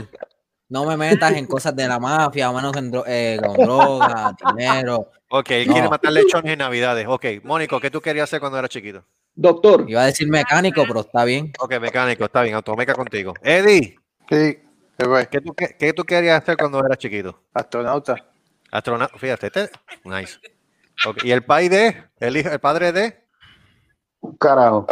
no 0.69 0.85
me 0.85 0.95
metas 0.95 1.33
en 1.33 1.45
cosas 1.45 1.75
de 1.75 1.87
la 1.89 1.99
mafia, 1.99 2.49
o 2.49 2.53
menos 2.53 2.75
en 2.77 2.89
dro- 2.91 3.03
eh, 3.05 3.37
con 3.45 3.57
drogas, 3.57 4.31
dinero. 4.55 5.11
Ok, 5.29 5.51
él 5.51 5.67
No. 5.67 5.73
quiere 5.73 5.89
matar 5.89 6.13
lechones 6.13 6.53
en 6.53 6.59
Navidades. 6.59 7.05
Ok, 7.09 7.25
Mónico, 7.43 7.79
¿qué 7.81 7.91
tú 7.91 7.99
querías 7.99 8.23
hacer 8.29 8.39
cuando 8.39 8.57
eras 8.57 8.69
chiquito? 8.69 9.03
Doctor, 9.35 9.85
Iba 9.89 10.03
a 10.03 10.05
decir 10.05 10.29
mecánico, 10.29 10.83
pero 10.87 11.01
está 11.01 11.25
bien. 11.25 11.51
Ok, 11.59 11.79
mecánico, 11.79 12.23
está 12.25 12.43
bien, 12.43 12.55
automeca 12.55 12.93
contigo. 12.93 13.33
Eddie, 13.43 13.97
Sí, 14.29 14.57
¿qué 15.29 15.41
tú, 15.41 15.53
qué, 15.53 15.75
qué 15.77 15.91
tú 15.93 16.03
querías 16.05 16.41
hacer 16.41 16.55
cuando 16.55 16.79
eras 16.79 16.97
chiquito? 16.97 17.41
Astronauta. 17.53 18.15
Astronauta, 18.71 19.17
fíjate, 19.17 19.47
este, 19.47 19.69
nice. 20.05 20.37
¿Y 21.23 21.31
el 21.31 21.43
padre 21.43 21.69
de? 21.69 22.03
¿El, 22.19 22.37
hijo, 22.37 22.49
el 22.49 22.59
padre 22.59 22.91
de? 22.91 23.21
Un 24.21 24.37
carajo. 24.37 24.85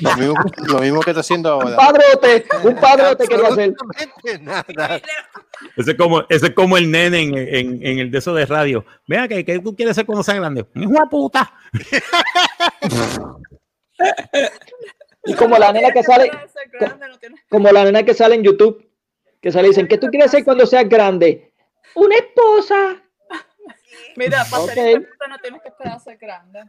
lo, 0.00 0.16
mismo, 0.16 0.34
lo 0.68 0.78
mismo 0.78 1.00
que 1.00 1.10
está 1.10 1.20
haciendo 1.20 1.56
un 1.58 1.62
ahora. 1.64 1.76
padrote, 1.76 2.46
un 2.62 2.74
padrote 2.76 3.26
quería 3.26 3.48
hacer. 3.48 3.74
Nada. 4.40 5.00
Ese 5.76 5.90
es 5.92 5.96
como, 5.96 6.20
ese 6.28 6.46
es 6.46 6.54
como 6.54 6.76
el 6.76 6.90
nene 6.90 7.20
en, 7.22 7.36
en- 7.36 7.86
en 7.86 7.98
el 7.98 8.10
de 8.10 8.18
eso 8.18 8.32
de 8.34 8.46
radio. 8.46 8.84
Vea 9.08 9.26
que, 9.28 9.44
que 9.44 9.58
tú 9.58 9.74
quieres 9.74 9.94
ser 9.96 10.06
cuando 10.06 10.22
seas 10.22 10.38
grande. 10.38 10.66
¡Un 10.74 10.82
hijo 10.84 11.08
puta! 11.10 11.52
Y 15.24 15.34
como 15.34 15.56
la 15.56 15.72
nena 15.72 15.92
que 15.92 16.02
sale, 16.02 16.30
como 17.48 17.70
la 17.70 17.84
nena 17.84 18.02
que 18.02 18.12
sale 18.14 18.34
en 18.34 18.42
YouTube, 18.42 18.84
que 19.40 19.52
sale 19.52 19.68
y 19.68 19.70
dicen, 19.70 19.86
¿qué 19.86 19.96
tú 19.98 20.08
quieres 20.08 20.32
ser 20.32 20.44
cuando 20.44 20.66
seas 20.66 20.88
grande? 20.88 21.52
Una 21.94 22.16
esposa. 22.16 23.00
Mira, 24.16 24.44
para 24.50 24.62
Ok. 24.62 24.74
ser 24.74 24.88
hijueputa 24.90 25.26
no 25.28 25.38
tienes 25.38 25.62
que 25.62 25.68
esperar 25.68 25.96
a 25.96 26.00
ser 26.00 26.16
grande. 26.18 26.60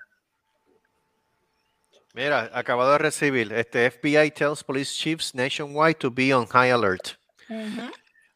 Mira, 2.13 2.49
acabado 2.53 2.91
de 2.91 2.97
recibir. 2.99 3.51
Este 3.53 3.89
FBI 3.89 4.31
tells 4.31 4.63
police 4.63 4.93
chiefs 4.95 5.33
nationwide 5.33 5.95
to 5.95 6.11
be 6.11 6.31
on 6.33 6.45
high 6.47 6.69
alert. 6.71 7.17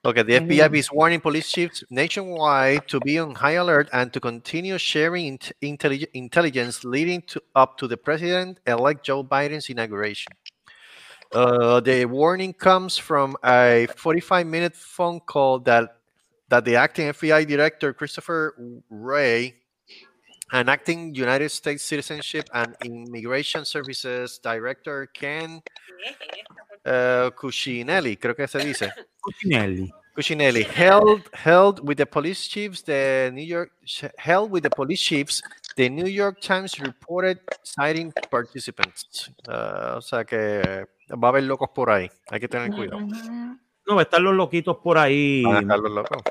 Okay, 0.03 0.23
the 0.23 0.35
FBI 0.37 0.73
is 0.79 0.89
warning 0.91 1.19
police 1.19 1.49
chiefs 1.49 1.85
nationwide 1.89 2.87
to 2.87 2.99
be 2.99 3.19
on 3.19 3.35
high 3.35 3.57
alert 3.57 3.89
and 3.91 4.11
to 4.13 4.19
continue 4.19 4.77
sharing 4.77 5.25
int- 5.27 5.51
intellig- 5.61 6.07
intelligence 6.13 6.83
leading 6.83 7.21
to, 7.23 7.41
up 7.55 7.77
to 7.77 7.87
the 7.87 7.97
president-elect 7.97 9.03
Joe 9.03 9.23
Biden's 9.23 9.69
inauguration. 9.69 10.31
Uh, 11.33 11.79
the 11.81 12.05
warning 12.05 12.53
comes 12.53 12.97
from 12.97 13.35
a 13.43 13.85
45-minute 13.97 14.75
phone 14.75 15.19
call 15.19 15.59
that 15.59 15.96
that 16.49 16.65
the 16.65 16.75
acting 16.75 17.07
FBI 17.09 17.47
director 17.47 17.93
Christopher 17.93 18.55
Wray 18.89 19.55
and 20.51 20.69
acting 20.69 21.13
United 21.13 21.49
States 21.49 21.83
Citizenship 21.83 22.49
and 22.53 22.75
Immigration 22.83 23.65
Services 23.65 24.39
Director 24.41 25.07
Ken 25.13 25.61
uh, 26.85 27.31
Cuccinelli, 27.35 28.17
creo 28.17 28.35
que 28.35 28.47
se 28.47 28.59
dice. 28.59 28.91
Cuccinelli. 29.19 29.91
Cuccinelli 30.15 30.63
held 30.63 31.29
held 31.33 31.87
with 31.87 31.97
the 31.97 32.05
police 32.05 32.47
chiefs 32.47 32.81
the 32.81 33.29
New 33.31 33.43
York 33.43 33.69
held 34.17 34.49
with 34.49 34.63
the 34.63 34.69
police 34.69 34.99
chiefs 34.99 35.43
the 35.75 35.89
New 35.89 36.07
York 36.07 36.41
Times 36.41 36.79
reported 36.79 37.39
citing 37.61 38.11
participants. 38.31 39.29
Uh, 39.47 39.97
o 39.97 40.01
sea 40.01 40.23
que 40.23 40.87
va 41.11 41.27
a 41.27 41.29
haber 41.29 41.43
locos 41.43 41.69
por 41.69 41.91
ahí. 41.91 42.09
Hay 42.31 42.39
que 42.39 42.47
tener 42.47 42.71
cuidado. 42.71 43.05
No, 43.87 43.95
va 43.95 44.01
a 44.01 44.03
estar 44.03 44.21
los 44.21 44.33
loquitos 44.35 44.77
por 44.77 44.97
ahí. 44.97 45.43
Van 45.43 45.55
a 45.55 45.59
estar 45.61 45.79
los 45.79 45.91
locos. 45.91 46.21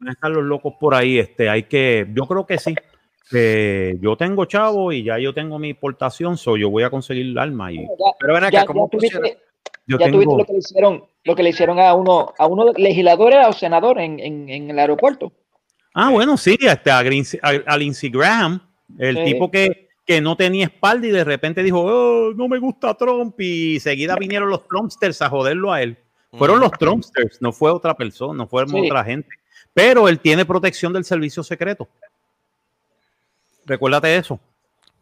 Van 0.00 0.08
a 0.08 0.12
estar 0.12 0.30
los 0.30 0.44
locos 0.44 0.74
por 0.80 0.94
ahí. 0.94 1.18
Este, 1.18 1.48
hay 1.48 1.64
que, 1.64 2.06
yo 2.14 2.26
creo 2.26 2.46
que 2.46 2.58
sí. 2.58 2.74
Eh, 3.34 3.96
yo 4.00 4.16
tengo 4.16 4.44
chavo 4.44 4.92
y 4.92 5.04
ya 5.04 5.18
yo 5.18 5.32
tengo 5.32 5.58
mi 5.58 5.72
portación, 5.74 6.36
so 6.36 6.56
yo 6.56 6.68
voy 6.68 6.82
a 6.82 6.90
conseguir 6.90 7.26
el 7.26 7.38
arma 7.38 7.72
y 7.72 7.76
Ya, 7.78 7.86
Pero 8.20 8.34
ven 8.34 8.44
acá, 8.44 8.50
ya, 8.60 8.66
¿cómo 8.66 8.90
ya 8.92 8.98
tuviste, 8.98 9.38
yo 9.86 9.98
ya 9.98 10.10
tuviste 10.10 10.36
lo 10.36 10.44
que 10.44 10.52
le 10.52 10.58
hicieron, 10.58 11.04
lo 11.24 11.34
que 11.36 11.42
le 11.42 11.48
hicieron 11.50 11.78
a 11.78 11.94
uno, 11.94 12.34
a 12.38 12.46
uno 12.46 12.72
legislador 12.76 13.32
o 13.48 13.52
senador 13.54 14.00
en, 14.00 14.20
en, 14.20 14.48
en 14.50 14.70
el 14.70 14.78
aeropuerto. 14.78 15.32
Ah, 15.94 16.10
bueno, 16.10 16.36
sí, 16.36 16.58
este, 16.60 16.90
a, 16.90 17.02
Green- 17.02 17.24
a- 17.42 17.72
a 17.72 17.76
Lindsey 17.78 18.10
Graham, 18.10 18.60
el 18.98 19.16
Sí. 19.18 19.24
tipo 19.24 19.50
que, 19.50 19.88
que 20.04 20.20
no 20.20 20.36
tenía 20.36 20.64
espalda 20.66 21.06
y 21.06 21.10
de 21.10 21.24
repente 21.24 21.62
dijo, 21.62 21.80
"Oh, 21.82 22.32
no 22.34 22.48
me 22.48 22.58
gusta 22.58 22.94
Trump 22.94 23.40
y 23.40 23.80
seguida 23.80 24.16
vinieron 24.16 24.50
los 24.50 24.66
Trumpsters 24.68 25.22
a 25.22 25.30
joderlo 25.30 25.72
a 25.72 25.80
él. 25.80 25.96
Fueron 26.36 26.60
los 26.60 26.70
Trumpsters, 26.72 27.42
no 27.42 27.52
fue 27.52 27.70
otra 27.70 27.94
persona, 27.94 28.34
no 28.34 28.46
fue 28.46 28.66
Sí. 28.66 28.80
otra 28.86 29.04
gente. 29.04 29.28
Pero 29.74 30.08
él 30.08 30.18
tiene 30.18 30.44
protección 30.44 30.92
del 30.92 31.04
servicio 31.04 31.42
secreto. 31.42 31.88
Recuérdate 33.64 34.16
eso. 34.16 34.40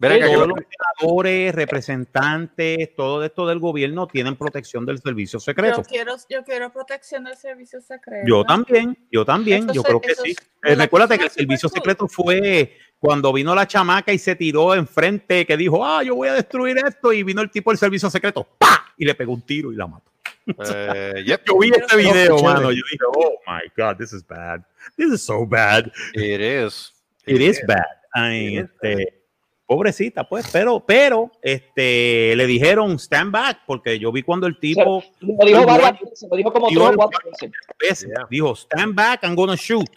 Que 0.01 0.09
Todos 0.19 0.49
lo- 0.49 0.57
los 0.57 0.65
senadores, 0.99 1.55
representantes, 1.55 2.95
todo 2.97 3.23
esto 3.23 3.47
del 3.47 3.59
gobierno 3.59 4.07
tienen 4.07 4.35
protección 4.35 4.87
del 4.87 4.99
servicio 4.99 5.39
secreto. 5.39 5.83
Yo 5.83 5.85
quiero, 5.85 6.15
yo 6.29 6.43
quiero 6.43 6.73
protección 6.73 7.25
del 7.25 7.37
servicio 7.37 7.83
secreto. 7.83 8.27
Yo 8.27 8.43
también, 8.45 8.97
yo 9.13 9.27
también, 9.27 9.65
Eso 9.65 9.75
yo 9.75 9.83
se- 9.83 9.89
creo 9.89 10.01
que 10.01 10.15
sí. 10.15 10.31
es 10.31 10.37
Eh, 10.73 10.75
recuérdate 10.75 11.19
que 11.19 11.25
el 11.25 11.31
servicio 11.31 11.69
secreto 11.69 12.09
fue 12.09 12.79
cuando 12.99 13.31
vino 13.33 13.55
la 13.55 13.67
chamaca 13.67 14.11
y 14.13 14.19
se 14.19 14.35
tiró 14.37 14.75
enfrente, 14.75 15.45
que 15.47 15.57
dijo, 15.59 15.85
ah, 15.85 16.03
yo 16.03 16.15
voy 16.15 16.29
a 16.29 16.33
destruir 16.35 16.79
esto, 16.79 17.13
y 17.13 17.23
vino 17.23 17.43
el 17.43 17.51
tipo 17.51 17.71
del 17.71 17.79
servicio 17.79 18.09
secreto, 18.09 18.47
¡pa! 18.59 18.87
Y 18.97 19.05
le 19.05 19.15
pegó 19.15 19.33
un 19.35 19.43
tiro 19.43 19.71
y 19.71 19.77
la 19.77 19.87
mató. 19.87 20.11
Eh, 20.47 21.23
yep, 21.27 21.43
Yo 21.47 21.59
vi 21.59 21.71
este 21.71 21.97
video, 21.97 22.43
mano, 22.43 22.71
yo 22.73 22.83
dije, 22.91 23.05
oh 23.17 23.39
my 23.47 23.61
God, 23.77 23.97
this 23.97 24.13
is 24.13 24.27
bad. 24.27 24.63
This 24.97 25.13
is 25.13 25.23
so 25.23 25.47
bad. 25.47 25.91
it 26.15 26.41
is. 26.41 26.93
It 27.27 27.41
is 27.41 27.61
bad. 27.67 27.85
Ay, 28.13 28.59
este, 28.59 29.23
pobrecita, 29.67 30.29
pues, 30.29 30.49
pero, 30.51 30.81
pero, 30.85 31.31
este, 31.43 32.35
le 32.35 32.47
dijeron 32.47 32.99
stand 32.99 33.31
back, 33.31 33.61
porque 33.67 33.99
yo 33.99 34.11
vi 34.11 34.23
cuando 34.23 34.47
el 34.47 34.59
tipo 34.59 35.05
Lo 35.21 35.47
dijo 35.47 35.61
Igual- 35.63 35.67
varias 35.67 36.01
veces, 36.01 36.29
lo 36.31 36.37
dijo 36.37 36.53
como 36.53 36.71
igual- 36.71 36.89
tres 36.89 36.95
o 36.95 37.09
cuatro 37.09 37.31
veces. 37.31 37.51
veces 37.79 38.09
Yeah. 38.09 38.27
dijo 38.31 38.57
stand 38.57 38.95
back, 38.95 39.23
I'm 39.23 39.37
gonna 39.37 39.55
shoot. 39.57 39.89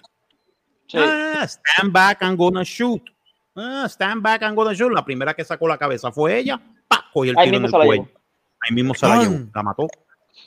Sí. 0.88 0.98
Ah, 1.00 1.44
stand 1.48 1.92
back, 1.92 2.22
I'm 2.22 2.36
gonna 2.36 2.64
shoot. 2.64 3.02
Ah, 3.56 3.86
stand 3.88 4.22
back 4.22 4.42
and 4.44 4.56
go 4.56 4.64
to 4.66 4.74
shoot. 4.74 4.92
La 4.92 5.06
primera 5.06 5.34
que 5.34 5.44
sacó 5.44 5.68
la 5.68 5.78
cabeza 5.78 6.12
fue 6.12 6.38
ella. 6.40 6.60
¡pa! 6.88 7.06
Cogió 7.14 7.32
el 7.32 7.38
Ahí 7.38 7.46
tiro 7.46 7.58
en 7.58 7.64
mismo 7.64 7.80
el 7.82 7.86
cuello. 7.88 8.08
Ahí 8.60 8.74
mismo 8.76 8.94
se 8.96 9.08
la 9.08 9.16
¡Pam! 9.16 9.22
llevó. 9.32 9.52
La 9.54 9.64
mató. 9.64 9.88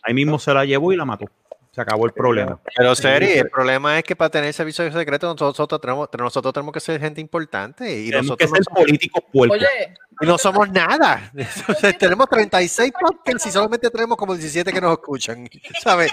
Ahí 0.03 0.15
mismo 0.15 0.39
se 0.39 0.53
la 0.55 0.65
llevó 0.65 0.93
y 0.93 0.97
la 0.97 1.05
mató. 1.05 1.27
Se 1.73 1.83
acabó 1.83 2.07
el 2.07 2.13
problema. 2.13 2.59
Pero 2.75 2.95
Seri, 2.95 3.33
el 3.33 3.51
problema 3.51 3.99
es 3.99 4.05
que 4.05 4.17
para 4.17 4.31
tener 4.31 4.51
servicio 4.55 4.91
secreto 4.91 5.35
nosotros 5.39 5.79
tenemos, 5.79 6.09
nosotros 6.19 6.55
tenemos 6.55 6.73
que 6.73 6.81
ser 6.81 6.99
gente 6.99 7.21
importante 7.21 7.85
y 8.01 8.07
Tenemos 8.09 8.29
nosotros 8.29 8.51
que 8.51 8.59
no 8.59 8.65
ser 8.65 8.75
políticos 8.75 9.25
puercos. 9.31 9.59
Oye, 9.59 9.95
Y 10.23 10.27
no 10.27 10.39
somos 10.39 10.71
nada. 10.71 11.31
Sea, 11.79 11.93
tenemos 11.93 12.31
36 12.31 12.93
podcasts 12.99 13.47
y 13.47 13.51
solamente 13.51 13.91
tenemos 13.91 14.17
como 14.17 14.33
17 14.35 14.73
que 14.73 14.81
nos 14.81 14.93
escuchan. 14.93 15.47
¿Sabes? 15.83 16.13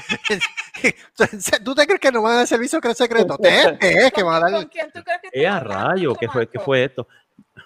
¿Tú 1.63 1.75
te 1.75 1.85
crees 1.85 1.99
que 2.01 2.11
nos 2.11 2.23
van 2.23 2.33
a 2.33 2.35
dar 2.39 2.47
servicio 2.47 2.81
secreto? 2.93 3.37
¿Te 3.37 3.77
es 4.05 4.11
que 4.11 4.21
van 4.23 4.43
a 4.43 4.45
¿con 4.47 4.51
dar? 4.51 4.69
quién 4.69 4.91
tú 4.91 5.01
crees 5.01 5.19
que 5.21 5.29
¡Eh, 5.31 5.47
a 5.47 5.59
estás 5.59 5.71
hablando, 5.71 5.89
rayo! 5.93 6.15
¿Qué 6.15 6.27
fue, 6.27 6.49
¿Qué 6.49 6.59
fue 6.59 6.83
esto? 6.83 7.07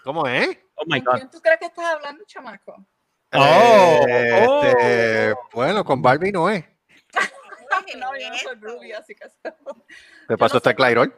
¿Cómo 0.04 0.28
es? 0.28 0.56
Oh 0.76 0.84
my 0.86 1.02
¿Con 1.02 1.14
God. 1.14 1.20
quién 1.20 1.32
tú 1.32 1.42
crees 1.42 1.58
que 1.58 1.66
estás 1.66 1.86
hablando, 1.86 2.24
chamaco? 2.28 2.86
Oh, 3.34 4.06
Este, 4.08 5.36
Bueno, 5.54 5.84
con 5.84 6.02
Barbie 6.02 6.32
no 6.32 6.50
es. 6.50 6.64
No, 7.98 8.18
yo 8.18 8.30
no 8.30 8.38
soy 8.38 8.56
rubia, 8.56 9.00
así 9.00 9.16
que... 9.16 9.26
¿Qué 10.28 10.38
pasó? 10.38 10.58
¿Está 10.58 10.74
Clairol? 10.74 11.14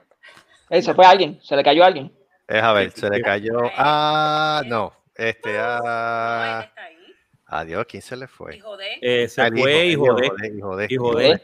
Eh, 0.69 0.81
se 0.81 0.93
fue 0.93 1.05
alguien, 1.05 1.39
se 1.41 1.55
le 1.55 1.63
cayó 1.63 1.83
a 1.83 1.87
alguien. 1.87 2.15
Es 2.47 2.61
a 2.61 2.73
ver, 2.73 2.91
se 2.91 3.09
le 3.09 3.21
cayó. 3.21 3.59
Ah, 3.75 4.61
no. 4.65 4.93
Este, 5.15 5.57
ah. 5.59 6.65
está 6.67 6.83
ahí. 6.83 7.15
Adiós, 7.45 7.85
¿quién 7.87 8.01
se 8.01 8.15
le 8.15 8.27
fue? 8.27 8.57
Hijo 8.57 8.77
de. 8.77 8.97
Eh, 9.01 9.27
se 9.27 9.41
Al 9.41 9.57
fue, 9.57 9.87
hijo 9.87 10.13
de. 10.13 10.27
hijo 10.55 10.75
de. 10.77 10.87
Hijo 10.89 11.15
de. 11.15 11.41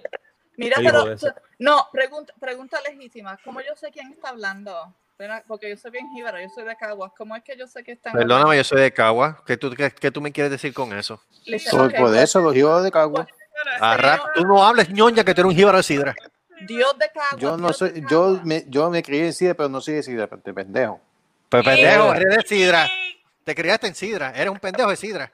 Mira, 0.57 0.81
Hijo 0.81 0.91
pero... 0.91 1.33
No, 1.59 1.87
pregunta, 1.91 2.33
pregunta 2.39 2.79
legítima. 2.87 3.37
¿Cómo 3.43 3.61
yo 3.61 3.75
sé 3.75 3.91
quién 3.91 4.11
está 4.11 4.29
hablando? 4.29 4.95
Porque 5.47 5.69
yo 5.69 5.77
soy 5.77 5.91
bien 5.91 6.09
jíbara, 6.09 6.41
yo 6.41 6.49
soy 6.49 6.65
de 6.65 6.75
Caguas. 6.75 7.11
¿Cómo 7.17 7.35
es 7.35 7.43
que 7.43 7.55
yo 7.57 7.67
sé 7.67 7.83
que 7.83 7.93
están 7.93 8.13
Perdóname, 8.13 8.57
yo 8.57 8.63
soy 8.63 8.81
de 8.81 8.91
Cagua. 8.91 9.41
¿Qué 9.45 9.55
tú, 9.55 9.71
qué, 9.71 9.89
qué 9.91 10.11
tú 10.11 10.19
me 10.19 10.31
quieres 10.31 10.51
decir 10.51 10.73
con 10.73 10.91
eso? 10.91 11.21
Por, 11.71 11.85
ok, 11.85 11.91
por 11.95 12.09
pues, 12.11 12.21
eso, 12.23 12.41
los 12.41 12.55
hijos 12.55 12.83
de 12.83 12.91
Cagua. 12.91 13.25
Arra- 13.79 14.21
tú 14.35 14.45
no 14.45 14.65
hables 14.65 14.89
ñoña 14.89 15.23
que 15.23 15.33
tú 15.33 15.41
eres 15.41 15.51
un 15.51 15.55
jíbaro 15.55 15.77
de 15.77 15.83
sidra. 15.83 16.15
Dios 16.67 16.97
de 16.99 17.09
Caguas. 17.13 17.37
Yo 17.37 17.55
no 17.55 17.71
soy, 17.71 18.03
yo 18.09 18.23
Caguas. 18.25 18.45
me, 18.45 18.65
yo 18.67 18.89
me 18.89 19.01
crié 19.01 19.27
en 19.27 19.33
Sidra, 19.33 19.53
pero 19.53 19.69
no 19.69 19.79
soy 19.79 19.95
de 19.95 20.03
Sidra, 20.03 20.27
de 20.27 20.53
pendejo. 20.53 20.99
Pues 21.47 21.63
pendejo, 21.63 22.13
eres 22.13 22.35
de 22.35 22.41
sidra. 22.45 22.89
Te 23.45 23.55
criaste 23.55 23.87
en 23.87 23.95
sidra. 23.95 24.31
Eres 24.31 24.49
un 24.49 24.59
pendejo 24.59 24.89
de 24.89 24.95
sidra. 24.97 25.31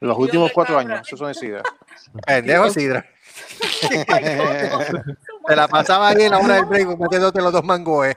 Los 0.00 0.18
últimos 0.18 0.52
cuatro 0.52 0.76
cabra. 0.76 0.94
años, 0.96 1.06
esos 1.06 1.18
son 1.18 1.28
de 1.28 1.34
Sidra. 1.34 1.62
Pendejo 2.26 2.64
de 2.64 2.70
sidra. 2.70 3.06
Te 5.46 5.56
la 5.56 5.66
pasaba 5.68 6.08
ahí 6.08 6.22
en 6.22 6.30
la 6.30 6.38
hora 6.38 6.54
del 6.56 6.64
break 6.66 6.98
metiéndote 6.98 7.40
los 7.40 7.52
dos 7.52 7.64
mangoes. 7.64 8.16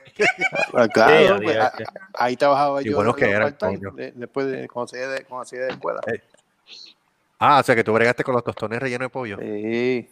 Ah, 0.74 0.88
Claro, 0.88 1.38
pues, 1.42 1.56
adiós, 1.58 1.66
a- 1.74 1.78
sí. 1.78 1.84
ahí 2.14 2.36
trabajaba 2.38 2.82
Y 2.82 2.86
yo. 2.86 2.98
que 3.00 3.04
los 3.04 3.18
eran, 3.22 3.42
part-time, 3.58 3.78
coño. 3.80 3.92
de- 3.96 4.12
después 4.16 4.48
de 4.48 4.68
cuando 4.68 4.88
salía 4.88 5.08
de, 5.10 5.24
cuando 5.26 5.46
salía 5.46 5.66
de 5.66 5.72
escuela. 5.72 6.02
Ah, 7.40 7.60
o 7.60 7.64
sea 7.64 7.76
que 7.76 7.84
tú 7.84 7.94
bregaste 7.94 8.24
con 8.24 8.34
los 8.36 8.44
tostones 8.44 8.80
rellenos 8.80 9.06
de 9.06 9.10
pollo. 9.10 9.38
Sí. 9.40 10.10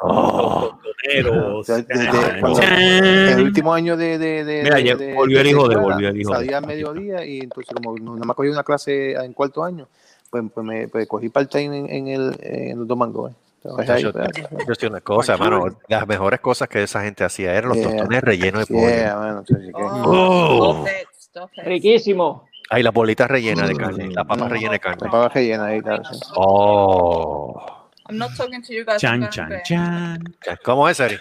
Toneros. 0.00 1.54
O 1.60 1.64
sea, 1.64 1.76
desde 1.78 2.04
Chan, 2.10 2.40
cuando- 2.40 2.60
chan. 2.60 2.80
el 2.80 3.40
último 3.42 3.72
año 3.74 3.96
de, 3.96 4.18
de, 4.18 4.44
de, 4.44 4.62
Mira, 4.62 4.76
de- 4.76 4.84
ya 4.84 4.94
de- 4.96 5.14
volvió 5.14 5.38
el 5.38 5.44
de 5.44 5.50
hijo 5.50 5.68
de, 5.68 5.76
volvió 5.76 6.08
el 6.08 6.20
hijo. 6.20 6.32
Salía 6.34 6.58
a 6.58 6.60
mediodía 6.60 7.24
y 7.24 7.40
entonces 7.40 7.74
como 7.74 7.96
no, 7.98 8.14
nada 8.14 8.26
más 8.26 8.36
cogí 8.36 8.48
una 8.48 8.62
clase 8.62 9.12
en 9.12 9.32
cuarto 9.32 9.64
año, 9.64 9.88
pues, 10.30 10.44
pues 10.54 10.66
me 10.66 10.88
pues 10.88 11.06
cogí 11.06 11.28
part-time 11.28 11.78
en, 11.78 11.88
en, 11.90 12.08
el, 12.08 12.36
en 12.40 12.78
los 12.78 12.86
domangos. 12.88 13.32
Trabajé 13.62 13.92
ahí, 13.92 14.02
Yo, 14.02 14.12
pues. 14.12 14.28
yo 14.68 14.74
sé 14.74 14.86
una 14.86 15.00
cosa, 15.00 15.36
mano. 15.36 15.66
Las 15.88 16.06
mejores 16.06 16.38
cosas 16.40 16.68
que 16.68 16.82
esa 16.82 17.02
gente 17.02 17.24
hacía 17.24 17.54
eran 17.54 17.70
los 17.70 17.78
Yeah. 17.78 17.88
tostones 17.90 18.22
rellenos 18.22 18.68
de 18.68 18.74
pollo. 18.74 18.88
Yeah, 18.88 19.28
entonces, 19.28 19.58
¿qué? 19.66 19.72
Oh, 19.74 20.86
it. 20.86 21.66
Riquísimo. 21.66 22.48
Ay, 22.70 22.82
las 22.82 22.92
bolitas 22.92 23.28
rellenas 23.28 23.68
de 23.68 23.74
carne. 23.74 24.08
Las 24.08 24.26
papas 24.26 24.48
Mm. 24.48 24.50
rellenas 24.52 24.72
de 24.72 24.80
carne. 24.80 24.98
La 25.04 25.10
pava 25.10 25.28
rellena 25.28 25.64
ahí, 25.66 25.80
claro, 25.80 26.04
sí. 26.04 26.20
Oh. 26.36 27.60
I'm 28.08 28.16
not 28.18 28.30
talking 28.36 28.62
to 28.62 28.72
you 28.72 28.84
guys. 28.84 29.00
Chan, 29.00 29.28
chan, 29.30 29.50
chan. 29.64 30.22
¿Cómo 30.64 30.88
es, 30.88 31.00
Eri? 31.00 31.18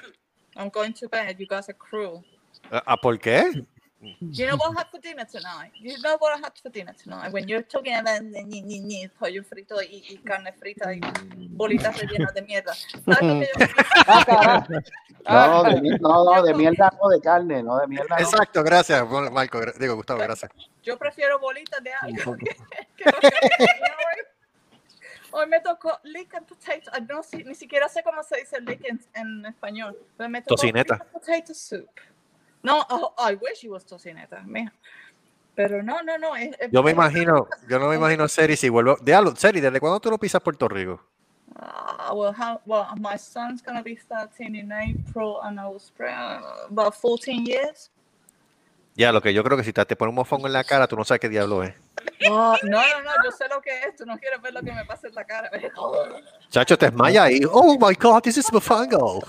I'm 0.55 0.69
going 0.69 0.91
to 0.93 1.07
bed. 1.09 1.37
You 1.37 1.47
guys 1.49 1.69
are 1.69 1.77
cruel. 1.77 2.23
¿Ah, 2.71 2.97
¿Por 2.97 3.17
qué? 3.19 3.63
You 3.99 4.45
know 4.45 4.57
what 4.57 4.75
I 4.75 4.79
had 4.79 4.87
for 4.91 4.99
dinner 4.99 5.25
tonight? 5.25 5.71
You 5.79 5.97
know 6.03 6.17
what 6.19 6.37
I 6.37 6.39
had 6.43 6.53
for 6.61 6.69
dinner 6.69 6.93
tonight? 6.93 7.31
When 7.33 7.47
you're 7.47 7.63
talking 7.63 7.95
about 7.95 8.21
ni, 8.21 8.43
ni, 8.43 8.61
ni, 8.61 8.79
ni, 8.79 9.07
pollo 9.07 9.43
frito 9.43 9.81
y, 9.81 10.03
y 10.09 10.17
carne 10.17 10.53
frita 10.53 10.93
y 10.93 10.99
bolitas 11.49 11.97
rellenas 11.99 12.31
de 12.33 12.41
mierda. 12.43 12.73
¿Sabes 12.75 13.21
lo 13.23 13.39
que 13.39 13.49
yo 13.57 14.81
Ah. 15.29 15.61
No, 15.63 15.63
de, 15.73 15.81
mi- 15.81 15.89
no, 15.99 16.23
no, 16.23 16.43
de 16.43 16.53
mierda, 16.53 16.93
no 17.01 17.09
de 17.09 17.19
carne, 17.19 17.61
no 17.63 17.77
de 17.79 17.87
mierda. 17.87 18.15
no. 18.17 18.23
Exacto, 18.23 18.63
gracias, 18.63 19.03
Marco. 19.31 19.59
Digo, 19.79 19.95
Gustavo, 19.95 20.19
gracias. 20.19 20.51
Yo 20.83 20.97
prefiero 20.97 21.37
bolitas 21.39 21.83
de 21.83 21.91
algo 21.93 22.37
que, 22.37 22.55
que. 22.95 23.11
Hoy 25.31 25.47
me 25.47 25.59
tocó 25.59 25.99
lick 26.03 26.33
and 26.35 26.45
potato. 26.45 26.89
ah, 26.93 26.99
No, 26.99 27.21
ni 27.45 27.55
siquiera 27.55 27.89
sé 27.89 28.01
cómo 28.03 28.23
se 28.23 28.37
dice 28.37 28.61
lick 28.61 28.85
en, 28.85 29.01
en 29.15 29.45
español. 29.47 29.97
Pero 30.15 30.29
me 30.29 30.41
tocó 30.41 30.55
Tocineta. 30.55 30.97
potato 31.11 31.53
soup. 31.53 31.89
No, 32.63 32.83
oh, 32.89 33.13
I 33.17 33.35
wish 33.35 33.63
it 33.63 33.69
was 33.69 33.85
tocineta, 33.85 34.43
mija. 34.45 34.71
Pero 35.55 35.81
no, 35.81 36.01
no, 36.03 36.17
no. 36.17 36.35
es- 36.35 36.55
Yo 36.71 36.83
me 36.83 36.91
imagino, 36.91 37.47
yo 37.67 37.79
no 37.79 37.87
me 37.89 37.95
imagino 37.95 38.27
Seri 38.27 38.55
si 38.55 38.69
vuelvo. 38.69 38.97
Diablo, 39.01 39.35
Seri, 39.35 39.59
¿desde 39.59 39.79
cuándo 39.79 39.99
tú 39.99 40.09
no 40.09 40.17
pisas 40.17 40.41
Puerto 40.41 40.67
Rico? 40.67 41.01
Uh, 41.55 42.13
well, 42.13 42.33
how, 42.33 42.59
well, 42.65 42.85
my 42.99 43.17
son's 43.17 43.63
gonna 43.63 43.81
be 43.81 43.95
13 43.95 44.55
in 44.55 44.71
April, 44.71 45.39
and 45.43 45.59
I 45.59 45.67
was 45.67 45.91
uh, 45.99 46.67
about 46.69 46.93
14 46.93 47.45
years. 47.45 47.89
Ya, 48.97 49.11
lo 49.11 49.21
que 49.21 49.31
yo 49.31 49.43
creo 49.43 49.55
que 49.55 49.63
si 49.63 49.71
te, 49.71 49.85
te 49.85 49.95
pones 49.95 50.09
un 50.09 50.15
mofongo 50.15 50.47
en 50.47 50.53
la 50.53 50.63
cara, 50.63 50.87
tú 50.87 50.95
no 50.95 51.05
sabes 51.05 51.21
qué 51.21 51.29
diablo 51.29 51.61
es. 51.61 51.71
Oh, 52.27 52.55
no, 52.63 52.69
no, 52.81 53.01
no, 53.03 53.11
yo 53.23 53.31
sé 53.31 53.45
lo 53.47 53.61
que 53.61 53.69
es. 53.69 53.95
Tú 53.95 54.07
no 54.07 54.17
quieres 54.17 54.41
ver 54.41 54.51
lo 54.55 54.61
que 54.61 54.71
me 54.71 54.83
pasa 54.85 55.07
en 55.07 55.13
la 55.13 55.23
cara. 55.23 55.51
Chacho, 56.49 56.75
te 56.79 56.87
desmaya 56.87 57.25
ahí. 57.25 57.41
Oh 57.51 57.77
my 57.79 57.93
God, 57.93 58.23
this 58.23 58.37
is 58.37 58.51
mofongo. 58.51 59.23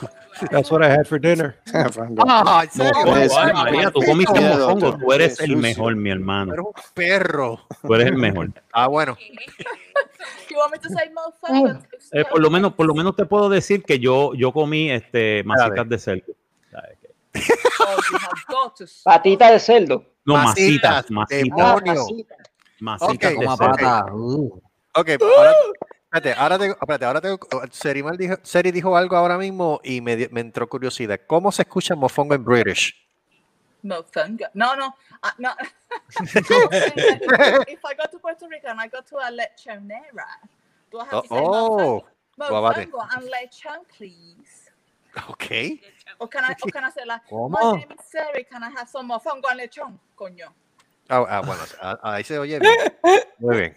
That's 0.50 0.70
what 0.70 0.82
I 0.82 0.88
had 0.88 1.06
for 1.06 1.20
dinner. 1.20 1.54
Ah, 2.26 2.62
¿en 2.64 2.70
serio? 2.70 2.92
Mofongo, 2.94 3.16
Eso, 3.18 3.38
ay, 3.38 3.52
María, 3.52 3.90
tú 3.90 4.00
comiste 4.06 4.40
mofongo. 4.40 4.96
tú. 4.96 5.12
Eres 5.12 5.38
el 5.40 5.56
mejor, 5.58 5.94
mi 5.96 6.10
hermano. 6.10 6.54
Eres 6.54 6.64
un 6.64 6.72
perro. 6.94 7.60
Tú 7.82 7.94
eres 7.94 8.06
el 8.06 8.16
mejor. 8.16 8.50
Ah, 8.72 8.86
bueno. 8.86 9.18
Mofo? 11.14 11.78
Eh, 12.12 12.24
por 12.24 12.40
lo 12.40 12.50
menos, 12.50 12.72
por 12.72 12.86
lo 12.86 12.94
menos 12.94 13.14
te 13.14 13.26
puedo 13.26 13.48
decir 13.50 13.84
que 13.84 13.98
yo, 13.98 14.32
yo 14.34 14.50
comí 14.52 14.90
este 14.90 15.42
masitas 15.44 15.88
de 15.88 15.98
cerdo. 15.98 16.32
Oh. 17.80 18.72
Patita 19.04 19.50
de 19.52 19.58
cerdo. 19.60 20.04
No, 20.24 20.34
Masitas, 20.34 21.10
masitas, 21.10 21.44
demonio. 21.48 21.94
masitas. 21.94 22.38
Masitas 22.80 23.14
Ok, 23.14 23.22
de 23.22 23.34
Como 23.36 23.56
cerdo. 23.56 23.72
pata. 23.76 24.06
Uh. 24.12 24.60
Ok, 24.94 25.08
ahora, 25.22 25.54
espérate, 26.04 26.32
ahora 26.40 26.58
tengo, 26.58 26.74
espérate, 26.74 27.04
ahora 27.04 27.20
tengo, 27.20 27.38
Seri, 27.70 28.02
mal 28.02 28.16
dijo, 28.16 28.34
Seri 28.42 28.72
dijo 28.72 28.96
algo 28.96 29.16
ahora 29.16 29.38
mismo 29.38 29.80
y 29.84 30.00
me, 30.00 30.28
me 30.30 30.40
entró 30.40 30.68
curiosidad. 30.68 31.20
¿Cómo 31.26 31.52
se 31.52 31.62
escucha 31.62 31.94
mofongo 31.94 32.34
en 32.34 32.44
British? 32.44 32.94
Mofongo. 33.82 34.46
No, 34.54 34.74
no, 34.74 34.86
uh, 34.88 35.28
no. 35.38 35.50
if 36.20 37.84
I 37.84 37.94
go 37.94 38.04
to 38.10 38.18
Puerto 38.18 38.48
Rico 38.48 38.68
and 38.68 38.80
I 38.80 38.88
go 38.88 39.00
to 39.00 39.16
a 39.18 39.30
lechonera, 39.30 40.26
do 40.90 40.98
I 41.00 41.04
have 41.04 41.22
to 41.22 41.28
say 41.28 41.36
Oh, 41.38 42.04
mofongo, 42.38 42.50
guabate. 42.50 42.86
mofongo 42.90 43.16
and 43.16 43.28
lechon, 43.30 43.78
please? 43.96 44.67
ok. 45.28 45.80
Or 46.20 46.28
can 46.28 46.44
I, 46.44 46.54
or 46.62 46.70
can 46.70 46.84
I 46.84 46.90
say 46.90 47.04
like, 47.06 47.22
¿Cómo? 47.30 47.50
my 47.50 47.78
name 47.78 47.88
is 47.92 48.04
Sari, 48.10 48.44
can 48.44 48.62
I 48.62 48.70
have 48.70 48.88
some 48.88 49.08
mofongo 49.08 49.50
and 49.50 49.60
lechon? 49.60 49.98
Coño. 50.18 50.48
Ah, 51.08 51.24
ah, 51.28 51.42
bueno, 51.42 51.62
ah, 51.82 51.98
ahí 52.02 52.24
se 52.24 52.38
oye 52.38 52.58
bien. 52.58 52.74
Muy 53.38 53.56
bien. 53.56 53.76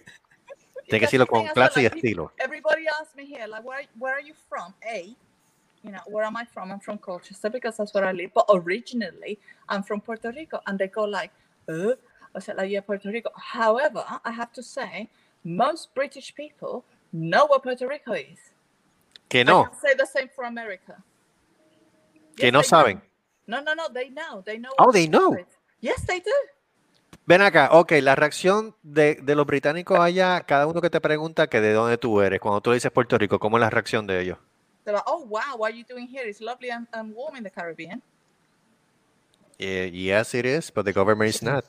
Tiene 0.85 0.99
que 0.99 1.05
decirlo 1.05 1.27
con 1.27 1.47
clase 1.47 1.81
y 1.81 1.85
estilo. 1.85 2.31
Everybody 2.37 2.85
asks 2.99 3.15
me 3.15 3.25
here, 3.25 3.47
like, 3.47 3.63
where, 3.63 3.87
where 3.97 4.13
are 4.13 4.21
you 4.21 4.33
from? 4.49 4.73
A, 4.85 5.15
you 5.83 5.91
know, 5.91 6.01
where 6.07 6.25
am 6.25 6.35
I 6.35 6.45
from? 6.45 6.71
I'm 6.71 6.79
from 6.79 6.97
Colchester 6.97 7.49
because 7.49 7.77
that's 7.77 7.93
where 7.93 8.05
I 8.05 8.11
live. 8.11 8.31
But 8.33 8.45
originally, 8.49 9.39
I'm 9.69 9.83
from 9.83 10.01
Puerto 10.01 10.31
Rico, 10.31 10.59
and 10.67 10.77
they 10.77 10.87
go 10.87 11.05
like, 11.05 11.31
uh, 11.69 11.93
I 12.35 12.39
said, 12.39 12.57
like, 12.57 12.71
yeah, 12.71 12.81
Puerto 12.81 13.09
Rico. 13.09 13.29
However, 13.35 14.03
I 14.25 14.31
have 14.31 14.51
to 14.53 14.63
say, 14.63 15.09
most 15.45 15.93
British 15.95 16.35
people 16.35 16.83
know 17.13 17.45
what 17.45 17.63
Puerto 17.63 17.87
Rico 17.87 18.11
is. 18.11 18.39
Que 19.29 19.41
I 19.41 19.43
no, 19.43 19.63
can 19.63 19.79
say 19.79 19.93
the 19.93 20.05
same 20.05 20.29
for 20.35 20.43
America. 20.43 21.01
Que 22.41 22.51
no 22.51 22.63
saben. 22.63 22.99
know. 23.47 23.61
No, 23.61 23.61
no, 23.61 23.75
no, 23.75 23.89
they 23.93 24.09
know. 24.09 24.41
They 24.43 24.57
know. 24.57 24.71
Oh, 24.77 24.91
they 24.91 25.07
know. 25.07 25.35
Yes, 25.81 26.05
they 26.05 26.19
do. 26.19 26.31
Ven 27.25 27.41
acá, 27.41 27.69
ok, 27.71 27.93
la 28.01 28.15
reacción 28.15 28.75
de, 28.81 29.15
de 29.15 29.35
los 29.35 29.45
británicos 29.45 29.99
allá, 29.99 30.41
cada 30.41 30.65
uno 30.67 30.81
que 30.81 30.89
te 30.89 30.99
pregunta 30.99 31.47
que 31.47 31.61
de 31.61 31.73
dónde 31.73 31.97
tú 31.97 32.21
eres, 32.21 32.39
cuando 32.39 32.61
tú 32.61 32.71
le 32.71 32.75
dices 32.75 32.91
Puerto 32.91 33.17
Rico, 33.17 33.39
¿cómo 33.39 33.57
es 33.57 33.61
la 33.61 33.69
reacción 33.69 34.07
de 34.07 34.21
ellos? 34.21 34.37
They're 34.83 34.95
like, 34.95 35.05
oh, 35.07 35.25
wow, 35.25 35.55
what 35.57 35.71
are 35.71 35.77
you 35.77 35.85
doing 35.87 36.07
here? 36.07 36.27
It's 36.27 36.41
lovely 36.41 36.71
and, 36.71 36.87
and 36.93 37.13
warm 37.13 37.35
in 37.35 37.43
the 37.43 37.51
Caribbean. 37.51 38.01
Eh, 39.61 39.91
yes, 39.93 40.33
it 40.33 40.43
is, 40.47 40.71
but 40.71 40.85
the 40.85 40.91
government 40.91 41.29
is 41.29 41.43
not. 41.43 41.63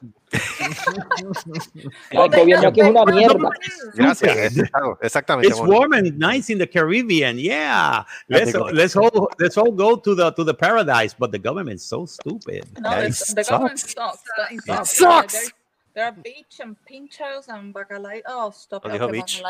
El 2.11 2.28
gobierno 2.30 2.68
aquí 2.68 2.80
es 2.80 2.88
una 2.88 3.05
mierda. 3.05 3.51
Gracias. 3.95 4.57
exacto, 4.57 4.99
Exactamente. 5.03 5.49
It's 5.49 5.61
warm 5.61 5.93
and 5.93 6.18
nice 6.18 6.49
in 6.49 6.57
the 6.57 6.66
Caribbean. 6.66 7.38
Yeah. 7.38 8.05
Let's 8.30 8.55
let's 8.55 8.97
all 8.97 9.28
let's 9.38 9.59
all 9.59 9.70
go 9.70 9.97
to 9.97 10.14
the 10.14 10.32
to 10.32 10.43
the 10.43 10.55
paradise, 10.55 11.12
but 11.12 11.32
the 11.32 11.38
government's 11.38 11.84
so 11.84 12.07
stupid. 12.07 12.64
No, 12.80 12.88
the 13.03 13.45
government 13.47 13.78
sucks. 13.78 14.22
It 14.51 14.86
sucks. 14.86 15.53
There, 15.95 16.07
are 16.07 16.12
beach 16.12 16.61
and 16.61 16.74
pinchos 16.88 17.49
and 17.49 17.74
bacalaitos. 17.74 18.22
Oh, 18.26 18.51
stop 18.57 18.86
okay, 18.86 19.11
beach. 19.11 19.43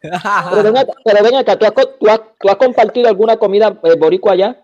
Pero 0.00 0.62
ven 0.62 0.76
acá, 0.78 0.92
pero 1.04 1.22
ven 1.22 1.34
acá, 1.34 1.58
¿tú 1.58 1.66
has, 1.66 1.74
tú 1.74 2.08
has- 2.08 2.20
tú 2.40 2.48
has 2.48 2.56
compartido 2.56 3.08
alguna 3.08 3.36
comida 3.36 3.78
eh, 3.82 3.96
boricua 3.98 4.32
allá? 4.32 4.56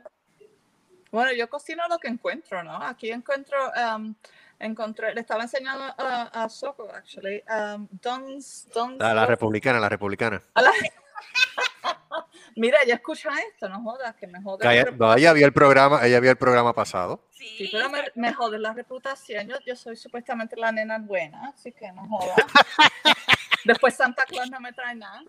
Bueno, 1.14 1.32
yo 1.32 1.48
cocino 1.48 1.86
lo 1.88 1.98
que 1.98 2.08
encuentro, 2.08 2.64
¿no? 2.64 2.76
Aquí 2.82 3.10
encuentro, 3.12 3.56
um, 3.96 4.14
encontré, 4.58 5.14
le 5.14 5.20
estaba 5.20 5.44
enseñando 5.44 5.84
a, 5.96 6.42
a 6.44 6.48
Soco, 6.48 6.88
actually, 6.92 7.40
um, 7.48 7.86
Don's, 8.02 8.66
Don's 8.74 8.98
La, 8.98 9.14
la 9.14 9.24
republicana, 9.24 9.78
la 9.78 9.88
republicana. 9.88 10.42
A 10.54 10.62
la- 10.62 10.72
Mira, 12.56 12.78
ella 12.82 12.94
escucha 12.94 13.30
esto, 13.48 13.68
no 13.68 13.80
jodas, 13.82 14.14
que 14.16 14.26
me 14.26 14.42
jode. 14.42 14.64
Ella, 14.72 14.90
no, 14.90 15.14
ella 15.14 15.32
vio 15.32 15.46
el 15.46 15.52
programa, 15.52 16.04
ella 16.04 16.18
vio 16.20 16.30
el 16.32 16.36
programa 16.36 16.72
pasado. 16.72 17.24
Sí, 17.30 17.68
pero 17.70 17.88
me, 17.90 18.04
me 18.16 18.32
jode 18.32 18.58
la 18.58 18.72
reputación. 18.72 19.46
Yo, 19.48 19.56
yo 19.66 19.74
soy 19.76 19.96
supuestamente 19.96 20.56
la 20.56 20.70
nena 20.72 20.98
buena, 20.98 21.48
así 21.54 21.70
que 21.72 21.90
no 21.92 22.06
jodas. 22.08 22.36
Después 23.64 23.94
Santa 23.94 24.24
Claus 24.24 24.50
no 24.50 24.58
me 24.60 24.72
trae 24.72 24.94
nada. 24.94 25.22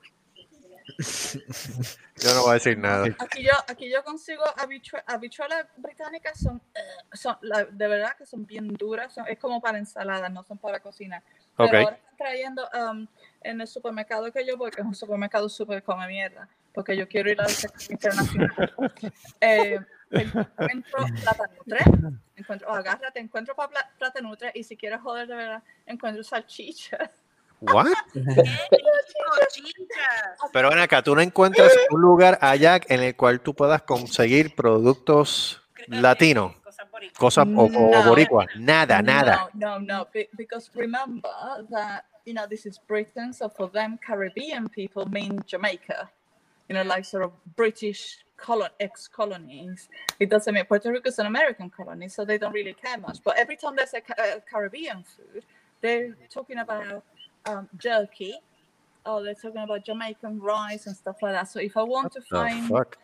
Yo 2.18 2.34
no 2.34 2.42
voy 2.44 2.52
a 2.52 2.54
decir 2.54 2.78
nada. 2.78 3.06
Aquí 3.20 3.44
yo, 3.44 3.52
aquí 3.68 3.92
yo 3.92 4.04
consigo 4.04 4.44
habichue- 4.58 5.04
habichuelas 5.06 5.66
británicas, 5.78 6.40
son, 6.40 6.62
eh, 6.74 6.80
son 7.14 7.38
la- 7.42 7.66
de 7.66 7.88
verdad 7.88 8.16
que 8.18 8.26
son 8.26 8.46
bien 8.46 8.68
duras, 8.74 9.14
son- 9.14 9.28
es 9.28 9.38
como 9.40 9.60
para 9.62 9.78
ensaladas, 9.78 10.32
no 10.32 10.44
son 10.44 10.58
para 10.58 10.80
cocinar. 10.80 11.22
Pero 11.58 11.70
Ok. 11.70 11.76
ahora 11.76 11.96
están 11.96 12.18
trayendo 12.18 12.70
um, 12.74 13.08
en 13.42 13.62
el 13.62 13.68
supermercado 13.68 14.32
que 14.32 14.46
yo 14.46 14.58
voy, 14.58 14.72
que 14.72 14.82
es 14.82 14.88
un 14.88 14.96
supermercado 14.96 15.50
súper 15.50 15.84
come 15.84 16.08
mierda, 16.08 16.48
porque 16.74 16.96
yo 16.96 17.08
quiero 17.08 17.30
ir 17.32 17.42
al 17.42 17.50
sector 17.50 17.92
internacional. 17.92 18.52
eh, 19.42 19.80
encuentro 20.12 21.06
platanutre, 21.22 21.80
encuentro, 22.36 22.68
oh, 22.70 22.76
agárrate, 22.76 23.20
encuentro 23.20 23.56
pa- 23.56 23.70
pla- 23.70 23.92
platanutre 23.98 24.52
y 24.54 24.64
si 24.64 24.78
quieres 24.78 25.02
joder 25.02 25.28
de 25.28 25.36
verdad, 25.36 25.64
encuentro 25.86 26.24
salchicha. 26.24 27.12
¿What? 27.62 27.88
Pero 30.54 30.70
ven 30.70 30.80
acá, 30.80 31.02
tú 31.02 31.16
no 31.16 31.22
encuentras 31.22 31.72
un 31.90 32.02
lugar 32.02 32.38
allá 32.42 32.80
en 32.88 33.02
el 33.02 33.16
cual 33.16 33.40
tú 33.42 33.54
puedas 33.54 33.82
conseguir 33.84 34.56
productos 34.56 35.62
latinos, 35.88 36.54
cosas 37.18 37.48
o, 37.56 37.64
o 37.66 37.70
No. 37.70 38.04
boricuas. 38.10 38.48
Nada, 38.58 39.02
nada. 39.02 39.50
No, 39.54 39.80
no, 39.80 39.86
no. 40.00 40.08
be- 40.14 40.30
Because 40.36 40.70
remember 40.76 41.30
that 41.70 42.06
you 42.26 42.34
know 42.34 42.48
this 42.48 42.66
is 42.66 42.80
Britain, 42.88 43.34
so 43.34 43.50
for 43.50 43.70
them 43.72 43.98
Caribbean 44.06 44.68
people 44.70 45.06
mean 45.10 45.40
Jamaica. 45.46 46.10
You 46.68 46.76
know, 46.76 46.84
like 46.84 47.06
sort 47.06 47.24
of 47.24 47.32
British 47.56 48.26
colon 48.38 48.70
ex-colonies. 48.80 49.88
It 50.20 50.30
doesn't 50.32 50.52
mean 50.54 50.66
Puerto 50.66 50.92
Rico 50.92 51.10
is 51.10 51.20
an 51.20 51.28
American 51.28 51.70
colony, 51.70 52.10
so 52.10 52.26
they 52.26 52.38
don't 52.40 52.54
really 52.54 52.74
care 52.74 52.98
much. 52.98 53.20
But 53.24 53.38
every 53.38 53.56
time 53.56 53.76
there's 53.76 53.94
a, 53.94 54.02
Ca- 54.02 54.16
a 54.18 54.42
Caribbean 54.42 55.04
food, 55.04 55.44
they're 55.80 56.16
talking 56.34 56.58
about 56.58 57.04
um, 57.46 57.70
jerky. 57.78 58.36
Oh, 59.06 59.24
they're 59.24 59.36
talking 59.36 59.62
about 59.62 59.86
Jamaican 59.86 60.40
rice 60.40 60.88
and 60.88 60.96
stuff 60.96 61.18
like 61.22 61.34
that. 61.34 61.48
So 61.50 61.60
if 61.60 61.78
I 61.78 61.84
want 61.84 62.12
to 62.14 62.22
find 62.22 62.68
fuck. 62.68 62.98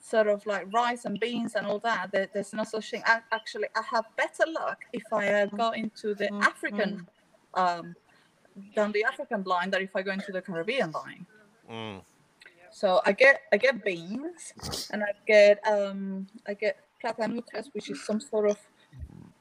sort 0.00 0.28
of 0.28 0.44
like 0.46 0.72
rice 0.72 1.04
and 1.04 1.20
beans 1.20 1.54
and 1.54 1.66
all 1.66 1.78
that, 1.80 2.10
there, 2.10 2.28
there's 2.32 2.54
no 2.54 2.64
such 2.64 2.90
thing. 2.90 3.02
I, 3.04 3.20
actually, 3.32 3.68
I 3.76 3.82
have 3.90 4.06
better 4.16 4.44
luck 4.50 4.78
if 4.92 5.04
I 5.12 5.28
uh, 5.28 5.46
go 5.46 5.70
into 5.70 6.14
the 6.14 6.32
African, 6.34 7.06
um, 7.54 7.94
down 8.74 8.92
the 8.92 9.04
African 9.04 9.42
line 9.42 9.70
than 9.70 9.82
if 9.82 9.94
I 9.94 10.02
go 10.02 10.12
into 10.12 10.32
the 10.32 10.40
Caribbean 10.40 10.92
line. 10.92 11.26
Mm. 11.70 12.02
So 12.72 13.02
I 13.04 13.12
get 13.12 13.42
I 13.52 13.58
get 13.58 13.84
beans 13.84 14.88
and 14.90 15.02
I 15.02 15.12
get 15.26 15.64
um 15.66 16.26
I 16.46 16.54
get 16.54 16.78
platanutres, 17.04 17.68
which 17.72 17.90
is 17.90 18.04
some 18.04 18.18
sort 18.18 18.48
of 18.48 18.56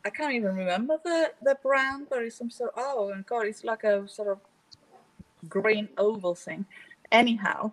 I 0.05 0.09
can't 0.09 0.33
even 0.33 0.55
remember 0.55 0.97
the 1.03 1.33
the 1.43 1.57
brand, 1.63 2.07
but 2.09 2.23
it's 2.23 2.37
some 2.37 2.49
sort 2.49 2.71
of 2.75 2.83
oh 2.85 3.09
and 3.11 3.25
god, 3.25 3.47
it's 3.47 3.63
like 3.63 3.83
a 3.83 4.07
sort 4.07 4.29
of 4.29 4.39
green 5.49 5.89
oval 5.97 6.35
thing. 6.35 6.65
Anyhow, 7.11 7.71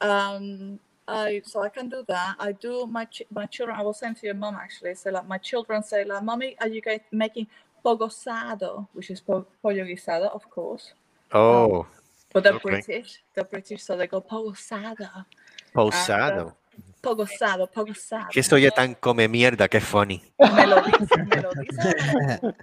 um 0.00 0.80
I 1.08 1.42
so 1.44 1.62
I 1.62 1.68
can 1.70 1.88
do 1.88 2.04
that. 2.08 2.36
I 2.38 2.52
do 2.52 2.86
my 2.86 3.04
ch- 3.06 3.24
my 3.30 3.46
children. 3.46 3.78
I 3.78 3.82
will 3.82 3.94
send 3.94 4.16
to 4.18 4.26
your 4.26 4.34
mom 4.36 4.56
actually. 4.56 4.94
So 4.94 5.10
like 5.10 5.28
my 5.28 5.38
children 5.38 5.82
say 5.82 6.04
like, 6.04 6.22
"Mommy, 6.22 6.56
are 6.60 6.68
you 6.68 6.80
guys 6.80 7.00
making 7.12 7.48
pogosado, 7.84 8.88
which 8.92 9.10
is 9.10 9.20
po- 9.20 9.46
pollo 9.62 9.84
guisado, 9.84 10.28
of 10.34 10.48
course." 10.50 10.94
Oh, 11.32 11.86
But 12.32 12.44
they're 12.44 12.54
Okay. 12.54 12.82
British. 12.82 13.22
They're 13.34 13.44
British, 13.44 13.82
so 13.82 13.96
they 13.96 14.06
go 14.06 14.20
pogosado. 14.20 15.26
posado. 15.74 16.54
Pogosado, 17.02 17.66
pogosado. 17.66 18.28
Que 18.30 18.40
esto 18.40 18.56
ya 18.56 18.70
tan 18.70 18.94
come 18.94 19.28
mierda, 19.28 19.68
que 19.68 19.80
funny. 19.80 20.22
Me 20.54 20.66
lo 20.66 20.80
dicen, 20.82 21.28
me 21.28 21.36
lo 21.42 21.50
dicen. 21.52 22.56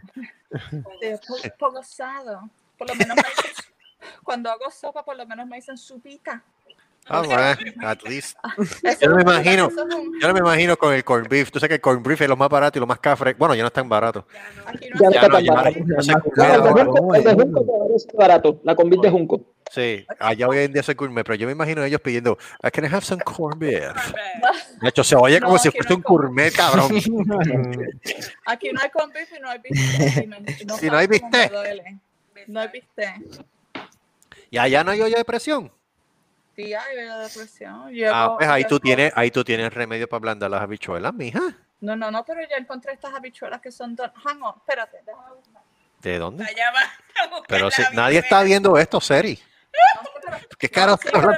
Eh, 1.01 1.19
po- 1.27 1.37
Pogosado. 1.59 2.49
Por 2.77 2.87
lo 2.89 2.95
menos 2.95 3.15
me 3.17 3.21
dicen, 3.21 3.65
cuando 4.23 4.49
hago 4.49 4.71
sopa, 4.71 5.03
por 5.05 5.15
lo 5.15 5.27
menos 5.27 5.45
me 5.45 5.57
dicen 5.57 5.77
supita. 5.77 6.41
Ah, 7.09 7.21
bueno, 7.21 7.41
at 7.87 8.03
least. 8.03 8.37
Eso 8.83 8.97
Yo 9.01 9.09
no 9.09 9.15
me 9.15 9.21
imagino, 9.23 9.69
yo 9.69 10.27
no 10.27 10.33
me 10.33 10.39
imagino 10.39 10.77
con 10.77 10.93
el 10.93 11.03
corned 11.03 11.27
beef. 11.29 11.51
Tú 11.51 11.59
sabes 11.59 11.69
que 11.69 11.75
el 11.75 11.81
corned 11.81 12.05
beef 12.07 12.21
es 12.21 12.29
lo 12.29 12.37
más 12.37 12.49
barato 12.49 12.77
y 12.77 12.81
lo 12.81 12.87
más 12.87 12.99
cafre. 12.99 13.33
Bueno, 13.33 13.55
ya 13.55 13.63
no 13.63 13.67
es 13.67 13.73
tan 13.73 13.89
barato. 13.89 14.25
Ya 14.29 14.89
no 14.95 15.11
Ya 15.11 15.17
está 15.17 15.27
no, 15.27 15.33
tan 15.35 15.43
ya 15.43 15.51
no- 15.51 15.55
barato. 15.57 15.79
no 15.85 16.01
se 16.03 16.11
No, 16.11 16.21
come 16.23 16.45
el 16.45 16.61
de 16.61 16.69
ahora. 16.69 16.85
Junco- 16.85 17.15
el 17.15 17.23
de 17.23 17.33
Junco 17.33 17.61
todavía 17.65 17.95
es 17.95 18.07
barato, 18.13 18.59
la 18.63 18.75
convit 18.75 19.01
de 19.01 19.09
Junco. 19.09 19.41
Sí, 19.71 20.05
allá 20.19 20.47
hoy 20.47 20.57
en 20.59 20.73
día 20.73 20.81
soy 20.81 20.95
gourmet, 20.95 21.23
pero 21.23 21.35
yo 21.35 21.45
me 21.45 21.51
imagino 21.53 21.83
ellos 21.83 22.01
pidiendo, 22.01 22.33
"Uh, 22.63 22.69
can 22.73 22.85
I 22.85 22.87
have 22.87 23.01
some 23.05 23.21
corned 23.23 23.59
beef? 23.59 23.93
De 24.81 24.89
hecho, 24.89 25.03
se 25.03 25.15
oye 25.15 25.39
como 25.39 25.53
No, 25.53 25.59
si 25.59 25.69
fuese 25.69 25.89
no 25.89 25.95
un 25.97 26.01
gourmet, 26.01 26.51
cabrón. 26.55 26.91
Aquí 28.47 28.69
no 28.71 28.79
hay 28.81 28.89
con 28.89 29.11
beef 29.11 29.29
y 29.37 29.39
no 29.39 29.49
hay 29.49 29.59
bistec. 29.59 30.27
me- 30.27 30.39
no 30.65 30.77
Si 30.77 30.89
no 30.89 30.97
hay 30.97 31.07
bistec. 31.07 31.51
No 32.47 32.59
hay 32.61 32.67
bistec. 32.69 33.21
y 34.49 34.57
allá 34.57 34.83
no 34.83 34.91
hay 34.91 35.01
olla 35.01 35.17
de 35.17 35.25
presión. 35.25 35.71
Ah, 38.11 38.35
pues 38.37 38.49
ahí 38.49 38.63
tú 38.65 38.79
tienes, 38.79 39.11
ahí 39.15 39.31
tú 39.31 39.43
tienes 39.43 39.73
remedio 39.73 40.07
para 40.07 40.19
ablandar 40.19 40.49
las 40.51 40.61
habichuelas, 40.61 41.13
mija. 41.13 41.41
No, 41.81 41.95
no, 41.95 42.11
no, 42.11 42.25
pero 42.25 42.41
ya 42.49 42.57
encontré 42.57 42.93
estas 42.93 43.13
habichuelas 43.13 43.61
que 43.61 43.71
son... 43.71 43.95
don- 43.95 44.11
Hang 44.25 44.41
on, 44.41 44.55
espérate. 44.57 45.01
déjame 45.05 45.35
buscar. 45.35 45.61
¿De 46.01 46.17
dónde? 46.17 46.43
Allá 46.45 46.71
va 46.71 47.41
Pero 47.47 47.71
si 47.71 47.81
nadie 47.93 48.19
está 48.19 48.43
viendo 48.43 48.77
esto, 48.77 48.99
Seri. 49.01 49.39
¿Qué 50.57 50.69
caro? 50.69 50.97
Sí, 51.01 51.09
no, 51.13 51.37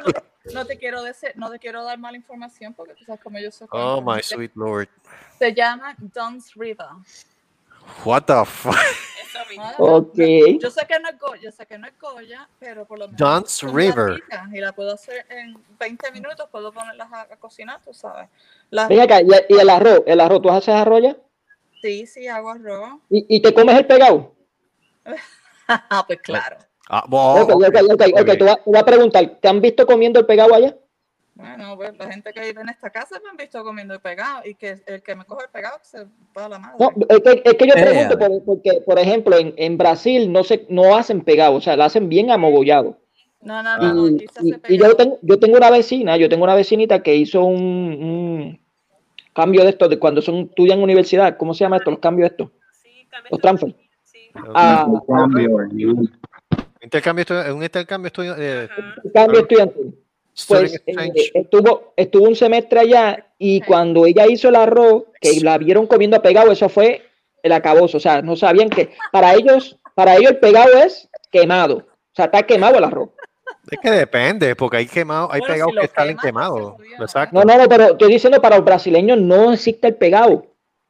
no 0.53 0.65
te 0.65 0.78
quiero 0.78 1.03
decir, 1.03 1.32
no 1.36 1.49
te 1.49 1.59
quiero 1.59 1.84
dar 1.84 1.97
mala 1.99 2.17
información 2.17 2.74
porque 2.74 2.93
tú 2.95 3.05
sabes 3.05 3.22
cómo 3.22 3.39
yo 3.39 3.51
soy. 3.51 3.67
Oh 3.72 4.01
my 4.01 4.22
sweet 4.22 4.51
lord. 4.55 4.89
Se 5.38 5.53
llama 5.53 5.95
Dunn's 5.97 6.53
River. 6.55 6.88
What 8.04 8.24
the 8.26 8.46
fuck? 8.46 8.76
Ok. 9.78 10.16
Yo 10.60 10.70
sé 10.72 10.86
que 10.88 11.00
no 11.00 11.10
es 11.10 11.20
Goya, 11.20 11.42
yo 11.42 11.52
sé 11.52 11.66
que 11.66 11.78
no 11.78 11.88
es 11.88 11.94
Goya, 12.00 12.48
pero 12.60 12.86
por 12.86 13.00
lo 13.00 13.08
menos 13.08 13.52
son 13.52 13.76
River. 13.76 14.24
Y 14.54 14.60
la 14.60 14.72
puedo 14.74 14.94
hacer 14.94 15.26
en 15.30 15.56
20 15.80 16.12
minutos, 16.12 16.48
puedo 16.52 16.72
ponerlas 16.72 17.12
a, 17.12 17.22
a 17.22 17.38
cocinar, 17.38 17.80
tú 17.84 17.93
sabes. 17.93 18.30
Las- 18.70 18.89
Ven 18.89 19.00
acá, 19.01 19.22
y, 19.22 19.28
y 19.50 19.58
el 19.58 19.70
arroz, 19.70 20.01
el 20.05 20.20
arroz, 20.20 20.42
¿tú 20.42 20.50
haces 20.50 20.74
arroz 20.74 21.01
ya? 21.04 21.18
Sí, 21.82 22.05
sí, 22.05 22.28
hago 22.28 22.51
arroz. 22.51 23.00
¿Y, 23.09 23.38
y 23.38 23.42
te 23.42 23.54
comes 23.54 23.78
el 23.78 23.86
pegado? 23.88 24.36
Ah, 25.68 26.04
pues 26.05 26.20
claro. 26.20 26.58
Ah, 26.89 27.05
bo- 27.08 27.43
ok, 27.43 27.51
ok, 27.54 27.63
ok, 27.63 27.92
ok, 27.93 28.01
ok. 28.20 28.26
te, 28.26 28.38
voy 28.39 28.50
a, 28.50 28.55
te 28.55 28.62
voy 28.66 28.78
a 28.80 28.84
preguntar, 28.84 29.38
¿te 29.42 29.47
han 29.47 29.62
visto 29.62 29.86
comiendo 29.86 30.20
el 30.20 30.26
pegado 30.26 30.54
allá? 30.54 30.76
Bueno, 31.33 31.75
pues 31.78 31.97
la 31.97 32.12
gente 32.12 32.33
que 32.33 32.41
vive 32.41 32.62
en 32.62 32.70
esta 32.70 32.89
casa 32.89 33.20
me 33.24 33.29
han 33.29 33.37
visto 33.37 33.63
comiendo 33.63 33.93
el 33.93 33.99
pegado 34.01 34.41
y 34.45 34.55
que 34.55 34.82
el 34.86 35.01
que 35.01 35.16
me 35.16 35.25
coge 35.25 35.45
el 35.45 35.49
pegado 35.49 35.78
se 35.82 36.05
va 36.37 36.45
a 36.45 36.49
la 36.49 36.59
madre. 36.59 36.75
No, 36.79 36.91
es 37.09 37.20
que, 37.21 37.41
es 37.45 37.53
que 37.55 37.67
yo 37.67 37.74
Eh, 37.75 37.82
pregunto 37.82 38.20
por- 38.20 38.43
porque, 38.43 38.82
por 38.86 38.99
ejemplo, 38.99 39.37
en, 39.37 39.53
en 39.58 39.78
Brasil 39.78 40.32
no 40.32 40.43
se, 40.43 40.66
no 40.70 40.95
hacen 40.95 41.21
pegado, 41.21 41.55
o 41.55 41.62
sea, 41.62 41.75
lo 41.75 41.83
hacen 41.83 42.09
bien 42.09 42.32
amogollado. 42.32 42.97
No, 43.41 43.63
no, 43.63 43.78
no, 43.78 44.08
Y, 44.08 44.28
y- 44.41 44.55
y 44.67 44.78
yo, 44.78 44.95
tengo, 44.95 45.17
yo 45.24 45.39
tengo 45.39 45.58
una 45.58 45.71
vecina, 45.71 46.16
yo 46.17 46.29
tengo 46.29 46.43
una 46.43 46.53
vecinita 46.53 47.01
que 47.01 47.16
hizo 47.16 47.43
un, 47.43 47.58
un 47.63 48.59
cambio 49.33 49.63
de 49.63 49.70
esto, 49.71 49.87
de 49.87 49.97
cuando 49.97 50.21
son 50.21 50.36
estudian 50.49 50.78
en 50.78 50.83
universidad, 50.83 51.37
¿cómo 51.37 51.53
se 51.55 51.63
llama 51.63 51.78
esto? 51.78 51.89
Los 51.91 51.99
cambios 51.99 52.29
de 52.29 52.36
esto, 52.36 52.51
los 53.32 53.39
transfer. 53.39 53.74
Ah, 54.53 54.86
Intercambio, 56.83 57.25
un 57.55 57.63
intercambio 57.63 58.08
estudio, 58.08 58.36
eh, 58.37 58.67
cambio 59.13 59.39
estudiantil. 59.41 60.00
Pues 60.47 60.82
eh, 60.86 61.32
estuvo, 61.33 61.93
estuvo 61.95 62.28
un 62.28 62.36
semestre 62.36 62.79
allá 62.79 63.28
y 63.37 63.62
cuando 63.62 64.05
ella 64.05 64.25
hizo 64.28 64.49
el 64.49 64.55
arroz, 64.55 65.03
que 65.20 65.39
la 65.41 65.58
vieron 65.58 65.87
comiendo 65.87 66.21
pegado, 66.21 66.51
eso 66.51 66.70
fue 66.70 67.03
el 67.43 67.51
acaboso. 67.51 67.97
O 67.97 67.99
sea, 67.99 68.21
no 68.21 68.36
sabían 68.36 68.70
que 68.70 68.91
para 69.12 69.33
ellos, 69.33 69.78
para 69.93 70.16
ellos 70.16 70.32
el 70.32 70.39
pegado 70.39 70.78
es 70.78 71.09
quemado. 71.32 71.78
O 71.78 72.16
sea, 72.16 72.25
está 72.25 72.43
quemado 72.43 72.78
el 72.78 72.83
arroz. 72.86 73.09
Es 73.70 73.79
que 73.79 73.91
depende, 73.91 74.55
porque 74.55 74.78
hay 74.78 74.87
quemados, 74.87 75.29
hay 75.33 75.39
Bueno, 75.41 75.53
pegados 75.53 75.74
si 75.75 75.82
que 75.82 75.87
salen 75.93 76.17
quemas, 76.17 76.25
quemados. 76.25 76.59
¿no? 76.97 77.03
Exacto. 77.05 77.36
No, 77.37 77.43
no, 77.43 77.58
no, 77.58 77.67
pero 77.70 77.83
estoy 77.91 78.12
diciendo 78.13 78.41
para 78.41 78.55
los 78.55 78.66
brasileños 78.66 79.20
no 79.20 79.51
existe 79.53 79.87
el 79.87 79.95
pegado. 79.95 80.45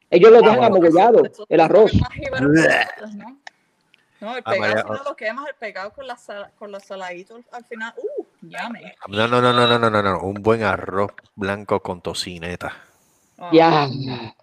Ellos 0.08 0.30
lo 0.30 0.40
dejan 0.40 0.62
amogollado, 0.64 1.22
el 1.48 1.60
arroz. 1.60 1.92
¿no? 4.20 4.36
El 4.36 4.42
Ah, 4.44 4.50
pegado, 4.52 4.82
si 4.82 4.88
no 5.02 5.04
lo 5.10 5.16
quemas, 5.16 5.48
el 5.48 5.54
pegado 5.56 5.92
con 5.92 6.06
la, 6.06 6.16
sal- 6.16 6.50
con 6.58 6.70
los 6.70 6.84
saladitos 6.84 7.40
al 7.50 7.64
final. 7.64 7.92
¡Uh! 7.96 8.11
Llame. 8.52 8.94
No, 9.08 9.26
no, 9.28 9.40
no, 9.40 9.52
no, 9.52 9.66
no, 9.66 9.78
no, 9.78 9.90
no, 9.90 10.02
no. 10.02 10.20
Un 10.20 10.34
buen 10.42 10.62
arroz 10.62 11.12
blanco 11.34 11.80
con 11.80 12.00
tocineta. 12.02 12.72
Ya. 13.50 13.88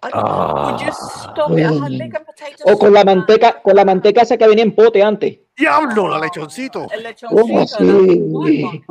Ah. 0.02 0.76
Had 0.82 1.90
lick 1.90 2.14
and 2.14 2.26
potatoes 2.26 2.62
O 2.66 2.78
con 2.78 2.92
la 2.92 3.02
manteca, 3.04 3.62
con 3.62 3.74
la 3.74 3.84
manteca 3.84 4.22
esa 4.22 4.36
que 4.36 4.46
venía 4.46 4.64
en 4.64 4.74
pote 4.74 5.02
antes. 5.02 5.38
¡Diablo, 5.56 6.08
la 6.08 6.18
lechoncito! 6.18 6.86
El 6.90 7.00
Oh, 7.30 7.46
lechoncito. 7.46 7.78
sí. 7.78 8.84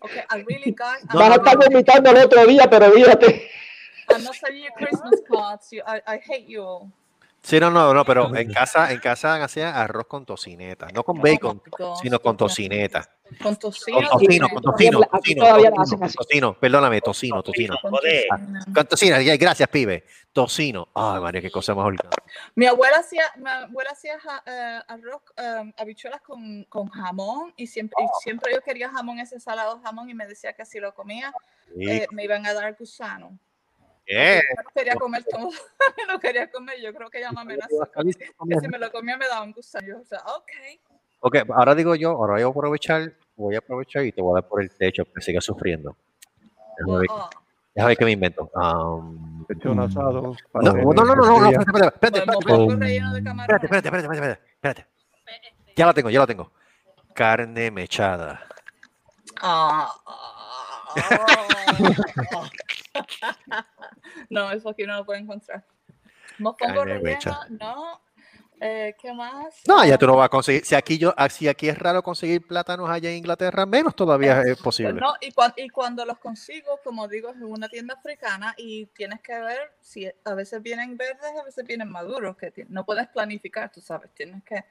Okay, 0.00 0.22
I 0.30 0.42
really 0.48 0.72
got. 0.76 1.02
Vas 1.12 1.30
a 1.30 1.34
estar 1.34 1.56
vomitando 1.58 2.10
el 2.10 2.16
otro 2.24 2.46
día, 2.46 2.68
pero 2.70 2.90
fíjate. 2.90 3.48
I'm 4.08 4.24
not 4.24 4.34
sending 4.34 4.64
you 4.64 4.70
Christmas 4.76 5.20
cards. 5.30 5.70
You, 5.70 5.82
I, 5.86 6.00
I 6.06 6.18
hate 6.18 6.46
you 6.48 6.62
all. 6.62 6.90
Sí, 7.42 7.58
no, 7.58 7.70
no, 7.70 7.92
no, 7.92 8.04
pero 8.04 8.34
en 8.36 8.52
casa, 8.52 8.92
en 8.92 9.00
casa 9.00 9.42
hacían 9.42 9.74
arroz 9.74 10.06
con 10.06 10.24
tocineta, 10.24 10.88
no 10.94 11.02
con 11.02 11.20
bacon, 11.20 11.60
sino 12.00 12.20
con 12.20 12.36
tocineta. 12.36 13.08
Con 13.42 13.56
tocino. 13.56 14.08
Con 14.10 14.20
tocino, 14.20 14.48
con 14.48 14.62
tocino, 14.62 15.00
tocino, 15.00 15.44
tocino, 15.44 15.82
hacen 15.82 16.04
así. 16.04 16.16
tocino, 16.16 16.58
perdóname, 16.58 17.00
tocino, 17.00 17.42
tocino. 17.42 17.76
Con 18.74 18.86
tocino, 18.86 19.16
gracias, 19.38 19.68
pibe. 19.68 20.04
Tocino. 20.32 20.88
Ay, 20.94 21.20
María, 21.20 21.40
qué 21.40 21.50
cosa 21.50 21.74
más 21.74 21.86
horrible. 21.86 22.08
Mi 22.54 22.66
abuela 22.66 22.98
hacía, 22.98 23.24
mi 23.36 23.48
abuela 23.50 23.90
hacía 23.90 24.18
eh, 24.46 24.80
arroz, 24.86 25.22
eh, 25.36 25.72
habichuelas 25.78 26.20
con, 26.20 26.64
con 26.64 26.88
jamón 26.88 27.52
y 27.56 27.66
siempre, 27.66 28.02
y 28.02 28.06
siempre 28.22 28.52
yo 28.52 28.60
quería 28.60 28.90
jamón, 28.90 29.18
ese 29.18 29.40
salado 29.40 29.80
jamón 29.80 30.08
y 30.10 30.14
me 30.14 30.26
decía 30.26 30.52
que 30.52 30.64
si 30.64 30.78
lo 30.78 30.94
comía 30.94 31.32
eh, 31.80 32.06
me 32.12 32.24
iban 32.24 32.46
a 32.46 32.54
dar 32.54 32.74
gusano. 32.78 33.38
Yo 34.06 34.62
no 34.62 34.70
quería 34.74 34.94
comer 34.96 35.24
todo, 35.24 35.50
no 36.08 36.18
quería 36.20 36.50
comer, 36.50 36.80
yo 36.80 36.92
creo 36.92 37.08
que 37.08 37.18
ella 37.18 37.32
me 37.32 37.40
amenazó 37.42 37.88
que 37.94 38.60
si 38.60 38.68
me 38.68 38.78
lo 38.78 38.90
comía 38.90 39.16
me 39.16 39.26
daba 39.28 39.42
un 39.42 39.52
gusano. 39.52 39.86
Yo, 39.86 40.00
o 40.00 40.04
sea, 40.04 40.18
ok. 40.20 40.50
Ok, 41.20 41.36
ahora 41.54 41.74
digo 41.74 41.94
yo, 41.94 42.10
ahora 42.10 42.34
voy 42.34 42.42
a 42.42 42.46
aprovechar, 42.46 43.12
voy 43.36 43.54
a 43.54 43.58
aprovechar 43.58 44.04
y 44.04 44.12
te 44.12 44.20
voy 44.20 44.32
a 44.32 44.42
dar 44.42 44.48
por 44.48 44.60
el 44.60 44.70
techo 44.70 45.04
que 45.04 45.20
siga 45.20 45.40
sufriendo. 45.40 45.96
Déjame 46.78 46.98
ver, 46.98 47.06
Oh, 47.10 47.30
déjame 47.74 47.90
ver 47.90 47.96
qué 47.98 48.04
me 48.04 48.10
invento. 48.12 48.50
Um, 48.54 49.46
Hecho 49.48 49.70
un 49.70 49.80
asado. 49.80 50.34
no, 50.54 50.60
no, 50.60 50.72
no, 50.72 51.04
no, 51.04 51.14
no, 51.14 51.40
no, 51.40 51.50
espérate, 51.50 51.86
espérate, 51.86 52.18
espérate, 52.18 52.32
pues, 52.42 52.58
espérate, 52.58 53.66
espérate, 53.66 53.88
espérate, 53.88 53.98
espérate, 54.08 54.40
espérate. 54.54 54.86
Ya 55.76 55.86
la 55.86 55.94
tengo, 55.94 56.10
ya 56.10 56.20
la 56.20 56.26
tengo. 56.26 56.50
Carne 57.14 57.70
mechada. 57.70 58.46
Ah, 59.40 59.94
ah, 60.06 60.41
no, 64.30 64.50
eso 64.50 64.68
aquí 64.70 64.84
no 64.84 64.96
lo 64.96 65.04
puedo 65.04 65.18
encontrar. 65.18 65.64
Mofongo 66.38 66.84
relleno, 66.84 67.36
no. 67.60 68.00
Eh, 68.64 68.94
¿Qué 69.00 69.12
más? 69.12 69.56
No, 69.66 69.84
ya 69.84 69.98
tú 69.98 70.06
no 70.06 70.14
vas 70.16 70.26
a 70.26 70.28
conseguir. 70.28 70.64
Si 70.64 70.76
aquí 70.76 70.96
yo, 70.96 71.12
ah, 71.16 71.28
si 71.28 71.48
aquí 71.48 71.68
es 71.68 71.76
raro 71.76 72.00
conseguir 72.00 72.46
plátanos 72.46 72.88
allá 72.88 73.10
en 73.10 73.16
Inglaterra, 73.16 73.66
menos 73.66 73.96
todavía 73.96 74.40
es 74.42 74.56
posible. 74.56 75.00
No, 75.00 75.14
y, 75.20 75.32
cuan- 75.32 75.52
y 75.56 75.68
cuando 75.68 76.04
los 76.04 76.18
consigo, 76.18 76.78
como 76.84 77.08
digo, 77.08 77.30
es 77.30 77.36
una 77.40 77.68
tienda 77.68 77.94
africana 77.94 78.54
y 78.56 78.86
tienes 78.86 79.20
que 79.20 79.36
ver 79.36 79.72
si 79.80 80.08
a 80.24 80.34
veces 80.34 80.62
vienen 80.62 80.96
verdes, 80.96 81.32
a 81.40 81.42
veces 81.44 81.64
vienen 81.66 81.90
maduros, 81.90 82.36
que 82.36 82.52
no 82.68 82.84
puedes 82.84 83.08
planificar, 83.08 83.72
tú 83.72 83.80
sabes, 83.80 84.14
tienes 84.14 84.44
que, 84.44 84.64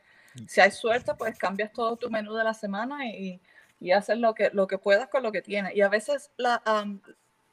si 0.48 0.62
hay 0.62 0.72
suerte, 0.72 1.14
pues 1.16 1.38
cambias 1.38 1.74
todo 1.74 1.98
tu 1.98 2.10
menú 2.10 2.34
de 2.34 2.46
la 2.46 2.54
semana 2.54 3.06
y, 3.08 3.42
y 3.82 3.92
haces 3.92 4.18
lo 4.18 4.34
que, 4.34 4.52
lo 4.54 4.68
que 4.68 4.78
puedas 4.78 5.10
con 5.10 5.24
lo 5.24 5.32
que 5.34 5.42
tienes. 5.42 5.76
Y 5.76 5.82
a 5.82 5.90
veces 5.90 6.32
la, 6.38 6.62
um, 6.84 7.02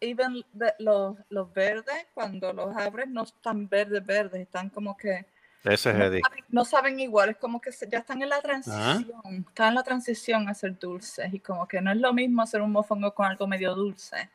even 0.00 0.44
de- 0.52 0.74
los, 0.78 1.16
los 1.30 1.52
verdes, 1.52 2.06
cuando 2.14 2.52
los 2.52 2.76
abres, 2.76 3.08
no 3.08 3.24
están 3.24 3.68
verdes, 3.68 4.04
verdes, 4.06 4.42
están 4.42 4.68
como 4.68 4.96
que 4.96 5.26
Ese 5.64 5.90
es 5.90 5.96
no 5.96 6.04
Eddie. 6.04 6.20
saben, 6.22 6.44
no 6.50 6.64
saben 6.64 7.00
igual, 7.00 7.30
es 7.30 7.36
como 7.38 7.60
que 7.60 7.72
se- 7.72 7.88
ya 7.88 7.98
están 7.98 8.22
en 8.22 8.28
la 8.28 8.40
transición, 8.40 9.46
están 9.48 9.68
en 9.68 9.74
la 9.74 9.82
transición 9.82 10.48
a 10.48 10.54
ser 10.54 10.78
dulces 10.78 11.32
y 11.32 11.40
como 11.40 11.66
que 11.66 11.80
no 11.80 11.90
es 11.90 11.96
lo 11.96 12.12
mismo 12.12 12.42
hacer 12.42 12.60
un 12.62 12.70
mofongo 12.72 13.12
con 13.14 13.26
algo 13.26 13.46
medio 13.46 13.74
dulce. 13.74 14.30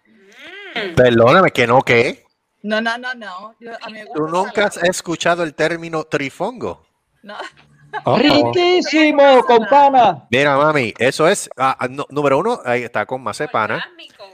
Perdóname, 0.96 1.52
que 1.52 1.68
no, 1.68 1.82
¿qué? 1.82 2.26
No, 2.64 2.82
no, 2.82 2.98
no, 2.98 3.14
no. 3.14 3.56
Yo, 3.60 3.72
a 3.80 3.88
mí 3.88 3.94
me 3.94 4.06
¿Tú 4.08 4.28
nunca 4.28 4.66
has 4.66 4.78
escuchado 4.84 5.44
el 5.44 5.54
término 5.54 6.04
trifongo? 6.06 6.86
No. 7.22 7.38
Riquísimo, 8.18 9.44
con 9.46 9.66
pana. 9.68 10.26
Mira, 10.30 10.58
mami, 10.58 10.94
eso 10.98 11.28
es, 11.28 11.50
ah, 11.58 11.76
ah, 11.80 11.88
no, 11.88 12.06
número 12.10 12.40
uno, 12.40 12.60
ahí 12.66 12.84
está 12.84 13.06
con 13.06 13.22
macepana, 13.22 13.84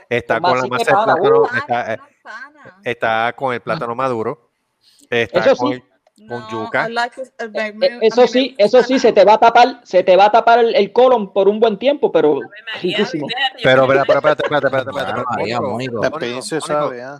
está 0.08 0.40
Con 0.40 0.50
con 0.50 0.60
la 0.60 0.66
masa 0.66 0.66
y 0.66 0.70
masa 0.70 0.90
de 0.90 0.96
pana, 0.96 1.14
plátano, 1.14 1.42
uh. 1.42 1.56
está, 1.56 1.94
eh, 1.94 1.98
está 2.84 3.32
con 3.34 3.54
el 3.54 3.60
plátano 3.60 3.94
maduro, 3.94 4.50
está 5.10 5.40
Eso 5.40 5.56
con, 5.56 5.74
sí. 5.74 5.82
con 6.26 6.48
yuca. 6.48 6.88
I 6.88 6.92
like 6.92 7.20
Eh, 7.20 7.98
a 8.02 8.06
Eso 8.06 8.26
sí, 8.26 8.54
eso 8.58 8.82
sí, 8.82 8.98
se 8.98 9.12
te 9.12 9.24
va 9.24 9.34
a 9.34 9.38
tapar, 9.38 9.80
se 9.84 10.02
te 10.02 10.16
va 10.16 10.26
a 10.26 10.32
tapar 10.32 10.60
el, 10.60 10.74
el 10.74 10.92
colon 10.92 11.32
por 11.32 11.48
un 11.48 11.60
buen 11.60 11.78
tiempo, 11.78 12.10
pero 12.10 12.38
riquísimo. 12.82 13.26
Pero, 13.62 13.86
pero, 13.86 14.02
pero, 14.06 14.18
espérate, 14.18 14.42
espérate, 14.44 14.66
espérate, 14.66 14.90
espérate. 14.90 15.60
Mónico. 15.60 16.02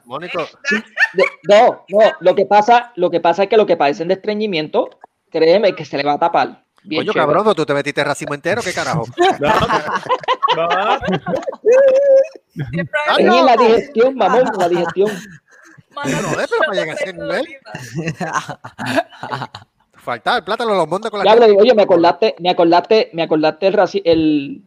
Mónico, 0.07 0.49
no, 1.49 1.85
no, 1.89 2.13
lo 2.21 2.35
que 2.35 2.47
pasa, 2.47 2.93
lo 2.97 3.11
que 3.11 3.21
pasa 3.21 3.45
es 3.45 3.49
que 3.49 3.57
lo 3.57 3.67
que 3.67 3.77
padecen 3.77 4.09
de 4.09 4.15
estreñimiento, 4.15 4.91
créeme 5.31 5.75
que 5.75 5.85
se 5.85 5.97
le 5.97 6.03
va 6.05 6.13
a 6.15 6.19
tapar. 6.19 6.65
Bien 6.83 7.03
coño, 7.03 7.13
chévere. 7.13 7.33
cabrón, 7.35 7.55
¿tú 7.55 7.67
te 7.67 7.75
metiste 7.75 8.03
racimo 8.03 8.33
entero? 8.35 8.63
¿Qué 8.63 8.73
carajo? 8.73 9.05
Ah, 10.59 10.99
hay 13.09 13.23
Es 13.25 13.27
no. 13.27 13.39
en 13.39 13.47
la 13.47 13.57
digestión, 13.57 14.17
mamón, 14.17 14.45
la 14.59 14.69
digestión. 14.69 15.11
mano 15.95 16.11
No, 16.23 16.41
eh, 16.41 16.47
pero 16.59 16.73
llegar 16.73 16.89
a 16.91 16.93
ese 16.95 17.13
nivel. 17.13 17.47
Faltaba 19.95 20.39
el 20.39 20.45
plátano, 20.45 20.75
los 20.75 20.89
montes 20.89 21.11
con 21.11 21.23
la 21.25 21.31
hablo, 21.33 21.47
oye, 21.59 21.75
me 21.75 21.83
acordaste, 21.83 22.35
me 22.41 22.51
acordaste, 22.51 23.11
me 23.13 23.23
acordaste 23.23 23.67
el, 23.67 23.75
raci- 23.75 24.03
el, 24.05 24.63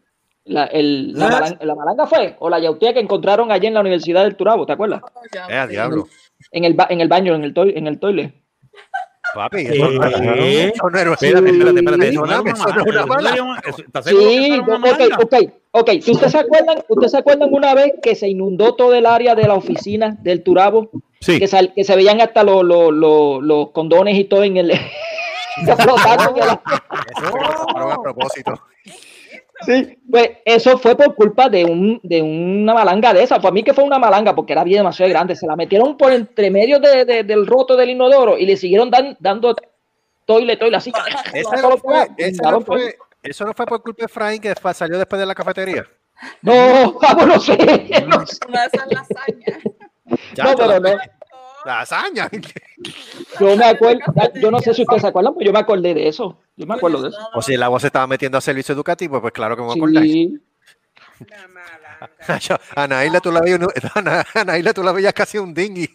la, 0.46 0.66
el- 0.66 1.14
la, 1.14 1.28
malan- 1.30 1.58
la 1.62 1.76
malanga 1.76 2.06
fue, 2.08 2.36
o 2.40 2.50
la 2.50 2.60
yautía 2.60 2.94
que 2.94 3.00
encontraron 3.00 3.52
allí 3.52 3.68
en 3.68 3.74
la 3.74 3.82
Universidad 3.82 4.24
del 4.24 4.36
Turabo, 4.36 4.66
¿te 4.66 4.74
acuerdas? 4.74 5.02
Ya, 5.34 5.48
Eh, 5.64 5.68
diablo. 5.68 6.08
En 6.52 6.66
el, 6.66 6.76
ba- 6.76 6.88
en 6.90 7.02
el 7.02 7.08
baño, 7.08 7.34
en 7.36 7.44
el, 7.44 7.54
toi- 7.54 7.74
en 7.76 7.88
el 7.88 8.00
toile. 8.00 8.43
Papi, 9.34 9.62
eso 9.62 9.90
no 9.90 10.04
era- 10.06 10.20
¿Qué? 10.36 10.64
eso 10.68 10.90
no 10.90 11.00
era- 11.00 11.14
Espérate, 11.14 11.50
espérate, 11.50 11.80
espérate. 11.80 12.10
Eso 12.10 12.26
no 12.26 12.26
era- 12.42 12.52
eso 12.52 12.68
no 12.76 12.92
era 12.92 13.06
mala. 13.06 13.36
¿Estás 13.66 14.06
seguro 14.06 14.26
que 14.26 14.30
Sí, 14.32 14.46
eso 14.46 14.54
era 14.54 14.76
una 14.76 14.92
ok, 14.92 15.02
ok, 15.24 15.36
ok. 15.72 15.90
¿Sí 16.02 16.12
¿Ustedes 16.12 16.32
se 16.32 16.38
acuerdan, 16.40 16.78
ustedes 16.88 17.12
se 17.12 17.18
acuerdan 17.18 17.50
una 17.54 17.74
vez 17.74 17.94
que 18.02 18.16
se 18.16 18.28
inundó 18.28 18.76
todo 18.76 18.94
el 18.94 19.06
área 19.06 19.36
de 19.36 19.44
la 19.48 19.56
oficina 19.56 20.18
del 20.22 20.44
Turabo? 20.44 20.90
Sí. 21.22 21.40
Que, 21.40 21.48
sal- 21.48 21.74
que 21.74 21.84
se 21.84 21.96
veían 21.96 22.22
hasta 22.22 22.44
los, 22.44 22.64
los, 22.64 22.92
los, 22.94 23.42
los 23.42 23.72
condones 23.72 24.18
y 24.18 24.26
todo 24.26 24.44
en 24.44 24.58
el... 24.58 24.72
flotando 25.78 26.36
en 26.36 26.44
el- 26.44 26.50
Eso 26.50 27.32
fue 27.32 27.40
pero 27.74 27.92
a 27.92 28.02
propósito. 28.02 28.54
Sí, 29.66 29.98
pues 30.10 30.30
eso 30.46 30.78
fue 30.78 30.96
por 30.96 31.16
culpa 31.16 31.48
de, 31.48 31.64
un, 31.64 32.00
de 32.04 32.22
una 32.22 32.74
malanga 32.74 33.14
de 33.14 33.24
esa. 33.24 33.40
Para 33.40 33.54
mí 33.54 33.64
que 33.64 33.74
fue 33.74 33.84
una 33.84 34.00
malanga 34.00 34.36
porque 34.36 34.54
era 34.54 34.64
bien 34.64 34.80
demasiado 34.80 35.10
grande. 35.10 35.36
Se 35.36 35.46
la 35.48 35.56
metieron 35.56 35.96
por 35.96 36.12
entre 36.12 36.50
medio 36.52 36.80
de- 36.80 37.06
de- 37.06 37.24
del 37.24 37.46
roto 37.48 37.76
del 37.78 37.92
inodoro 37.92 38.38
y 38.38 38.46
le 38.46 38.58
siguieron 38.58 38.90
dan- 38.90 39.16
dando 39.20 39.56
toile, 40.26 40.58
toile, 40.58 40.78
así. 40.78 40.92
Ese 41.34 41.62
no 41.62 41.78
fue, 41.78 42.08
ese 42.18 42.42
no 42.42 42.62
fue, 42.62 42.98
eso 43.22 43.46
no 43.46 43.54
fue 43.54 43.66
por 43.66 43.82
culpa 43.84 44.04
de 44.04 44.08
Frank 44.10 44.42
que 44.42 44.54
salió 44.74 44.98
después 44.98 45.20
de 45.20 45.26
la 45.26 45.36
cafetería. 45.36 45.86
No, 46.42 46.94
vamos, 47.02 47.28
no 47.28 47.40
sé. 47.40 47.58
No, 48.08 48.26
sé. 48.26 48.40
No, 50.44 50.56
pero 50.58 50.80
no. 50.80 50.90
Lasaña. 51.66 52.30
Yo 53.40 53.56
me 53.56 53.66
acuerdo, 53.66 54.02
yo 54.36 54.52
no 54.52 54.60
sé 54.60 54.74
si 54.74 54.82
ustedes 54.84 55.02
se 55.02 55.08
acuerdan, 55.08 55.34
pues 55.34 55.46
yo 55.46 55.54
me 55.54 55.60
acordé 55.60 55.94
de 55.94 56.08
eso. 56.08 56.38
Yo 56.58 56.66
me 56.68 56.76
acuerdo 56.76 57.02
de 57.02 57.10
eso. 57.10 57.18
O 57.34 57.42
si 57.42 57.54
el 57.54 57.64
agua 57.64 57.80
se 57.80 57.88
estaba 57.88 58.06
metiendo 58.08 58.38
a 58.38 58.42
servicio 58.42 58.74
educativo, 58.74 59.22
pues 59.22 59.32
claro 59.34 59.56
que 59.56 59.62
me 59.64 59.72
acordáis. 59.72 60.12
Sí, 60.12 60.40
Yo, 62.42 62.56
a 62.76 62.88
Naila 62.88 63.20
tú 63.22 63.32
la 63.32 63.40
veías, 63.42 63.60
un- 63.60 63.70
a 63.96 64.02
Na- 64.02 64.26
a 64.34 64.44
Naila 64.44 64.74
tú 64.74 64.84
la 64.84 64.92
veías 64.92 65.14
casi 65.14 65.38
un 65.38 65.54
dinghy. 65.54 65.90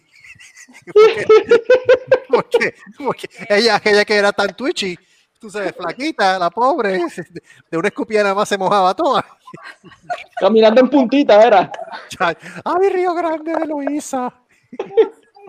porque, 2.29 2.75
porque 2.97 3.27
ella, 3.49 3.81
ella 3.83 4.05
que 4.05 4.15
era 4.15 4.31
tan 4.31 4.55
twitchy, 4.55 4.97
tú 5.39 5.49
sabes, 5.49 5.73
flaquita, 5.75 6.39
la 6.39 6.49
pobre, 6.49 6.99
de 7.69 7.77
una 7.77 7.87
escupida 7.89 8.23
nada 8.23 8.35
más 8.35 8.49
se 8.49 8.57
mojaba 8.57 8.93
toda. 8.95 9.25
caminando 10.39 10.81
en 10.81 10.89
puntita 10.89 11.45
era. 11.45 11.71
¡Ay, 12.19 12.89
Río 12.89 13.13
Grande 13.13 13.53
de 13.53 13.65
Luisa! 13.65 14.33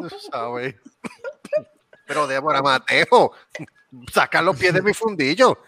Sabes. 0.08 0.74
Pero 2.06 2.26
Débora 2.26 2.62
Mateo, 2.62 3.32
saca 4.12 4.42
los 4.42 4.56
pies 4.56 4.74
de 4.74 4.82
mi 4.82 4.92
fundillo. 4.94 5.58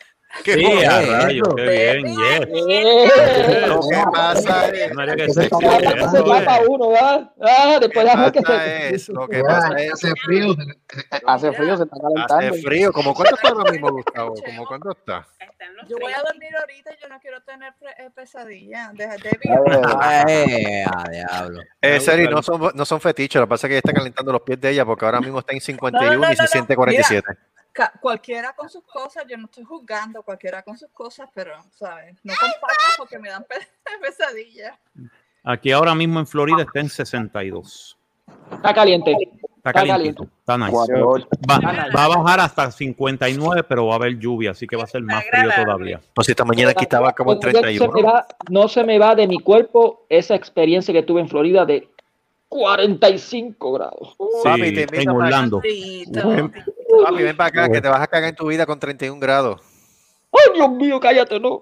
Qué 0.44 0.54
Sí, 0.54 0.64
joder. 0.64 0.88
a 0.88 1.00
rayos, 1.22 1.48
qué 1.56 1.62
bien, 2.02 2.06
yes. 2.06 2.48
Eh, 2.68 3.64
Lo 3.66 3.80
que 3.80 4.02
pasa 4.12 4.68
es, 4.68 5.14
que 5.14 5.28
se 5.32 5.48
uno, 6.68 6.88
¿verdad? 6.90 7.30
Ah, 7.40 7.78
después 7.80 8.04
lo 8.04 8.10
dejamos 8.10 8.32
que 8.32 8.40
se... 8.40 8.94
es, 8.94 9.08
lo 9.10 9.28
que 9.28 9.42
pasa 9.42 9.76
es, 9.76 9.92
Hace 9.92 10.12
frío, 10.24 10.54
se- 10.54 11.22
hace 11.26 11.52
frío, 11.52 11.76
se 11.76 11.82
está 11.84 11.96
calentando. 12.00 12.34
hace 12.48 12.62
frío. 12.62 12.92
¿Como 12.92 13.14
cuánto 13.14 13.34
está 13.36 13.48
ahora 13.48 13.70
mismo, 13.72 13.90
Gustavo? 13.92 14.34
¿Como 14.44 14.66
cuánto 14.66 14.90
está? 14.92 15.26
Yo 15.88 15.96
voy 16.00 16.12
a 16.12 16.22
dormir 16.22 16.50
ahorita, 16.58 16.90
yo 17.00 17.08
no 17.08 17.20
quiero 17.20 17.40
tener 17.42 17.72
eh, 17.98 18.10
pesadilla. 18.14 18.90
Deja 18.94 19.16
de 19.16 19.38
Ay, 20.00 20.82
a 20.86 21.04
diablo. 21.10 21.62
Eh, 21.80 22.00
Seri, 22.00 22.26
no 22.28 22.42
son, 22.42 22.70
no 22.74 22.84
son 22.84 23.00
fetiches, 23.00 23.38
lo 23.40 23.46
que 23.46 23.50
pasa 23.50 23.66
es 23.66 23.68
que 23.68 23.74
ella 23.74 23.82
está 23.84 23.92
calentando 23.92 24.32
los 24.32 24.42
pies 24.42 24.60
de 24.60 24.70
ella 24.70 24.84
porque 24.84 25.04
ahora 25.04 25.20
mismo 25.20 25.40
está 25.40 25.52
en 25.52 25.60
51 25.60 26.12
No, 26.14 26.18
no, 26.26 26.32
y 26.32 26.36
se 26.36 26.42
no, 26.42 26.48
siente 26.48 26.72
no. 26.74 26.76
47. 26.78 27.28
Cualquiera 28.00 28.52
con 28.54 28.68
sus 28.68 28.82
cosas, 28.84 29.24
yo 29.28 29.36
no 29.36 29.46
estoy 29.46 29.64
juzgando, 29.64 30.22
cualquiera 30.22 30.62
con 30.62 30.76
sus 30.76 30.90
cosas, 30.90 31.28
pero, 31.34 31.52
¿sabes? 31.70 32.14
No 32.22 32.32
compartas 32.38 32.94
porque 32.98 33.18
me 33.18 33.30
dan 33.30 33.44
pe- 33.44 33.66
pesadillas. 34.00 34.76
Aquí 35.44 35.72
ahora 35.72 35.94
mismo 35.94 36.20
en 36.20 36.26
Florida 36.26 36.62
está 36.62 36.80
en 36.80 36.88
62. 36.88 37.96
Está 38.52 38.74
caliente. 38.74 39.16
Está 39.56 39.72
calientito. 39.72 40.24
Está 40.40 40.58
nice. 40.58 40.72
Va, 40.76 41.58
va 41.96 42.04
a 42.04 42.08
bajar 42.08 42.40
hasta 42.40 42.70
59, 42.70 43.62
pero 43.64 43.86
va 43.86 43.94
a 43.94 43.96
haber 43.96 44.18
lluvia, 44.18 44.50
así 44.52 44.66
que 44.66 44.76
va 44.76 44.84
a 44.84 44.86
ser 44.88 45.02
más 45.02 45.24
frío 45.24 45.50
todavía. 45.64 46.00
Pues 46.14 46.28
esta 46.28 46.44
mañana 46.44 46.70
aquí 46.72 46.82
estaba 46.84 47.12
como 47.12 47.32
en 47.32 47.38
No 47.38 47.42
se 47.42 47.52
me 47.52 47.60
31. 47.60 48.02
va- 48.02 48.26
no 48.50 48.68
se 48.68 48.84
me 48.84 48.98
va 48.98 49.14
de 49.14 49.26
mi 49.26 49.38
cuerpo 49.38 50.04
esa 50.08 50.34
experiencia 50.34 50.92
que 50.92 51.02
tuve 51.04 51.20
en 51.20 51.28
Florida 51.28 51.64
de 51.64 51.88
45 52.48 53.72
grados. 53.72 54.16
Papi, 54.44 54.62
Sí, 54.68 54.74
te 54.74 54.82
invito 54.82 55.00
en 55.00 55.08
Orlando. 55.08 55.62
Papi, 57.04 57.22
ven 57.22 57.36
para 57.36 57.48
acá 57.48 57.68
que 57.70 57.80
te 57.80 57.88
vas 57.88 58.00
a 58.00 58.06
cagar 58.06 58.30
en 58.30 58.36
tu 58.36 58.46
vida 58.46 58.66
con 58.66 58.78
31 58.78 59.20
grados. 59.20 59.60
¡Ay, 60.32 60.54
Dios 60.54 60.70
mío, 60.70 61.00
cállate, 61.00 61.38
no! 61.40 61.58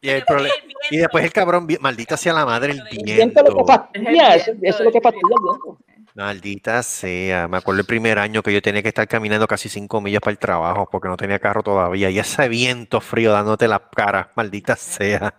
Y, 0.00 0.10
el 0.10 0.24
prole- 0.24 0.50
y 0.90 0.98
después 0.98 1.24
el 1.24 1.32
cabrón, 1.32 1.66
maldita 1.80 2.16
sea 2.16 2.32
la 2.32 2.44
madre 2.44 2.72
el 2.72 2.78
lo 2.78 2.84
que 2.84 2.96
viento. 3.02 3.64
fastidia, 3.66 4.34
eso, 4.36 4.52
eso 4.62 4.78
es 4.78 4.84
lo 4.84 4.92
que 4.92 5.00
fastidia 5.00 5.34
el 5.36 5.42
viento. 5.42 5.78
Maldita 6.14 6.82
sea, 6.82 7.46
me 7.48 7.58
acuerdo 7.58 7.80
el 7.80 7.86
primer 7.86 8.18
año 8.18 8.42
que 8.42 8.52
yo 8.52 8.62
tenía 8.62 8.82
que 8.82 8.88
estar 8.88 9.06
caminando 9.06 9.46
casi 9.46 9.68
5 9.68 10.00
millas 10.00 10.20
para 10.20 10.32
el 10.32 10.38
trabajo 10.38 10.88
porque 10.90 11.08
no 11.08 11.16
tenía 11.16 11.38
carro 11.38 11.62
todavía. 11.62 12.08
Y 12.10 12.18
ese 12.18 12.48
viento 12.48 13.00
frío 13.02 13.32
dándote 13.32 13.68
la 13.68 13.78
cara, 13.94 14.30
maldita 14.34 14.76
sea. 14.76 15.34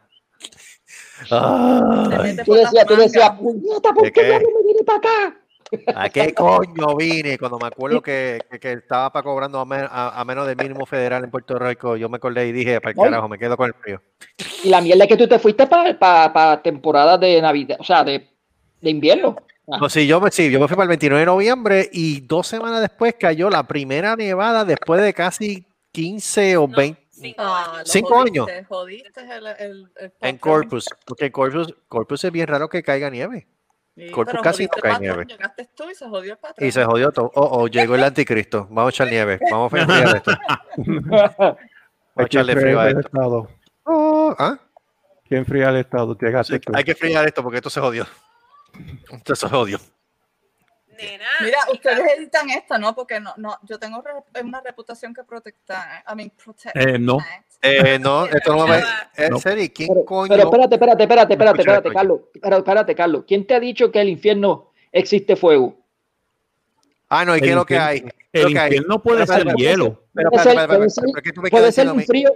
Ay, 1.31 2.37
Tú 2.45 2.53
decías, 2.53 2.85
tú 2.85 2.95
decías, 2.95 3.31
puñeta, 3.31 3.91
¿por 3.93 4.03
¿De 4.03 4.11
qué 4.11 4.21
qué? 4.21 4.27
no 4.33 4.39
me 4.39 4.67
vine 4.67 4.83
para 4.85 4.97
acá? 4.99 5.37
¿A 5.95 6.09
qué 6.09 6.33
coño 6.33 6.95
vine? 6.95 7.37
Cuando 7.37 7.57
me 7.59 7.67
acuerdo 7.67 8.01
que, 8.01 8.39
que- 8.49 8.59
que 8.59 8.71
estaba 8.73 9.11
para 9.11 9.23
cobrando 9.23 9.59
a, 9.59 9.65
men- 9.65 9.87
a- 9.89 10.19
a 10.19 10.25
menos 10.25 10.47
del 10.47 10.55
mínimo 10.57 10.85
federal 10.85 11.23
en 11.23 11.31
Puerto 11.31 11.57
Rico, 11.59 11.95
yo 11.97 12.09
me 12.09 12.17
acordé 12.17 12.47
y 12.47 12.51
dije, 12.51 12.79
para 12.81 12.91
el 12.91 12.97
carajo, 12.97 13.27
me 13.27 13.37
quedo 13.37 13.57
con 13.57 13.67
el 13.67 13.73
frío. 13.73 14.01
Y 14.63 14.69
la 14.69 14.81
mierda 14.81 15.03
es 15.03 15.09
que 15.09 15.17
tú 15.17 15.27
te 15.27 15.39
fuiste 15.39 15.67
para 15.67 16.61
temporada 16.61 17.17
de 17.17 17.41
Navidad, 17.41 17.77
o 17.79 17.83
sea, 17.83 18.03
de, 18.03 18.29
de 18.81 18.89
invierno. 18.89 19.35
No, 19.67 19.89
sí, 19.89 20.07
yo 20.07 20.21
me, 20.21 20.31
sí, 20.31 20.49
yo 20.49 20.59
me 20.61 20.67
fui 20.67 20.75
para 20.77 20.83
el 20.85 20.89
29 20.89 21.19
de 21.19 21.25
noviembre 21.25 21.89
y 21.91 22.21
dos 22.21 22.47
semanas 22.47 22.79
después 22.79 23.15
cayó 23.19 23.49
la 23.49 23.63
primera 23.63 24.15
nevada 24.15 24.63
después 24.63 25.01
de 25.01 25.13
casi 25.13 25.65
15 25.91 26.55
o 26.57 26.67
20 26.69 27.07
Ah, 27.39 27.81
Cinco 27.83 28.15
jodiste, 28.15 28.51
años. 28.51 28.67
Jodiste 28.69 29.21
el, 29.21 29.47
el, 29.47 29.89
el 29.99 30.11
en. 30.21 30.37
Corpus, 30.37 30.85
porque 31.03 31.25
en 31.25 31.31
Corpus, 31.31 31.73
Corpus 31.87 32.23
es 32.23 32.31
bien 32.31 32.45
raro 32.47 32.69
que 32.69 32.83
caiga 32.83 33.09
nieve. 33.09 33.47
Sí, 33.97 34.11
Corpus 34.11 34.31
pero 34.33 34.43
casi 34.43 34.63
no 34.65 34.69
jodiste 34.69 34.81
cae 34.81 34.91
el 34.91 34.95
patrón, 34.97 35.01
nieve. 35.17 35.25
Llegaste 35.25 35.69
tú 35.75 35.89
y 35.89 35.95
se 35.95 36.07
jodió 36.07 36.33
el 36.33 36.37
patrón. 36.37 36.67
Y 36.67 36.71
se 36.71 36.85
jodió 36.85 37.11
todo. 37.11 37.31
Oh, 37.33 37.61
oh, 37.61 37.67
llegó 37.67 37.95
el 37.95 38.03
anticristo. 38.03 38.67
Vamos 38.69 38.85
a 38.85 38.89
echar 38.89 39.07
nieve. 39.07 39.39
Vamos 39.49 39.73
a 39.73 39.77
enfriar 39.81 40.15
esto. 40.17 40.31
Vamos 40.77 41.57
a 42.15 42.23
echarle 42.23 42.55
frío 42.55 42.79
a 42.79 42.89
esto. 42.89 43.49
Oh, 43.85 44.35
¿ah? 44.37 44.59
Hay 44.59 45.29
que 45.29 45.37
enfriar 45.37 45.73
el 45.73 45.79
estado. 45.81 46.15
Llegaste 46.15 46.59
tú. 46.59 46.73
Hay 46.75 46.83
que 46.83 46.91
enfriar 46.91 47.25
esto 47.25 47.41
porque 47.41 47.57
esto 47.57 47.71
se 47.71 47.79
jodió. 47.81 48.05
Esto 49.11 49.35
se 49.35 49.49
jodió. 49.49 49.79
Mira, 51.39 51.59
ustedes 51.71 52.17
editan 52.17 52.49
esto, 52.49 52.77
¿no? 52.79 52.95
Porque 52.95 53.19
no, 53.19 53.33
no, 53.37 53.57
yo 53.63 53.77
tengo 53.79 54.01
re- 54.01 54.41
una 54.41 54.61
reputación 54.61 55.13
que 55.13 55.23
protectar. 55.23 56.03
I 56.11 56.15
mean, 56.15 56.31
protect. 56.31 56.75
Eh, 56.75 56.97
no. 56.99 57.19
Eh, 57.19 57.43
no, 57.99 58.25
esto 58.25 58.51
no 58.55 58.67
va 58.67 58.75
a 58.77 59.11
eh, 59.17 59.29
No. 59.29 59.39
Seri, 59.39 59.69
¿quién 59.69 59.89
Pero, 59.89 60.05
coño? 60.05 60.29
pero 60.29 60.43
espérate, 60.43 60.75
espérate, 60.75 61.03
espérate, 61.03 61.33
espérate, 61.33 61.61
espérate. 61.61 61.89
Carlos. 61.91 62.19
Pero 62.41 62.57
espérate, 62.57 62.95
Carlos. 62.95 63.23
¿Quién 63.27 63.45
te 63.47 63.55
ha 63.55 63.59
dicho 63.59 63.91
que 63.91 63.99
el 64.01 64.09
infierno 64.09 64.71
existe 64.91 65.35
fuego? 65.35 65.75
Ah, 67.09 67.23
no, 67.25 67.35
¿y 67.37 67.41
qué 67.41 67.49
es 67.49 67.55
lo 67.55 67.65
que 67.65 67.77
hay? 67.77 68.01
¿Qué 68.01 68.09
es 68.33 68.45
El 68.45 68.51
infierno 68.51 69.01
puede 69.01 69.25
ser 69.25 69.47
hielo. 69.55 70.03
Pero, 70.13 70.29
Puede 70.29 70.43
ser- 70.43 70.51
espera, 70.51 70.61
espera, 70.63 70.77
puede 70.77 70.89
ser- 70.89 71.03
¿por 71.05 71.21
qué 71.23 71.31
tú 71.31 71.41
me 71.41 71.49
Puede 71.49 71.61
quieres 71.61 71.75
ser 71.75 71.85
decir 71.85 71.89
a 71.89 71.93
un 72.01 72.05
frío, 72.05 72.29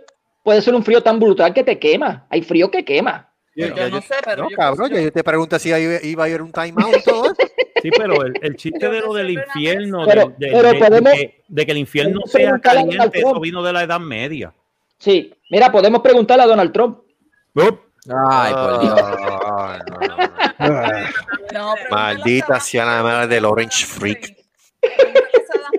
puede 0.43 0.61
ser 0.61 0.75
un 0.75 0.83
frío 0.83 1.03
tan 1.03 1.19
brutal 1.19 1.53
que 1.53 1.63
te 1.63 1.77
quema. 1.77 2.25
Hay 2.29 2.41
frío 2.41 2.71
que 2.71 2.85
quema. 2.85 3.27
Yo, 3.53 3.67
yo 3.67 3.89
no 3.89 4.01
sé, 4.01 4.15
pero 4.23 4.43
No, 4.43 4.49
yo, 4.49 4.55
cabrón, 4.55 4.89
yo- 4.91 5.11
te 5.11 5.23
pregunté 5.25 5.59
si 5.59 5.73
ahí 5.73 5.99
iba 6.03 6.23
a 6.23 6.25
haber 6.27 6.41
un 6.41 6.51
timeout 6.53 6.95
y 6.97 7.03
todo 7.03 7.25
eso. 7.25 7.35
Sí, 7.81 7.89
pero 7.97 8.23
el, 8.23 8.33
el 8.41 8.55
chiste 8.55 8.87
de 8.89 9.01
lo 9.01 9.13
del 9.13 9.31
infierno, 9.31 10.05
Pero- 10.07 10.33
de, 10.37 10.47
de- 10.47 10.51
pero 10.53 10.67
de- 10.69 10.73
de 10.73 10.79
podemos- 10.79 11.13
que, 11.13 11.43
de 11.47 11.65
que 11.65 11.71
el 11.73 11.77
infierno 11.79 12.21
sea 12.27 12.57
caliente, 12.59 13.19
eso 13.19 13.39
vino 13.41 13.61
de 13.61 13.73
la 13.73 13.83
Edad 13.83 13.99
Media. 13.99 14.53
Sí. 15.01 15.33
Mira, 15.49 15.71
podemos 15.71 16.01
preguntarle 16.01 16.43
a 16.43 16.47
Donald 16.47 16.71
Trump. 16.71 16.99
Ay, 18.29 18.53
por 18.53 18.79
Dios. 18.81 18.99
Ay, 18.99 19.79
no, 19.89 19.99
no, 19.99 20.07
no. 20.07 20.31
Ah, 20.57 21.09
no, 21.53 21.73
pregúntale 21.73 21.85
a 21.85 21.89
Maldita 21.89 22.59
sea 22.59 22.85
la 22.85 23.03
madre 23.03 23.27
del 23.27 23.45
Orange 23.45 23.85
Freak. 23.85 24.37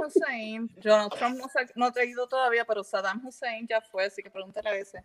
Hussein. 0.06 0.70
Donald 0.82 1.12
Trump 1.14 1.36
no, 1.38 1.48
se- 1.48 1.72
no 1.74 1.86
ha 1.86 2.04
ido 2.04 2.26
todavía, 2.26 2.64
pero 2.64 2.82
Saddam 2.84 3.24
Hussein 3.26 3.66
ya 3.68 3.80
fue, 3.80 4.04
así 4.04 4.22
que 4.22 4.30
pregúntale 4.30 4.68
a 4.68 4.74
ese. 4.74 5.04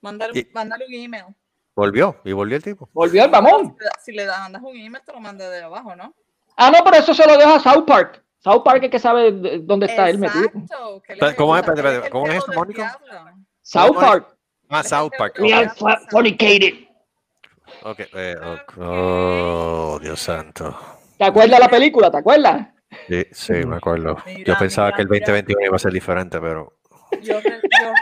Mándale, 0.00 0.38
Y- 0.40 0.48
mándale 0.52 0.86
un 0.86 0.94
email. 0.94 1.24
Volvió, 1.76 2.20
y 2.24 2.32
volvió 2.32 2.56
el 2.56 2.62
tipo. 2.62 2.88
Volvió 2.92 3.24
el 3.24 3.30
mamón. 3.30 3.76
Si 3.78 3.84
le- 3.84 3.90
Si 4.04 4.12
le 4.12 4.24
da- 4.24 4.40
mandas 4.40 4.62
un 4.62 4.76
email, 4.76 5.04
te 5.04 5.12
lo 5.12 5.20
manda 5.20 5.48
de 5.48 5.62
abajo, 5.62 5.94
¿no? 5.94 6.14
Ah, 6.56 6.70
no, 6.70 6.82
pero 6.84 6.96
eso 6.96 7.14
se 7.14 7.26
lo 7.26 7.36
deja 7.36 7.56
a 7.56 7.60
South 7.60 7.84
Park. 7.86 8.22
South 8.38 8.62
Park 8.64 8.82
es 8.84 8.90
que 8.90 8.98
sabe 8.98 9.30
de- 9.32 9.58
dónde 9.60 9.86
está 9.86 10.08
él 10.10 10.18
metido. 10.18 10.44
Exacto. 10.46 11.02
él 11.08 11.16
Pero, 11.20 11.36
¿cómo 11.36 11.56
es? 11.56 11.62
¿cómo 12.10 12.26
es 12.26 12.34
esto, 12.34 12.52
Mónica? 12.52 12.98
South. 13.70 13.94
Park. 13.94 14.36
Ah, 14.68 14.82
South 14.82 15.12
Park. 15.16 15.38
We 15.38 15.52
are 15.52 15.70
fornicated. 16.10 16.88
Ok, 17.82 18.00
eh. 18.14 18.36
Oh, 18.78 19.96
Dios 20.02 20.18
santo. 20.20 20.76
¿Te 21.16 21.24
acuerdas 21.24 21.60
la 21.60 21.68
película? 21.68 22.10
¿Te 22.10 22.18
acuerdas? 22.18 22.66
Sí, 23.08 23.24
sí, 23.30 23.52
me 23.64 23.76
acuerdo. 23.76 24.16
Mira, 24.26 24.44
Yo 24.44 24.58
pensaba 24.58 24.88
mira, 24.88 24.96
que 24.96 25.02
el 25.02 25.08
mira. 25.08 25.26
2021 25.26 25.66
iba 25.66 25.76
a 25.76 25.78
ser 25.78 25.92
diferente, 25.92 26.40
pero. 26.40 26.72
Yo, 27.22 27.40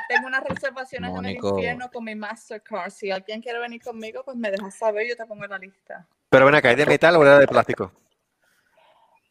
tengo 0.09 0.27
unas 0.27 0.45
reservaciones 0.45 1.15
en 1.15 1.25
el 1.27 1.37
infierno 1.37 1.91
con 1.91 2.05
mi 2.05 2.15
Mastercard. 2.15 2.91
Si 2.91 3.11
alguien 3.11 3.43
quiere 3.43 3.59
venir 3.59 3.83
conmigo, 3.83 4.23
pues 4.25 4.37
me 4.39 4.51
dejas 4.51 4.75
saber, 4.75 5.07
yo 5.07 5.17
te 5.17 5.27
pongo 5.27 5.45
en 5.45 5.51
la 5.51 5.59
lista. 5.59 6.07
Pero 6.31 6.47
ven 6.47 6.55
acá, 6.55 6.71
¿es 6.71 6.79
de 6.79 6.87
metal 6.87 7.17
o 7.17 7.23
era 7.23 7.39
de 7.39 7.47
plástico? 7.47 7.93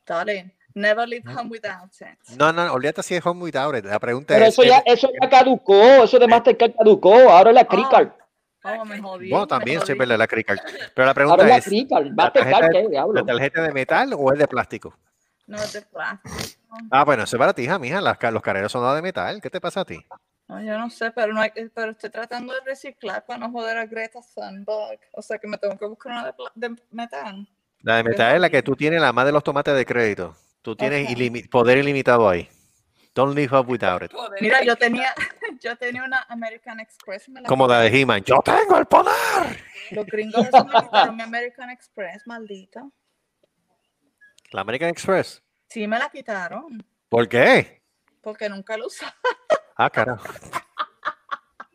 Darling, 0.05 0.51
never 0.77 1.07
leave 1.07 1.23
home 1.27 1.49
without 1.49 1.91
it. 2.01 2.37
No, 2.37 2.53
no, 2.53 2.71
olvídate 2.73 3.03
si 3.03 3.15
es 3.15 3.25
home 3.25 3.43
without 3.43 3.75
it. 3.75 3.85
La 3.85 3.99
pregunta 3.99 4.33
Pero 4.33 4.45
es. 4.45 4.53
eso 4.53 4.63
ya, 4.63 4.81
eso 4.85 5.09
ya 5.21 5.29
caducó. 5.29 6.03
Eso 6.03 6.19
de 6.19 6.27
Mastercard 6.27 6.73
caducó. 6.77 7.13
Ahora 7.29 7.49
es 7.49 7.55
la 7.55 7.65
Cricard. 7.65 8.09
Oh, 8.63 8.85
me 8.85 8.99
jodí. 8.99 9.29
Bueno, 9.29 9.47
también 9.47 9.81
sí 9.85 9.93
verdad 9.93 10.17
la 10.17 10.27
crical. 10.27 10.59
Pero 10.93 11.05
la 11.05 11.11
Ahora 11.11 11.13
pregunta 11.13 11.43
es 11.43 11.49
la 11.49 11.57
es: 11.57 11.65
Cricard. 11.65 12.05
¿la 12.05 12.13
Mastercard, 12.13 12.51
tarjeta, 12.51 12.69
¿qué 12.71 12.83
¿la 12.83 12.89
diablo? 12.89 13.25
tarjeta 13.25 13.61
de 13.61 13.71
metal 13.73 14.13
o 14.17 14.33
es 14.33 14.39
de 14.39 14.47
plástico? 14.47 14.97
No 15.45 15.57
es 15.57 15.73
de 15.73 15.81
plástico. 15.81 16.57
Ah, 16.91 17.05
bueno, 17.05 17.23
eso 17.23 17.35
es 17.35 17.39
para 17.39 17.53
ti, 17.53 17.63
hija, 17.63 17.79
mija. 17.79 18.01
Las, 18.01 18.17
los 18.31 18.41
carreros 18.41 18.71
son 18.71 18.95
de 18.95 19.01
metal. 19.01 19.41
¿Qué 19.41 19.49
te 19.49 19.61
pasa 19.61 19.81
a 19.81 19.85
ti? 19.85 20.05
No, 20.49 20.61
yo 20.61 20.77
no 20.77 20.89
sé, 20.89 21.11
pero, 21.11 21.33
no 21.33 21.41
hay, 21.41 21.51
pero 21.73 21.91
estoy 21.91 22.09
tratando 22.09 22.53
de 22.53 22.59
reciclar 22.65 23.25
para 23.25 23.39
no 23.39 23.51
joder 23.51 23.77
a 23.77 23.85
Greta 23.85 24.19
Thunberg. 24.35 24.99
O 25.13 25.21
sea 25.21 25.37
que 25.37 25.47
me 25.47 25.57
tengo 25.57 25.77
que 25.77 25.85
buscar 25.85 26.11
una 26.13 26.25
de, 26.25 26.33
de 26.55 26.75
metal. 26.91 27.47
La 27.81 27.97
de 27.97 28.03
metal 28.03 28.35
es 28.35 28.41
la 28.41 28.49
que 28.49 28.63
tú 28.63 28.75
tienes, 28.75 28.99
la 29.01 29.13
más 29.13 29.25
de 29.25 29.31
los 29.31 29.43
tomates 29.43 29.75
de 29.75 29.85
crédito. 29.85 30.35
Tú 30.67 30.75
tienes 30.75 31.09
ilimi- 31.09 31.49
poder 31.49 31.77
ilimitado 31.77 32.27
ahí. 32.27 32.49
Don't 33.15 33.33
live 33.33 33.57
up 33.57 33.69
without 33.69 34.03
it. 34.03 34.11
Mira, 34.41 34.61
yo 34.65 34.75
tenía, 34.75 35.15
yo 35.61 35.77
tenía 35.77 36.03
una 36.03 36.25
American 36.27 36.81
Express. 36.81 37.29
me 37.29 37.39
la 37.39 37.47
Como 37.47 37.69
la 37.69 37.79
de 37.79 38.01
He-Man. 38.01 38.21
¡Yo 38.25 38.41
tengo 38.43 38.77
el 38.77 38.85
poder! 38.85 39.63
Los 39.91 40.05
gringos 40.07 40.43
me 40.43 40.81
quitaron 40.81 41.15
mi 41.15 41.23
American 41.23 41.69
Express, 41.69 42.27
maldito. 42.27 42.91
La 44.51 44.59
American 44.59 44.89
Express. 44.89 45.41
Sí, 45.69 45.87
me 45.87 45.97
la 45.97 46.09
quitaron. 46.09 46.85
¿Por 47.07 47.29
qué? 47.29 47.81
Porque 48.21 48.49
nunca 48.49 48.75
lo 48.75 48.87
usaba. 48.87 49.15
Ah, 49.77 49.89
carajo. 49.89 50.27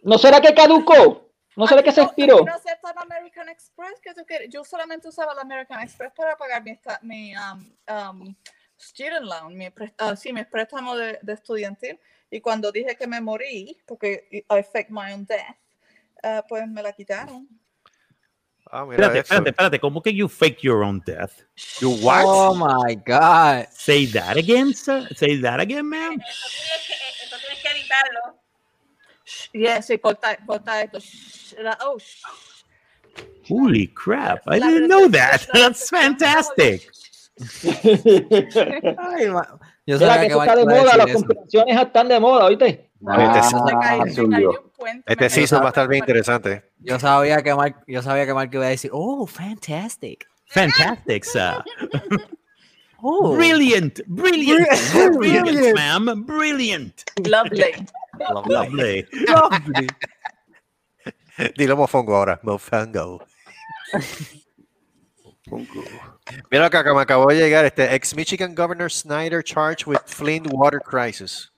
¿No 0.03 0.19
será 0.19 0.39
que 0.39 0.53
caducó? 0.53 1.33
¿No 1.57 1.67
será 1.67 1.83
que 1.83 1.93
se 1.93 2.03
expiró? 2.03 2.45
No 2.45 2.53
aceptan 2.53 2.93
American 2.99 3.49
Express. 3.49 3.99
que 4.03 4.13
tú 4.13 4.27
quieres? 4.27 4.51
Yo 4.51 4.63
solamente 4.65 5.09
usaba 5.09 5.33
la 5.33 5.41
American 5.41 5.81
Express 5.81 6.13
para 6.15 6.37
pagar 6.37 6.63
mi 7.01 7.35
um, 7.35 7.73
um, 7.89 8.37
student 8.83 9.25
loan, 9.25 9.57
mi, 9.57 9.69
ah, 9.99 10.17
sí, 10.17 10.33
mi 10.33 10.45
préstamo 10.45 10.97
de, 10.97 11.19
de 11.23 11.33
estudiantil. 11.33 11.99
Y 12.31 12.41
cuando 12.41 12.73
dije 12.73 12.97
que 12.97 13.07
me 13.07 13.21
morí, 13.21 13.79
porque 13.87 14.27
I 14.33 14.63
faked 14.63 14.91
my 14.91 15.13
own 15.13 15.25
death, 15.25 15.57
ah, 16.23 16.45
pues 16.49 16.67
me 16.67 16.83
la 16.83 16.93
quitaron. 16.93 17.47
Ah, 18.71 18.85
mira 18.87 18.95
Espérate, 18.95 19.19
eso. 19.19 19.23
espérate, 19.23 19.51
espérate. 19.51 19.81
¿Cómo 19.81 20.03
que 20.03 20.15
you 20.15 20.29
fake 20.29 20.63
your 20.63 20.83
own 20.83 21.03
death? 21.05 21.43
You 21.81 21.91
what? 22.03 22.25
Oh 22.27 22.55
my 22.55 22.95
God. 22.95 23.69
Say 23.71 24.07
that 24.07 24.39
again, 24.39 24.73
sir. 24.73 25.07
Say 25.15 25.37
that 25.43 25.61
again, 25.61 25.87
ma'am. 25.87 26.19
Eso 26.19 27.37
tienes 27.39 27.63
que, 27.63 27.69
shh, 29.25 29.49
yes, 29.53 29.87
sí, 29.87 29.99
corta, 29.99 30.37
corta 30.47 30.83
esto. 30.83 30.99
oh. 31.81 31.99
Holy 33.49 33.89
crap! 33.89 34.43
I 34.47 34.59
didn't 34.59 34.89
know 34.89 35.09
that. 35.09 35.47
That's 35.53 35.91
fantastic. 35.91 36.89
Ay, 37.39 39.27
Yo 39.87 39.99
sabía 39.99 40.21
que 40.21 40.27
que 40.29 40.33
eso 40.33 40.43
está 40.43 40.57
de 40.57 40.65
moda, 40.65 40.97
las 40.97 41.13
conspiraciones 41.13 41.81
están 41.81 42.09
de 42.09 42.21
moda, 42.21 42.45
¿oíste? 42.45 42.67
Este, 42.67 42.91
Ah, 43.09 43.51
cayó 44.29 44.51
un 44.51 44.71
puente, 44.77 45.13
este 45.13 45.31
season 45.31 45.61
va 45.61 45.67
a 45.67 45.69
estar 45.69 45.89
bien 45.89 46.03
interesante. 46.05 46.71
Yo 46.79 47.01
sabía 47.01 47.43
que 47.43 47.55
Marco, 47.55 47.81
yo 47.87 48.03
sabía 48.03 48.27
que 48.27 48.35
Marco 48.35 48.57
iba 48.57 48.67
a 48.67 48.69
decir, 48.69 48.91
oh, 48.93 49.27
fantastic. 49.27 50.27
Fantastic, 50.47 51.25
sir. 51.25 51.65
Oh, 53.05 53.35
Brilliant, 53.35 53.99
brilliant, 54.07 54.65
brilliant, 55.19 55.75
ma'am, 55.75 56.25
brilliant. 56.25 57.03
Lovely. 57.27 57.75
Lovely. 58.47 59.05
lovely. 59.27 59.89
Dilo 61.57 61.77
mofongo 61.77 62.15
ahora. 62.15 62.39
Mofongo. 62.45 63.27
Mira 66.51 66.67
acá 66.67 66.85
que 66.85 66.93
me 66.93 67.01
acabó 67.01 67.27
de 67.29 67.37
llegar 67.37 67.65
este 67.65 67.95
ex 67.95 68.15
Michigan 68.15 68.55
Governor 68.55 68.91
Snyder 68.91 69.43
charged 69.43 69.87
with 69.87 69.99
Flint 70.07 70.47
water 70.53 70.81
crisis. 70.81 71.51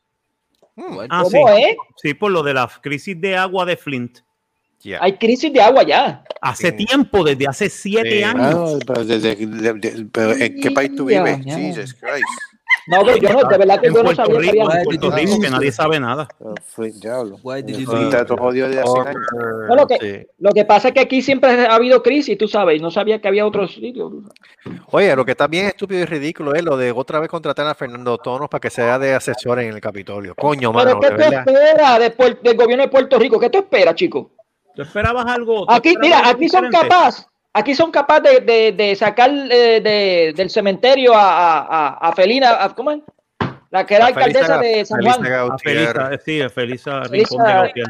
Ah, 1.11 1.23
¿Cómo 1.23 1.31
sí. 1.31 1.63
es? 1.63 1.77
Sí, 2.03 2.15
por 2.15 2.33
lo 2.33 2.43
de 2.43 2.55
la 2.55 2.69
crisis 2.83 3.21
de 3.21 3.37
agua 3.37 3.65
de 3.65 3.77
Flint. 3.77 4.19
Yeah. 4.83 4.99
Hay 5.03 5.17
crisis 5.17 5.53
de 5.53 5.61
agua 5.63 5.83
ya. 5.83 6.23
Hace 6.43 6.71
tiempo, 6.73 7.25
desde 7.25 7.47
hace 7.47 7.71
siete 7.71 8.19
Sí. 8.19 8.23
años. 8.23 8.75
Ah, 8.75 8.85
pero, 8.87 9.05
desde- 9.05 9.35
de- 9.37 9.73
de- 9.75 10.07
pero 10.13 10.33
¿en 10.33 10.61
qué 10.61 10.71
país 10.73 10.95
tú 10.95 11.07
vives? 11.07 11.39
ya. 11.45 11.57
Jesus 11.57 11.95
Christ. 11.95 12.25
No, 12.87 13.03
pero 13.05 13.17
yo 13.17 13.29
no, 13.33 13.49
de 13.49 13.59
verdad 13.59 13.81
que 13.81 13.87
En 13.87 13.95
yo 13.95 13.99
no 14.03 14.05
Puerto 14.05 14.25
sabía 14.27 14.41
que 14.41 14.53
Rico, 14.53 14.65
había. 14.67 14.79
en 14.79 14.85
Puerto 14.85 15.11
Rico, 15.11 15.41
que 15.41 15.51
nadie 15.51 15.73
sabe 15.73 16.01
nada. 16.01 16.29
Diablo. 18.69 19.05
No, 19.69 19.75
lo, 19.77 19.87
que, 19.87 19.99
Sí. 19.99 20.27
lo 20.39 20.51
que 20.53 20.65
pasa 20.65 20.89
es 20.89 20.95
que 20.95 21.01
aquí 21.01 21.23
siempre 21.23 21.67
ha 21.67 21.75
habido 21.75 22.03
crisis, 22.03 22.37
tú 22.37 22.47
sabes, 22.47 22.79
y 22.79 22.83
no 22.83 22.91
sabía 22.91 23.21
que 23.21 23.29
había 23.29 23.47
otros 23.47 23.75
sitios. 23.75 24.13
Oye, 24.91 25.17
lo 25.17 25.25
que 25.25 25.31
está 25.31 25.47
bien 25.47 25.67
estúpido 25.67 26.01
y 26.01 26.05
ridículo 26.05 26.55
es 26.55 26.63
lo 26.63 26.77
de 26.77 26.93
otra 26.93 27.21
vez 27.21 27.29
contratar 27.31 27.67
a 27.67 27.75
Fernando 27.75 28.19
Tonos 28.19 28.49
para 28.49 28.61
que 28.61 28.71
sea 28.71 28.99
de 28.99 29.15
asesor 29.15 29.61
en 29.61 29.73
el 29.73 29.81
Capitolio. 29.81 30.35
Coño, 30.35 30.73
Pero 30.73 30.85
mano, 30.85 31.01
¿qué 31.01 31.07
de 31.11 31.15
tú 31.15 31.23
esperas 31.23 31.99
de 31.99 32.39
del 32.43 32.57
gobierno 32.57 32.85
de 32.85 32.91
Puerto 32.91 33.19
Rico? 33.19 33.41
¿Qué 33.41 33.49
tú 33.51 33.59
esperas, 33.59 33.95
chico? 33.95 34.33
¿Tú 34.75 34.83
esperabas 34.83 35.25
algo? 35.27 35.71
Aquí, 35.71 35.91
esperabas 35.91 36.01
mira, 36.03 36.19
algo 36.19 36.31
aquí 36.31 36.49
son 36.49 36.65
diferente? 36.65 36.95
Aquí 37.55 37.75
son 37.75 37.91
capaz 37.91 38.21
de, 38.21 38.41
de, 38.41 38.73
de 38.73 38.95
sacar 38.97 39.31
eh, 39.31 39.81
de- 39.81 40.35
del 40.37 40.51
cementerio 40.51 41.15
a, 41.15 41.61
a, 41.61 41.89
a- 42.09 42.13
Felina, 42.13 42.63
a- 42.63 42.75
¿cómo 42.75 42.91
es? 42.91 43.01
La 43.71 43.87
que 43.87 43.95
era 43.95 44.07
alcaldesa 44.07 44.59
de 44.59 44.85
San 44.85 45.01
Juan. 45.03 45.59
Felisa, 45.59 46.11
sí, 46.25 46.43
a 46.43 46.51
Felisa 46.51 47.01
Rincón 47.05 47.45
de 47.45 47.53
Gautier. 47.53 47.87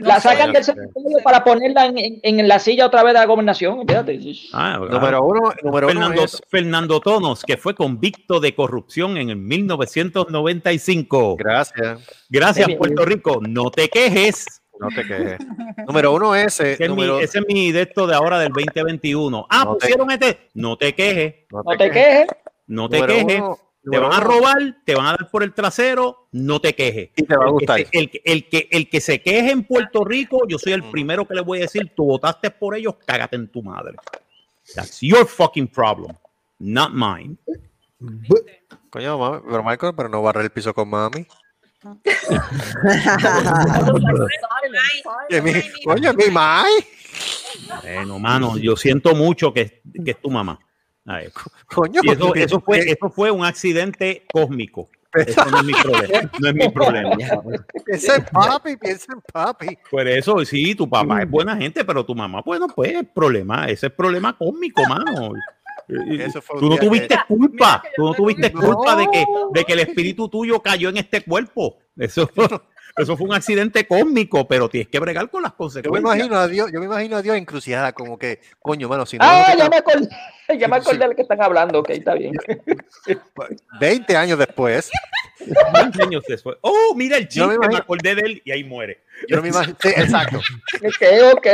La 0.00 0.18
sacan 0.20 0.52
del 0.52 0.64
cementerio 0.64 1.18
para 1.22 1.44
ponerla 1.44 1.86
en, 1.86 1.96
en- 1.98 2.18
en 2.22 2.48
la 2.48 2.58
silla 2.58 2.86
otra 2.86 3.04
vez 3.04 3.14
de 3.14 3.20
la 3.20 3.26
gobernación. 3.26 3.86
Fíjate. 3.86 4.18
Ah. 4.52 4.78
Número 4.90 5.22
uno, 5.24 5.52
número 5.62 5.86
uno 5.86 6.00
Fernando, 6.00 6.24
es. 6.24 6.42
Fernando 6.48 6.98
Tonos, 7.00 7.44
que 7.44 7.56
fue 7.56 7.74
convicto 7.76 8.40
de 8.40 8.54
corrupción 8.56 9.16
en 9.18 9.30
el 9.30 9.36
1995. 9.36 11.36
Gracias. 11.36 12.00
Gracias, 12.28 12.66
Bien. 12.66 12.76
Puerto 12.78 13.04
Rico. 13.04 13.38
No 13.40 13.70
te 13.70 13.88
quejes. 13.88 14.62
No 14.80 14.88
te 14.88 15.04
quejes. 15.06 15.38
número 15.86 16.12
uno 16.12 16.34
ese. 16.34 16.72
Ese 16.72 16.84
es, 16.84 16.90
mi, 16.90 17.04
ese 17.22 17.38
es 17.38 17.44
mi 17.46 17.72
de 17.72 17.82
esto 17.82 18.06
de 18.06 18.14
ahora 18.14 18.38
del 18.38 18.52
2021. 18.52 19.46
Ah, 19.50 19.64
No 19.64 19.76
te- 19.76 19.80
pusieron 19.86 20.10
este. 20.10 20.50
No 20.54 20.76
te 20.76 20.94
quejes. 20.94 21.34
no 21.50 21.62
No 21.64 21.76
te 21.76 21.90
quejes. 21.90 22.26
No 22.66 22.88
te 22.88 23.00
Número 23.00 23.12
quejes. 23.26 23.40
uno- 23.40 23.58
te 23.90 23.98
van 23.98 24.12
a 24.14 24.20
robar, 24.20 24.56
te 24.86 24.94
van 24.94 25.06
a 25.06 25.10
dar 25.10 25.30
por 25.30 25.42
el 25.42 25.52
trasero, 25.52 26.26
no 26.32 26.58
te 26.58 26.74
quejes. 26.74 27.10
Y 27.16 27.22
te 27.24 27.36
va 27.36 27.44
a 27.44 27.48
El 27.48 27.50
que 27.50 27.52
gustar. 27.52 27.78
se- 27.80 27.88
El, 27.92 28.10
que- 28.10 28.22
el 28.24 28.48
que, 28.48 28.68
el 28.70 28.88
que 28.88 29.00
se 29.02 29.20
queje 29.20 29.50
en 29.50 29.62
Puerto 29.64 30.04
Rico, 30.06 30.40
yo 30.48 30.58
soy 30.58 30.72
el 30.72 30.82
Mm. 30.84 30.90
primero 30.90 31.26
que 31.28 31.34
le 31.34 31.42
voy 31.42 31.58
a 31.58 31.60
decir, 31.62 31.92
tú 31.94 32.06
votaste 32.06 32.50
por 32.50 32.74
ellos, 32.74 32.94
cágate 33.04 33.36
en 33.36 33.46
tu 33.48 33.62
madre. 33.62 33.96
That's 34.74 35.00
your 35.02 35.26
fucking 35.26 35.68
problem, 35.68 36.16
not 36.58 36.92
mine. 36.94 37.36
Coño, 38.90 39.18
mami, 39.18 39.40
pero 39.50 39.62
Michael, 39.62 39.92
pero 39.96 40.08
no 40.08 40.22
barrer 40.22 40.44
el 40.44 40.50
piso 40.50 40.72
con 40.72 40.88
mami. 40.88 41.26
Coño, 45.84 46.14
mi 46.14 46.30
mai. 46.30 46.72
Bueno, 47.82 48.18
mano, 48.18 48.56
yo 48.58 48.76
siento 48.76 49.14
mucho 49.14 49.52
que, 49.52 49.82
que 50.04 50.10
es 50.12 50.20
tu 50.20 50.30
mamá. 50.30 50.58
Coño, 51.66 52.00
eso, 52.02 52.34
eso 52.34 52.60
fue, 52.60 52.78
eso 52.90 53.10
fue 53.10 53.30
un 53.30 53.44
accidente 53.44 54.24
cósmico. 54.32 54.88
Eso 55.14 55.44
no 55.44 55.58
es 55.58 55.64
mi 55.64 55.72
problema. 55.82 56.30
No 56.40 56.48
es 56.48 56.54
mi 56.54 56.68
problema. 56.70 57.16
Piensa 57.84 58.16
en 58.16 58.24
papi, 58.24 58.76
piensa 58.76 59.12
en 59.12 59.20
papi. 59.32 59.78
Por 59.90 60.08
eso, 60.08 60.44
sí, 60.44 60.74
tu 60.74 60.88
papá 60.88 61.22
es 61.22 61.30
buena 61.30 61.56
gente, 61.56 61.84
pero 61.84 62.04
tu 62.04 62.14
mamá, 62.14 62.42
bueno, 62.44 62.66
pues 62.74 62.94
es 62.94 63.04
problema, 63.14 63.66
ese 63.68 63.86
es 63.86 63.92
problema 63.92 64.36
cósmico, 64.36 64.82
mano. 64.88 65.32
Eso 65.88 66.40
fue 66.42 66.58
Tú 66.60 66.68
no 66.70 66.76
que- 66.76 66.86
tuviste 66.86 67.16
culpa, 67.28 67.80
Mira 67.82 67.92
tú 67.96 68.02
no 68.04 68.14
tuviste 68.14 68.52
culpa 68.52 68.96
de 68.96 69.06
que, 69.10 69.24
de 69.52 69.64
que 69.64 69.72
el 69.74 69.80
espíritu 69.80 70.28
tuyo 70.28 70.60
cayó 70.60 70.88
en 70.88 70.96
este 70.98 71.22
cuerpo. 71.22 71.78
Eso, 71.96 72.28
eso 72.96 73.16
fue 73.16 73.26
un 73.26 73.34
accidente 73.34 73.86
cósmico, 73.86 74.46
pero 74.46 74.68
tienes 74.68 74.88
que 74.88 75.00
bregar 75.00 75.28
con 75.30 75.42
las 75.42 75.52
Yo 75.52 75.54
me 75.54 75.58
consecuencias. 75.58 76.00
imagino 76.16 76.36
a 76.38 76.46
Dios, 76.48 76.70
yo 76.72 76.78
me 76.80 76.86
imagino 76.86 77.16
a 77.16 77.22
Dios 77.22 77.36
encrucijada, 77.36 77.92
como 77.92 78.18
que, 78.18 78.40
coño, 78.60 78.88
mano, 78.88 79.04
si 79.06 79.18
no 79.18 79.24
Ah, 79.26 79.52
ya 79.58 79.68
me 79.68 79.76
acordé, 79.76 80.08
ya 80.58 80.68
me 80.68 80.76
acordé 80.76 80.98
de 80.98 81.08
lo 81.08 81.16
que 81.16 81.22
están 81.22 81.42
hablando. 81.42 81.80
Ok, 81.80 81.90
está 81.90 82.14
bien. 82.14 82.34
ta- 83.06 83.48
20 83.80 84.16
años 84.16 84.38
después, 84.38 84.90
20 85.72 86.02
años 86.04 86.22
después. 86.28 86.56
Oh, 86.60 86.94
mira 86.94 87.16
el 87.16 87.24
Yo 87.24 87.28
chiste, 87.28 87.42
me 87.42 87.48
me, 87.48 87.54
imagino- 87.56 87.78
acordé 87.82 88.14
de 88.14 88.20
él 88.22 88.42
y 88.44 88.52
ahí 88.52 88.62
muere. 88.64 89.02
yo 89.28 89.36
no 89.36 89.42
me 89.42 89.48
imagino, 89.48 89.76
sí, 89.80 89.88
exacto, 89.88 90.38
Ok, 90.38 91.34
ok. 91.36 91.46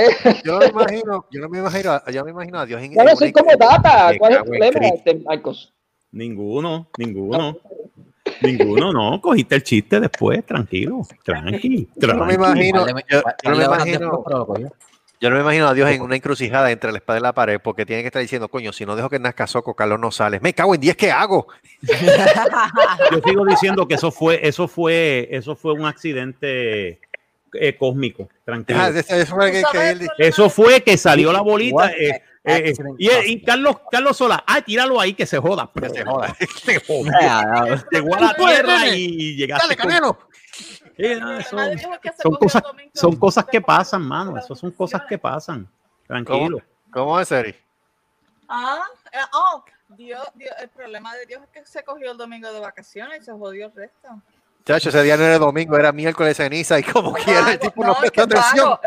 yo 0.45 0.53
no 0.53 0.59
me 0.61 0.67
imagino, 0.69 1.27
yo 1.31 1.41
no 1.41 1.49
me 1.49 1.59
imagino, 1.59 1.93
a- 1.93 2.11
yo 2.11 2.25
me 2.25 2.31
imagino 2.33 2.59
a 2.61 2.67
Dios 2.67 2.83
en, 2.83 2.93
Bueno, 2.95 3.11
en 3.13 3.17
soy 3.17 3.33
como 3.33 3.51
data. 3.57 4.13
¿Cuál 4.19 4.33
es 4.33 4.39
el 4.39 4.45
problema, 4.45 4.87
este, 4.95 5.15
Marcos? 5.15 5.73
Ninguno, 6.13 6.91
ninguno. 6.99 7.57
Ninguno, 8.43 8.93
no. 8.93 9.21
Cogiste 9.21 9.55
el 9.57 9.63
chiste 9.63 10.01
después, 10.01 10.45
tranquilo. 10.47 11.03
Tranqui, 11.25 11.89
Yo 11.97 12.09
no 12.09 12.25
me 12.25 12.35
tranqui. 12.37 12.63
imagino, 12.63 12.87
yo, 13.09 13.23
no 13.51 13.57
me 13.57 13.65
imagino, 13.65 14.25
yo 15.21 15.29
no 15.29 15.37
me 15.37 15.43
imagino 15.43 15.69
a 15.69 15.75
Dios 15.75 15.91
en 15.91 16.01
una 16.01 16.17
encrucijada 16.17 16.71
entre 16.71 16.93
la 16.93 16.99
espada 16.99 17.19
y 17.19 17.23
la 17.23 17.35
pared, 17.35 17.61
porque 17.63 17.85
tiene 17.85 18.03
que 18.03 18.07
estar 18.07 18.23
diciendo, 18.23 18.49
coño, 18.49 18.73
si 18.73 18.87
no 18.87 18.97
dejo 18.97 19.11
que 19.11 19.19
nazca 19.19 19.47
Soco, 19.47 19.75
Carlos 19.75 20.01
no 20.01 20.11
sale. 20.11 20.41
Me 20.41 20.55
cago 20.55 20.75
en 20.75 20.81
10, 20.81 20.97
¿qué 20.97 21.11
hago? 21.13 21.47
Yo 21.83 23.21
sigo 23.25 23.45
diciendo 23.47 23.87
que 23.87 23.95
eso 23.95 24.11
fue, 24.11 24.41
eso 24.47 24.67
fue, 24.69 25.29
eso 25.31 25.55
fue 25.57 25.73
un 25.75 25.85
accidente 25.85 27.01
eh, 27.53 27.77
cósmico. 27.79 28.29
Tranquilo. 28.45 28.79
Ah, 28.81 28.89
eso 28.91 29.35
fue 29.35 29.53
que- 29.53 29.63
que 29.73 29.91
él- 29.91 30.09
Eso 30.19 30.49
fue 30.49 30.81
que 30.83 30.97
salió 30.97 31.33
la 31.33 31.41
bolita. 31.43 31.91
Eh, 31.93 32.23
eh, 32.45 32.71
eh, 32.71 32.75
y, 32.99 33.11
y 33.33 33.43
Carlos, 33.43 33.77
Carlos 33.91 34.17
Sola, 34.17 34.43
ah, 34.47 34.63
tíralo 34.63 34.99
ahí 34.99 35.13
que 35.15 35.27
se 35.27 35.39
joda. 35.39 35.71
que 35.75 35.91
se 35.91 36.05
joda. 36.05 36.35
Se 36.65 36.81
joda. 36.81 37.13
Ah, 37.23 37.85
Llegó 37.91 38.15
a 38.15 38.21
la 38.21 38.35
tierra 38.35 38.89
y 38.89 39.37
llegaste. 39.37 39.67
Dale, 39.67 39.77
con- 39.77 39.89
Canelo. 39.89 40.19
Eh, 40.97 41.19
no, 41.19 41.41
son 41.43 42.35
cosas, 42.37 42.63
son 42.95 43.17
cosas 43.17 43.45
que 43.47 43.61
pasan, 43.61 44.03
mano. 44.03 44.37
Eso 44.37 44.55
son 44.55 44.71
cosas 44.73 45.03
que 45.09 45.19
pasan. 45.19 45.65
¿Cómo, 45.65 46.25
Tranquilo. 46.25 46.59
¿Cómo 46.93 47.21
es, 47.21 47.31
Eri? 47.33 47.55
Ah, 48.49 48.85
eh, 49.13 49.19
oh, 49.33 49.65
Dios, 49.89 50.27
Dios, 50.35 50.55
el 50.61 50.69
problema 50.69 51.15
de 51.15 51.27
Dios 51.27 51.43
es 51.43 51.49
que 51.51 51.65
se 51.65 51.85
cogió 51.85 52.11
el 52.13 52.19
domingo 52.19 52.53
de 52.53 52.61
vacaciones 52.61 53.23
y 53.23 53.25
se 53.25 53.33
jodió 53.33 53.67
el 53.67 53.73
resto. 53.75 54.09
Chacho, 54.65 54.91
ese 54.91 55.03
día 55.03 55.17
no 55.17 55.25
era 55.25 55.39
domingo, 55.39 55.77
era 55.79 55.93
miércoles 55.93 56.37
de 56.37 56.45
ceniza 56.45 56.79
y 56.79 56.83
como 56.83 57.13
quiera, 57.15 57.53
el 57.53 57.59
tipo 57.59 57.85
no 57.85 57.95
que 57.95 58.21
atención. 58.21 58.79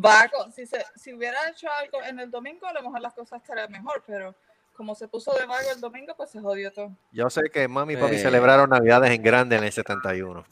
Vago. 0.00 0.50
Si, 0.54 0.66
se, 0.66 0.84
si 0.96 1.12
hubiera 1.12 1.38
hecho 1.50 1.68
algo 1.70 2.02
en 2.02 2.20
el 2.20 2.30
domingo, 2.30 2.66
a 2.66 2.72
lo 2.72 2.82
mejor 2.82 3.00
las 3.00 3.14
cosas 3.14 3.40
estarían 3.42 3.70
mejor, 3.70 4.02
pero 4.06 4.34
como 4.74 4.94
se 4.94 5.08
puso 5.08 5.32
de 5.34 5.44
vago 5.46 5.68
el 5.74 5.80
domingo, 5.80 6.14
pues 6.16 6.30
se 6.30 6.40
jodió 6.40 6.72
todo. 6.72 6.92
Yo 7.12 7.28
sé 7.30 7.42
que 7.52 7.66
mami 7.66 7.94
y 7.94 7.96
papi 7.96 8.14
Eh. 8.14 8.18
celebraron 8.18 8.70
Navidades 8.70 9.10
en 9.10 9.22
grande 9.22 9.56
en 9.56 9.64
el 9.64 9.72
71. 9.72 10.44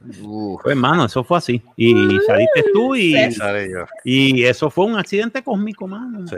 Pues, 0.00 0.72
hermano, 0.72 1.06
eso 1.06 1.24
fue 1.24 1.38
así. 1.38 1.62
Y 1.76 1.94
saliste 2.26 2.64
tú 2.72 2.94
y, 2.94 3.16
Y 4.04 4.44
eso 4.44 4.70
fue 4.70 4.86
un 4.86 4.98
accidente 4.98 5.42
cósmico, 5.42 5.86
mano. 5.86 6.26
Sí. 6.26 6.36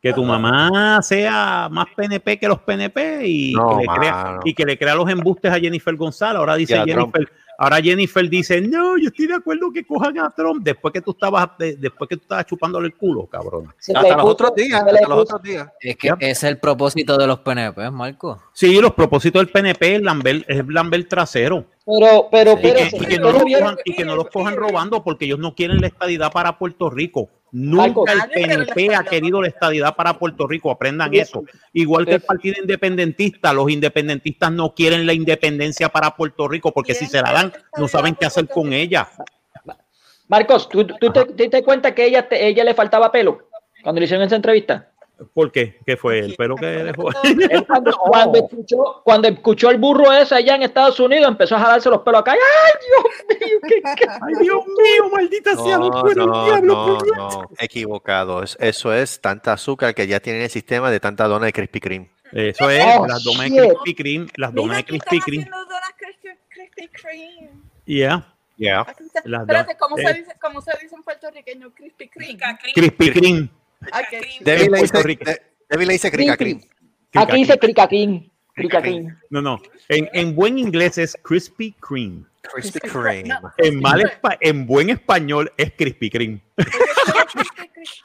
Que 0.00 0.14
tu 0.14 0.24
mamá 0.24 1.02
sea 1.02 1.68
más 1.70 1.86
PNP 1.94 2.38
que 2.38 2.48
los 2.48 2.60
PNP 2.60 3.26
y, 3.26 3.52
No, 3.52 3.78
que, 3.78 3.82
le 3.82 3.86
crea, 3.86 4.40
y 4.44 4.54
que 4.54 4.64
le 4.64 4.78
crea 4.78 4.94
los 4.94 5.10
embustes 5.10 5.52
a 5.52 5.60
Jennifer 5.60 5.94
González. 5.94 6.38
Ahora 6.38 6.56
dice 6.56 6.82
Trump. 6.86 7.14
Ahora 7.62 7.76
Jennifer 7.82 8.26
dice, 8.26 8.58
no, 8.62 8.96
yo 8.96 9.08
estoy 9.08 9.26
de 9.26 9.34
acuerdo 9.34 9.70
que 9.70 9.84
cojan 9.84 10.18
a 10.18 10.30
Trump 10.30 10.62
después 10.64 10.94
que 10.94 11.02
tú 11.02 11.10
estabas, 11.10 11.46
de- 11.58 11.76
después 11.76 12.08
que 12.08 12.16
tú 12.16 12.22
estabas 12.22 12.46
chupándole 12.46 12.86
el 12.86 12.94
culo, 12.94 13.26
cabrón. 13.26 13.66
Hasta 13.94 14.16
los 14.16 14.24
otros 14.24 14.54
días, 14.54 14.82
hasta 14.82 15.08
los 15.08 15.18
otros 15.18 15.42
días. 15.42 15.68
Es 15.78 15.94
que 15.96 16.08
ese 16.20 16.30
es 16.30 16.42
el 16.44 16.58
propósito 16.58 17.18
de 17.18 17.26
los 17.26 17.40
PNP, 17.40 17.90
Marco. 17.90 18.42
Sí, 18.54 18.80
los 18.80 18.94
propósitos 18.94 19.40
del 19.40 19.50
PNP 19.52 19.96
es 19.96 20.00
Lambert, 20.02 20.44
es 20.48 20.66
Lambert 20.68 21.06
trasero. 21.06 21.66
Pero, 21.84 22.28
pero, 22.30 22.52
Y 22.52 22.62
que, 22.62 22.68
espérese, 22.68 22.96
y 22.96 23.00
que 23.06 23.18
no 23.18 23.28
¿ustedes 23.28 23.50
los 23.50 23.60
cojan, 23.60 23.76
y 23.84 23.94
que 23.94 24.04
no 24.06 24.16
los 24.16 24.26
cojan 24.30 24.56
robando 24.56 25.04
porque 25.04 25.26
ellos 25.26 25.38
no 25.38 25.54
quieren 25.54 25.82
la 25.82 25.88
estadidad 25.88 26.32
para 26.32 26.56
Puerto 26.56 26.88
Rico. 26.88 27.28
Nunca 27.52 28.12
el 28.12 28.30
PNP 28.30 28.94
ha 28.94 29.02
querido 29.04 29.42
la 29.42 29.48
estadidad 29.48 29.96
para 29.96 30.18
Puerto 30.18 30.46
Rico. 30.46 30.70
Aprendan 30.70 31.12
eso. 31.14 31.44
Igual 31.72 32.06
que 32.06 32.14
el 32.14 32.20
Partido 32.20 32.56
Independentista, 32.60 33.52
los 33.52 33.70
independentistas 33.70 34.52
no 34.52 34.74
quieren 34.74 35.04
la 35.06 35.12
independencia 35.12 35.88
para 35.88 36.14
Puerto 36.16 36.46
Rico 36.48 36.72
porque 36.72 36.94
si 36.94 37.06
se 37.06 37.20
la 37.20 37.32
dan, 37.32 37.52
no 37.76 37.88
saben 37.88 38.14
qué 38.14 38.26
hacer 38.26 38.46
con 38.48 38.72
ella. 38.72 39.08
Marcos, 40.28 40.68
¿tú, 40.68 40.86
tú 40.86 41.10
te, 41.12 41.24
te 41.24 41.42
diste 41.42 41.64
cuenta 41.64 41.92
que 41.94 42.04
ella, 42.06 42.28
te- 42.28 42.46
ella 42.46 42.62
le 42.62 42.74
faltaba 42.74 43.10
pelo 43.10 43.48
cuando 43.82 43.98
le 43.98 44.04
hicieron 44.04 44.24
esa 44.24 44.36
entrevista? 44.36 44.88
¿Por 45.34 45.52
qué? 45.52 45.78
¿Qué 45.84 45.96
fue 45.96 46.18
el 46.20 46.34
pelo 46.34 46.56
que 46.56 46.66
dejó? 46.66 47.08
Él 47.24 47.64
cuando, 47.66 47.92
cuando 47.92 48.38
escuchó, 48.38 49.02
cuando 49.04 49.28
escuchó 49.28 49.70
el 49.70 49.78
burro 49.78 50.12
ese 50.12 50.34
allá 50.34 50.54
en 50.54 50.62
Estados 50.62 50.98
Unidos, 51.00 51.28
empezó 51.28 51.56
a 51.56 51.60
jalarse 51.60 51.90
los 51.90 52.00
pelos 52.02 52.20
acá. 52.20 52.32
¡Ay, 52.32 52.38
Dios 52.86 53.40
mío! 53.40 53.60
¿qué, 53.68 53.82
qué- 53.96 54.08
Ay, 54.08 54.34
Dios 54.40 54.64
mío, 54.66 55.10
maldita 55.12 55.56
sea, 55.56 55.78
No, 55.78 55.88
no 55.90 56.10
el 56.10 56.16
no, 56.16 56.44
diablo. 56.46 56.98
no, 57.16 57.16
no, 57.16 57.48
equivocado. 57.58 58.42
Es- 58.42 58.56
Eso 58.60 58.92
es 58.94 59.20
tanta 59.20 59.52
azúcar 59.52 59.94
que 59.94 60.06
ya 60.06 60.20
tienen 60.20 60.42
el 60.42 60.50
sistema 60.50 60.90
de 60.90 61.00
tanta 61.00 61.26
dona 61.28 61.46
de 61.46 61.52
Krispy 61.52 61.80
Kreme. 61.80 62.10
Eso 62.32 62.70
es, 62.70 62.84
Oh, 62.98 63.06
las 63.06 63.22
donas 63.24 63.50
de. 63.50 63.56
Krispy 63.68 63.94
Kreme, 63.94 64.26
las 64.36 64.54
donas 64.54 64.68
Mira, 64.68 64.76
de 64.78 64.84
Krispy 64.84 65.20
Kreme. 65.20 65.50
Krispy, 66.48 66.88
Kreme. 66.88 67.50
Yeah, 67.84 68.26
Yeah. 68.56 68.86
Espérate, 69.24 69.76
¿cómo, 69.78 69.96
eh. 69.96 70.02
se 70.06 70.14
dice, 70.14 70.32
¿cómo 70.40 70.60
se 70.60 70.70
dice 70.82 70.94
en 70.94 71.02
puertorriqueño? 71.02 71.70
Krispy 71.72 72.08
Kreme. 72.08 72.38
Krispy 72.74 73.10
Kreme. 73.10 73.48
Debbie 74.40 74.68
le 74.68 74.80
dice, 74.80 75.02
de- 75.02 75.42
Debbie 75.68 75.86
le 75.86 75.92
dice 75.94 76.10
crica 76.10 76.36
cream. 76.36 76.60
Aquí 77.14 77.36
dice 77.36 77.58
cricaquín. 77.58 78.30
Cricaquín. 78.54 79.16
No, 79.30 79.40
no. 79.40 79.60
En, 79.88 80.08
en 80.12 80.34
buen 80.34 80.58
inglés 80.58 80.98
es 80.98 81.16
Krispy 81.22 81.72
Kreme. 81.80 82.24
Krispy 82.42 82.80
Kreme. 82.80 83.34
En, 83.58 83.80
mal 83.80 84.00
espa- 84.02 84.36
en 84.40 84.66
buen 84.66 84.90
español 84.90 85.50
es 85.56 85.72
Krispy 85.72 86.10
Kreme. 86.10 86.40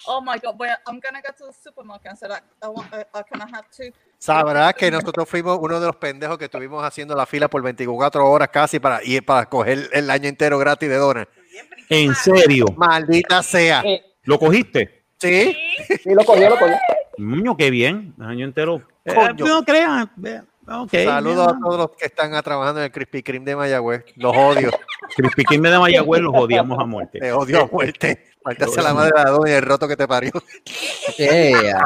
Oh 0.07 0.21
my 0.21 0.39
God, 0.41 0.55
voy 0.55 0.69
a- 0.69 0.79
I'm 0.87 1.01
gonna 1.01 1.19
go 1.21 1.33
to 1.37 1.47
the 1.47 1.53
supermarket 1.61 2.11
and 2.11 2.17
say, 2.17 2.29
I 2.63 2.67
want, 2.67 2.93
uh, 2.93 3.03
uh, 3.13 3.23
can 3.29 3.41
I 3.41 3.51
have 3.51 3.65
two? 3.75 3.91
Sabrás 4.17 4.73
que 4.73 4.89
nosotros 4.89 5.27
fuimos 5.27 5.57
uno 5.61 5.79
de 5.79 5.85
los 5.87 5.95
pendejos 5.97 6.37
que 6.37 6.45
estuvimos 6.45 6.81
haciendo 6.83 7.13
la 7.15 7.25
fila 7.25 7.49
por 7.49 7.61
24 7.61 8.25
horas 8.25 8.47
casi 8.49 8.79
para 8.79 9.03
ir 9.03 9.25
para 9.25 9.47
coger 9.49 9.89
el 9.91 10.09
año 10.09 10.29
entero 10.29 10.57
gratis 10.59 10.87
de 10.87 10.95
donas. 10.95 11.27
En 11.89 12.15
serio. 12.15 12.65
Maldita 12.77 13.43
sea. 13.43 13.81
Eh, 13.83 14.01
¿Lo 14.23 14.39
cogiste? 14.39 15.03
¿Sí? 15.27 15.97
sí, 16.03 16.13
lo 16.13 16.23
cogió, 16.23 16.49
lo 16.49 16.57
cogió. 16.57 16.75
Niño, 17.17 17.55
qué 17.57 17.69
bien. 17.69 18.13
Año 18.19 18.45
entero. 18.45 18.81
Eh, 19.05 19.13
no 19.37 19.63
crean. 19.63 20.11
eh, 20.23 20.41
Ok. 20.67 20.91
Saludos 21.05 21.47
a 21.49 21.59
todos 21.59 21.77
los 21.77 21.89
que 21.91 22.05
están 22.07 22.31
trabajando 22.43 22.79
en 22.81 22.85
el 22.85 22.91
Krispy 22.91 23.21
Kreme 23.21 23.45
de 23.45 23.55
Mayagüez. 23.55 24.03
Los 24.15 24.35
odio. 24.35 24.71
Krispy 25.15 25.43
Kreme 25.43 25.69
de 25.69 25.77
Mayagüez 25.77 26.21
los 26.21 26.33
odiamos 26.35 26.79
a 26.79 26.85
muerte. 26.85 27.19
Te 27.19 27.31
odio 27.31 27.61
a 27.63 27.67
muerte. 27.67 28.25
Maldita 28.43 28.67
sea 28.67 28.83
la 28.83 28.93
madre 28.93 29.11
de 29.15 29.23
la 29.23 29.29
dona 29.29 29.49
y 29.49 29.53
el 29.53 29.61
roto 29.61 29.87
que 29.87 29.95
te 29.95 30.07
parió. 30.07 30.31
Ya, 31.17 31.61
ya. 31.63 31.79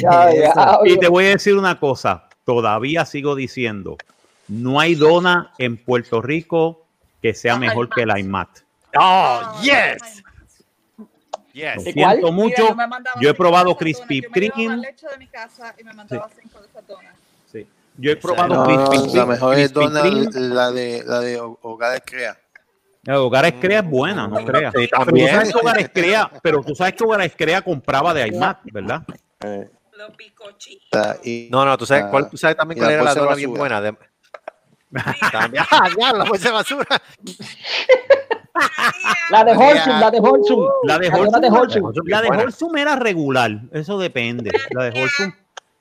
Ya, 0.00 0.34
ya, 0.34 0.78
Y 0.84 0.98
te 0.98 1.08
voy 1.08 1.26
a 1.26 1.28
decir 1.30 1.56
una 1.56 1.78
cosa. 1.78 2.28
Todavía 2.44 3.04
sigo 3.04 3.34
diciendo. 3.34 3.96
No 4.48 4.78
hay 4.80 4.94
dona 4.94 5.52
en 5.58 5.76
Puerto 5.76 6.20
Rico 6.22 6.86
que 7.22 7.34
sea 7.34 7.56
mejor 7.56 7.88
que 7.88 8.06
la 8.06 8.18
IMAT. 8.20 8.48
Oh, 8.98 9.40
yes. 9.62 10.22
Lo 11.56 11.62
Yes. 11.74 11.84
¿De 11.84 11.94
cuál? 11.94 12.10
siento 12.12 12.32
mucho. 12.32 12.62
Mira, 12.62 12.74
me 12.74 12.86
mandaba 12.86 13.20
Yo 13.20 13.30
he 13.30 13.34
probado 13.34 13.76
Krispy. 13.76 14.20
Yo 14.22 14.30
Kreme. 14.30 14.82
Sí. 17.50 17.66
Yo 17.98 18.10
he 18.12 18.16
probado 18.16 18.54
No, 18.54 18.64
Krispy 18.88 19.06
la 19.06 19.12
Kreme. 19.12 19.26
mejor 19.26 19.58
es 19.58 19.72
dona, 19.72 20.02
la 20.04 20.70
de, 20.70 21.02
la 21.06 21.20
de 21.20 21.40
Hogares 21.62 22.02
Crea. 22.04 22.38
La 23.04 23.20
Hogares 23.20 23.54
Crea 23.60 23.78
es 23.80 23.88
buena, 23.88 24.26
no 24.26 24.44
creas. 24.44 24.74
Sí, 24.76 24.88
Pero 24.90 24.98
tú 24.98 25.04
también. 25.06 25.28
sabes 25.30 25.52
que 25.52 25.58
Hogares 25.60 25.90
Crea, 25.94 26.30
pero 26.42 26.62
tú 26.62 26.74
sabes 26.74 26.94
que 26.94 27.04
Hogares 27.04 27.32
Crea 27.36 27.62
compraba 27.62 28.12
de 28.12 28.26
IMAT, 28.28 28.58
¿verdad? 28.64 29.02
Eh, 29.44 29.70
Los 29.92 30.16
bizcochitos. 30.16 30.88
la- 30.92 31.16
y, 31.24 31.48
No, 31.50 31.64
no, 31.64 31.78
tú 31.78 31.86
sabes, 31.86 32.04
la- 32.04 32.10
cuál, 32.10 32.28
tú 32.28 32.36
sabes 32.36 32.56
también 32.56 32.78
cuál 32.78 32.88
la 32.88 32.94
era 32.94 33.02
la 33.04 33.14
dona 33.14 33.34
bien 33.34 33.54
buena. 33.54 33.80
De... 33.80 33.96
También. 35.32 35.64
¡Ah, 35.70 35.88
diablo, 35.96 36.24
la 36.24 36.28
bolsa 36.30 36.48
de 36.48 36.54
basura! 36.54 36.86
La 39.30 39.44
de 39.44 39.52
Holsum, 39.52 40.00
la 40.00 40.10
de 40.10 40.18
Holsum. 40.20 40.64
La 40.84 40.98
de 40.98 41.10
La 41.10 41.16
Holsum. 41.18 41.92
la 42.06 42.22
de. 42.22 42.28
Holsum 42.28 42.76
era 42.76 42.96
regular, 42.96 43.50
eso 43.72 43.98
depende. 43.98 44.50
La 44.70 44.84
de 44.84 44.98
Holsum, 45.02 45.32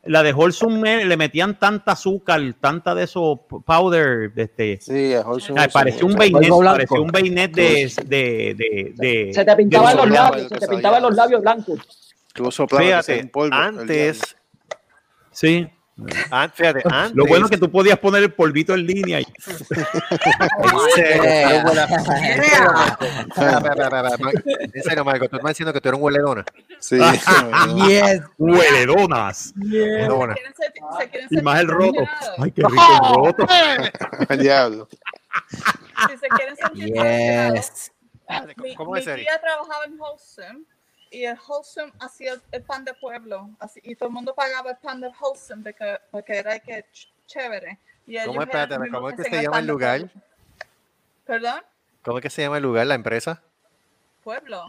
la 0.03 0.23
de 0.23 0.33
Holsum 0.33 0.85
eh, 0.85 1.05
le 1.05 1.15
metían 1.15 1.57
tanta 1.57 1.93
azúcar, 1.93 2.41
tanta 2.59 2.93
de 2.93 3.03
esos 3.03 3.39
powder, 3.65 4.33
de 4.33 4.43
este, 4.43 4.77
Sí, 4.81 5.13
a 5.13 5.21
Holsum, 5.21 5.55
ah, 5.57 5.63
sí, 5.65 5.69
parecía 5.71 6.05
un 6.05 6.15
blanco. 6.15 6.63
parecía 6.63 6.99
un 6.99 7.07
bainet 7.07 7.51
de, 7.53 7.91
de, 8.05 8.55
de, 8.57 8.93
de- 8.95 9.31
Se 9.33 9.45
te 9.45 9.55
pintaban 9.55 9.95
los 9.95 10.09
labios, 10.09 10.47
se 10.49 10.57
te 10.57 10.67
pintaban 10.67 11.01
los 11.01 11.15
labios 11.15 11.41
blancos. 11.41 11.79
Fíjate, 12.77 13.25
polvo, 13.27 13.55
antes, 13.55 14.19
Sí. 15.31 15.67
Fíjate, 16.53 16.81
antes, 16.91 17.15
Lo 17.15 17.25
bueno 17.25 17.45
es 17.45 17.51
que 17.51 17.57
tú 17.57 17.71
podías 17.71 17.97
poner 17.99 18.23
el 18.23 18.33
polvito 18.33 18.73
en 18.73 18.85
línea. 18.85 19.21
Y. 19.21 19.25
En 24.73 24.83
serio, 24.83 25.05
Marco, 25.05 25.29
tú 25.29 25.35
estás 25.37 25.49
diciendo 25.51 25.73
que 25.73 25.81
tú 25.81 25.89
eres 25.89 25.97
un 25.99 26.03
huele 26.05 26.19
dona. 26.19 26.45
Sí. 26.79 26.97
yes. 27.87 28.21
hueledonas. 28.37 29.53
Dona. 29.55 30.33
¿Quieren 30.33 30.53
ser- 30.55 30.73
se 30.99 31.09
quieren 31.09 31.27
Y 31.31 31.41
más 31.41 31.59
el 31.61 31.67
roto. 31.67 32.01
Ay, 32.37 32.51
qué 32.51 32.61
rico 32.61 32.83
el 32.91 33.15
roto. 33.15 33.47
El 34.29 34.39
diablo. 34.39 34.87
Si 36.09 36.17
se 36.17 36.27
quieren 36.29 36.55
sentir 36.55 36.93
Yes. 36.93 37.91
Mi, 38.57 38.75
¿Cómo 38.75 38.93
mi 38.93 38.99
es, 38.99 39.07
Eri? 39.07 39.21
tía 39.23 39.39
trabajaba 39.39 39.85
en 39.85 39.99
Wholesome 39.99 40.65
y 41.15 41.25
el 41.25 41.37
Wholesome 41.47 41.91
hacía 41.99 42.33
el, 42.33 42.41
el 42.51 42.61
pan 42.63 42.83
de 42.85 42.93
pueblo 42.93 43.49
así, 43.59 43.79
y 43.83 43.95
todo 43.95 44.09
el 44.09 44.13
mundo 44.15 44.33
pagaba 44.35 44.71
el 44.71 44.77
pan 44.77 44.99
de 45.01 45.09
Wholesome 45.19 45.63
porque, 45.63 45.97
porque 46.11 46.37
era 46.37 46.59
que 46.59 46.85
ch- 46.93 47.07
chévere. 47.27 47.79
Y 48.07 48.17
¿Cómo 48.25 48.41
espérate, 48.41 48.75
cómo 48.91 49.09
es 49.09 49.15
que 49.15 49.23
se 49.23 49.41
llama 49.43 49.59
el 49.59 49.67
lugar? 49.67 50.09
¿Perdón? 51.25 51.61
¿Cómo 52.03 52.17
es 52.19 52.21
que 52.21 52.29
se 52.29 52.41
llama 52.43 52.57
el 52.57 52.63
lugar, 52.63 52.85
la 52.87 52.95
empresa? 52.95 53.41
Pueblo. 54.23 54.63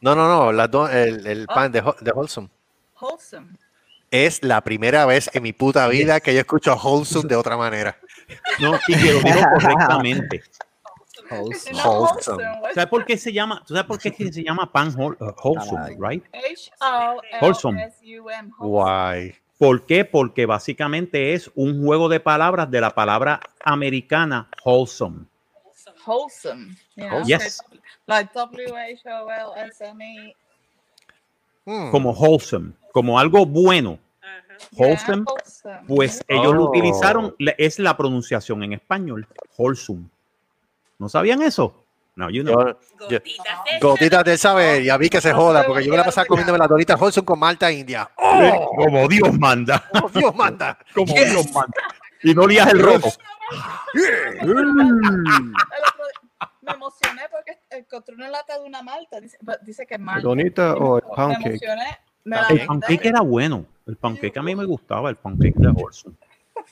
No, 0.00 0.14
no, 0.14 0.28
no, 0.28 0.52
la 0.52 0.68
do- 0.68 0.88
el, 0.88 1.26
el 1.26 1.46
Ah. 1.48 1.54
pan 1.54 1.72
de, 1.72 1.82
de 2.00 2.10
Wholesome. 2.12 2.48
Wholesome. 3.00 3.52
Es 4.10 4.42
la 4.42 4.62
primera 4.62 5.04
vez 5.04 5.28
en 5.34 5.42
mi 5.42 5.52
puta 5.52 5.86
vida 5.88 6.20
que 6.20 6.32
yo 6.32 6.40
escucho 6.40 6.74
Wholesome 6.76 7.28
de 7.28 7.36
otra 7.36 7.56
manera. 7.58 7.98
No, 8.58 8.78
y 8.88 8.94
que 8.96 9.12
lo 9.12 9.20
digo 9.20 9.40
correctamente. 9.54 10.42
Wholesome. 11.30 12.44
¿Sabes 12.74 12.86
por 12.86 13.04
qué 13.04 13.16
se 13.16 13.32
llama? 13.32 13.62
¿Tú 13.66 13.74
sabes 13.74 13.86
por 13.86 13.98
qué 13.98 14.12
se 14.12 14.42
llama 14.42 14.70
pan 14.70 14.88
uh, 14.98 15.14
wholesome, 15.42 15.96
right? 15.98 16.24
H-O-L-S-U-M. 16.34 17.40
Wholesome. 17.40 17.92
Guay. 18.58 19.34
¿Por 19.58 19.84
qué? 19.86 20.04
Porque 20.04 20.46
básicamente 20.46 21.34
es 21.34 21.50
un 21.54 21.84
juego 21.84 22.08
de 22.08 22.20
palabras 22.20 22.70
de 22.70 22.80
la 22.80 22.94
palabra 22.94 23.40
americana 23.64 24.48
wholesome. 24.64 25.26
Wholesome. 26.06 26.76
Yes. 27.26 27.62
Like 28.06 28.30
W-H-O-L-S-M-E. 28.34 30.34
Hmm. 31.66 31.90
Como 31.90 32.12
wholesome, 32.12 32.72
como 32.92 33.18
algo 33.18 33.44
bueno. 33.44 33.98
Wholesome, 34.76 35.24
pues 35.86 36.24
ellos 36.26 36.52
lo 36.54 36.64
Oh. 36.64 36.70
utilizaron, 36.70 37.34
es 37.58 37.78
la 37.78 37.96
pronunciación 37.96 38.62
en 38.64 38.72
español, 38.72 39.26
wholesome. 39.56 40.06
¿No 40.98 41.08
sabían 41.08 41.42
eso? 41.42 41.84
No, 42.16 42.28
you 42.30 42.42
know. 42.42 42.76
Yo- 43.08 43.08
yo- 43.08 43.18
Gotitas 43.80 44.24
de 44.24 44.36
saber, 44.36 44.82
ya 44.82 44.96
vi 44.96 45.08
que 45.08 45.20
se 45.20 45.32
joda, 45.32 45.64
porque 45.64 45.84
yo 45.84 45.92
me 45.92 45.96
la 45.98 46.04
pasaba 46.04 46.26
comiéndome 46.26 46.58
las 46.58 46.68
doritas 46.68 47.00
Wholesome 47.00 47.24
con 47.24 47.38
Malta 47.38 47.70
India. 47.70 48.10
Eh, 48.18 48.60
Como 48.76 49.06
Dios 49.06 49.38
manda. 49.38 49.84
¡Oh, 50.02 50.08
Dios 50.08 50.34
manda! 50.34 50.76
Como 50.94 51.14
Dios 51.14 51.52
manda. 51.52 51.80
Y 52.24 52.34
no 52.34 52.46
lías 52.46 52.72
el 52.72 52.78
día 52.78 52.98
Me 56.62 56.72
emocioné 56.74 57.22
porque 57.30 57.58
encontré 57.70 58.14
una 58.14 58.28
lata 58.28 58.58
de 58.58 58.64
una 58.66 58.82
malta. 58.82 59.20
Dice, 59.20 59.38
dice 59.62 59.86
que 59.86 59.94
es 59.94 60.00
malta. 60.00 60.22
¿Donita 60.28 60.74
o 60.74 60.98
el 60.98 61.04
Me 61.08 61.14
pound 61.14 61.36
cake? 61.36 61.46
emocioné. 61.46 61.98
Me 62.24 62.36
la 62.36 62.48
El 62.48 62.66
pancake 62.66 63.06
era 63.06 63.20
bueno. 63.20 63.64
El 63.86 63.96
pancake 63.96 64.36
a 64.36 64.42
mí 64.42 64.54
me 64.54 64.64
gustaba, 64.66 65.08
el 65.08 65.16
pancake 65.16 65.54
de 65.56 65.68
wholesome. 65.68 66.16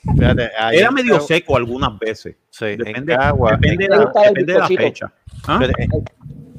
Fíjate, 0.02 0.50
ahí 0.58 0.78
Era 0.78 0.90
medio 0.90 1.20
seco 1.20 1.56
algunas 1.56 1.98
veces. 1.98 2.36
Sí, 2.50 2.64
en 2.66 2.78
Depende, 2.78 3.16
Cagua. 3.16 3.52
depende 3.52 3.84
de 3.84 3.88
la, 3.96 4.12
depende 4.28 4.52
de 4.54 4.76
fecha. 4.76 5.12
¿Ah? 5.46 5.60
En- 5.78 6.04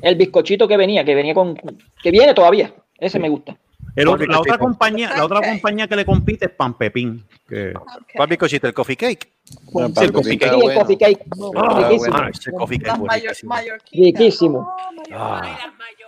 El 0.01 0.15
bizcochito 0.15 0.67
que 0.67 0.77
venía, 0.77 1.03
que 1.03 1.15
venía 1.15 1.33
con. 1.33 1.55
que 2.01 2.11
viene 2.11 2.33
todavía. 2.33 2.71
Ese 2.99 3.19
me 3.19 3.29
gusta. 3.29 3.57
El 3.97 4.07
otro- 4.07 4.25
¿Cuál 4.25 4.31
la 4.31 4.39
otra 4.39 4.57
compañía, 4.57 5.09
la 5.15 5.25
otra 5.25 5.41
compañía 5.41 5.87
que 5.87 5.95
le 5.95 6.05
compite 6.05 6.45
es 6.45 6.51
Pan 6.51 6.75
Pepín. 6.75 7.25
Que, 7.47 7.73
Ok. 7.75 7.85
¿Cuál 8.15 8.29
bizcochito? 8.29 8.67
¿El 8.67 8.73
coffee 8.73 8.95
cake? 8.95 9.31
Bueno, 9.71 9.87
el 10.01 10.11
coffee 10.11 10.37
Sí, 10.37 10.55
el 10.67 10.75
coffee 10.75 10.97
cake. 10.97 11.25
Ah, 11.55 11.89
Riquísimo. 11.89 12.57
coffee 12.57 12.79
cake 12.79 12.97
Las. 12.97 13.81
Riquísimo. 13.91 14.59
Oh. 14.59 15.13
Ah, 15.13 15.57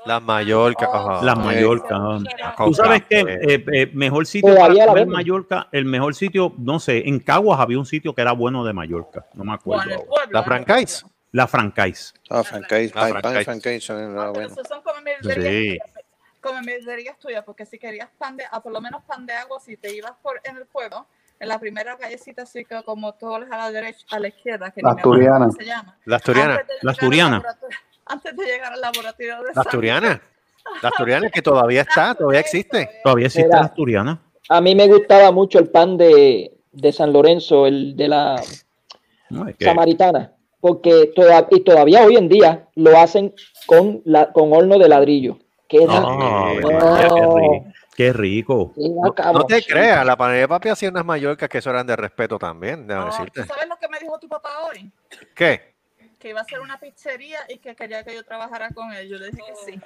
Las 0.05 0.21
Mallorca. 0.23 0.85
ajá. 0.91 1.23
las 1.25 1.35
Oh, 1.37 1.41
Mallorca. 1.41 1.97
Tú 2.65 2.73
sabes 2.73 3.03
que 3.09 3.19
eh, 3.21 3.63
eh, 3.73 3.89
mejor 3.93 4.25
sitio 4.27 4.53
Todavía 4.53 4.85
para 4.85 4.97
la 4.99 5.01
comer. 5.03 5.07
Mallorca, 5.07 5.67
el 5.71 5.85
mejor 5.85 6.15
sitio, 6.15 6.53
no 6.57 6.79
sé, 6.79 7.07
en 7.07 7.19
Caguas 7.19 7.59
había 7.59 7.79
un 7.79 7.85
sitio 7.85 8.13
que 8.13 8.21
era 8.21 8.31
bueno 8.33 8.63
de 8.63 8.73
Mallorca, 8.73 9.25
no 9.33 9.43
me 9.45 9.53
acuerdo. 9.53 9.83
Bueno, 9.85 10.03
pueblo, 10.05 10.31
La 10.31 10.39
¿no? 10.41 10.45
franchise. 10.45 11.03
La 11.31 11.45
Francais. 11.47 12.13
Ah, 12.29 12.43
Francais, 12.43 12.91
Ah, 12.95 13.01
pan, 13.01 13.11
pan 13.11 13.21
Francais. 13.21 13.45
Francais, 13.45 13.83
son 13.83 13.97
Pero 13.97 14.33
bueno. 14.33 14.47
esos 14.51 14.67
son 14.67 14.81
como 14.81 14.97
Sí. 15.21 15.77
Como 16.41 16.59
milderías 16.61 17.17
tuyas, 17.19 17.43
porque 17.43 17.65
si 17.65 17.77
querías 17.77 18.09
pan 18.17 18.37
de, 18.37 18.43
ah, 18.51 18.61
por 18.61 18.71
lo 18.71 18.81
menos 18.81 19.03
pan 19.03 19.25
de 19.25 19.33
agua, 19.33 19.59
si 19.59 19.77
te 19.77 19.93
ibas 19.95 20.13
por 20.21 20.39
en 20.43 20.57
el 20.57 20.65
pueblo, 20.65 21.05
en 21.39 21.47
la 21.47 21.59
primera 21.59 21.97
callecita 21.97 22.43
así 22.43 22.65
que 22.65 22.81
como 22.83 23.13
todos 23.13 23.43
a 23.49 23.57
la 23.57 23.71
derecha, 23.71 24.05
a 24.11 24.19
la 24.19 24.27
izquierda, 24.27 24.71
que 24.71 24.81
La 24.81 24.93
me 24.93 24.99
acuerdo 25.01 25.21
asturiana. 25.23 25.45
cómo 25.45 25.51
se 25.57 25.65
llama. 25.65 25.97
La 26.05 26.15
asturiana. 26.17 26.55
Antes 26.55 26.67
de 26.67 26.73
La 26.83 26.83
llegar 26.83 26.83
al 26.83 26.89
asturiana. 26.89 27.37
laboratorio- 27.39 27.77
antes 28.05 28.35
de 28.37 28.45
llegar 28.45 28.73
al 28.73 28.81
laboratorio 28.81 29.37
de 29.43 29.53
La 29.55 29.61
asturiana. 29.61 30.21
La 30.81 30.89
asturiana 30.89 31.29
que 31.29 31.41
todavía 31.41 31.81
está, 31.81 32.15
todavía 32.15 32.39
existe. 32.41 32.89
Todavía 33.03 33.27
existe 33.27 33.47
Mira. 33.47 33.59
la 33.59 33.65
asturiana. 33.67 34.21
A 34.49 34.61
mí 34.61 34.75
me 34.75 34.87
gustaba 34.87 35.31
mucho 35.31 35.59
el 35.59 35.69
pan 35.69 35.95
de, 35.97 36.51
de 36.71 36.91
San 36.91 37.13
Lorenzo, 37.13 37.67
el 37.67 37.95
de 37.95 38.07
la 38.07 38.41
No, 39.29 39.47
es 39.47 39.55
que- 39.55 39.65
samaritana, 39.65 40.33
porque 40.59 41.11
toda- 41.15 41.47
y 41.51 41.61
todavía 41.63 42.03
hoy 42.03 42.15
en 42.17 42.27
día 42.27 42.67
lo 42.75 42.97
hacen 42.99 43.33
con, 43.67 44.01
la, 44.05 44.31
con 44.33 44.51
horno 44.51 44.77
de 44.79 44.89
ladrillo. 44.89 45.37
Queda, 45.69 45.93
qué 45.93 45.99
no, 45.99 47.37
rico. 47.37 47.65
Qué 47.95 48.11
rico. 48.11 48.73
No, 48.75 49.13
no 49.33 49.45
te 49.45 49.63
creas, 49.63 50.03
la 50.05 50.17
panadería 50.17 50.43
de 50.43 50.47
papi 50.47 50.69
hacía 50.69 50.89
unas 50.89 51.05
mallorcas 51.05 51.47
que 51.47 51.59
eso 51.59 51.69
eran 51.69 51.85
de 51.85 51.95
respeto 51.95 52.39
también, 52.39 52.87
No, 52.87 53.05
¿tú 53.05 53.11
decirte. 53.11 53.45
sabes 53.45 53.67
lo 53.67 53.77
que 53.77 53.87
me 53.87 53.99
dijo 53.99 54.17
tu 54.17 54.27
papá 54.27 54.49
hoy? 54.63 54.91
¿Qué? 55.35 55.75
Que 56.17 56.29
iba 56.29 56.39
a 56.39 56.43
hacer 56.43 56.59
una 56.59 56.79
pizzería 56.79 57.39
y 57.47 57.59
que 57.59 57.75
quería 57.75 58.03
que 58.03 58.15
yo 58.15 58.23
trabajara 58.25 58.69
con 58.71 58.91
él. 58.93 59.07
Yo 59.07 59.17
le 59.17 59.29
dije 59.29 59.43
que 59.47 59.71
sí. 59.73 59.79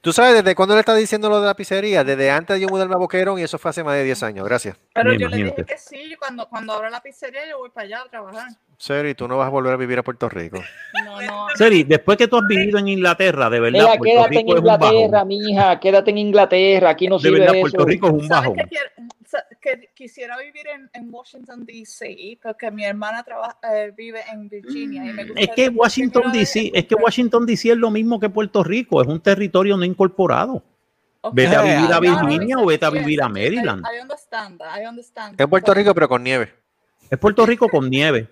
¿Tú 0.00 0.12
sabes 0.12 0.34
desde 0.34 0.54
cuándo 0.54 0.74
le 0.74 0.80
está 0.80 0.94
diciendo 0.94 1.28
lo 1.28 1.40
de 1.40 1.46
la 1.46 1.54
pizzería? 1.54 2.04
Desde 2.04 2.30
antes 2.30 2.56
de 2.56 2.62
yo 2.62 2.68
mudarme 2.68 2.94
a 2.94 2.98
Boquerón 2.98 3.38
y 3.38 3.42
eso 3.42 3.58
fue 3.58 3.70
hace 3.70 3.82
más 3.82 3.94
de 3.96 4.04
10 4.04 4.22
años. 4.22 4.46
Gracias. 4.46 4.76
Pero 4.94 5.10
Me 5.10 5.18
yo 5.18 5.28
le 5.28 5.36
dije 5.36 5.54
que 5.66 5.76
sí. 5.76 6.14
Cuando, 6.18 6.48
cuando 6.48 6.72
abra 6.72 6.88
la 6.90 7.00
pizzería, 7.00 7.48
yo 7.48 7.58
voy 7.58 7.70
para 7.70 7.86
allá 7.86 8.00
a 8.06 8.08
trabajar. 8.08 8.48
Seri, 8.76 9.14
tú 9.14 9.26
no 9.26 9.36
vas 9.36 9.48
a 9.48 9.50
volver 9.50 9.72
a 9.72 9.76
vivir 9.76 9.98
a 9.98 10.04
Puerto 10.04 10.28
Rico. 10.28 10.62
No, 11.04 11.20
no. 11.20 11.46
Seri, 11.56 11.82
después 11.82 12.16
que 12.16 12.28
tú 12.28 12.36
has 12.36 12.46
vivido 12.46 12.78
en 12.78 12.86
Inglaterra, 12.88 13.50
de 13.50 13.58
verdad, 13.58 13.78
Mira, 13.80 13.96
Puerto 13.98 14.04
quédate 14.04 14.34
en 14.38 14.48
es 14.48 14.52
un. 14.54 14.58
Inglaterra, 14.58 15.24
mija, 15.24 15.80
quédate 15.80 16.10
en 16.12 16.18
Inglaterra, 16.18 16.90
aquí 16.90 17.08
no 17.08 17.16
De 17.18 17.22
sirve 17.22 17.38
verdad, 17.40 17.54
eso. 17.56 17.60
Puerto 17.62 17.84
Rico 17.84 18.06
es 18.06 18.12
un 18.12 18.28
¿Sabes 18.28 18.40
bajón. 18.50 18.56
que, 18.56 18.64
quiero- 18.68 18.90
sa- 18.96 19.02
que 19.60 19.90
quisiera 19.94 20.36
vivir 20.38 20.66
en, 20.68 20.90
en 20.92 21.12
Washington, 21.12 21.64
D.C., 21.64 22.38
porque 22.42 22.70
mi 22.70 22.84
hermana 22.84 23.22
trabaja, 23.22 23.58
eh, 23.74 23.92
vive 23.96 24.20
en 24.32 24.48
Virginia. 24.48 25.04
Y 25.04 25.12
me 25.12 25.22
Es 25.22 25.28
gustaría 25.28 25.54
que 25.54 25.68
Washington 25.68 26.32
DC, 26.32 26.70
es 26.74 26.86
que 26.86 26.94
Washington 26.94 27.46
DC 27.46 27.70
es 27.70 27.76
lo 27.76 27.90
mismo 27.90 28.18
que 28.20 28.28
Puerto 28.28 28.62
Rico, 28.64 29.02
es 29.02 29.08
un 29.08 29.20
territorio 29.20 29.76
no 29.76 29.84
incorporado. 29.84 30.62
Ok. 31.20 31.34
Vete 31.34 31.56
a 31.56 31.62
vivir 31.62 31.92
a 31.92 32.00
no, 32.00 32.00
no, 32.00 32.26
Virginia 32.26 32.56
no, 32.56 32.62
o 32.62 32.66
vete 32.66 32.86
a 32.86 32.90
vivir 32.90 33.22
a 33.22 33.28
Maryland. 33.28 33.84
I, 33.92 33.96
I 33.96 34.00
understand 34.02 34.60
I 34.60 34.86
understand. 34.86 35.40
En 35.40 35.50
Puerto 35.50 35.74
Rico, 35.74 35.92
pero 35.94 36.08
con 36.08 36.22
nieve. 36.22 36.54
Es 37.10 37.18
Puerto 37.18 37.44
Rico 37.46 37.68
con 37.68 37.88
nieve 37.90 38.28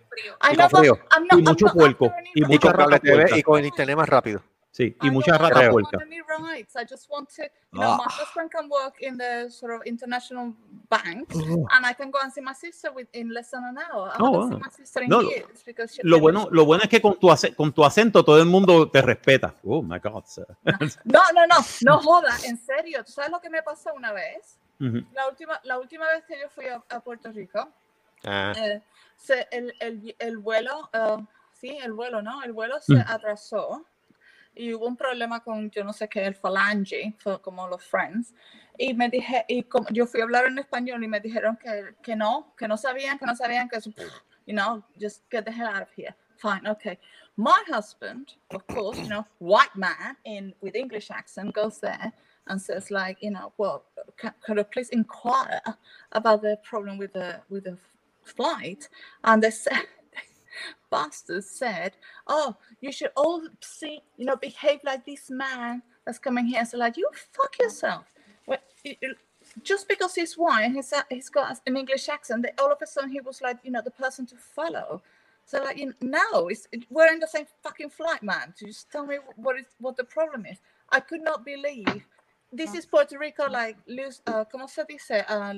y 0.53 0.57
con 0.57 0.71
frío. 0.71 0.99
not- 1.31 1.39
y 1.39 1.43
mucho 1.43 1.67
not 1.67 1.75
puerco 1.75 2.13
y 2.35 2.43
mucha 2.43 2.69
con 2.69 2.77
cable 2.77 2.85
rata 2.97 2.99
TV 3.01 3.15
puerca. 3.17 3.39
y 3.39 3.43
con 3.43 3.65
internet 3.65 3.97
más 3.97 4.09
rápido. 4.09 4.43
Sí, 4.77 4.95
y 5.01 5.07
I 5.07 5.11
mucha 5.11 5.33
don't- 5.33 5.41
I 5.41 5.49
rata 5.49 5.61
don't 5.63 5.71
puerca. 5.73 5.97
want 5.97 6.03
any 6.07 6.21
rights. 6.21 6.77
I 6.77 6.85
just 6.85 7.09
want 7.09 7.31
to, 7.37 7.45
you 7.45 7.81
know, 7.81 7.97
my 7.97 8.05
Ah. 8.07 8.11
husband 8.11 8.51
can 8.51 8.69
work 8.69 9.01
in 9.01 9.17
the 9.17 9.51
sort 9.51 9.73
of 9.73 9.81
international 9.87 10.53
bank, 10.91 11.31
Oh. 11.35 11.67
and 11.73 11.87
I 11.87 11.95
can 11.95 12.11
go 12.11 12.19
and 12.23 12.31
see 12.31 12.43
my 12.43 12.53
sister 12.53 12.93
with, 12.93 13.09
in 13.15 13.31
less 13.33 13.51
than 13.53 13.65
an 13.65 13.79
hour. 13.79 14.11
I 14.11 14.17
Oh, 14.21 14.27
haven't 14.27 14.33
wow. 14.33 14.49
seen 14.51 14.61
my 14.61 14.69
sister 14.71 15.03
in 15.05 15.09
No, 15.09 15.23
lo- 15.23 15.31
years 15.31 15.63
because 15.65 15.95
she 15.95 16.03
Lo 16.05 16.21
bueno, 16.21 16.49
lo 16.51 16.67
bueno 16.67 16.83
es 16.85 16.91
que 16.91 17.01
con 17.01 17.19
tu, 17.19 17.29
con 17.57 17.73
tu 17.73 17.85
acento 17.87 18.23
todo 18.23 18.39
el 18.39 18.45
mundo 18.45 18.91
te 18.91 19.01
respeta. 19.01 19.55
Oh 19.65 19.81
my 19.81 19.99
God. 19.99 20.25
sir. 20.27 20.45
No, 21.07 21.23
no, 21.33 21.47
no, 21.47 21.57
no 21.81 21.99
joda, 22.01 22.37
en 22.45 22.59
serio. 22.59 23.03
¿Tú 23.03 23.13
sabes 23.13 23.31
lo 23.31 23.41
que 23.41 23.49
me 23.49 23.63
pasó 23.63 23.95
una 23.95 24.13
vez? 24.13 24.59
La 24.79 25.27
última, 25.27 25.59
la 25.65 25.79
última 25.79 26.05
vez 26.09 26.23
que 26.27 26.39
yo 26.39 26.51
fui 26.51 26.67
a, 26.67 26.83
a 26.91 27.01
Puerto 27.01 27.33
Rico, 27.33 27.67
Ah, 28.27 28.53
eh, 28.55 28.83
se- 29.17 29.49
el, 29.51 29.73
el, 29.81 30.15
el 30.19 30.37
vuelo, 30.37 30.91
eh, 30.93 31.17
sí, 31.55 31.79
el 31.83 31.95
vuelo, 31.95 32.21
¿no? 32.21 32.43
El 32.43 32.53
vuelo 32.53 32.79
se 32.83 32.95
Mm. 32.97 33.05
atrasó 33.09 33.87
y 34.57 34.73
hubo 34.73 34.87
un 34.87 34.97
problema 34.97 35.41
con, 35.41 35.71
yo 35.71 35.85
no 35.85 35.93
sé 35.93 36.09
qué, 36.09 36.25
el 36.25 36.35
falange, 36.35 37.15
como 37.43 37.69
los 37.69 37.85
friends. 37.85 38.35
Y 38.79 38.95
me 38.95 39.09
dije, 39.09 39.45
y 39.49 39.63
como 39.63 39.89
yo 39.91 40.07
fui 40.07 40.21
a 40.21 40.25
hablar 40.25 40.47
en 40.47 40.59
español 40.59 41.05
y 41.05 41.09
me 41.09 41.21
dijeron 41.21 41.57
que, 41.57 41.95
que 42.03 42.17
no, 42.17 42.55
que 42.57 42.67
no 42.67 42.77
sabían, 42.77 43.19
que 43.19 43.27
no 43.27 43.37
sabían, 43.37 43.69
que 43.69 43.77
eso, 43.77 43.91
you 44.47 44.55
know, 44.55 44.83
just 45.01 45.23
get 45.31 45.45
the 45.45 45.53
hell 45.53 45.69
out 45.69 45.83
of 45.83 45.89
here. 45.97 46.15
Fine, 46.39 46.67
okay. 46.67 46.99
My 47.37 47.63
husband, 47.69 48.35
of 48.51 48.67
course, 48.67 48.99
you 48.99 49.09
know, 49.09 49.27
white 49.39 49.75
man 49.77 50.17
in 50.25 50.55
with 50.61 50.75
English 50.75 51.11
accent 51.11 51.55
goes 51.55 51.79
there 51.81 52.13
and 52.47 52.61
says 52.61 52.91
like, 52.91 53.19
you 53.23 53.31
know, 53.31 53.53
well, 53.59 53.85
could 54.17 54.59
I 54.59 54.63
please 54.63 54.89
inquire 54.91 55.61
about 56.13 56.43
the 56.43 56.59
problem 56.63 56.97
with 56.99 57.13
the 57.13 57.41
with 57.51 57.65
the 57.65 57.77
flight? 58.25 58.89
And 59.25 59.43
they 59.43 59.51
said, 59.51 59.87
bastards 60.97 61.51
said, 61.51 61.93
oh, 62.27 62.57
you 62.81 62.93
should 62.93 63.13
all 63.17 63.43
see, 63.61 64.01
you 64.17 64.25
know, 64.27 64.37
behave 64.37 64.81
like 64.85 65.05
this 65.05 65.31
man 65.31 65.83
that's 66.07 66.19
coming 66.19 66.47
here. 66.47 66.65
So 66.65 66.79
like, 66.79 66.97
you 66.97 67.09
fuck 67.33 67.59
yourself. 67.61 68.07
Well, 68.47 68.59
it- 68.85 68.99
it- 69.03 69.19
just 69.63 69.89
because 69.89 70.15
he's 70.15 70.35
white 70.37 70.65
and 70.65 70.75
he's, 70.77 70.93
he's 71.11 71.29
got 71.31 71.61
an 71.67 71.77
English 71.77 72.09
accent, 72.09 72.43
that 72.43 72.61
all 72.61 72.73
of 72.73 72.79
a 72.83 72.87
sudden 72.87 73.11
he 73.11 73.21
was 73.21 73.41
like, 73.43 73.59
you 73.65 73.71
know, 73.71 73.83
the 73.83 73.93
person 73.93 74.27
to 74.27 74.37
follow. 74.37 75.03
So 75.47 75.63
like, 75.63 75.79
you 75.79 75.87
know, 75.87 75.95
no, 76.01 76.49
it's, 76.49 76.67
it, 76.73 76.85
we're 76.91 77.13
in 77.13 77.21
the 77.21 77.29
same 77.29 77.47
fucking 77.63 77.91
flight, 77.91 78.23
man. 78.23 78.55
So 78.57 78.67
just 78.67 78.91
tell 78.91 79.07
me 79.07 79.19
what 79.37 79.57
is 79.59 79.67
what 79.79 79.97
the 79.97 80.05
problem 80.05 80.47
is. 80.47 80.59
I 80.91 81.01
could 81.01 81.23
not 81.23 81.45
believe 81.45 82.07
this 82.53 82.75
is 82.75 82.87
Puerto 82.87 83.19
Rico, 83.19 83.49
like 83.51 83.77
Luis, 83.87 84.21
uh, 84.27 84.45
¿cómo 84.53 84.69
se 84.69 84.85
dice? 84.89 85.25
Uh, 85.29 85.55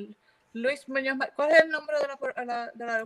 Luis 0.54 0.88
Muñoz, 0.88 1.16
Mar- 1.16 1.32
¿cuál 1.36 1.50
es 1.52 1.60
el 1.62 1.68
nombre 1.70 1.96
de 2.00 2.08
la, 2.08 2.18
puer- 2.18 2.44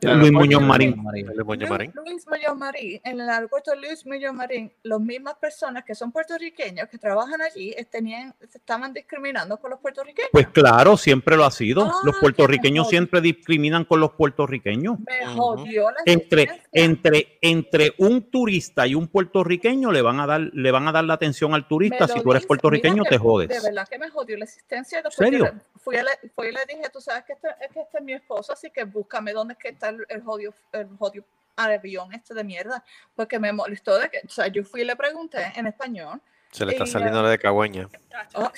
la-? 0.01 0.15
Luis 0.17 0.33
Muñoz 0.33 0.63
Marín. 0.63 0.91
el 0.91 0.97
Muñoz 1.45 1.59
Luis, 1.59 1.71
Marín. 1.71 1.93
Luis 1.95 2.27
Muñoz 2.29 2.57
Marín, 2.57 3.01
en 3.05 3.21
el 3.21 3.29
aeropuerto 3.29 3.75
Luis 3.75 4.07
Muñoz 4.07 4.33
Marín, 4.33 4.73
las 4.85 5.01
mismas 5.01 5.35
personas 5.35 5.85
que 5.85 5.95
son 5.95 6.13
puertorriqueños 6.13 6.89
que 6.89 6.99
trabajan 6.99 7.43
allí 7.43 7.71
eh, 7.77 7.85
tenían, 7.85 8.35
se 8.49 8.59
estaban 8.59 8.93
discriminando 8.93 9.59
con 9.59 9.71
los 9.71 9.81
puertorriqueños. 9.81 10.31
Pues 10.33 10.49
claro, 10.49 10.97
siempre 10.97 11.37
lo 11.37 11.45
ha 11.45 11.51
sido. 11.51 11.83
Ah, 11.85 11.93
Los 12.05 12.17
puertorriqueños 12.19 12.89
siempre 12.89 13.21
discriminan 13.21 13.85
con 13.85 14.01
los 14.01 14.13
puertorriqueños. 14.13 14.99
Me 15.01 15.27
jodió 15.35 15.91
la 15.91 15.97
Entre, 16.07 16.43
existencia. 16.45 16.71
entre, 16.85 17.39
entre 17.43 17.95
un 17.99 18.31
turista 18.31 18.87
y 18.87 18.95
un 18.95 19.09
puertorriqueño 19.09 19.91
le 19.91 20.01
van 20.01 20.21
a 20.21 20.27
dar, 20.27 20.41
le 20.41 20.71
van 20.71 20.87
a 20.89 20.93
dar 20.93 21.05
la 21.05 21.15
atención 21.15 21.55
al 21.55 21.67
turista. 21.67 22.07
Si 22.07 22.21
tú 22.23 22.31
eres 22.31 22.43
dice, 22.43 22.49
puertorriqueño, 22.49 23.03
te 23.05 23.19
jodes. 23.19 23.49
De 23.49 23.61
verdad 23.61 23.87
que 23.89 23.99
me 23.99 24.09
jodió 24.11 24.37
la 24.39 24.45
existencia. 24.45 25.01
y 25.01 25.03
después 25.03 25.29
¿Serio? 25.29 25.53
Fui, 25.79 25.97
a 25.97 26.03
le- 26.05 26.31
fui 26.35 26.47
y 26.49 26.53
le 26.53 26.61
dije, 26.69 26.89
tú 26.93 27.01
sabes 27.01 27.25
que 27.25 27.32
este, 27.33 27.49
es 27.61 27.73
que 27.73 27.81
este 27.81 27.99
es 27.99 28.05
mi 28.05 28.13
esposo, 28.13 28.53
así 28.53 28.71
que 28.71 28.85
búscame 28.85 29.33
dónde 29.33 29.55
es 29.55 29.59
que 29.59 29.69
está 29.69 29.89
el, 29.89 30.05
el 30.09 30.23
jodio, 30.23 30.55
el 30.73 30.89
jodio 30.97 31.25
avión 31.57 32.13
este 32.13 32.35
de 32.35 32.45
mierda, 32.45 32.85
porque 33.15 33.39
me 33.39 33.53
molestó 33.53 33.99
de 33.99 34.09
que, 34.09 34.21
o 34.25 34.31
sea, 34.31 34.49
yo 34.49 34.65
fui 34.65 34.83
y 34.83 34.85
le 34.85 34.97
pregunté 34.97 35.53
en 35.57 35.67
español. 35.67 36.21
Se 36.51 36.67
le 36.67 36.73
está 36.73 36.85
y, 36.85 36.87
saliendo 36.87 37.23
la 37.23 37.31
de 37.31 37.39
cagüeña. 37.39 37.89
oh, 38.35 38.51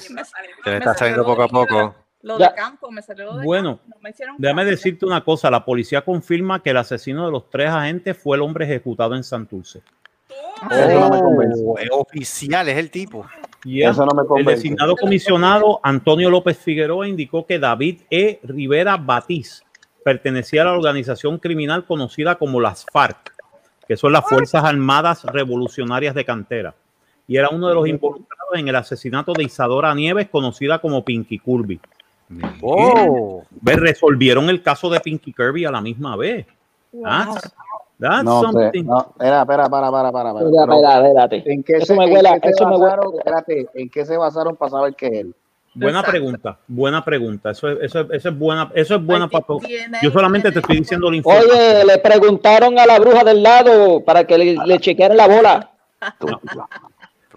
Se 0.00 0.70
le 0.70 0.76
está 0.78 0.94
saliendo 0.94 1.24
poco 1.24 1.42
a 1.42 1.48
poco. 1.48 1.94
Lo 2.22 2.38
de 2.38 2.50
campo, 2.54 2.90
me 2.90 3.02
salió 3.02 3.26
lo 3.26 3.36
de 3.36 3.44
Bueno, 3.44 3.76
campo, 3.76 3.96
no 3.96 4.00
me 4.00 4.10
hicieron 4.10 4.36
Déjame 4.38 4.64
decirte 4.64 5.04
una 5.04 5.22
cosa, 5.22 5.50
la 5.50 5.62
policía 5.62 6.02
confirma 6.02 6.62
que 6.62 6.70
el 6.70 6.78
asesino 6.78 7.26
de 7.26 7.32
los 7.32 7.50
tres 7.50 7.68
agentes 7.68 8.16
fue 8.16 8.36
el 8.38 8.42
hombre 8.42 8.64
ejecutado 8.64 9.14
en 9.14 9.22
Santurce. 9.22 9.82
Oh, 10.62 11.76
es 11.78 11.88
oficial, 11.90 12.68
es 12.70 12.78
el 12.78 12.90
tipo. 12.90 13.26
Ya. 13.64 13.90
Eso 13.90 14.04
no 14.04 14.14
me 14.14 14.40
El 14.40 14.46
designado 14.46 14.94
comisionado 14.94 15.80
Antonio 15.82 16.28
López 16.30 16.58
Figueroa 16.58 17.08
indicó 17.08 17.46
que 17.46 17.58
David 17.58 18.02
E. 18.10 18.38
Rivera 18.42 18.96
Batiz 18.96 19.62
pertenecía 20.04 20.62
a 20.62 20.66
la 20.66 20.72
organización 20.72 21.38
criminal 21.38 21.86
conocida 21.86 22.36
como 22.36 22.60
las 22.60 22.84
FARC, 22.92 23.32
que 23.88 23.96
son 23.96 24.12
las 24.12 24.28
Fuerzas 24.28 24.62
Armadas 24.62 25.24
Revolucionarias 25.24 26.14
de 26.14 26.24
Cantera, 26.24 26.74
y 27.26 27.38
era 27.38 27.48
uno 27.48 27.68
de 27.68 27.74
los 27.74 27.88
involucrados 27.88 28.54
en 28.54 28.68
el 28.68 28.76
asesinato 28.76 29.32
de 29.32 29.44
Isadora 29.44 29.94
Nieves, 29.94 30.28
conocida 30.28 30.78
como 30.78 31.04
Pinky 31.04 31.38
Kirby. 31.38 31.80
Oh, 32.60 33.44
Resolvieron 33.62 34.50
el 34.50 34.62
caso 34.62 34.90
de 34.90 35.00
Pinky 35.00 35.32
Kirby 35.32 35.64
a 35.64 35.70
la 35.70 35.80
misma 35.80 36.16
vez. 36.16 36.46
That's, 37.02 37.54
that's 38.10 38.24
No 38.24 38.40
something. 38.42 38.84
no, 38.84 38.98
espera, 39.00 39.40
espera, 39.42 39.68
para, 39.68 39.90
para, 39.90 40.12
para. 40.12 40.32
para. 40.32 40.46
Espera, 40.46 40.62
espera, 40.74 40.96
espérate. 41.08 41.52
¿En 41.52 41.62
qué 41.62 41.72
Eso 41.76 41.86
se, 41.86 41.94
me 41.96 42.04
en 42.04 42.12
huele- 42.14 42.40
qué 42.40 42.48
se 42.48 42.54
eso 42.54 42.66
me 42.68 42.76
huele- 42.76 42.84
basaron? 42.84 43.14
Espérate, 43.18 43.66
¿en 43.74 43.90
qué 43.90 44.04
se 44.06 44.16
basaron 44.16 44.56
para 44.56 44.70
saber 44.70 44.94
que 44.94 45.06
es 45.06 45.12
él? 45.12 45.34
Buena 45.76 45.98
Exacto. 45.98 46.10
pregunta, 46.12 46.58
buena 46.68 47.04
pregunta. 47.04 47.50
Eso 47.50 47.68
es, 47.68 47.78
eso 47.82 48.00
es, 48.02 48.06
eso 48.12 48.28
es 48.28 48.38
buena, 48.38 48.70
eso 48.76 48.94
es 48.94 49.04
buena 49.04 49.26
para 49.28 49.44
Yo 50.02 50.10
solamente 50.12 50.52
te 50.52 50.60
estoy 50.60 50.76
diciendo 50.78 51.10
la 51.10 51.16
información. 51.16 51.50
Oye, 51.52 51.84
le 51.84 51.98
preguntaron 51.98 52.78
a 52.78 52.86
la 52.86 53.00
bruja 53.00 53.24
del 53.24 53.42
lado 53.42 54.00
para 54.04 54.22
que 54.24 54.38
le, 54.38 54.56
le 54.64 54.78
chequearan 54.78 55.16
la 55.16 55.26
bola. 55.26 55.70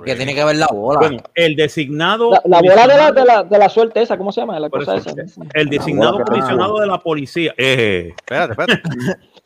Que 0.06 0.16
tiene 0.16 0.36
que 0.36 0.44
ver 0.44 0.56
la 0.56 0.68
bola. 0.68 1.00
Bueno, 1.00 1.24
el 1.34 1.56
designado. 1.56 2.32
La, 2.32 2.42
la 2.46 2.62
bola 2.62 2.88
de 2.88 2.98
la, 2.98 3.12
de, 3.12 3.26
la, 3.26 3.44
de 3.44 3.58
la 3.58 3.70
suerte 3.70 4.02
esa, 4.02 4.18
¿cómo 4.18 4.32
se 4.32 4.42
llama? 4.42 4.60
La 4.60 4.70
por 4.70 4.80
cosa 4.80 4.98
eso, 4.98 5.10
esa. 5.18 5.42
El 5.54 5.70
designado 5.70 6.24
comisionado 6.24 6.80
de 6.80 6.88
la 6.88 7.00
policía. 7.00 7.54
Eh, 7.58 8.14
espérate, 8.16 8.52
espérate. 8.52 8.82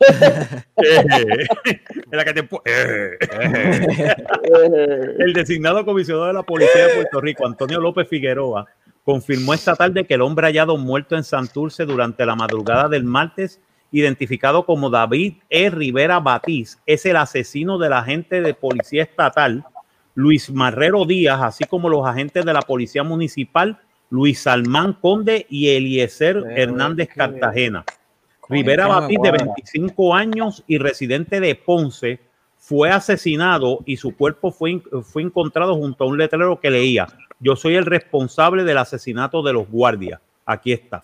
eh, 0.76 1.46
que 2.24 2.32
te 2.34 2.40
eh. 2.64 3.18
Eh, 4.42 5.14
El 5.18 5.32
designado 5.32 5.84
comisionado 5.84 6.26
de 6.26 6.32
la 6.32 6.42
policía 6.42 6.86
de 6.86 6.94
Puerto 6.94 7.20
Rico, 7.20 7.46
Antonio 7.46 7.80
López 7.80 8.08
Figueroa, 8.08 8.66
confirmó 9.04 9.54
esta 9.54 9.74
tarde 9.74 10.04
que 10.04 10.14
el 10.14 10.22
hombre 10.22 10.46
hallado 10.46 10.76
muerto 10.76 11.16
en 11.16 11.24
Santurce 11.24 11.84
durante 11.84 12.26
la 12.26 12.36
madrugada 12.36 12.88
del 12.88 13.04
martes, 13.04 13.60
identificado 13.90 14.64
como 14.64 14.90
David 14.90 15.34
E. 15.50 15.70
Rivera 15.70 16.20
Batiz, 16.20 16.78
es 16.86 17.06
el 17.06 17.16
asesino 17.16 17.78
del 17.78 17.92
agente 17.92 18.40
de 18.40 18.54
policía 18.54 19.02
estatal 19.02 19.64
Luis 20.14 20.50
Marrero 20.50 21.04
Díaz, 21.04 21.40
así 21.42 21.64
como 21.64 21.88
los 21.88 22.06
agentes 22.06 22.44
de 22.44 22.52
la 22.52 22.62
policía 22.62 23.02
municipal 23.02 23.78
Luis 24.10 24.42
Salmán 24.42 24.92
Conde 24.94 25.46
y 25.48 25.70
Eliezer 25.70 26.44
Hernández 26.54 27.08
Cartagena. 27.14 27.84
Rivera 28.48 28.86
Batiz, 28.86 29.18
de 29.22 29.30
guarda. 29.30 29.44
25 29.44 30.14
años 30.14 30.64
y 30.66 30.78
residente 30.78 31.40
de 31.40 31.54
Ponce, 31.54 32.20
fue 32.58 32.90
asesinado 32.90 33.80
y 33.86 33.96
su 33.96 34.14
cuerpo 34.14 34.52
fue, 34.52 34.80
fue 35.02 35.22
encontrado 35.22 35.74
junto 35.74 36.04
a 36.04 36.06
un 36.06 36.16
letrero 36.16 36.60
que 36.60 36.70
leía, 36.70 37.08
yo 37.40 37.56
soy 37.56 37.74
el 37.74 37.86
responsable 37.86 38.62
del 38.62 38.78
asesinato 38.78 39.42
de 39.42 39.52
los 39.52 39.68
guardias. 39.68 40.20
Aquí 40.46 40.72
está. 40.72 41.02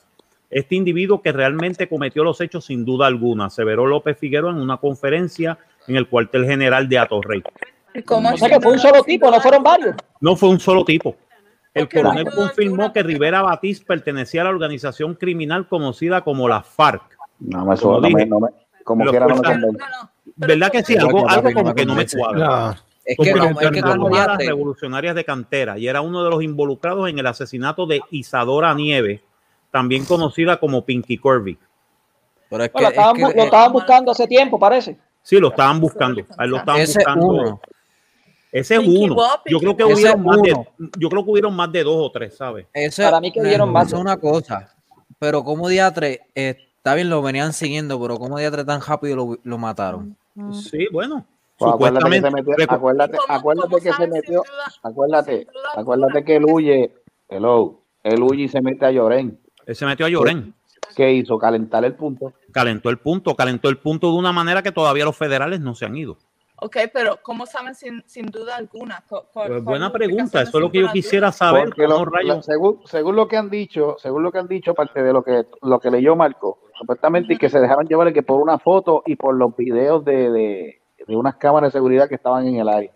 Este 0.51 0.77
individuo 0.77 1.21
que 1.21 1.33
realmente 1.33 1.89
cometió 1.89 2.23
los 2.23 2.41
hechos 2.41 2.67
sin 2.67 2.85
duda 2.85 3.09
alguna, 3.09 3.47
aseveró 3.47 3.87
López 3.87 4.17
Figueroa 4.17 4.53
en 4.53 4.59
una 4.59 4.77
conferencia 4.77 5.59
en 5.89 5.97
el 5.97 6.09
cuartel 6.09 6.47
general 6.47 6.89
de 6.89 6.99
Atorrey. 6.99 7.43
¿Y 7.95 8.03
cómo 8.03 8.31
O 8.33 8.37
sea 8.37 8.49
que 8.49 8.61
fue 8.61 8.73
un 8.73 8.79
solo 8.79 9.03
tipo, 9.03 9.31
no 9.31 9.41
fueron 9.41 9.63
varios. 9.63 9.97
No 10.21 10.37
fue 10.37 10.49
un 10.49 10.61
solo 10.61 10.85
tipo. 10.85 11.17
El 11.75 11.89
coronel 11.89 12.29
confirmó 12.35 12.93
que 12.93 13.03
Rivera 13.03 13.43
Batiz 13.43 13.85
pertenecía 13.85 14.41
a 14.41 14.45
la 14.45 14.51
organización 14.51 15.15
criminal 15.15 15.69
conocida 15.69 16.23
como 16.23 16.49
la 16.49 16.63
FARC. 16.63 17.03
No 17.41 17.65
me 17.65 17.77
Como 17.77 18.01
dije, 18.01 18.27
no 18.27 18.41
me- 18.41 18.51
no 18.85 19.73
me. 19.73 19.79
¿Verdad 20.37 20.71
que 20.73 20.83
sí? 20.83 20.95
Pero 20.95 21.07
Algo, 21.07 21.29
algo 21.29 21.53
como 21.53 21.75
que 21.75 21.87
no 21.87 21.95
me 21.95 22.07
cuadra. 22.07 22.47
No. 22.47 22.75
Es 23.05 23.17
que, 23.17 23.33
como, 23.33 23.59
es 23.61 23.71
que 23.71 23.81
revolucionarias 24.47 25.15
de 25.15 25.25
cantera 25.25 25.79
y 25.79 25.89
era 25.89 26.03
uno 26.03 26.23
de 26.25 26.31
los 26.31 26.43
involucrados 26.43 27.09
en 27.09 27.19
el 27.19 27.27
asesinato 27.27 27.87
de 27.87 28.03
Isadora 28.11 28.75
Nieves, 28.75 29.23
también 29.71 30.05
conocida 30.05 30.59
como 30.61 30.85
Pinky 30.85 31.17
Corby. 31.17 31.59
pero 32.51 32.65
es 32.65 32.71
que, 32.71 32.81
Lo 32.83 32.87
es 32.89 32.91
estaban, 32.93 33.17
que, 33.17 33.23
bu- 33.23 33.35
lo 33.35 33.43
estaban 33.45 33.73
buscando 33.73 34.13
hace 34.13 34.27
tiempo, 34.27 34.59
parece. 34.59 34.99
Sí, 35.23 35.39
lo 35.39 35.49
estaban 35.49 35.81
buscando. 35.81 36.23
a 36.37 36.45
él 36.45 36.51
lo 36.51 36.57
estaban 36.59 36.81
ese 36.83 36.99
buscando. 36.99 37.27
uno. 37.27 37.61
Ese 38.51 38.75
es 38.77 38.81
Pinky 38.81 39.05
uno. 39.05 39.15
Bob, 39.15 39.41
Yo 39.47 39.59
creo 39.59 39.77
que 39.77 39.85
hubieron 39.85 40.25
más 40.25 40.41
de, 40.43 40.55
yo 40.99 41.09
creo 41.09 41.25
que 41.25 41.31
hubieron 41.31 41.55
más 41.55 41.71
de 41.73 41.85
dos 41.85 41.97
o 41.99 42.11
tres, 42.11 42.37
¿sabes? 42.37 42.67
Eso, 42.73 43.03
Para 43.03 43.21
mí 43.21 43.31
que 43.33 43.43
dieron 43.43 43.71
más. 43.71 43.87
eso 43.89 43.97
es 43.97 44.03
una 44.03 44.17
cosa. 44.17 44.75
Pero 45.19 45.45
como 45.45 45.69
diatre, 45.69 46.21
eh, 46.35 46.57
está 46.77 46.95
bien, 46.95 47.11
lo 47.11 47.21
venían 47.23 47.53
siguiendo, 47.53 48.01
pero 48.01 48.17
como 48.19 48.39
diatre 48.39 48.65
tan 48.65 48.81
rápido 48.81 49.17
lo, 49.17 49.39
lo 49.43 49.59
mataron. 49.59 50.17
Sí, 50.53 50.87
bueno. 50.93 51.25
Pues 51.59 51.73
acuérdate 51.75 52.09
que 52.09 52.21
se 52.21 52.31
metió, 52.31 52.55
acuérdate, 52.69 53.17
¿Cómo- 53.19 53.39
acuérdate 53.39 53.77
que 53.83 53.93
se 53.93 54.07
metió, 54.07 54.43
acuérdate, 54.83 55.47
acuérdate 55.75 56.25
que 56.25 56.37
él 56.37 56.45
huye, 56.49 56.93
hello, 57.29 57.81
él 58.05 58.23
huye 58.23 58.45
y 58.45 58.49
se 58.49 58.61
mete 58.61 58.87
a 58.87 58.93
Llorén. 58.93 59.41
Él 59.67 59.75
se 59.75 59.85
metió 59.85 60.07
a 60.07 60.09
Llorén. 60.09 60.55
¿Qué 60.95 61.13
hizo? 61.13 61.37
Calentar 61.37 61.85
el 61.85 61.95
punto. 61.95 62.33
Calentó 62.53 62.91
el 62.91 62.99
punto, 62.99 63.35
calentó 63.35 63.69
el 63.69 63.79
punto 63.79 64.13
de 64.13 64.17
una 64.19 64.33
manera 64.33 64.63
que 64.63 64.71
todavía 64.71 65.05
los 65.05 65.17
federales 65.17 65.61
no 65.61 65.75
se 65.75 65.85
han 65.85 65.97
ido. 65.97 66.17
Ok, 66.61 66.77
pero 66.93 67.19
¿cómo 67.23 67.47
saben 67.47 67.75
sin, 67.75 68.03
sin 68.07 68.27
duda 68.27 68.57
alguna? 68.57 69.05
¿Cu- 69.09 69.17
cu- 69.17 69.27
Pues 69.33 69.49
cuál 69.49 69.63
buena 69.63 69.93
pregunta, 69.93 70.43
es 70.43 70.49
eso 70.49 70.59
es 70.59 70.63
lo 70.65 70.71
que 70.73 70.81
yo 70.81 70.89
quisiera 70.93 71.31
saber. 71.31 71.67
Porque 71.67 71.85
¿cómo 71.85 72.05
lo- 72.05 72.11
rayos? 72.11 72.37
lo- 72.37 72.43
según, 72.43 72.81
según 72.85 73.17
lo 73.17 73.29
que 73.29 73.37
han 73.37 73.49
dicho, 73.49 73.97
según 73.99 74.23
lo 74.25 74.33
que 74.33 74.39
han 74.39 74.49
dicho, 74.49 74.73
aparte 74.73 75.03
de 75.03 75.13
lo 75.13 75.23
que 75.23 75.47
lo 75.63 75.79
que 75.79 75.91
leyó 75.91 76.17
Marco, 76.17 76.59
supuestamente 76.79 77.35
y 77.35 77.37
que 77.39 77.49
se 77.49 77.61
dejaron 77.61 77.87
llevar 77.87 78.13
que 78.13 78.23
por 78.23 78.41
una 78.41 78.59
foto 78.59 79.03
y 79.07 79.15
por 79.17 79.37
los 79.37 79.55
videos 79.57 80.05
de, 80.05 80.31
de, 80.31 80.83
de 81.07 81.17
unas 81.17 81.37
cámaras 81.37 81.73
de 81.73 81.79
seguridad 81.79 82.09
que 82.09 82.17
estaban 82.17 82.47
en 82.47 82.57
el 82.57 82.69
área. 82.69 82.91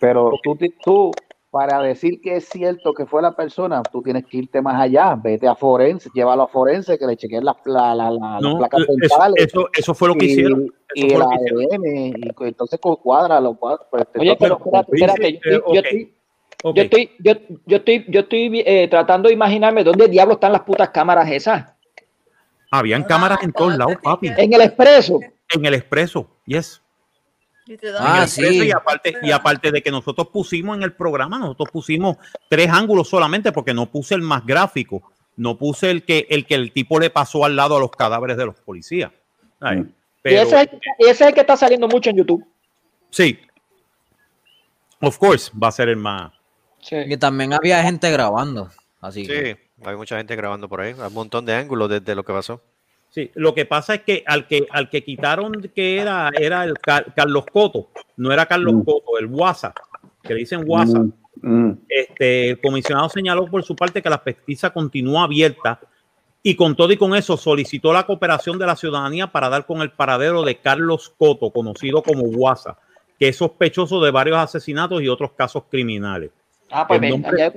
Pero 0.00 0.32
tú, 0.42 0.56
tú, 0.84 1.10
para 1.54 1.80
decir 1.82 2.20
que 2.20 2.34
es 2.38 2.48
cierto 2.48 2.92
que 2.92 3.06
fue 3.06 3.22
la 3.22 3.30
persona, 3.36 3.80
tú 3.84 4.02
tienes 4.02 4.26
que 4.26 4.38
irte 4.38 4.60
más 4.60 4.74
allá, 4.82 5.14
vete 5.14 5.46
a 5.46 5.54
forense, 5.54 6.10
llévalo 6.12 6.42
a 6.42 6.48
forense, 6.48 6.98
que 6.98 7.06
le 7.06 7.16
chequeen 7.16 7.44
las, 7.44 7.54
la, 7.64 7.94
la- 7.94 8.10
la- 8.10 8.40
las 8.40 8.42
No, 8.42 8.58
placas 8.58 8.80
eso, 8.80 8.92
dentales. 8.98 9.46
eso, 9.46 9.68
eso 9.72 9.94
fue 9.94 10.08
lo 10.08 10.14
que 10.16 10.24
y, 10.26 10.30
hicieron. 10.32 10.66
y 10.96 11.12
el. 11.12 11.22
ADN, 11.22 11.86
y 12.18 12.32
entonces 12.48 12.80
cuadra, 12.80 13.40
pues, 13.54 13.78
Oye, 14.18 14.36
pero 14.36 14.56
entonces- 14.56 14.82
espérate, 14.94 15.28
espérate. 15.28 15.40
Yo 15.44 15.50
Eh, 15.52 15.54
estoy, 15.54 15.74
yo 15.74 15.80
ok. 15.80 15.84
estoy- 15.84 16.14
Ok. 16.64 16.74
yo 16.76 16.82
estoy, 16.82 17.10
yo, 17.20 17.32
yo 17.66 17.76
estoy, 17.76 18.04
yo 18.08 18.20
estoy 18.20 18.62
eh, 18.66 18.88
tratando 18.90 19.28
de 19.28 19.34
imaginarme 19.34 19.84
dónde 19.84 20.08
diablos 20.08 20.38
están 20.38 20.50
las 20.50 20.62
putas 20.62 20.88
cámaras 20.90 21.30
esas. 21.30 21.72
Habían 22.72 23.04
cámaras 23.04 23.38
en 23.44 23.52
todos 23.52 23.76
lados, 23.76 23.94
papi. 24.02 24.26
En 24.36 24.52
el 24.52 24.60
expreso. 24.60 25.20
En 25.54 25.64
el 25.64 25.74
expreso, 25.74 26.26
yes. 26.46 26.82
Y 27.66 27.76
te 27.76 27.90
dan- 27.92 28.02
En 28.06 28.16
el 28.16 28.22
Ah, 28.22 28.26
sí. 28.26 28.66
Y 28.66 28.70
aparte, 28.70 29.14
y 29.22 29.30
aparte 29.30 29.70
de 29.72 29.82
que 29.82 29.90
nosotros 29.90 30.28
pusimos 30.28 30.76
en 30.76 30.82
el 30.82 30.92
programa, 30.92 31.38
nosotros 31.38 31.70
pusimos 31.70 32.16
tres 32.48 32.68
ángulos 32.70 33.08
solamente 33.08 33.52
porque 33.52 33.72
no 33.72 33.86
puse 33.90 34.14
el 34.14 34.20
más 34.22 34.44
gráfico. 34.44 35.10
No 35.36 35.56
puse 35.58 35.90
el 35.90 36.04
que 36.04 36.26
el 36.30 36.46
que 36.46 36.54
el 36.54 36.72
tipo 36.72 37.00
le 37.00 37.10
pasó 37.10 37.44
al 37.44 37.56
lado 37.56 37.76
a 37.76 37.80
los 37.80 37.90
cadáveres 37.90 38.36
de 38.36 38.46
los 38.46 38.54
policías. 38.60 39.10
Ay, 39.60 39.78
Mm. 39.78 39.92
y 40.24 40.34
ese 40.34 40.60
es, 40.62 40.68
y 40.98 41.02
ese 41.04 41.10
es 41.10 41.20
el 41.28 41.34
que 41.34 41.40
está 41.40 41.56
saliendo 41.56 41.88
mucho 41.88 42.10
en 42.10 42.16
YouTube. 42.18 42.44
sí. 43.10 43.38
Of 45.00 45.18
course, 45.18 45.50
va 45.62 45.68
a 45.68 45.72
ser 45.72 45.88
el 45.90 45.96
más. 45.96 46.32
Y 46.90 47.16
también 47.18 47.52
había 47.52 47.82
gente 47.82 48.10
grabando. 48.10 48.70
Así 49.02 49.26
que. 49.26 49.54
Sí, 49.54 49.84
hay 49.86 49.96
mucha 49.96 50.16
gente 50.16 50.34
grabando 50.36 50.66
por 50.68 50.80
ahí. 50.80 50.92
Hay 50.98 51.08
un 51.08 51.12
montón 51.14 51.44
de 51.44 51.54
ángulos 51.54 51.90
desde 51.90 52.14
lo 52.14 52.24
que 52.24 52.32
pasó. 52.32 52.62
Sí, 53.14 53.30
lo 53.34 53.54
que 53.54 53.64
pasa 53.64 53.94
es 53.94 54.00
que 54.02 54.24
al 54.26 54.48
que 54.48 54.66
al 54.70 54.90
que 54.90 55.04
quitaron 55.04 55.52
que 55.72 55.98
era 55.98 56.30
era 56.36 56.64
el 56.64 56.76
Car- 56.80 57.14
Carlos 57.14 57.44
Coto, 57.46 57.90
no 58.16 58.32
era 58.32 58.44
Carlos 58.46 58.74
Mm. 58.74 58.82
Coto, 58.82 59.18
el 59.20 59.26
WhatsApp, 59.26 59.76
que 60.20 60.34
le 60.34 60.40
dicen 60.40 60.64
WhatsApp. 60.66 61.04
Mm, 61.40 61.48
mm. 61.66 61.78
Este, 61.88 62.50
el 62.50 62.60
comisionado 62.60 63.08
señaló 63.08 63.46
por 63.46 63.62
su 63.62 63.76
parte 63.76 64.02
que 64.02 64.10
la 64.10 64.20
pesquisa 64.24 64.70
continúa 64.70 65.22
abierta 65.22 65.78
y 66.42 66.56
con 66.56 66.74
todo 66.74 66.92
y 66.92 66.96
con 66.96 67.14
eso 67.14 67.36
solicitó 67.36 67.92
la 67.92 68.04
cooperación 68.04 68.58
de 68.58 68.66
la 68.66 68.74
ciudadanía 68.74 69.28
para 69.28 69.48
dar 69.48 69.64
con 69.64 69.80
el 69.80 69.92
paradero 69.92 70.42
de 70.42 70.56
Carlos 70.56 71.14
Coto, 71.16 71.50
conocido 71.52 72.02
como 72.02 72.22
WhatsApp, 72.24 72.78
que 73.16 73.28
es 73.28 73.36
sospechoso 73.36 74.00
de 74.02 74.10
varios 74.10 74.38
asesinatos 74.38 75.00
y 75.02 75.08
otros 75.08 75.30
casos 75.36 75.62
criminales. 75.70 76.32
Ah, 76.68 76.84
pues 76.88 77.00
El 77.00 77.12
venga, 77.12 77.28
nombre-. 77.30 77.52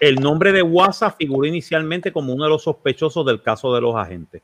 El 0.00 0.16
nombre 0.16 0.52
de 0.52 0.62
WhatsApp 0.62 1.16
figuró 1.16 1.46
inicialmente 1.48 2.12
como 2.12 2.34
uno 2.34 2.44
de 2.44 2.50
los 2.50 2.62
sospechosos 2.64 3.24
del 3.24 3.40
caso 3.40 3.72
de 3.74 3.80
los 3.80 3.96
agentes. 3.96 4.42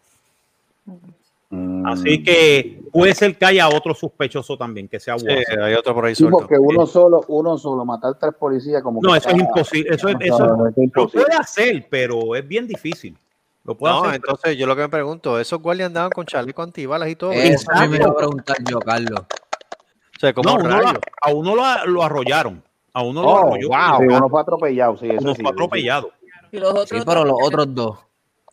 Mm. 1.51 1.87
Así 1.87 2.23
que 2.23 2.83
puede 2.93 3.15
ser 3.15 3.37
que 3.39 3.45
haya 3.45 3.69
otro 3.69 3.95
sospechoso 3.95 4.57
también, 4.57 4.89
que 4.89 4.99
sea 4.99 5.19
Sí, 5.19 5.27
WhatsApp. 5.27 5.59
hay 5.63 5.75
otro 5.75 5.95
por 5.95 6.07
ahí 6.07 6.15
Sí, 6.15 6.25
porque 6.29 6.59
uno 6.59 6.87
solo, 6.87 7.23
uno 7.29 7.57
solo, 7.59 7.85
matar 7.85 8.19
tres 8.19 8.33
policías 8.39 8.83
como 8.83 9.01
No, 9.03 9.13
que 9.13 9.19
eso 9.19 9.29
es 9.29 9.37
imposible. 9.37 9.95
Eso 9.95 10.09
es, 10.09 10.17
eso 10.21 10.47
lo 10.47 10.73
imposible. 10.83 11.25
puede 11.27 11.39
hacer, 11.39 11.87
pero 11.91 12.35
es 12.35 12.47
bien 12.49 12.67
difícil. 12.67 13.17
Lo 13.63 13.77
puede 13.77 13.95
No, 13.95 14.01
hacer. 14.05 14.21
pero- 14.21 14.33
entonces 14.35 14.59
yo 14.59 14.67
lo 14.67 14.75
que 14.75 14.83
me 14.83 14.89
pregunto, 14.89 15.39
esos 15.39 15.61
guardias 15.61 15.87
andaban 15.89 16.11
con 16.11 16.27
chaleco 16.27 16.63
antibalas 16.63 17.09
y 17.09 17.17
todo. 17.17 17.33
Eso 17.33 17.53
Exacto. 17.71 17.89
me 17.91 17.97
iba 17.97 18.09
a 18.09 18.17
preguntar 18.17 18.57
yo, 18.69 18.79
Carlos. 18.81 19.21
O 19.21 20.21
sea, 20.21 20.33
como 20.35 20.49
No, 20.51 20.55
uno 20.57 20.69
rayos. 20.69 20.93
lo- 20.95 21.01
a 21.21 21.33
uno 21.33 21.55
lo, 21.57 21.87
lo 21.87 22.03
arrollaron. 22.03 22.63
A 22.93 23.03
uno 23.03 23.23
lo 23.23 23.29
Oh, 23.29 23.39
arrolló. 23.39 23.69
wow. 23.69 23.99
Sí, 24.01 24.07
uno 24.17 24.29
fue 24.29 24.41
atropellado, 24.41 24.97
sí, 24.97 25.07
eso 25.09 25.19
Uno 25.21 25.35
sí, 25.35 25.43
fue 25.43 25.51
sí. 25.51 25.55
atropellado. 25.55 26.11
Y 26.53 26.59
los 26.59 26.71
otros 26.71 26.89
Sí, 26.91 26.97
pero 27.07 27.25
los 27.25 27.39
dos, 27.39 27.49
otros 27.49 27.75
dos. 27.75 27.99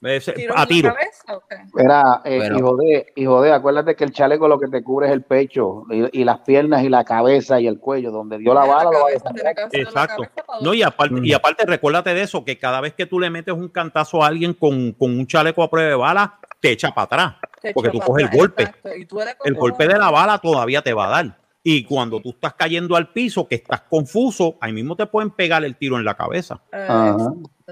Ese- 0.01 0.31
¿tiros 0.33 0.55
a 0.57 0.65
tiro. 0.65 0.93
Cabeza 1.25 1.37
o 1.37 1.43
qué? 1.47 1.83
Era, 1.83 2.21
eh, 2.25 2.49
hijo 2.57 2.75
de, 2.77 3.13
hijo 3.15 3.41
de, 3.41 3.51
acuérdate 3.53 3.95
que 3.95 4.03
el 4.03 4.11
chaleco 4.11 4.47
lo 4.47 4.59
que 4.59 4.67
te 4.67 4.83
cubre 4.83 5.07
es 5.07 5.13
el 5.13 5.23
pecho 5.23 5.83
y, 5.89 6.21
y 6.21 6.23
las 6.23 6.39
piernas 6.39 6.83
y 6.83 6.89
la 6.89 7.03
cabeza 7.03 7.59
y 7.59 7.67
el 7.67 7.79
cuello. 7.79 8.11
Donde 8.11 8.37
dio 8.37 8.53
la 8.53 8.61
bala 8.65 8.91
lo 8.91 8.99
va 9.03 9.09
a 9.09 9.53
cabeza, 9.53 9.67
Exacto. 9.77 10.23
No, 10.61 10.73
y 10.73 10.83
aparte, 10.83 11.15
Mm. 11.15 11.25
y 11.25 11.33
aparte, 11.33 11.65
recuérdate 11.65 12.13
de 12.13 12.21
eso, 12.23 12.43
que 12.45 12.57
cada 12.57 12.81
vez 12.81 12.93
que 12.93 13.05
tú 13.05 13.19
le 13.19 13.29
metes 13.29 13.53
un 13.53 13.69
cantazo 13.69 14.23
a 14.23 14.27
alguien 14.27 14.53
con, 14.53 14.91
con 14.93 15.11
un 15.11 15.27
chaleco 15.27 15.63
a 15.63 15.69
prueba 15.69 15.89
de 15.89 15.95
bala, 15.95 16.39
te 16.59 16.71
echa 16.71 16.91
para 16.91 17.05
atrás. 17.05 17.35
Te 17.61 17.73
porque 17.73 17.89
tú 17.89 17.99
coges 17.99 18.27
el 18.31 18.37
golpe. 18.37 18.63
exacto, 18.63 18.95
y 18.95 19.05
tú 19.05 19.21
eres 19.21 19.35
El 19.43 19.53
golpe 19.55 19.87
de 19.87 19.97
la 19.97 20.09
bala 20.09 20.37
todavía 20.39 20.81
te 20.81 20.93
va 20.93 21.07
a 21.07 21.09
dar. 21.09 21.37
Y 21.63 21.83
cuando 21.83 22.19
tú 22.19 22.31
estás 22.31 22.55
cayendo 22.55 22.95
al 22.95 23.09
piso, 23.09 23.47
que 23.47 23.53
estás 23.55 23.81
confuso, 23.81 24.55
ahí 24.61 24.73
mismo 24.73 24.95
te 24.95 25.05
pueden 25.05 25.29
pegar 25.29 25.63
el 25.63 25.75
tiro 25.75 25.95
en 25.97 26.03
la 26.05 26.15
cabeza. 26.15 26.59
Ajá. 26.71 27.17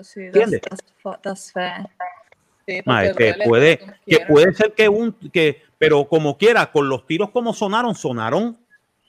sí, 0.04 0.22
¿Entiendes? 0.26 0.62
that's- 0.62 0.70
that's 0.70 0.94
fu- 1.02 1.18
that's 1.24 1.52
fair. 1.52 1.88
Sí, 2.74 2.82
duele 2.86 3.44
puede, 3.46 3.80
que 4.06 4.20
puede 4.28 4.54
ser 4.54 4.74
que 4.74 4.90
un, 4.90 5.14
que, 5.32 5.62
pero 5.78 6.08
como 6.08 6.38
quiera, 6.38 6.72
con 6.72 6.90
los 6.90 7.06
tiros 7.08 7.30
como 7.32 7.54
sonaron, 7.54 7.96
sonaron 7.96 8.58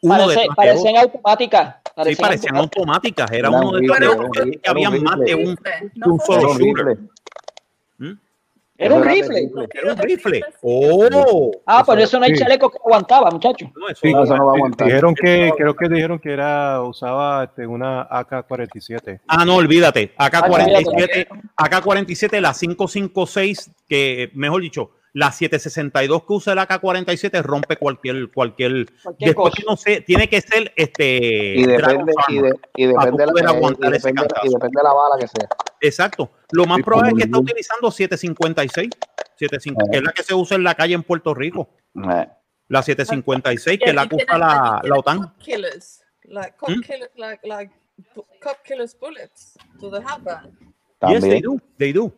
uno 0.02 0.16
Parece, 0.18 0.40
de 0.40 0.46
parecen 0.56 0.96
otro. 0.96 1.00
automáticas. 1.02 1.76
Sí, 1.84 1.90
Parecen 1.94 2.22
parecían 2.22 2.56
automáticas. 2.56 3.30
automáticas, 3.30 3.30
era 3.32 3.48
Era 3.48 3.50
uno 3.50 3.72
de 3.72 3.86
era 3.86 4.60
que 4.62 4.70
había 4.70 4.90
más 4.90 5.18
de 5.20 5.34
un, 5.34 5.48
un 5.48 5.58
no 5.94 6.18
fue 6.18 6.40
solo 6.40 6.54
shooter. 6.58 6.98
¿Mm? 7.98 8.12
Era 8.80 8.94
un 8.94 9.04
rifle. 9.04 9.50
Era 9.74 9.92
un 9.92 9.98
rifle. 9.98 10.40
¡Oh! 10.62 11.50
Ah, 11.66 11.84
por 11.84 12.00
eso 12.00 12.18
no 12.18 12.24
hay 12.24 12.32
chaleco 12.34 12.70
que 12.70 12.78
aguantaba, 12.78 13.30
muchachos. 13.30 13.68
No, 13.76 13.88
eso 13.88 14.00
Sí, 14.00 14.10
No, 14.10 14.24
eso 14.24 14.34
no 14.36 14.46
va 14.46 14.52
a 14.52 14.56
aguantar. 14.56 14.86
dijeron 14.86 15.14
que, 15.14 15.52
creo 15.54 15.76
que 15.76 15.88
dijeron 15.90 16.18
que 16.18 16.32
era, 16.32 16.80
usaba 16.82 17.44
este, 17.44 17.66
una 17.66 18.08
AK-47. 18.08 19.20
Ah, 19.28 19.44
no, 19.44 19.56
olvídate. 19.56 20.14
AK-47, 20.16 20.88
olvídate. 20.88 21.28
AK-47, 21.56 22.40
la 22.40 22.54
556, 22.54 23.70
que 23.86 24.30
mejor 24.34 24.62
dicho, 24.62 24.92
la 25.12 25.32
762 25.32 26.22
que 26.24 26.32
usa 26.32 26.52
el 26.52 26.58
AK-47 26.60 27.42
rompe 27.42 27.76
cualquier, 27.76 28.30
cualquier, 28.30 28.86
Cualquier 29.02 29.30
después 29.30 29.54
cosa. 29.54 29.62
no 29.68 29.76
sé, 29.76 30.00
tiene 30.02 30.28
que 30.28 30.40
ser 30.40 30.72
este 30.76 31.54
Y 31.56 31.66
depende, 31.66 32.12
y, 32.28 32.38
de, 32.38 32.52
y 32.76 32.86
depende, 32.86 33.24
poder 33.24 33.44
la, 33.44 33.52
y 33.52 33.92
depende, 33.92 34.22
y 34.44 34.48
depende 34.48 34.76
de 34.78 34.82
la 34.84 34.92
bala 34.92 35.16
que 35.18 35.26
sea. 35.26 35.48
Exacto. 35.80 36.30
Lo 36.52 36.64
más 36.66 36.76
Sí, 36.76 36.82
probable 36.84 37.10
es 37.10 37.16
que 37.16 37.24
está 37.24 37.38
utilizando 37.38 37.90
756, 37.90 38.88
75, 39.36 39.82
que 39.90 39.96
es 39.98 40.02
la 40.04 40.12
que 40.12 40.22
se 40.22 40.34
usa 40.34 40.56
en 40.56 40.64
la 40.64 40.74
calle 40.74 40.94
en 40.94 41.02
Puerto 41.02 41.34
Rico. 41.34 41.70
Eh, 41.96 42.28
La 42.68 42.82
756, 42.82 43.78
que 43.82 43.90
es 43.90 43.94
la 43.94 44.06
que 44.06 44.14
usa 44.16 44.38
la, 44.38 44.80
la 44.84 44.96
OTAN. 44.96 45.18
Cop 45.18 45.38
killers, 45.38 46.02
like 46.24 46.56
cop 46.56 46.68
¿Mm? 46.70 46.80
killers, 46.82 47.10
like 47.16 47.46
like 47.48 47.72
cop 48.40 48.58
killers 48.64 48.96
bullets. 48.96 49.58
Do 49.80 49.90
they 49.90 50.02
have 50.06 50.22
that? 50.24 50.44
Yes, 51.10 51.22
they 51.22 51.40
do. 51.40 51.60
They 51.78 51.92
do. 51.92 52.12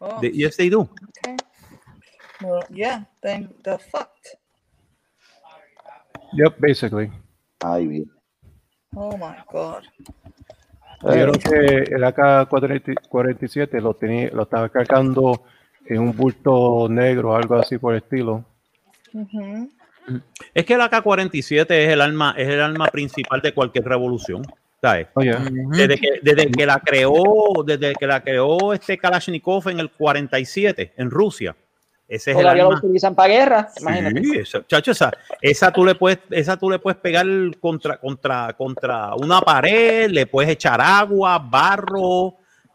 Oh, 0.00 0.18
They- 0.20 0.32
yes, 0.34 0.56
they 0.56 0.68
do. 0.68 0.80
okay. 0.80 1.36
Well, 2.42 2.64
yeah, 2.70 3.04
then 3.22 3.54
they're 3.62 3.78
fucked. 3.78 4.36
Yep, 6.32 6.58
basically. 6.58 7.10
Ay, 7.60 7.86
bien. 7.86 8.10
Oh 8.94 9.16
my 9.16 9.36
God. 9.50 9.84
Creo 11.00 11.32
que 11.32 11.94
el 11.94 12.04
AK-47 12.04 13.80
lo, 13.80 13.94
tenía, 13.94 14.30
lo 14.32 14.42
estaba 14.44 14.68
cargando 14.68 15.42
en 15.84 15.98
un 16.00 16.16
bulto 16.16 16.88
negro, 16.88 17.34
algo 17.34 17.56
así 17.56 17.78
por 17.78 17.94
el 17.94 18.02
estilo. 18.02 18.44
Ujú. 19.12 19.70
Es 20.54 20.64
que 20.64 20.74
el 20.74 20.80
AK-47 20.80 21.70
es 21.70 21.88
el 21.92 22.00
arma, 22.00 22.34
es 22.36 22.48
el 22.48 22.60
arma 22.60 22.86
principal 22.86 23.40
de 23.40 23.52
cualquier 23.52 23.84
revolución. 23.84 24.42
¿sabes? 24.82 25.06
Oh, 25.14 25.22
yeah. 25.22 25.38
Desde 25.70 25.96
que, 25.96 26.20
desde 26.22 26.50
que 26.50 26.66
la 26.66 26.80
creó, 26.80 27.14
desde 27.64 27.94
que 27.94 28.06
la 28.06 28.20
creó 28.20 28.72
este 28.72 28.98
Kalashnikov 28.98 29.68
en 29.68 29.78
el 29.78 29.90
47 29.90 30.94
en 30.96 31.10
Rusia. 31.10 31.56
Ese 32.08 32.32
es 32.32 32.36
el 32.36 32.42
Todavía 32.42 32.64
lo 32.64 32.68
arma. 32.70 32.78
utilizan 32.80 33.14
para 33.14 33.28
guerra, 33.32 33.68
imagínate. 33.80 34.22
Sí, 34.22 34.38
esa, 34.38 34.66
chacho, 34.66 34.90
esa, 34.90 35.12
esa 35.40 35.70
tú 35.72 35.84
le 35.84 35.94
puedes, 35.94 36.18
esa 36.30 36.56
tú 36.58 36.68
le 36.68 36.78
puedes 36.78 37.00
pegar 37.00 37.24
contra, 37.58 37.96
contra, 37.98 38.52
contra 38.54 39.14
una 39.14 39.40
pared, 39.40 40.10
le 40.10 40.26
puedes 40.26 40.50
echar 40.50 40.78
agua, 40.80 41.38
barro, 41.38 42.34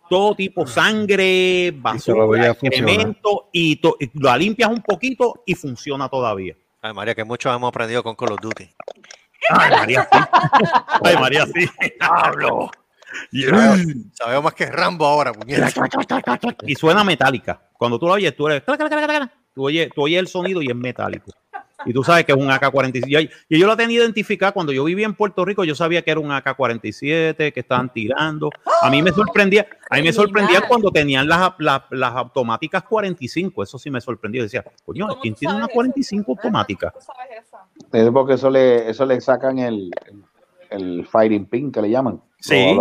todo 0.09 0.33
tipo 0.35 0.65
sangre, 0.65 1.71
basura, 1.75 2.47
excremento, 2.47 3.49
y, 3.51 3.75
to- 3.75 3.97
y 3.99 4.09
la 4.19 4.35
limpias 4.37 4.69
un 4.71 4.81
poquito 4.81 5.43
y 5.45 5.53
funciona 5.53 6.09
todavía. 6.09 6.55
Ay, 6.81 6.93
María, 6.93 7.13
que 7.13 7.23
muchos 7.23 7.53
hemos 7.55 7.67
aprendido 7.67 8.01
con 8.01 8.15
Call 8.15 8.31
of 8.31 8.39
Duty. 8.41 8.69
Ay, 9.49 9.69
María, 9.71 10.07
sí. 10.11 10.19
Ay, 11.03 11.15
María, 11.17 11.45
sí. 11.45 11.65
Hablo. 11.99 12.71
Sabemos 14.13 14.43
más 14.43 14.53
que 14.53 14.65
Rambo 14.67 15.05
ahora, 15.05 15.31
puñeta. 15.33 15.69
Y 16.65 16.75
suena 16.75 17.03
metálica. 17.03 17.61
Cuando 17.73 17.99
tú 17.99 18.07
la 18.07 18.13
oyes, 18.13 18.35
tú 18.35 18.47
eres. 18.47 18.63
Tú 19.53 19.63
oyes, 19.65 19.89
tú 19.93 20.03
oyes 20.03 20.19
el 20.19 20.27
sonido 20.27 20.61
y 20.61 20.67
es 20.67 20.75
metálico. 20.75 21.31
Y 21.85 21.93
tú 21.93 22.03
sabes 22.03 22.25
que 22.25 22.31
es 22.31 22.37
un 22.37 22.49
AK-47. 22.49 23.21
Y- 23.49 23.55
Y 23.55 23.59
yo 23.59 23.67
lo 23.67 23.77
tenía 23.77 23.99
identificado 23.99 24.51
cuando 24.53 24.71
yo 24.73 24.83
vivía 24.83 25.05
en 25.05 25.13
Puerto 25.13 25.45
Rico. 25.45 25.63
Yo 25.63 25.75
sabía 25.75 26.01
que 26.01 26.09
era 26.11 26.19
un 26.19 26.31
AK-47 26.31 27.53
que 27.53 27.59
estaban 27.59 27.91
tirando. 27.93 28.49
A 28.81 28.89
mí 28.89 29.01
me 29.01 29.11
sorprendía. 29.11 29.67
A 29.89 29.95
mí 29.97 30.01
me 30.01 30.11
sorprendía 30.13 30.61
cuando 30.67 30.89
tenían 30.91 31.27
las, 31.27 31.53
las, 31.59 31.83
las 31.91 32.13
automáticas 32.15 32.83
45. 32.83 33.63
Eso 33.63 33.77
sí 33.77 33.89
me 33.91 34.01
sorprendió. 34.01 34.41
Decía, 34.43 34.63
coño, 34.85 35.07
¿quién 35.21 35.35
tiene 35.35 35.53
una 35.55 35.67
45 35.67 36.31
automática? 36.31 36.93
Es 37.93 38.09
porque 38.09 38.33
eso 38.33 38.49
le, 38.49 38.89
eso 38.89 39.05
le 39.05 39.21
sacan 39.21 39.59
el, 39.59 39.91
el, 40.07 40.23
el 40.81 41.07
fighting 41.07 41.45
pin 41.45 41.71
que 41.71 41.81
le 41.81 41.89
llaman. 41.91 42.21
Sí. 42.39 42.75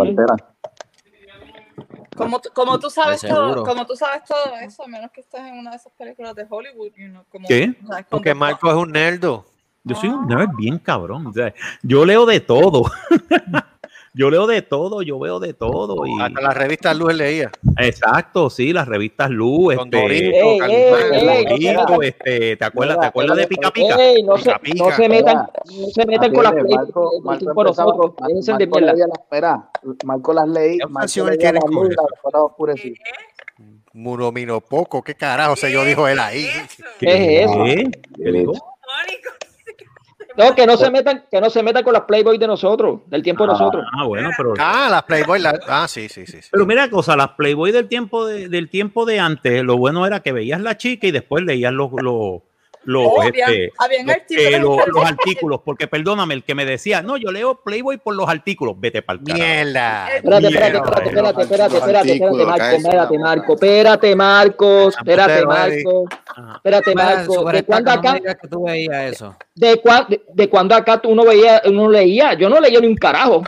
Como, 2.15 2.39
tú- 2.41 2.49
como 2.53 2.79
tú 2.79 2.89
sabes 2.89 3.21
todo, 3.21 3.63
como 3.63 3.85
tú 3.85 3.95
sabes 3.95 4.23
todo 4.23 4.55
eso, 4.61 4.83
a 4.83 4.87
menos 4.87 5.11
que 5.11 5.21
estés 5.21 5.41
en 5.41 5.59
una 5.59 5.71
de 5.71 5.77
esas 5.77 5.93
películas 5.93 6.33
de 6.35 6.45
Hollywood, 6.49 6.91
you 6.97 7.09
know, 7.09 7.23
como, 7.29 7.47
¿Qué? 7.47 7.75
o 7.83 7.87
sea, 7.87 7.97
con 8.03 8.09
Porque 8.09 8.33
Marco 8.33 8.69
es 8.69 8.75
un 8.75 8.91
nerdo. 8.91 9.45
Yo 9.83 9.95
soy 9.95 10.09
un 10.09 10.27
nerd 10.27 10.49
bien 10.57 10.79
cabrón. 10.79 11.27
o 11.27 11.33
sea, 11.33 11.53
yo 11.83 12.03
leo 12.05 12.25
de 12.25 12.39
todo. 12.39 12.83
yo 14.17 14.29
leo 14.31 14.47
de 14.47 14.61
todo, 14.61 15.01
yo 15.01 15.19
veo 15.19 15.39
de 15.39 15.53
todo. 15.53 16.05
Y... 16.05 16.21
Hasta 16.21 16.41
las 16.41 16.57
revistas 16.57 16.97
Luz 16.97 17.13
leía. 17.13 17.51
Exacto, 17.77 18.49
sí, 18.49 18.73
las 18.73 18.87
revistas 18.87 19.29
Luz, 19.29 19.75
Con 19.75 19.85
este, 19.87 20.01
Dorito, 20.01 20.37
Ey, 20.37 20.57
Calimán, 20.57 21.13
ey, 21.13 21.27
ey, 21.27 21.45
Dorito, 21.45 21.73
no 21.73 21.99
se 21.99 22.07
este, 22.07 22.57
¿te 22.57 22.65
acuerdas, 22.65 22.97
Mira, 22.97 23.01
¿te 23.01 23.07
acuerdas 23.07 23.37
de 23.37 23.47
Pica 23.47 23.71
Pica? 23.71 23.95
ey, 23.95 24.23
no, 24.23 24.37
se, 24.37 24.51
Pica 24.59 24.83
no 24.83 24.91
se 24.91 25.09
metan, 25.09 25.37
no 25.37 25.87
se 25.87 26.05
metan 26.05 26.33
con 26.33 26.43
las 26.43 26.53
Marco, 26.53 27.11
del 27.11 27.23
Marco 27.23 27.63
nosotros. 27.63 28.13
Déjense 28.27 28.53
de 28.53 28.67
mierda. 28.67 29.69
Marco 30.03 30.33
las 30.33 30.47
leí, 30.49 30.77
¿Qué 30.77 30.87
Marco 30.87 31.25
leía 31.25 31.37
tienen 31.37 31.55
la 31.55 31.61
con 31.61 31.73
luz 31.73 31.89
y 31.89 31.91
eso? 31.91 32.01
la 32.01 32.07
después 32.11 32.33
la 32.33 32.43
oscurecí. 32.43 32.93
Muromino 33.93 34.61
poco, 34.61 35.03
qué 35.03 35.15
carajo 35.15 35.55
se 35.55 35.71
yo 35.71 35.83
dijo 35.83 36.07
él 36.07 36.19
ahí. 36.19 36.47
¿Qué 36.99 37.43
es 37.43 37.49
eso? 37.49 37.63
¿Qué? 37.63 37.91
¿Qué 38.15 38.31
dijo? 38.31 38.53
No, 40.37 40.53
que 40.55 40.65
no 40.67 40.77
se 40.77 40.91
metan, 40.91 41.25
que 41.31 41.41
no 41.41 41.49
se 41.49 41.63
metan 41.63 41.83
con 41.83 41.93
las 41.93 42.03
Playboy 42.03 42.37
de 42.37 42.47
nosotros, 42.47 43.01
del 43.07 43.23
tiempo 43.23 43.43
de 43.45 43.53
nosotros. 43.53 43.83
Ah, 43.97 44.05
bueno, 44.05 44.29
pero 44.37 44.53
Ah, 44.59 44.87
las 44.89 45.03
Playboy. 45.03 45.39
la- 45.39 45.59
Ah, 45.67 45.87
sí, 45.87 46.07
sí, 46.09 46.25
sí. 46.27 46.41
sí. 46.41 46.49
Pero 46.51 46.65
mira 46.65 46.89
cosa, 46.89 47.15
las 47.15 47.29
Playboy 47.29 47.71
del 47.71 47.87
tiempo 47.87 48.25
de, 48.25 48.47
del 48.47 48.69
tiempo 48.69 49.05
de 49.05 49.19
antes, 49.19 49.63
lo 49.63 49.77
bueno 49.77 50.05
era 50.05 50.19
que 50.21 50.31
veías 50.31 50.61
la 50.61 50.77
chica 50.77 51.07
y 51.07 51.11
después 51.11 51.43
leías 51.43 51.73
los 51.73 51.89
los 52.01 52.41
los, 52.87 53.03
Oh, 53.05 53.21
este, 53.21 53.43
habían- 53.79 54.09
eh, 54.09 54.59
los- 54.59 54.79
artículos, 55.05 55.59
porque 55.65 55.87
perdóname, 55.87 56.33
el 56.35 56.43
que 56.45 56.55
me 56.55 56.63
decía, 56.65 57.01
no, 57.01 57.17
yo 57.17 57.31
leo 57.33 57.55
Playboy 57.61 57.97
por 57.97 58.15
los 58.15 58.29
artículos, 58.29 58.75
vete 58.79 59.01
para 59.01 59.19
el 59.19 59.25
carajo. 59.25 59.43
Mierda. 59.43 60.07
Espérate, 60.15 60.47
espérate, 60.47 60.77
espérate, 60.77 61.07
espérate, 61.09 61.41
espérate, 61.41 61.43
Los 61.43 61.43
espérate, 61.43 61.77
espérate, 61.77 61.97
artículos, 62.11 62.47
Marco, 62.47 62.63
la 62.63 62.75
espérate. 62.77 63.17
Marco, 63.19 63.53
espérate, 63.55 64.15
Marcos, 64.15 64.95
espérate. 64.97 65.45
Marco, 65.45 66.05
espérate, 66.55 66.95
Marco, 66.95 67.51
¿de 67.51 67.63
cuándo 67.65 67.91
acá, 67.91 68.13
de 70.33 70.49
cuándo 70.49 70.75
acá 70.75 71.01
tú 71.01 71.13
no 71.13 71.25
veías, 71.25 71.61
uno 71.65 71.89
leía? 71.89 72.35
Yo 72.35 72.47
no 72.49 72.59
leía 72.61 72.79
ni 72.79 72.87
un 72.87 72.95
carajo. 72.95 73.43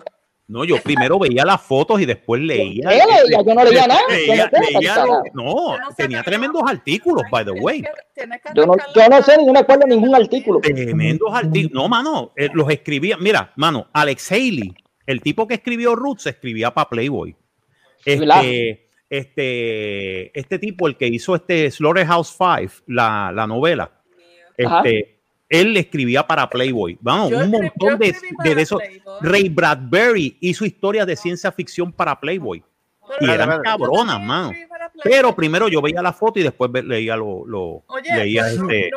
No, 0.50 0.66
yo 0.66 0.82
primero 0.82 1.20
veía 1.20 1.46
las 1.46 1.62
fotos 1.62 2.02
y 2.02 2.08
después 2.08 2.42
leía. 2.42 2.90
¿Qué 2.90 2.96
leía? 2.96 3.44
Yo 3.46 3.54
no 3.54 3.64
leía 3.64 3.86
nada. 3.86 4.02
Leía- 4.10 4.50
no 5.34 5.76
leía 5.78 5.78
tenía 5.96 6.24
tremendos 6.24 6.64
artículos, 6.68 7.24
by 7.30 7.46
the 7.46 7.52
way. 7.52 7.84
Que- 7.84 7.90
que 8.16 8.28
Yo 8.56 8.66
no, 8.66 8.74
yo 8.96 9.22
sé, 9.24 9.38
ni 9.38 9.46
no 9.46 9.54
me 9.54 9.60
acuerdo 9.60 9.86
de 9.86 9.96
ningún 9.96 10.16
artículo. 10.16 10.60
Tremendos 10.60 11.32
artículos. 11.32 11.72
No, 11.72 11.88
mano, 11.88 12.34
eh, 12.36 12.50
los 12.52 12.68
escribía. 12.72 13.16
Mira, 13.18 13.54
mano, 13.58 13.88
Alex 13.94 14.32
Haley, 14.32 14.74
el 15.06 15.22
tipo 15.22 15.48
que 15.48 15.54
escribió 15.54 15.96
Roots, 15.96 16.26
escribía 16.26 16.74
para 16.74 16.90
Playboy. 16.90 17.36
Este, 18.04 18.90
este, 19.08 20.40
este 20.40 20.58
tipo, 20.60 20.88
el 20.88 20.98
que 20.98 21.08
hizo 21.08 21.36
este 21.36 21.70
Slaughterhouse 21.70 22.36
Five, 22.36 22.72
la, 22.88 23.32
la 23.34 23.46
novela, 23.46 23.92
Ajá. 24.66 24.82
este, 24.84 25.19
él 25.50 25.76
escribía 25.78 26.26
para 26.26 26.50
Playboy. 26.50 26.98
Vamos, 27.02 27.32
Yo 27.32 27.40
un 27.40 27.50
montón 27.52 27.98
de, 27.98 28.12
de 28.12 28.20
para 28.38 28.62
eso. 28.62 28.78
Playboy. 28.78 29.18
Ray 29.22 29.50
Bradbury 29.50 30.38
hizo 30.42 30.64
historias 30.66 31.06
de 31.08 31.16
ciencia 31.16 31.52
ficción 31.52 31.92
para 31.92 32.20
Playboy. 32.20 32.64
Pero 33.20 33.32
Y 33.32 33.36
eran 33.36 33.62
cabronas, 33.64 34.22
mano. 34.22 34.52
Pero 35.04 35.36
primero 35.36 35.68
yo 35.68 35.82
veía 35.82 36.02
la 36.02 36.14
foto 36.14 36.40
y 36.40 36.44
después 36.44 36.70
leía 36.84 37.16
lo, 37.16 37.44
lo- 37.48 37.84
Oye, 37.88 38.16
leía 38.16 38.44
pues, 38.44 38.54
este. 38.54 38.92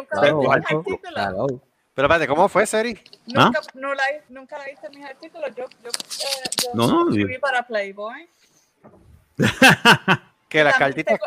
Claro. 1.09 1.47
Pero 1.95 2.07
espérate, 2.09 2.27
¿cómo 2.27 2.49
fue, 2.49 2.67
Seri? 2.67 2.99
¿Ah? 3.37 3.45
Nunca, 3.47 3.61
no 3.75 3.95
la, 3.95 4.03
nunca 4.29 4.59
leíste 4.65 4.89
mis 4.91 5.05
artículos. 5.05 5.51
Yo, 5.57 5.65
yo, 5.83 5.89
eh, 5.91 6.51
yo 6.63 6.71
No, 6.75 6.87
no, 7.05 7.09
escribí 7.11 7.35
yo- 7.35 7.41
para 7.41 7.67
Playboy. 7.67 8.29
¿Que 10.49 10.65
las 10.65 10.77
cartitas, 10.77 11.19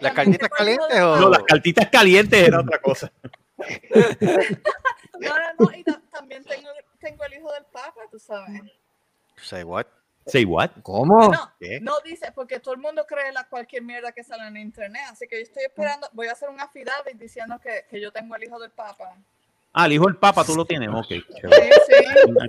las 0.00 0.12
cartitas 0.12 0.48
calientes 0.50 1.00
o...? 1.00 1.16
No, 1.16 1.28
las 1.30 1.42
cartitas 1.44 1.88
calientes 1.90 2.48
era 2.48 2.60
otra 2.60 2.78
cosa. 2.78 3.10
No, 5.20 5.28
no, 5.28 5.66
no. 5.70 5.76
Y 5.76 5.84
ta- 5.84 6.00
también 6.12 6.44
tengo, 6.44 6.68
tengo 6.98 7.24
el 7.24 7.34
hijo 7.34 7.52
del 7.52 7.64
Papa, 7.72 8.00
tú 8.10 8.18
sabes. 8.18 8.60
Say 9.36 9.62
what? 9.62 9.86
Say 10.26 10.44
what? 10.44 10.70
¿Cómo? 10.82 11.30
No, 11.32 11.52
¿Qué? 11.58 11.80
no 11.80 11.94
dice, 12.04 12.30
porque 12.32 12.60
todo 12.60 12.74
el 12.74 12.80
mundo 12.80 13.04
cree 13.08 13.32
la 13.32 13.44
cualquier 13.48 13.82
mierda 13.82 14.12
que 14.12 14.22
sale 14.22 14.46
en 14.46 14.56
internet. 14.56 15.02
Así 15.10 15.26
que 15.26 15.36
yo 15.36 15.42
estoy 15.42 15.64
esperando, 15.64 16.08
voy 16.12 16.28
a 16.28 16.32
hacer 16.32 16.48
un 16.48 16.60
affidavit 16.60 17.14
diciendo 17.18 17.58
que, 17.62 17.84
que 17.90 18.00
yo 18.00 18.12
tengo 18.12 18.36
el 18.36 18.44
hijo 18.44 18.58
del 18.60 18.70
Papa. 18.70 19.16
Ah, 19.74 19.86
el 19.86 19.92
hijo 19.94 20.04
del 20.06 20.16
Papa, 20.16 20.44
tú 20.44 20.54
lo 20.54 20.64
tienes. 20.64 20.90
Ok. 20.90 21.06
Sí, 21.08 21.24
sí. 21.28 21.94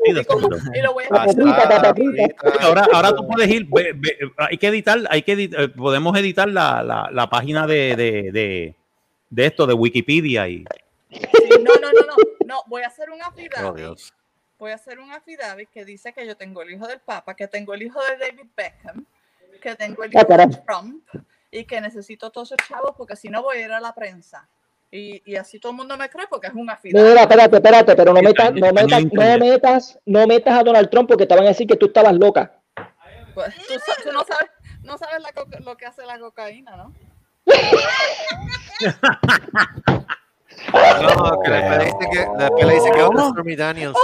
Y, 0.06 0.24
como- 0.26 0.42
fondo. 0.42 0.58
y 0.76 0.82
lo 0.82 0.94
voy 0.94 1.06
a 1.06 1.10
patatita. 1.10 2.24
Ahora, 2.62 2.86
ahora 2.94 3.16
tú 3.16 3.26
puedes 3.28 3.50
ir, 3.50 3.66
ve- 3.72 3.94
ve- 3.96 4.18
hay 4.38 4.58
que 4.58 4.68
editar, 4.68 5.00
hay 5.10 5.22
que 5.24 5.32
editar, 5.32 5.62
eh, 5.62 5.68
podemos 5.70 6.16
editar 6.18 6.48
la, 6.50 6.84
la, 6.84 7.10
la 7.12 7.30
página 7.30 7.66
de, 7.66 7.96
de, 7.96 8.32
de, 8.32 8.76
de 9.30 9.46
esto, 9.46 9.66
de 9.66 9.74
Wikipedia 9.74 10.48
y 10.50 10.66
Sí, 11.14 11.50
no, 11.62 11.74
no, 11.76 11.92
no, 11.92 12.02
no, 12.08 12.16
no, 12.46 12.64
voy 12.68 12.84
a 12.84 12.88
hacer 12.88 13.10
un 13.10 13.22
affidavit. 13.22 13.70
Oh, 13.72 13.74
Dios. 13.74 14.14
Voy 14.60 14.72
a 14.72 14.76
hacer 14.76 15.00
un 15.00 15.12
affidavit 15.12 15.70
que 15.70 15.86
dice 15.86 16.14
que 16.14 16.26
yo 16.26 16.38
tengo 16.38 16.62
el 16.62 16.72
hijo 16.72 16.88
del 16.88 17.00
Papa, 17.00 17.36
que 17.36 17.48
tengo 17.48 17.74
el 17.74 17.82
hijo 17.84 18.00
de 18.04 18.18
David 18.18 18.50
Beckham, 18.56 19.06
que 19.62 19.76
tengo 19.76 20.04
el 20.04 20.12
Ah, 20.16 20.22
hijo 20.22 20.38
de. 20.38 20.48
Trump 20.66 21.08
y 21.52 21.66
que 21.66 21.82
necesito 21.82 22.32
todos 22.32 22.52
esos 22.52 22.68
chavos 22.68 22.94
porque 22.98 23.16
si 23.16 23.30
no 23.30 23.44
voy 23.44 23.58
a 23.58 23.66
ir 23.66 23.72
a 23.72 23.80
la 23.82 23.94
prensa. 23.94 24.48
Y, 24.90 25.22
y 25.26 25.36
así 25.38 25.60
todo 25.60 25.72
el 25.72 25.78
mundo 25.78 25.98
me 25.98 26.08
cree 26.10 26.28
porque 26.28 26.48
es 26.48 26.54
un 26.54 26.70
affidavit. 26.70 27.10
Mira, 27.10 27.22
espérate, 27.24 27.56
espérate, 27.56 27.96
pero 27.96 28.14
no 28.14 28.22
metas, 28.22 28.54
no 28.54 28.72
metas, 28.72 29.04
no 29.12 29.38
metas, 29.40 30.00
no 30.06 30.28
metas 30.28 30.60
a 30.60 30.64
Donald 30.64 30.90
Trump 30.90 31.10
porque 31.10 31.26
te 31.26 31.36
van 31.36 31.46
a 31.46 31.50
decir 31.50 31.66
que 31.68 31.76
tú 31.76 31.88
estabas 31.88 32.14
loca. 32.14 32.60
Pues, 33.34 33.54
tú, 34.04 34.12
no 34.12 34.24
sabes, 34.24 34.50
no 34.84 34.98
sabes 35.00 35.20
la 35.22 35.32
coca- 35.34 35.60
lo 35.62 35.76
que 35.76 35.88
hace 35.88 36.06
la 36.06 36.20
cocaína, 36.20 36.78
¿no? 36.78 36.94
No, 40.74 41.40
que 41.44 41.52
después 41.52 41.78
le 41.78 41.86
dice 41.86 42.10
que, 42.12 42.28
después 42.38 42.66
le 42.66 42.74
dice 42.76 42.92
que 42.92 43.04
otro 43.04 43.30
Stormy 43.30 43.56
Daniels. 43.56 43.98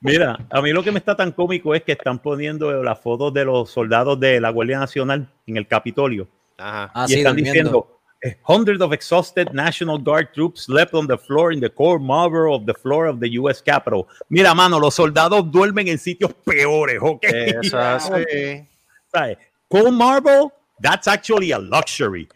Mira, 0.00 0.38
a 0.50 0.60
mí 0.60 0.70
lo 0.72 0.82
que 0.82 0.92
me 0.92 0.98
está 0.98 1.16
tan 1.16 1.32
cómico 1.32 1.74
es 1.74 1.82
que 1.82 1.92
están 1.92 2.18
poniendo 2.18 2.82
las 2.82 3.00
fotos 3.00 3.32
de 3.32 3.44
los 3.44 3.70
soldados 3.70 4.20
de 4.20 4.40
la 4.40 4.50
Guardia 4.50 4.78
Nacional 4.78 5.28
en 5.46 5.56
el 5.56 5.66
Capitolio 5.66 6.28
Ajá. 6.58 6.90
Ah, 6.94 7.06
y 7.08 7.12
sí, 7.12 7.18
están 7.18 7.36
durmiendo. 7.36 7.60
diciendo 7.60 7.94
eh, 8.24 8.38
hundreds 8.46 8.80
of 8.80 8.92
exhausted 8.92 9.50
National 9.52 9.98
Guard 9.98 10.32
troops 10.32 10.62
slept 10.64 10.94
on 10.94 11.06
the 11.06 11.18
floor 11.18 11.52
in 11.52 11.60
the 11.60 11.68
core 11.68 11.98
Marlboro 11.98 12.54
of 12.54 12.64
the 12.64 12.72
floor 12.72 13.06
of 13.06 13.20
the 13.20 13.28
U.S. 13.38 13.62
Capitol. 13.62 14.06
Mira, 14.30 14.54
mano, 14.54 14.80
los 14.80 14.94
soldados 14.94 15.50
duermen 15.50 15.88
en 15.88 15.98
sitios 15.98 16.32
peores, 16.44 16.98
¿ok? 17.02 17.24
Eso 17.24 17.58
es 17.60 17.74
así. 17.74 18.66
¿Sabes? 19.12 19.38
Cole 19.68 19.90
Marlboro 19.90 20.52
That's 20.80 21.06
actually 21.06 21.52
a 21.52 21.58
luxury. 21.58 22.28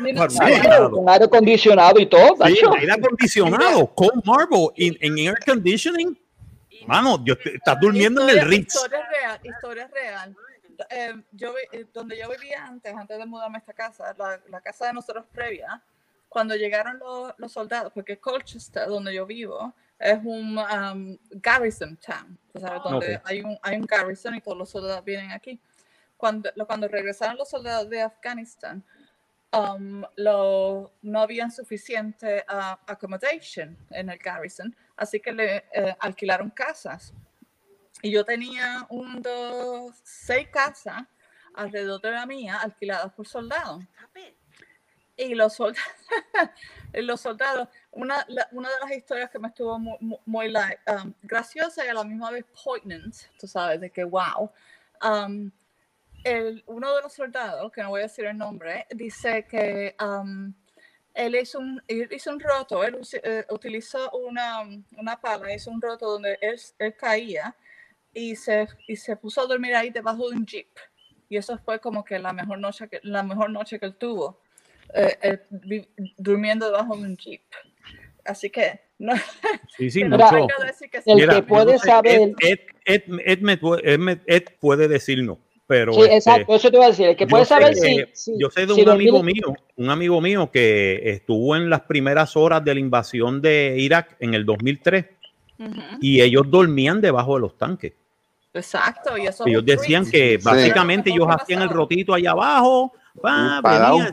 Mira, 0.00 0.26
Claro, 0.62 0.90
con 0.92 1.08
aire 1.08 1.24
acondicionado 1.24 1.98
y 1.98 2.06
todo, 2.06 2.36
Sí, 2.46 2.58
aire 2.78 2.92
acondicionado, 2.92 3.86
con 3.94 4.22
marble, 4.24 4.68
en, 4.76 5.18
air 5.18 5.36
conditioning. 5.44 6.16
Mano, 6.86 7.22
yo 7.24 7.36
te- 7.36 7.56
estás 7.56 7.78
durmiendo 7.80 8.22
en 8.22 8.28
el 8.30 8.36
Historia- 8.36 8.58
Ritz. 8.58 8.74
Historia 8.74 9.08
real, 9.08 9.40
historia 9.42 9.88
real. 9.92 10.36
Eh, 10.90 11.14
yo, 11.32 11.54
eh, 11.72 11.86
donde 11.92 12.18
yo 12.18 12.28
vivía 12.30 12.64
antes, 12.66 12.92
antes 12.94 13.18
de 13.18 13.26
mudarme 13.26 13.56
a 13.58 13.60
esta 13.60 13.72
casa, 13.72 14.14
la, 14.18 14.40
la 14.48 14.60
casa 14.60 14.86
de 14.86 14.92
nosotros 14.94 15.24
previa, 15.32 15.80
cuando 16.28 16.56
llegaron 16.56 16.98
los, 16.98 17.34
los 17.36 17.52
soldados, 17.52 17.92
porque 17.92 18.16
Colchester, 18.18 18.88
donde 18.88 19.14
yo 19.14 19.26
vivo, 19.26 19.74
es 19.98 20.18
un 20.24 20.58
um, 20.58 21.16
garrison 21.32 21.96
town, 21.98 22.36
sabes, 22.58 22.82
donde 22.82 23.16
Ok. 23.16 23.22
hay, 23.26 23.40
un, 23.42 23.56
hay 23.62 23.76
un 23.76 23.86
garrison 23.86 24.34
y 24.34 24.40
todos 24.40 24.56
los 24.58 24.70
soldados 24.70 25.04
vienen 25.04 25.30
aquí. 25.30 25.60
Cuando, 26.22 26.52
cuando 26.68 26.86
regresaron 26.86 27.36
los 27.36 27.50
soldados 27.50 27.90
de 27.90 28.00
Afganistán, 28.00 28.84
um, 29.52 30.04
lo- 30.14 30.92
no 31.02 31.20
habían 31.20 31.50
suficiente 31.50 32.44
uh, 32.48 32.76
accommodation 32.86 33.76
en 33.90 34.08
el 34.08 34.18
garrison, 34.18 34.72
así 34.96 35.18
que 35.18 35.32
le 35.32 35.56
eh, 35.74 35.96
alquilaron 35.98 36.48
casas. 36.50 37.12
Y 38.02 38.12
yo 38.12 38.24
tenía 38.24 38.86
un, 38.88 39.20
dos, 39.20 39.96
seis 40.04 40.46
casas 40.46 41.02
alrededor 41.54 42.00
de 42.00 42.12
la 42.12 42.24
mía 42.24 42.58
alquiladas 42.62 43.12
por 43.14 43.26
soldados. 43.26 43.82
Y 45.16 45.34
los 45.34 45.54
soldados, 45.54 45.90
los 46.94 47.20
soldados 47.20 47.68
una, 47.90 48.24
la- 48.28 48.48
una 48.52 48.68
de 48.68 48.74
las 48.80 48.92
historias 48.96 49.28
que 49.28 49.40
me 49.40 49.48
estuvo 49.48 49.76
muy, 49.76 49.96
muy, 50.00 50.18
muy, 50.24 50.54
um, 50.86 51.12
graciosa 51.20 51.84
y 51.84 51.88
a 51.88 51.94
la 51.94 52.04
misma 52.04 52.30
vez 52.30 52.44
poignant, 52.62 53.12
tú 53.40 53.48
sabes, 53.48 53.80
de 53.80 53.90
que 53.90 54.04
wow. 54.04 54.52
um, 55.02 55.50
el, 56.24 56.62
uno 56.66 56.94
de 56.96 57.02
los 57.02 57.12
soldados, 57.12 57.70
que 57.72 57.82
no 57.82 57.90
voy 57.90 58.00
a 58.00 58.04
decir 58.04 58.24
el 58.26 58.36
nombre, 58.38 58.86
dice 58.94 59.46
que 59.48 59.94
um, 60.04 60.52
él 61.14 61.34
hizo 61.36 61.58
un, 61.58 61.82
él 61.88 62.08
hizo 62.10 62.30
un 62.30 62.40
roto, 62.40 62.84
él 62.84 62.94
usi- 62.96 63.20
eh, 63.22 63.44
utilizó 63.50 64.10
una, 64.12 64.60
una 64.96 65.20
pala, 65.20 65.52
hizo 65.54 65.70
un 65.70 65.80
roto 65.82 66.10
donde 66.10 66.38
él, 66.40 66.58
él 66.78 66.94
caía 66.96 67.54
y 68.14 68.36
se, 68.36 68.68
y 68.86 68.96
se 68.96 69.16
puso 69.16 69.40
a 69.42 69.46
dormir 69.46 69.74
ahí 69.74 69.90
debajo 69.90 70.30
de 70.30 70.36
un 70.36 70.46
jeep. 70.46 70.68
Y 71.28 71.36
eso 71.38 71.56
fue 71.58 71.80
como 71.80 72.04
que 72.04 72.18
la 72.18 72.32
mejor 72.32 72.58
noche 72.58 72.88
que, 72.88 73.00
la 73.02 73.22
mejor 73.22 73.50
noche 73.50 73.78
que 73.78 73.86
él 73.86 73.96
tuvo, 73.96 74.40
eh, 74.94 75.18
eh, 75.22 75.38
vi- 75.50 75.88
durmiendo 76.18 76.66
debajo 76.66 76.96
de 76.96 77.02
un 77.04 77.16
jeep. 77.16 77.42
Así 78.24 78.50
que 78.50 78.80
no, 78.98 79.14
Sí, 79.76 79.90
sí, 79.90 80.04
no 80.04 80.16
mucho. 80.18 80.46
decir 80.64 80.88
que 80.90 80.98
El 80.98 81.20
sí, 81.20 81.26
que 81.28 81.42
puede 81.42 81.78
saber- 81.78 82.34
Ed, 82.40 82.58
Ed, 82.84 83.02
Ed, 83.24 84.20
Ed 84.26 84.44
puede 84.60 84.88
decirnos, 84.88 85.38
pero. 85.66 85.92
Sí, 85.92 86.00
este, 86.02 86.16
exacto, 86.16 86.54
eso 86.54 86.70
te 86.70 86.76
iba 86.76 86.84
a 86.86 86.88
decir. 86.88 87.06
El 87.08 87.16
que 87.16 87.24
yo 87.24 87.28
puede 87.28 87.44
sé 87.44 87.48
saber 87.48 87.74
que- 87.74 87.80
si, 87.80 88.32
si- 88.32 88.38
yo 88.38 88.50
sé 88.50 88.66
de 88.66 88.74
si 88.74 88.82
un 88.82 88.88
amigo 88.90 89.22
mío, 89.22 89.54
un 89.76 89.90
amigo 89.90 90.20
mío 90.20 90.50
que 90.52 91.00
estuvo 91.10 91.56
en 91.56 91.70
las 91.70 91.82
primeras 91.82 92.36
horas 92.36 92.64
de 92.64 92.74
la 92.74 92.80
invasión 92.80 93.40
de 93.40 93.76
Irak 93.78 94.16
en 94.20 94.34
el 94.34 94.44
2003 94.44 95.06
Ujú, 95.58 95.72
y 96.00 96.20
ellos 96.20 96.44
dormían 96.50 97.00
debajo 97.00 97.34
de 97.36 97.40
los 97.40 97.56
tanques. 97.56 97.92
Exacto, 98.54 99.16
y 99.16 99.26
eso 99.26 99.44
es 99.44 99.50
Ellos 99.50 99.64
decían 99.64 100.04
que 100.10 100.38
básicamente 100.42 101.08
Lo 101.10 101.16
ellos 101.16 101.28
hacían 101.30 101.62
el 101.62 101.70
rotito 101.70 102.12
allá 102.12 102.32
abajo, 102.32 102.92
pa, 103.20 103.60
Parado, 103.62 103.96
venían 103.98 104.12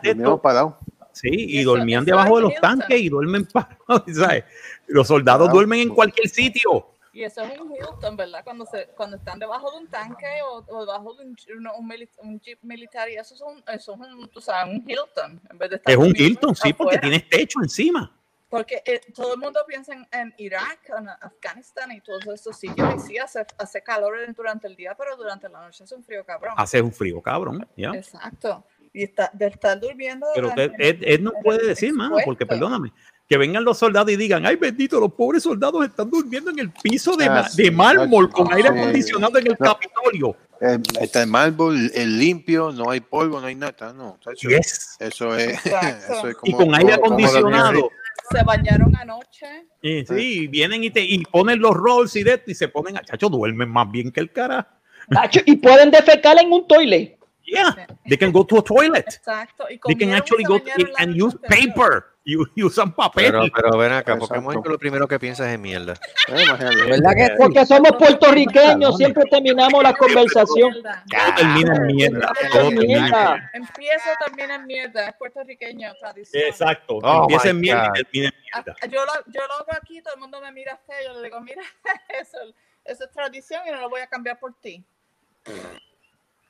sí, 1.12 1.30
y 1.32 1.60
Eso- 1.60 1.72
dormían 1.72 2.06
debajo 2.06 2.40
de 2.40 2.46
es 2.48 2.52
los 2.54 2.62
tanques 2.62 3.02
y 3.02 3.10
duermen 3.10 3.46
parados, 3.54 4.04
¿sabes? 4.16 4.46
Los 4.88 5.08
soldados 5.08 5.48
Parado. 5.48 5.56
duermen 5.58 5.80
en 5.82 5.90
cualquier 5.90 6.30
sitio. 6.30 6.88
Y 7.12 7.24
eso 7.24 7.42
es 7.42 7.60
un 7.60 7.72
Hilton, 7.76 8.16
¿verdad? 8.16 8.44
Cuando, 8.44 8.66
se, 8.66 8.86
cuando 8.96 9.18
están 9.18 9.40
debajo 9.40 9.72
de 9.72 9.78
un 9.80 9.88
tanque 9.88 10.28
o, 10.48 10.64
o 10.68 10.86
debajo 10.86 11.14
de 11.16 11.24
un, 11.26 11.36
un, 11.78 11.90
mili- 11.90 12.10
un 12.18 12.40
jeep 12.40 12.60
militar, 12.62 13.10
y 13.10 13.16
eso 13.16 13.34
es 13.34 13.42
un, 13.42 13.64
eso 13.68 13.94
es 13.94 14.00
un, 14.00 14.28
tú 14.30 14.40
sabes, 14.42 14.74
un 14.76 14.90
Hilton. 14.90 15.42
En 15.50 15.58
vez 15.58 15.70
de 15.72 15.76
estar 15.78 15.92
Es 15.92 15.98
un 15.98 16.14
Hilton, 16.16 16.56
sí, 16.56 16.72
porque 16.74 16.98
tienes 17.00 17.28
techo 17.28 17.60
encima. 17.64 18.16
Porque 18.48 18.82
eh, 18.86 19.02
todo 19.14 19.36
el 19.36 19.40
mundo 19.40 19.60
piensa 19.68 19.94
en, 19.94 20.08
en 20.12 20.34
Irak, 20.38 20.80
en 20.98 21.08
Afganistán 21.10 21.92
y 21.92 22.02
todos 22.02 22.26
estos 22.28 22.58
sitios, 22.58 22.96
y 22.96 23.00
sí 23.00 23.18
hace, 23.18 23.46
hace 23.58 23.82
calor 23.84 24.16
durante 24.36 24.68
el 24.68 24.76
día, 24.76 24.96
pero 24.96 25.16
durante 25.18 25.48
la 25.50 25.62
noche 25.62 25.84
es 25.84 25.92
un 25.92 26.04
frío 26.04 26.26
cabrón. 26.26 26.54
Hace 26.58 26.82
un 26.82 26.92
frío, 26.92 27.22
cabrón. 27.22 27.68
¿ya? 27.78 27.90
Exacto. 27.92 28.66
Y 28.92 29.04
está, 29.04 29.30
de 29.34 29.48
estar 29.48 29.80
durmiendo. 29.80 30.26
Pero 30.34 30.50
Ed, 30.56 30.60
en- 30.60 30.82
Ed- 30.82 31.04
Ed 31.04 31.20
no 31.22 31.32
puede 31.44 31.68
decir, 31.68 31.94
mano, 31.94 32.16
porque 32.26 32.44
expuesto. 32.44 32.48
perdóname, 32.48 32.92
que 33.30 33.38
vengan 33.38 33.64
los 33.64 33.78
soldados 33.78 34.12
y 34.12 34.16
digan, 34.16 34.44
ay, 34.48 34.56
bendito, 34.56 35.00
los 35.00 35.14
pobres 35.14 35.44
soldados 35.44 35.86
están 35.86 36.10
durmiendo 36.10 36.50
en 36.50 36.58
el 36.58 36.72
piso 36.72 37.16
de, 37.16 37.26
Ah, 37.26 37.48
sí, 37.48 37.62
de 37.62 37.70
mármol 37.72 38.24
no, 38.24 38.30
con 38.32 38.52
aire 38.52 38.70
sí. 38.70 38.78
acondicionado 38.80 39.38
en 39.38 39.48
el 39.48 39.56
No. 39.60 39.66
Capitolio. 39.68 40.36
Eh, 40.60 40.80
está 41.00 41.22
el 41.22 41.30
mármol, 41.30 41.92
el 41.94 42.18
limpio, 42.18 42.72
no 42.72 42.90
hay 42.90 43.02
polvo, 43.02 43.40
no 43.40 43.46
hay 43.46 43.54
nada. 43.54 43.94
No. 43.94 44.18
Yes. 44.42 44.98
Eso 45.00 45.36
es, 45.38 45.64
eso 45.66 46.28
es 46.28 46.36
Y 46.44 46.52
como, 46.52 46.66
con 46.66 46.76
aire 46.76 46.98
como- 47.00 47.16
como 47.16 47.28
acondicionado. 47.28 47.90
Se 48.32 48.44
bañaron 48.44 48.96
anoche. 48.96 49.68
Y 49.82 50.06
sí, 50.06 50.48
vienen 50.48 50.84
y, 50.84 50.90
te, 50.90 51.02
y 51.04 51.24
ponen 51.26 51.60
los 51.60 51.74
rolls 51.76 52.16
y 52.16 52.24
de 52.24 52.34
esto 52.34 52.50
y 52.52 52.56
se 52.56 52.68
ponen 52.68 52.98
a 52.98 53.02
chacho, 53.02 53.30
duermen 53.30 53.70
más 53.70 53.90
bien 53.92 54.12
que 54.12 54.20
el 54.22 54.32
cara. 54.32 54.68
Tacho, 55.10 55.40
y 55.46 55.56
pueden 55.56 55.92
defecar 55.92 56.38
en 56.42 56.52
un 56.52 56.68
toilet. 56.68 57.18
Yeah, 57.46 57.88
they 58.08 58.18
can 58.18 58.32
go 58.32 58.46
to 58.46 58.60
a 58.60 58.64
toilet. 58.64 59.06
Exacto. 59.08 59.66
Y 59.70 59.80
They 59.84 59.96
can 59.96 60.14
actually 60.14 60.44
se 60.44 60.50
go 60.50 60.60
la 60.66 61.04
and 61.04 61.20
use 61.20 61.36
paper. 61.48 62.06
Y, 62.24 62.36
y 62.56 62.64
usan 62.64 62.94
papel. 62.94 63.32
Pero, 63.32 63.44
pero 63.56 63.78
ven 63.78 63.94
acá, 63.94 64.14
Exacto. 64.14 64.28
Pokémon 64.28 64.62
que 64.62 64.70
lo 64.70 64.78
primero 64.78 65.08
que 65.08 65.18
piensas 65.20 65.48
es 65.48 65.56
en 65.56 65.62
mierda. 65.62 65.94
Eh. 66.28 66.46
¿Verdad 66.88 67.12
que? 67.16 67.36
Porque 67.38 67.66
somos 67.66 67.92
puertorriqueños, 67.94 68.98
siempre 68.98 69.24
terminamos 69.32 69.82
la 69.82 69.94
conversación. 69.94 70.74
Todo 70.84 71.36
termina 71.36 71.76
en 71.76 71.88
mierda. 71.88 72.32
Todo 72.52 72.72
Mierda. 72.72 73.50
Empiezo 73.54 74.10
también 74.26 74.52
en 74.52 74.66
mierda, 74.68 75.10
es 75.10 75.16
puertorriqueño, 75.16 75.94
tradición. 76.00 76.44
Exacto. 76.48 77.00
Oh 77.02 77.22
Empieza 77.24 77.50
en 77.50 77.60
mierda 77.60 77.92
y 77.96 78.04
termina 78.04 78.28
en 78.28 78.34
Ah, 78.54 78.64
mierda. 78.64 78.76
Yo 78.88 79.06
lo, 79.06 79.14
yo 79.32 79.48
lo 79.48 79.54
hago 79.54 79.74
aquí, 79.82 80.02
todo 80.02 80.16
el 80.16 80.20
mundo 80.20 80.42
me 80.42 80.52
mira 80.52 80.78
feo, 80.86 80.96
yo 81.06 81.20
le 81.20 81.24
digo, 81.24 81.40
mira, 81.42 81.62
eso, 82.20 82.38
eso 82.84 83.04
es 83.04 83.12
tradición 83.12 83.62
y 83.68 83.72
no 83.72 83.80
lo 83.80 83.90
voy 83.90 84.02
a 84.02 84.08
cambiar 84.08 84.40
por 84.40 84.54
ti. 84.60 84.84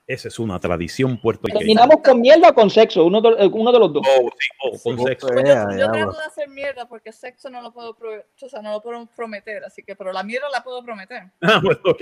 Esa 0.09 0.27
es 0.27 0.39
una 0.39 0.59
tradición 0.59 1.21
puertorriqueña. 1.21 1.59
Terminamos 1.59 1.97
con 2.03 2.19
mierda 2.19 2.49
o 2.49 2.53
con 2.55 2.67
sexo, 2.71 3.05
uno 3.05 3.21
de, 3.21 3.45
uno 3.45 3.71
de 3.71 3.77
los 3.79 3.93
dos. 3.93 4.07
Oh, 4.09 4.29
sí, 4.39 4.47
oh, 4.63 4.71
con 4.81 5.05
sexo. 5.05 5.27
Pues 5.27 5.43
yo, 5.47 5.77
yo 5.77 5.91
trato 5.91 6.13
de 6.17 6.23
hacer 6.25 6.49
mierda 6.49 6.87
porque 6.87 7.11
sexo 7.11 7.47
no 7.51 7.61
lo 7.61 7.71
puedo, 7.71 7.93
pro- 7.95 8.25
o 8.41 8.49
sea, 8.49 8.59
no 8.63 8.71
lo 8.71 8.81
puedo 8.81 9.05
prometer, 9.15 9.63
así 9.63 9.83
que, 9.83 9.95
pero 9.95 10.11
la 10.11 10.23
mierda 10.23 10.49
la 10.49 10.63
puedo 10.63 10.83
prometer. 10.83 11.25
Ah, 11.43 11.61
bueno, 11.63 11.79
ok. 11.85 12.01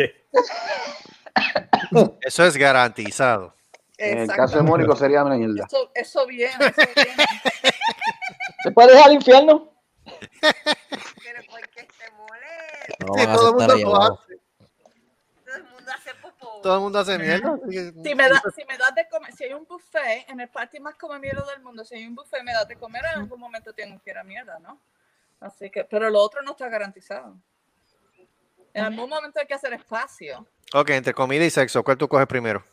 Eso 2.21 2.45
es 2.45 2.55
garantizado. 2.55 3.53
En 3.97 4.19
el 4.19 4.27
caso 4.29 4.55
de 4.57 4.63
Mónico 4.63 4.95
sería 4.95 5.25
mierda. 5.25 5.65
Eso, 5.67 5.91
eso 5.93 6.25
bien, 6.27 6.51
eso 6.61 6.81
bien. 6.95 7.07
¿Se 8.63 8.71
puede 8.71 8.93
dejar 8.93 9.07
al 9.09 9.15
infierno? 9.15 9.69
Pero 10.05 11.41
¿por 11.49 11.61
qué 11.69 11.81
se 11.97 12.09
molesta? 12.15 13.05
No 13.05 13.13
Sí, 13.15 13.25
todo 13.25 13.49
el 13.49 13.55
mundo 13.55 13.73
ahí 13.73 13.81
lo 13.81 13.95
abajo. 13.95 14.19
hace. 14.23 14.38
Todo 15.45 15.55
el 15.57 15.63
mundo 15.63 15.91
hace 15.93 16.11
popó. 16.21 16.46
Todo 16.61 16.75
el 16.75 16.81
mundo 16.81 16.99
hace 16.99 17.17
mierda. 17.17 17.57
Si 18.03 18.15
me, 18.15 18.29
da, 18.29 18.41
si 18.55 18.65
me 18.65 18.77
das 18.77 18.95
de 18.95 19.07
comer, 19.09 19.34
si 19.34 19.43
hay 19.45 19.53
un 19.53 19.65
buffet 19.65 20.25
en 20.29 20.39
el 20.39 20.49
party 20.49 20.79
más 20.79 20.95
come 20.95 21.19
mierda 21.19 21.45
del 21.45 21.61
mundo, 21.61 21.84
si 21.85 21.95
hay 21.95 22.05
un 22.05 22.15
buffet 22.15 22.43
me 22.43 22.53
das 22.53 22.67
de 22.67 22.75
comer, 22.75 23.03
en 23.13 23.21
algún 23.21 23.39
momento 23.39 23.73
tengo 23.73 23.99
que 24.03 24.11
ir 24.11 24.17
a 24.17 24.23
mierda, 24.23 24.59
¿no? 24.59 24.79
Así 25.39 25.69
que, 25.69 25.84
pero 25.84 26.09
lo 26.09 26.19
otro 26.19 26.41
no 26.41 26.51
está 26.51 26.67
garantizado. 26.69 27.35
En 28.73 28.84
algún 28.85 29.09
momento 29.09 29.39
hay 29.39 29.45
que 29.47 29.53
hacer 29.53 29.73
espacio. 29.73 30.45
Ok, 30.73 30.89
entre 30.91 31.13
comida 31.13 31.43
y 31.45 31.49
sexo, 31.49 31.84
¿cuál 31.84 31.97
tú 31.97 32.07
coges 32.07 32.27
primero? 32.27 32.63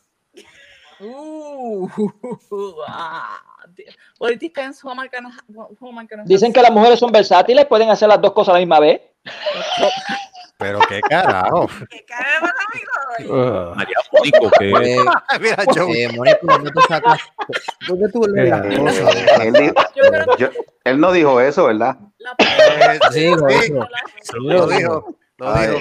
Uh, 0.99 1.87
ah, 2.87 3.41
di- 3.67 3.85
well, 4.19 4.31
it 4.33 4.39
depends 4.39 4.81
who 4.83 4.89
am 4.89 4.99
I 5.03 5.09
gonna, 5.09 5.29
ha- 5.29 5.67
who 5.79 5.89
am 5.89 5.99
I 5.99 6.07
gonna 6.07 6.23
Dicen 6.25 6.53
que 6.53 6.61
las 6.61 6.71
mujeres 6.71 6.99
son 6.99 7.11
versátiles, 7.11 7.65
pueden 7.65 7.89
hacer 7.89 8.07
las 8.07 8.21
dos 8.21 8.33
cosas 8.33 8.49
a 8.49 8.53
la 8.53 8.59
misma 8.59 8.79
vez. 8.79 9.01
Pero 10.57 10.79
qué 10.87 11.01
carajo. 11.01 11.67
¿Qué 11.89 12.05
cara 12.05 12.39
me 12.41 12.47
vas 12.47 12.53
a 12.59 12.65
Uh, 13.17 13.73
María 13.75 13.95
Mónico, 14.11 14.51
que 14.59 14.65
Mira, 15.39 15.63
Joe. 15.75 16.03
eh, 16.03 16.09
Mónico, 16.15 16.47
¿dónde 16.47 16.71
tú 16.71 16.81
sacas? 16.87 17.21
¿Dónde 17.87 18.09
tú 18.11 18.21
lees 18.27 18.49
las 18.49 18.77
cosas? 18.77 19.15
Él, 19.41 19.73
Yo 20.37 20.49
yo- 20.83 20.97
no 20.97 21.11
dijo 21.13 21.39
eso, 21.39 21.65
¿verdad? 21.67 21.97
la 22.17 22.35
Eh, 22.39 22.99
Sí, 23.11 23.19
dijo. 23.21 23.37
lo 24.33 24.49
lo 24.53 24.67
dijo. 24.67 25.17
Lo 25.37 25.53
Ay. 25.53 25.67
dijo. 25.69 25.79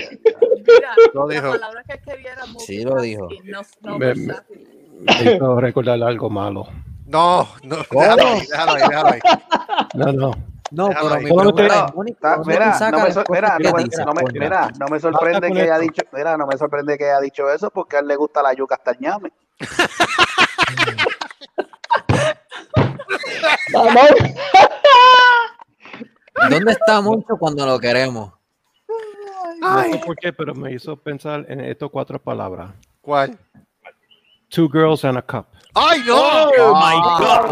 Mira, 0.66 0.94
Lo 1.12 1.26
dijo. 1.28 1.50
palabra 1.50 1.82
que 1.88 2.00
quería 2.00 2.32
era 2.32 2.42
Sí, 2.58 2.84
lo 2.84 3.00
dijo. 3.00 3.28
No, 3.44 3.62
no 3.82 3.98
Me- 3.98 4.06
versátil. 4.06 4.68
me 5.00 5.34
hizo 5.34 5.60
recordar 5.60 6.02
algo 6.02 6.30
malo. 6.30 6.68
No, 7.06 7.48
no, 7.64 7.76
déjalo 7.90 8.22
ahí, 8.26 8.40
déjalo 8.48 8.72
ahí, 8.72 8.82
déjalo 8.88 9.08
ahí. 9.08 9.20
No, 9.94 10.12
no. 10.12 10.30
No, 10.70 10.88
pero 10.88 11.16
mi 11.16 11.24
pregunta 11.24 11.86
es, 11.86 11.94
Mónico, 11.94 12.16
Está- 12.16 12.36
¿dónde 12.36 12.54
tú 12.54 12.60
mira, 12.60 12.90
no 14.78 14.88
me, 14.88 15.00
sorprende 15.00 15.52
que 15.52 15.62
haya 15.62 15.78
dicho, 15.78 16.02
mira, 16.12 16.36
no 16.36 16.46
me 16.46 16.56
sorprende 16.56 16.98
que 16.98 17.04
haya 17.04 17.20
dicho 17.20 17.50
eso 17.50 17.70
porque 17.70 17.96
a 17.96 18.00
él 18.00 18.08
le 18.08 18.16
gusta 18.16 18.42
la 18.42 18.52
yuca 18.54 18.76
hasta 18.76 18.92
el 18.92 19.00
ñame. 19.00 19.32
¿Dónde 26.50 26.72
está 26.72 27.00
Moncho 27.00 27.36
cuando 27.38 27.66
lo 27.66 27.78
queremos? 27.78 28.32
No 29.60 29.82
sé 29.82 30.02
por 30.04 30.16
qué, 30.16 30.32
pero 30.32 30.54
me 30.54 30.72
hizo 30.72 30.96
pensar 30.96 31.44
en 31.48 31.60
estas 31.60 31.88
cuatro 31.90 32.20
palabras. 32.20 32.72
¿Cuál? 33.00 33.38
Two 34.54 34.68
girls 34.68 35.04
and 35.04 35.18
a 35.18 35.22
cup. 35.22 35.46
¡Ay, 35.74 36.00
no! 36.06 36.14
Oh 36.16 36.74
my 36.76 36.94
God. 37.18 37.50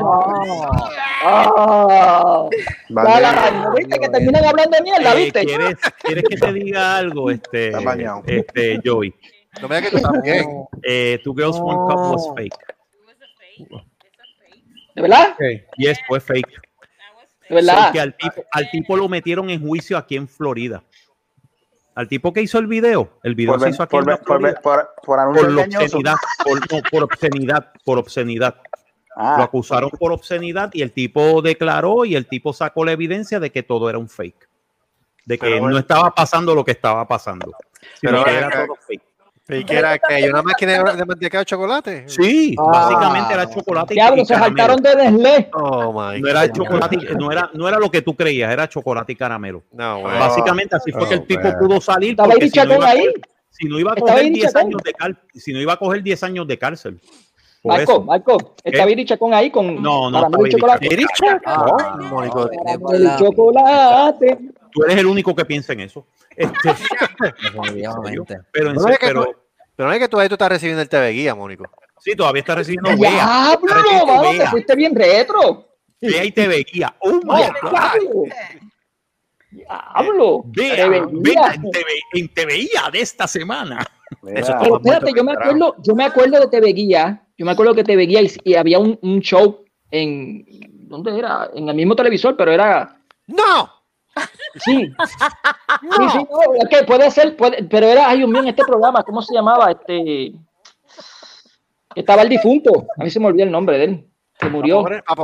Ah, 1.25 2.49
Vale. 2.91 3.21
la- 3.21 3.33
la- 3.33 3.71
¿Viste 3.77 3.99
que 3.99 4.09
terminan 4.09 4.45
hablando 4.45 4.77
de 4.77 4.83
mierda, 4.83 5.13
Eh, 5.13 5.17
viste? 5.25 5.45
¿quieres, 5.45 5.77
¿Quieres 6.03 6.25
que 6.29 6.37
te 6.37 6.53
diga 6.53 6.97
algo, 6.99 7.31
este, 7.31 7.67
Está 7.69 7.81
bañado. 7.81 8.23
este 8.27 8.81
Joey? 8.85 9.13
No 9.61 9.69
me 9.69 9.77
digas 9.77 9.91
que 9.91 9.97
tú 9.99 10.03
también. 10.03 10.47
Eh, 10.85 11.21
Two 11.25 11.35
Girls 11.35 11.57
One 11.59 11.79
Cup 11.89 12.13
was 12.13 12.29
fake. 12.37 12.57
¿De 14.95 15.03
verdad? 15.03 15.33
Okay. 15.35 15.65
Yes, 15.79 15.99
fue 16.07 16.21
fake. 16.21 16.49
¿De 17.49 17.55
verdad? 17.57 17.85
Porque 17.87 18.01
al 18.01 18.17
tipo, 18.17 18.45
al 18.53 18.71
tipo 18.71 18.97
lo 18.97 19.09
metieron 19.09 19.51
en 19.51 19.61
juicio 19.67 19.97
aquí 19.99 20.17
en 20.17 20.29
Florida. 20.29 20.83
Al 21.95 22.09
tipo 22.09 22.33
que 22.33 22.41
hizo 22.41 22.59
el 22.59 22.67
video, 22.67 23.19
el 23.23 23.35
video 23.35 23.55
Por, 23.55 23.63
se 23.63 23.71
hizo 23.71 23.83
aquí 23.83 23.97
por, 23.97 24.11
en 24.11 24.19
por, 24.19 24.55
por, 24.63 24.89
por 25.05 25.19
obscenidad, 25.19 26.17
por, 26.91 27.03
obscenidad, 27.03 27.73
por 27.85 27.99
obscenidad. 27.99 28.55
Lo 29.15 29.23
Ah, 29.23 29.43
acusaron 29.43 29.91
por 29.91 30.11
obscenidad 30.11 30.71
y 30.73 30.81
el 30.81 30.93
tipo 30.93 31.43
declaró 31.43 32.07
y 32.07 32.17
el 32.17 32.27
tipo 32.27 32.55
sacó 32.55 32.85
la 32.87 32.93
evidencia 32.93 33.41
de 33.41 33.53
que 33.53 33.63
todo 33.63 33.91
era 33.91 33.99
un 33.99 34.09
fake. 34.09 34.49
De 35.27 35.39
que 35.39 35.51
bueno. 35.51 35.69
no 35.69 35.79
estaba 35.79 36.11
pasando 36.13 36.55
lo 36.55 36.65
que 36.65 36.73
estaba 36.73 37.07
pasando. 37.07 37.53
Pero 38.01 38.25
que 38.25 38.31
era 38.31 38.49
todo 38.67 38.75
fake. 38.77 39.03
¿Y 39.61 39.65
qué 39.65 39.77
era? 39.79 39.99
¿Que 39.99 40.15
hay 40.15 40.25
una 40.29 40.43
máquina 40.43 40.73
de 40.85 40.97
de 40.97 41.05
manteca 41.05 41.39
de 41.39 41.45
chocolate? 41.45 42.05
Sí, 42.09 42.55
Ah. 42.59 42.63
básicamente 42.73 43.35
era 43.35 43.51
chocolate 43.51 43.95
y- 43.95 43.97
Diablo, 43.97 44.23
y 44.23 44.27
se 44.27 44.35
saltaron 44.35 44.77
de 44.83 44.95
Nestlé. 44.97 45.51
Oh, 45.55 45.93
my 45.93 46.21
No 46.21 46.29
era 46.29 46.47
God. 46.47 46.55
chocolate, 46.55 46.97
no 47.19 47.33
era, 47.33 47.51
no 47.55 47.69
era 47.69 47.79
lo 47.79 47.91
que 47.91 48.03
tú 48.03 48.15
creías, 48.17 48.53
era 48.53 48.69
chocolate 48.69 49.13
y 49.13 49.17
caramelo. 49.17 49.63
No, 49.73 50.01
güey. 50.01 50.19
Básicamente 50.19 50.77
así 50.77 50.91
fue 50.93 51.09
que 51.09 51.15
el 51.15 51.21
Oh, 51.21 51.25
tipo 51.25 51.43
man. 51.43 51.57
pudo 51.61 51.81
salir. 51.81 52.11
¿Estaba 52.13 52.33
si 52.35 52.41
no 52.41 52.49
Chacón 52.51 52.77
iba 52.77 52.87
a 52.87 52.91
ahí? 52.91 52.99
coger- 53.07 53.23
Si 53.51 53.69
no 53.69 53.79
iba 53.79 53.91
a 53.91 53.95
¿Estaba 53.95 54.11
coger 54.13 54.25
ahí 54.25 54.31
10 54.33 54.53
Chacón? 54.53 54.67
años 54.69 54.83
de 54.83 54.93
cárcel, 54.95 55.23
si 55.35 55.53
no 55.53 55.61
iba 55.61 55.73
a 55.75 55.77
coger 55.77 56.03
10 56.03 56.23
años 56.23 56.47
de 56.49 56.59
cárcel. 56.59 57.01
Marco, 57.65 57.93
eso. 57.93 58.03
Marco, 58.03 58.55
está. 58.65 58.85
Viri 58.87 59.05
Chacón 59.05 59.35
ahí 59.35 59.49
con 59.51 59.81
No, 59.81 60.11
no, 60.11 60.19
caramelo 60.19 60.47
y 60.47 60.51
chocolate. 60.51 60.89
Viri 60.89 61.05
Ah, 61.47 61.97
y 62.99 63.23
chocolate. 63.23 64.39
Tú 64.73 64.83
eres 64.85 64.97
el 64.97 65.07
único 65.07 65.35
que 65.35 65.45
piensa 65.45 65.73
en 65.75 65.81
eso. 65.81 66.07
Este, 66.37 66.53
pero 68.53 68.71
en 68.71 68.81
serio, 68.81 68.99
que 68.99 69.07
pero 69.07 69.42
Pero 69.83 69.91
no 69.91 69.95
es 69.95 69.99
que 69.99 70.09
tú 70.09 70.21
ahí 70.21 70.29
tú 70.29 70.35
estás 70.37 70.49
recibiendo 70.49 70.81
el 70.81 70.89
TV 70.89 71.11
Guía, 71.11 71.35
Mónico. 71.35 71.65
sí, 71.99 72.15
todavía 72.15 72.39
está 72.39 72.55
recibiendo. 72.55 72.89
Diablo, 72.91 73.09
Está 73.19 73.75
recibiendo 73.75 74.07
mano, 74.07 74.31
te 74.39 74.47
fuiste 74.47 74.77
bien 74.77 74.95
retro. 74.95 75.67
Vea 76.01 76.25
y 76.25 76.31
te 76.31 76.47
veía. 76.47 76.95
Oh 77.01 77.15
my 77.15 77.21
God. 77.25 77.73
diablo. 77.73 78.25
Diablo. 79.51 80.43
Vea, 80.45 80.89
vea 80.89 81.55
en 81.55 81.71
TV, 81.73 81.85
en 82.13 82.29
TV 82.29 82.55
Guía 82.59 82.91
de 82.93 83.01
esta 83.01 83.27
semana. 83.27 83.85
Eso 84.37 84.55
Pero 84.61 84.77
espérate, 84.77 85.13
yo 85.17 85.25
me 85.25 85.33
acuerdo, 85.33 85.75
yo 85.83 85.95
me 85.97 86.05
acuerdo 86.05 86.39
de 86.39 86.47
TV 86.47 86.73
Guía, 86.75 87.27
yo 87.37 87.45
me 87.45 87.51
acuerdo 87.51 87.75
que 87.75 87.83
TV 87.83 88.07
Guía 88.07 88.23
y, 88.23 88.31
y 88.45 88.55
había 88.55 88.79
un, 88.79 88.97
un 89.03 89.19
show 89.19 89.65
en, 89.91 90.45
¿dónde 90.89 91.19
era? 91.19 91.51
En 91.57 91.69
el 91.69 91.75
mismo 91.75 91.97
televisor, 91.97 92.37
pero 92.37 92.53
era, 92.53 93.01
¡No! 93.27 93.82
Sí, 94.57 94.93
sí, 95.81 96.09
sí, 96.13 96.27
no, 96.31 96.55
es 96.71 96.83
puede 96.85 97.11
ser, 97.11 97.37
puede, 97.37 97.65
pero 97.65 97.87
era, 97.87 98.09
ay 98.09 98.19
Dios 98.19 98.31
mío, 98.31 98.43
en 98.43 98.49
este 98.49 98.65
programa, 98.65 99.03
¿cómo 99.03 99.23
se 99.23 99.35
llamaba? 99.35 99.71
Este, 99.71 100.33
estaba 101.95 102.23
el 102.23 102.29
difunto, 102.29 102.87
a 102.99 103.05
mí 103.05 103.11
se 103.11 103.21
me 103.21 103.27
olvidó 103.27 103.45
el 103.45 103.53
nombre 103.53 103.79
de 103.79 103.85
él, 103.85 104.07
que 104.39 104.49
murió. 104.49 104.85
A. 105.07 105.15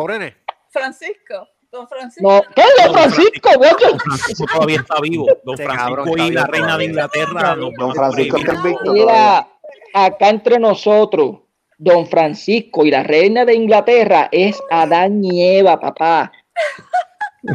Francisco, 0.70 1.48
don 1.70 1.88
Francisco. 1.88 2.30
No, 2.30 2.42
¿qué? 2.54 2.62
Don 2.84 2.92
Francisco? 2.94 3.50
Don 3.52 3.98
Francisco 3.98 4.44
todavía 4.52 4.76
está 4.80 5.00
vivo. 5.00 5.26
Don 5.44 5.56
Francisco 5.56 6.16
y 6.16 6.30
la 6.30 6.46
reina 6.46 6.78
de. 6.78 6.84
Inglaterra. 6.84 7.56
Don 7.56 7.94
Francisco 7.94 8.36
está. 8.36 8.62
Mira, 8.92 9.48
acá 9.94 10.28
entre 10.28 10.58
nosotros, 10.58 11.38
Don 11.78 12.06
Francisco 12.06 12.84
y 12.84 12.90
la 12.90 13.02
reina 13.02 13.44
de 13.44 13.54
Inglaterra 13.54 14.28
es 14.32 14.60
Adán 14.70 15.24
y 15.24 15.58
Eva, 15.58 15.78
papá. 15.78 16.32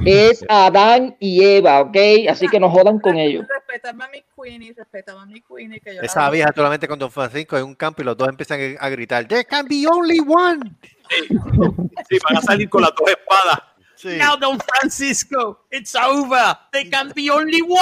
Es 0.06 0.44
Adán 0.50 1.16
y 1.20 1.44
Eva, 1.44 1.82
¿ok? 1.82 1.98
Así 2.30 2.48
que 2.48 2.60
no 2.60 2.70
jodan 2.70 3.00
con 3.00 3.18
ellos. 3.18 3.46
Respetame 3.48 4.04
a 4.04 4.08
mi 4.10 4.24
Queenie, 4.36 4.74
respetame 4.74 5.20
a 5.22 5.26
mi 5.26 5.42
Queenie. 5.42 5.80
Que 5.80 5.96
yo 5.96 6.02
Esa 6.02 6.30
vieja 6.30 6.52
solamente 6.56 6.88
con 6.88 7.00
Don 7.00 7.12
Francisco 7.12 7.58
en 7.58 7.66
un 7.66 7.76
campo 7.76 8.02
y 8.02 8.06
los 8.06 8.18
dos 8.18 8.30
empiezan 8.30 8.78
a 8.80 8.90
gritar, 8.90 9.28
There 9.28 9.46
can 9.46 9.68
be 9.68 9.86
only 9.88 10.20
one. 10.20 10.76
Sí, 12.10 12.18
van 12.28 12.38
a 12.38 12.42
salir 12.42 12.70
con 12.70 12.82
las 12.82 12.92
dos 12.98 13.10
espadas. 13.10 13.60
Sí. 13.96 14.18
Now, 14.18 14.36
Don 14.36 14.60
Francisco, 14.60 15.66
it's 15.72 15.96
over. 15.96 16.58
There 16.72 16.90
can 16.90 17.12
be 17.16 17.30
only 17.30 17.62
one. 17.62 17.80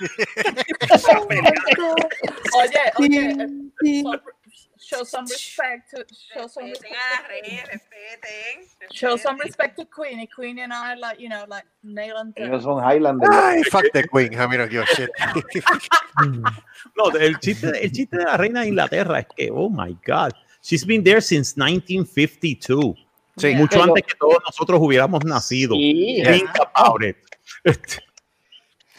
Oye, 2.54 2.78
oye, 2.98 3.30
eh, 3.30 4.10
show 4.84 5.02
some 5.04 5.24
respect 5.24 5.90
to 5.90 6.04
show 6.32 6.46
some 6.46 6.64
respect. 6.64 6.92
Show 8.92 9.16
some 9.16 9.38
respect 9.38 9.78
to 9.78 9.84
Queenie. 9.84 10.28
Queenie 10.34 10.62
and 10.62 10.72
I 10.72 10.94
like, 10.94 11.20
you 11.20 11.28
know, 11.28 11.44
like 11.48 11.64
nail 11.82 12.16
and 12.18 12.34
Ellos 12.36 12.64
son 12.64 12.82
Highlanders. 12.82 13.28
Ay, 13.32 13.62
fuck 13.64 13.84
the 13.92 14.06
queen. 14.06 14.38
I 14.38 14.46
mean, 14.46 14.60
a 14.60 14.86
shit. 14.86 15.10
No, 16.96 17.10
el 17.10 17.38
chiste, 17.40 17.72
el 17.82 17.90
chiste 17.90 18.16
de 18.16 18.24
la 18.24 18.36
reina 18.36 18.60
de 18.60 18.68
Inglaterra 18.68 19.18
es 19.20 19.26
que, 19.36 19.50
oh 19.52 19.68
my 19.68 19.96
God, 20.06 20.32
she's 20.62 20.84
been 20.84 21.02
there 21.02 21.20
since 21.20 21.56
1952. 21.56 22.94
Sí. 23.36 23.54
Mucho 23.56 23.78
Pero- 23.80 23.82
antes 23.82 24.04
que 24.04 24.14
todos 24.14 24.38
nosotros 24.46 24.80
hubiéramos 24.80 25.24
nacido. 25.24 25.74
Sí. 25.74 26.22
Think 26.24 26.50
about 26.60 27.02
it. 27.02 27.16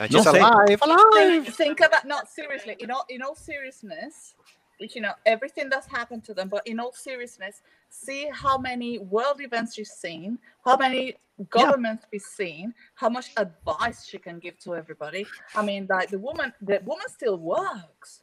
No 0.10 0.20
alive, 0.20 0.78
alive. 0.82 1.46
think, 1.46 1.56
think 1.56 1.82
about 1.82 2.04
no 2.04 2.18
seriously 2.28 2.76
in 2.80 2.92
all 2.92 3.06
in 3.08 3.22
all 3.22 3.34
seriousness 3.34 4.35
you 4.80 5.02
know 5.02 5.14
everything 5.26 5.70
that's 5.70 5.88
happened 5.88 6.24
to 6.26 6.34
them. 6.34 6.50
But 6.50 6.66
in 6.68 6.80
all 6.80 6.92
seriousness 6.94 7.62
see 7.90 8.30
how 8.34 8.58
many 8.58 9.00
world 9.00 9.40
events 9.42 9.76
she's 9.76 9.92
seen 9.92 10.38
how 10.66 10.76
many 10.76 11.16
governments 11.50 12.06
she's 12.12 12.26
seen 12.26 12.74
how 12.96 13.10
much 13.10 13.32
advice 13.38 14.06
she 14.06 14.18
can 14.18 14.40
give 14.40 14.58
to 14.60 14.76
everybody. 14.76 15.26
I 15.56 15.64
mean 15.64 15.88
like 15.90 16.10
the 16.10 16.20
woman 16.20 16.54
the 16.62 16.82
woman 16.86 17.08
still 17.08 17.38
works. 17.38 18.22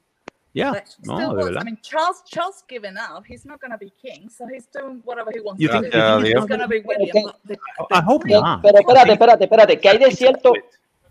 Yeah, 0.54 0.72
like, 0.72 0.86
she 0.86 0.92
no, 1.04 1.16
still 1.16 1.30
de 1.30 1.36
works. 1.44 1.56
i 1.58 1.64
mean 1.64 1.78
charles 1.80 2.22
charles 2.26 2.62
given 2.68 2.98
up 2.98 3.24
he's 3.26 3.46
not 3.46 3.58
going 3.58 3.70
to 3.70 3.78
be 3.78 3.90
king 4.02 4.28
so 4.28 4.46
he's 4.46 4.66
doing 4.66 5.00
whatever 5.06 5.30
he 5.32 5.40
wants 5.40 5.62
You 5.62 5.68
to 5.68 5.80
think- 5.80 5.92
do. 5.92 5.98
you 5.98 6.04
think 6.04 6.24
he's 6.26 6.34
he's 6.34 6.44
going 6.44 6.60
to 6.60 6.68
be 6.68 6.80
william 6.80 7.08
Okay. 7.08 7.22
but 7.24 7.36
the, 7.48 7.56
I 7.90 8.00
hope 8.02 8.22
not. 8.26 8.60
Pero 8.62 8.76
espérate, 8.76 9.12
espérate, 9.16 9.44
espérate, 9.44 9.80
que 9.80 9.88
hay 9.88 9.96
de 9.98 10.10
cierto, 10.10 10.52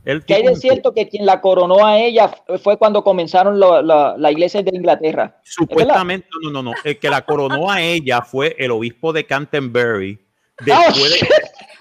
El 0.03 0.25
que 0.25 0.33
hay 0.33 0.43
de 0.43 0.55
cierto 0.55 0.93
que 0.93 1.07
quien 1.07 1.25
la 1.27 1.41
coronó 1.41 1.85
a 1.85 1.99
ella 1.99 2.31
fue 2.63 2.77
cuando 2.77 3.03
comenzaron 3.03 3.59
lo- 3.59 3.81
la, 3.83 4.15
la 4.17 4.31
iglesia 4.31 4.63
de 4.63 4.71
Inglaterra. 4.73 5.39
Supuestamente, 5.43 6.27
no, 6.43 6.49
no, 6.51 6.63
no, 6.63 6.71
el 6.83 6.97
que 6.97 7.09
la 7.09 7.21
coronó 7.23 7.69
a 7.69 7.81
ella 7.81 8.21
fue 8.23 8.55
el 8.57 8.71
obispo 8.71 9.13
de 9.13 9.25
Canterbury. 9.25 10.19
Después, 10.65 11.19
de- 11.21 11.29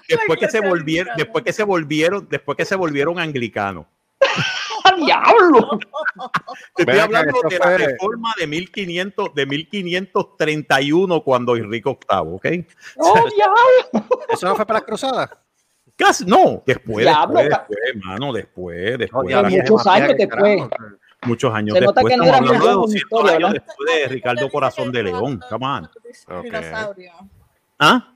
después 0.07 0.39
que 0.39 0.47
se 0.49 0.59
volvieron, 0.61 1.15
después 1.17 1.43
que 1.43 1.53
se 1.53 1.63
volvieron, 1.63 2.27
después 2.29 2.55
que 2.57 2.65
se 2.65 2.75
volvieron 2.75 3.17
anglicanos. 3.19 3.85
¡Ah, 4.83 4.95
diablo! 4.97 5.79
Te 6.75 6.83
estoy 6.83 6.99
hablando 6.99 7.39
de 7.49 7.59
la 7.59 7.77
reforma 7.77 8.33
de 8.39 8.47
1500, 8.47 9.33
de 9.35 9.45
1531 9.45 11.23
cuando 11.23 11.55
Enrique 11.55 11.89
VIII, 11.89 12.35
¿ok? 12.35 12.45
¡Oh, 12.97 13.13
diablo! 13.35 14.09
¿Eso 14.29 14.47
no 14.47 14.55
fue 14.55 14.65
para 14.65 14.79
las 14.79 14.87
cruzadas? 14.87 15.29
Casi, 16.05 16.25
no, 16.25 16.63
después, 16.65 17.05
Diablo, 17.05 17.39
después, 17.39 17.49
ca- 17.59 17.65
después, 17.69 18.05
mano, 18.05 18.33
después, 18.33 18.97
después. 18.97 19.29
ya, 19.29 19.43
Muchos 19.43 19.87
años 19.87 20.13
después. 20.17 20.61
muchos 21.27 21.53
años 21.53 21.75
Se 21.77 21.81
nota 21.81 22.01
después. 22.01 22.11
que 22.13 22.17
no 22.17 22.23
Estamos 22.25 22.49
hablando 22.49 22.53
de 22.53 22.59
bueno 22.59 22.71
en 22.71 22.81
200 22.81 22.95
historia, 23.19 23.35
años 23.35 23.53
después 23.53 23.89
de 24.01 24.07
Ricardo 24.07 24.49
Corazón 24.49 24.91
de 24.91 25.03
León. 25.03 25.39
Come 25.49 25.65
on. 25.65 25.83
Ok. 25.85 26.43
dinosaurio 26.43 27.11
¿Ah? 27.79 28.13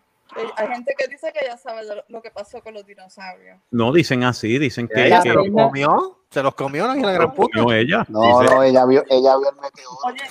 Hay 0.57 0.67
gente 0.67 0.93
que 0.97 1.07
dice 1.07 1.31
que 1.33 1.45
ya 1.45 1.57
sabe 1.57 1.85
lo, 1.85 2.03
lo 2.09 2.21
que 2.21 2.29
pasó 2.29 2.61
con 2.61 2.73
los 2.73 2.85
dinosaurios. 2.85 3.57
No, 3.71 3.93
dicen 3.93 4.23
así, 4.23 4.57
dicen 4.59 4.87
que, 4.87 5.05
¿Ella 5.07 5.21
que 5.21 5.29
se 5.29 5.35
los 5.35 5.47
comió? 5.49 6.19
¿Se 6.29 6.43
los 6.43 6.53
comió 6.55 6.85
la 6.87 6.95
gran 6.95 7.33
puta? 7.33 7.57
comió 7.59 7.73
ella. 7.73 8.05
No, 8.09 8.21
Dice- 8.41 8.53
no, 8.53 8.63
ella 8.63 8.85
vio, 8.85 9.03
ella 9.09 9.37
vio 9.37 9.49
el 9.49 9.55
meteoro. 9.61 9.97
Oye, 10.05 10.21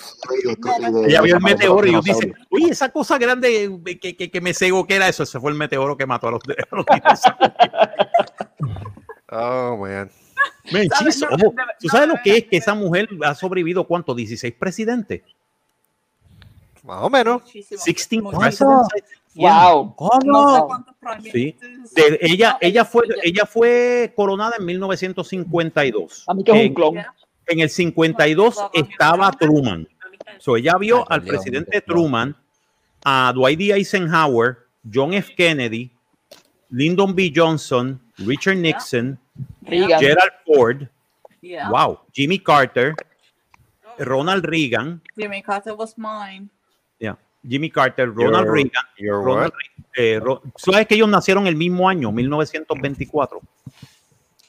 y 0.42 0.48
de- 0.48 0.56
no, 0.58 0.88
y 0.88 0.92
de- 1.02 1.08
Ella 1.08 1.20
vio 1.22 1.36
el 1.36 1.42
meteoro 1.42 1.86
y 1.86 1.92
los 1.92 2.04
ellos 2.06 2.18
dicen, 2.20 2.34
oye, 2.50 2.68
esa 2.70 2.90
cosa 2.90 3.16
grande 3.16 3.70
que, 4.00 4.14
que, 4.16 4.30
que 4.30 4.40
me 4.42 4.52
cegó, 4.52 4.86
¿qué 4.86 4.96
era 4.96 5.08
eso? 5.08 5.22
Ese 5.22 5.40
fue 5.40 5.50
el 5.50 5.56
meteoro 5.56 5.96
que 5.96 6.04
mató 6.06 6.28
a 6.28 6.32
los, 6.32 6.42
a 6.70 6.76
los 6.76 6.84
dinosaurios. 6.86 7.52
Oh, 9.30 9.76
man. 9.78 10.10
Men, 10.72 10.88
¿Sabes? 10.90 11.20
No, 11.22 11.28
¿Tú 11.36 11.54
no, 11.86 11.90
sabes 11.90 12.08
lo 12.08 12.14
que 12.22 12.36
es 12.38 12.44
que 12.44 12.56
esa 12.58 12.74
mujer 12.74 13.08
ha 13.24 13.34
sobrevivido 13.34 13.86
cuánto? 13.86 14.14
16 14.14 14.54
presidentes. 14.58 15.22
Más 16.82 17.02
o 17.02 17.08
menos. 17.10 17.42
muchísimo, 17.42 17.80
16 17.82 18.22
muchísimo. 18.22 18.88
¡Wow! 19.36 19.94
Sí. 21.22 21.56
De- 21.94 22.18
ella, 22.20 22.56
ella, 22.60 22.84
fue, 22.84 23.04
ella- 23.22 23.46
fue 23.46 24.12
coronada 24.16 24.54
en 24.58 24.64
1952. 24.64 26.24
A 26.26 26.34
mí 26.34 26.44
que 26.44 26.52
es 26.52 26.56
un 26.56 26.62
En- 26.64 26.74
clon. 26.74 26.96
En 27.46 27.60
el 27.60 27.68
52 27.68 28.58
estaba 28.72 29.30
Truman. 29.32 29.86
So, 30.38 30.56
ella 30.56 30.76
vio 30.78 31.10
al 31.10 31.22
presidente. 31.22 31.80
Truman, 31.82 32.34
a 33.04 33.32
Dwight 33.34 33.58
D. 33.58 33.72
Eisenhower, 33.74 34.58
John 34.92 35.12
F. 35.14 35.34
Kennedy, 35.34 35.90
Lyndon 36.70 37.14
B. 37.14 37.30
Johnson, 37.34 38.00
Richard 38.18 38.56
Nixon, 38.56 39.18
Reagan. 39.62 40.00
Gerald 40.00 40.32
Ford, 40.46 40.88
Yeah. 41.42 41.68
wow, 41.70 42.00
Jimmy 42.12 42.38
Carter, 42.38 42.94
Ronald 43.98 44.44
Reagan, 44.46 45.02
Jimmy 45.16 45.42
Carter 45.42 45.74
was 45.74 45.94
mine. 45.98 46.48
Yeah. 46.98 47.16
Jimmy 47.48 47.70
Carter, 47.70 48.08
Ronald 48.12 48.46
You're- 48.46 48.52
Reagan. 48.52 48.72
you're 48.98 49.22
Ronald? 49.22 49.52
Reagan, 49.52 49.86
eh, 49.96 50.20
Ro- 50.20 50.42
¿Sabes 50.56 50.86
que 50.86 50.94
ellos 50.94 51.08
nacieron 51.08 51.46
el 51.46 51.56
mismo 51.56 51.88
año, 51.88 52.10
1924? 52.12 53.40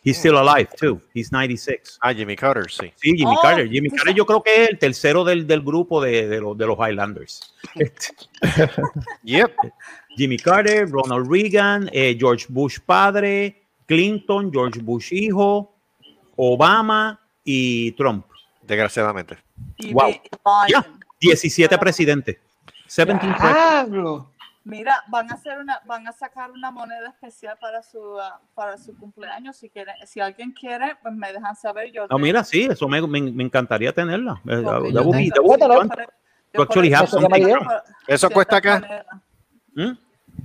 He's 0.04 0.18
still 0.20 0.38
alive, 0.38 0.70
too. 0.80 1.02
He's 1.16 1.32
96. 1.32 1.98
Ah, 2.00 2.14
Jimmy 2.14 2.36
Carter, 2.36 2.70
sí. 2.70 2.92
Sí, 2.96 3.18
Jimmy 3.18 3.34
Oh, 3.36 3.42
Carter. 3.42 3.68
Jimmy 3.68 3.90
tú 3.90 3.96
Carter 3.96 4.14
yo 4.14 4.24
creo 4.28 4.44
que 4.44 4.64
es 4.64 4.70
el 4.70 4.78
tercero 4.78 5.24
del, 5.24 5.48
del 5.48 5.62
grupo 5.62 6.00
de, 6.00 6.28
de 6.28 6.42
los, 6.42 6.56
de 6.56 6.68
los 6.68 6.78
Highlanders. 6.78 7.54
Yep. 9.24 9.52
Jimmy 10.16 10.38
Carter, 10.38 10.88
Ronald 10.90 11.30
Reagan, 11.30 11.90
eh, 11.92 12.16
George 12.20 12.46
Bush 12.50 12.78
padre, 12.86 13.64
Clinton, 13.88 14.52
George 14.54 14.80
Bush 14.80 15.12
hijo, 15.12 15.76
Obama 16.36 17.20
y 17.44 17.92
Trump. 17.94 18.26
Desgraciadamente. 18.62 19.38
Wow. 19.92 20.14
Ya, 20.70 20.86
17 21.20 21.78
presidentes. 21.78 22.38
17 22.86 23.14
presidentes. 23.20 23.41
Diablo. 23.41 24.32
Mira, 24.64 25.03
van 25.10 25.30
a 25.30 25.36
hacer 25.36 25.60
una, 25.60 25.80
van 25.86 26.07
a 26.07 26.12
sacar 26.12 26.49
una 26.49 26.72
moneda 26.72 27.10
especial 27.10 27.56
para 27.62 27.84
su, 27.84 28.20
ah, 28.20 28.40
para 28.56 28.78
su 28.80 28.98
cumpleaños. 28.98 29.56
Si 29.57 29.70
quieren, 29.70 29.94
si 30.07 30.20
alguien 30.20 30.52
quiere, 30.53 30.95
pues 31.03 31.14
me 31.14 31.32
dejan 31.32 31.56
saber. 31.56 31.91
Yo 31.91 32.07
Ah, 32.10 32.18
mira, 32.18 32.44
sí, 32.44 32.64
eso 32.70 32.88
me, 32.88 32.99
me, 33.06 33.22
me 33.32 33.44
encantaría 33.44 33.94
tenerla. 33.94 34.41
Eso- 34.45 34.64
something. 37.07 37.45
¿Eso 38.07 38.28
de 38.28 38.34
cuesta 38.34 38.57
esta 38.57 38.76
acá? 38.78 39.06
¿Mm? 39.76 39.91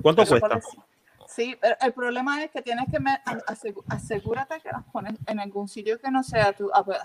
¿Cuánto 0.03 0.23
Eso 0.23 0.31
cuesta? 0.33 0.49
parece- 0.49 0.79
Sí, 1.27 1.57
el, 1.63 1.77
el 1.81 1.93
problema 1.93 2.43
es 2.43 2.51
que 2.51 2.61
tienes 2.61 2.87
que 2.91 2.99
me- 2.99 3.23
asegu- 3.47 3.85
asegúrate 3.89 4.61
que 4.61 4.69
las 4.71 4.83
pones 4.93 5.15
en 5.27 5.39
algún 5.41 5.69
sitio 5.69 5.99
que 6.01 6.11
no 6.11 6.23
sea 6.23 6.53
tu. 6.53 6.71
ah, 6.75 6.85
pues, 6.85 6.99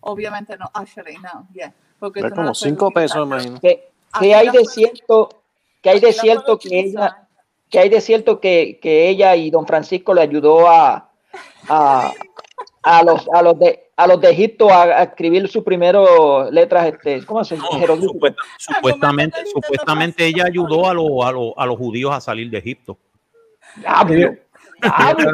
Obviamente 0.00 0.56
no, 0.58 0.70
actually 0.74 1.16
no, 1.18 1.46
yeah. 1.52 1.72
Porque 1.98 2.20
Es 2.20 2.24
no 2.26 2.30
como 2.30 2.42
las 2.48 2.60
puedes 2.60 2.72
5 2.74 2.90
pesos, 2.92 3.26
imagino. 3.26 3.60
Que, 3.60 3.90
que 4.20 4.34
hay 4.34 4.48
de 4.50 4.64
cierto, 4.64 5.28
que 5.82 5.90
hay 5.90 6.00
de 6.00 6.12
cierto 6.12 6.58
que 6.58 6.78
ella, 6.80 7.28
que 7.70 7.78
hay 7.78 7.88
de 7.88 8.00
cierto 8.00 8.40
que, 8.40 8.78
que 8.80 9.08
ella 9.08 9.36
y 9.36 9.50
don 9.50 9.66
Francisco 9.66 10.14
le 10.14 10.22
ayudó 10.22 10.68
a, 10.68 11.10
a, 11.68 12.12
a 12.82 13.02
los 13.02 13.28
a 13.32 13.42
los 13.42 13.58
de 13.58 13.84
a 13.96 14.06
los 14.06 14.20
de 14.20 14.30
Egipto 14.30 14.70
a, 14.70 14.82
a 14.84 15.02
escribir 15.02 15.48
sus 15.48 15.64
primeros 15.64 16.50
letras 16.52 16.86
este 16.86 17.24
¿cómo 17.26 17.44
se 17.44 17.56
dice? 17.56 17.66
No, 17.86 17.96
supuesta- 17.96 18.42
supuestamente, 18.58 19.38
supuestamente 19.52 20.26
ella 20.26 20.44
ayudó 20.46 20.88
a, 20.88 20.94
los 20.94 21.06
a, 21.24 21.32
los- 21.32 21.52
a 21.56 21.66
los 21.66 21.76
judíos 21.76 22.12
a 22.14 22.20
salir 22.20 22.48
de 22.50 22.58
Egipto. 22.58 22.96
Diablo, 23.76 24.34
Ella, 24.80 25.32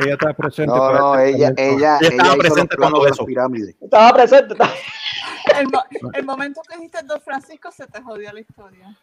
ella 0.00 0.12
está 0.14 0.32
presente. 0.34 0.72
No, 0.74 0.92
no, 0.92 1.18
ella, 1.20 1.52
ella, 1.56 1.98
Ella 2.00 2.08
estaba 2.10 2.34
presente 2.36 2.76
cuando 2.76 3.06
eso. 3.06 3.24
Estaba 3.80 4.12
presente. 4.12 4.54
El, 5.58 5.68
mo- 5.68 5.84
el 6.14 6.24
momento 6.24 6.60
que 6.68 6.76
dijiste 6.76 7.02
Don 7.04 7.20
Francisco 7.20 7.70
se 7.72 7.86
te 7.86 8.02
jodió 8.02 8.32
la 8.32 8.40
historia. 8.40 8.96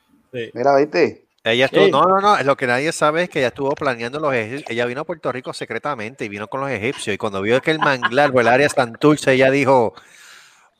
Mira, 0.53 0.75
¿viste? 0.75 1.25
Ella 1.43 1.65
estuvo, 1.65 1.85
Sí. 1.85 1.91
no, 1.91 2.03
no, 2.07 2.19
no, 2.19 2.41
lo 2.43 2.57
que 2.57 2.65
nadie 2.65 2.91
sabe 2.91 3.23
es 3.23 3.29
que 3.29 3.39
ella 3.39 3.49
estuvo 3.49 3.71
planeando 3.75 4.19
los 4.19 4.33
egipcios. 4.33 4.69
Ella 4.69 4.85
vino 4.85 5.01
a 5.01 5.03
Puerto 5.05 5.31
Rico 5.31 5.53
secretamente 5.53 6.25
y 6.25 6.29
vino 6.29 6.47
con 6.47 6.59
los 6.61 6.71
egipcios. 6.71 7.13
Y 7.13 7.17
cuando 7.17 7.41
vio 7.41 7.61
que 7.61 7.69
el 7.71 7.79
manglar 7.79 8.31
o 8.33 8.39
el 8.41 8.47
área 8.47 8.67
Santurce, 8.67 9.33
ella 9.33 9.51
dijo: 9.51 9.93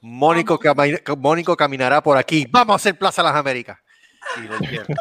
Mónico, 0.02 0.60
cami- 0.60 1.00
Mónico 1.18 1.56
caminará 1.56 2.02
por 2.02 2.18
aquí. 2.18 2.48
Vamos 2.50 2.74
a 2.74 2.76
hacer 2.78 2.98
Plaza 2.98 3.22
Las 3.22 3.36
Américas. 3.36 3.78
Y 4.38 4.48
lo 4.48 4.56
hicieron. 4.58 4.88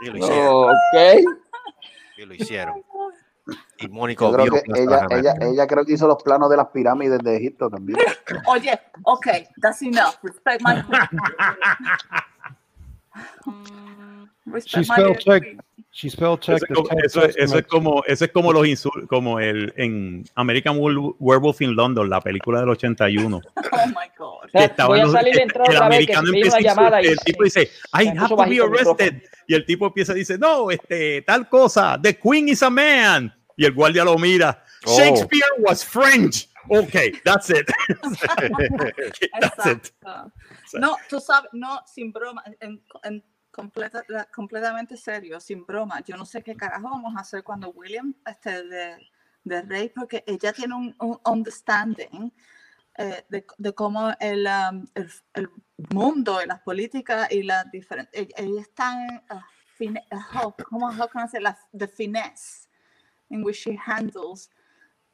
Y 0.00 0.06
lo 0.10 0.16
hicieron. 0.18 0.74
Y 2.16 2.24
lo 2.24 2.34
hicieron. 2.34 2.82
Y 3.78 3.88
Mónico 3.88 4.32
creo 4.32 4.46
que 4.52 4.62
ella, 4.74 5.06
ella, 5.10 5.34
ella 5.40 5.66
creo 5.66 5.84
que 5.84 5.92
hizo 5.94 6.06
los 6.06 6.22
planos 6.22 6.50
de 6.50 6.56
las 6.56 6.66
pirámides 6.68 7.18
de 7.20 7.36
Egipto 7.36 7.70
también. 7.70 7.98
Oye, 8.46 8.78
ok, 9.04 9.26
that's 9.60 9.82
enough. 9.82 10.14
Respect 10.22 10.62
my 10.62 10.82
Mm, 13.46 14.26
She 14.46 14.52
respect 14.52 14.76
my 14.88 14.94
spell 14.94 15.16
check. 15.16 15.42
queen. 15.42 15.60
She 15.90 16.08
spell 16.10 16.38
como, 16.38 16.88
Ten 16.88 16.98
eso 17.04 17.24
es- 17.24 17.36
eso 17.36 17.58
es 17.58 17.66
como, 17.66 18.04
eso 18.06 18.24
es 18.24 18.30
como 18.30 18.52
los 18.52 18.64
insul- 18.66 19.06
como 19.08 19.40
el 19.40 19.72
en 19.76 20.24
American 20.36 20.76
Werewolf 20.78 21.60
in 21.60 21.74
London, 21.74 22.08
la 22.08 22.20
película 22.20 22.60
del 22.60 22.68
81. 22.68 23.40
Oh 23.72 23.86
my 23.88 23.94
God. 24.16 24.48
que 24.52 24.82
Voy 24.84 25.00
a 25.00 25.08
salir 25.08 25.40
el, 25.40 25.76
americano 25.82 26.28
empieza 26.28 26.58
a 26.58 26.60
llamada 26.60 27.02
y 27.02 27.06
el 27.06 27.18
tipo 27.20 27.42
dice, 27.42 27.68
I 27.94 28.06
have 28.16 28.28
to 28.28 28.36
be 28.36 28.60
arrested. 28.60 29.22
Y 29.48 29.54
el 29.54 29.64
tipo 29.66 29.86
empieza 29.86 30.12
a 30.12 30.14
decir, 30.14 30.38
no, 30.38 30.70
este, 30.70 31.22
tal 31.22 31.48
cosa, 31.48 31.98
the 32.00 32.16
queen 32.16 32.48
is 32.48 32.62
a 32.62 32.70
man. 32.70 33.34
Y 33.58 33.64
el 33.66 33.74
guardia 33.74 34.04
lo 34.04 34.16
mira, 34.16 34.64
Oh. 34.86 34.96
Shakespeare 34.96 35.42
was 35.58 35.84
French. 35.84 36.48
Okay, 36.70 37.10
that's 37.24 37.50
it. 37.50 37.66
that's 39.40 39.66
it. 39.66 39.92
No, 40.74 40.96
tú 41.08 41.18
sabes, 41.20 41.50
no, 41.52 41.80
sin 41.86 42.12
broma, 42.12 42.42
en, 42.60 42.80
en 43.02 43.24
completa, 43.50 44.04
completamente 44.32 44.96
serio, 44.96 45.40
sin 45.40 45.64
broma. 45.66 46.00
Yo 46.04 46.16
no 46.16 46.24
sé 46.24 46.42
qué 46.42 46.54
carajo 46.56 46.88
vamos 46.90 47.14
a 47.16 47.20
hacer 47.20 47.42
cuando 47.42 47.70
William 47.70 48.14
esté 48.24 48.62
de, 48.64 48.96
de 49.44 49.62
rey, 49.62 49.88
porque 49.88 50.22
ella 50.26 50.52
tiene 50.52 50.74
un, 50.76 50.94
un 51.00 51.18
understanding 51.24 52.30
eh, 52.96 53.24
de, 53.28 53.44
de 53.58 53.72
cómo 53.74 54.12
el, 54.20 54.46
um, 54.46 54.86
el, 54.94 55.10
el 55.34 55.48
mundo 55.90 56.40
y 56.42 56.46
las 56.46 56.60
políticas 56.60 57.30
y 57.32 57.42
las 57.42 57.68
diferentes. 57.72 58.12
Ella, 58.20 58.34
ella 58.36 58.60
está 58.60 58.92
en. 59.04 59.16
uh, 59.36 59.40
fine- 59.76 60.04
uh, 60.12 60.38
how- 60.38 60.54
¿Cómo 60.68 60.90
I 60.92 61.28
say? 61.28 61.40
La, 61.40 61.58
the 61.76 61.88
finesse 61.88 62.67
in 63.30 63.42
which 63.42 63.56
she 63.56 63.74
handles 63.74 64.48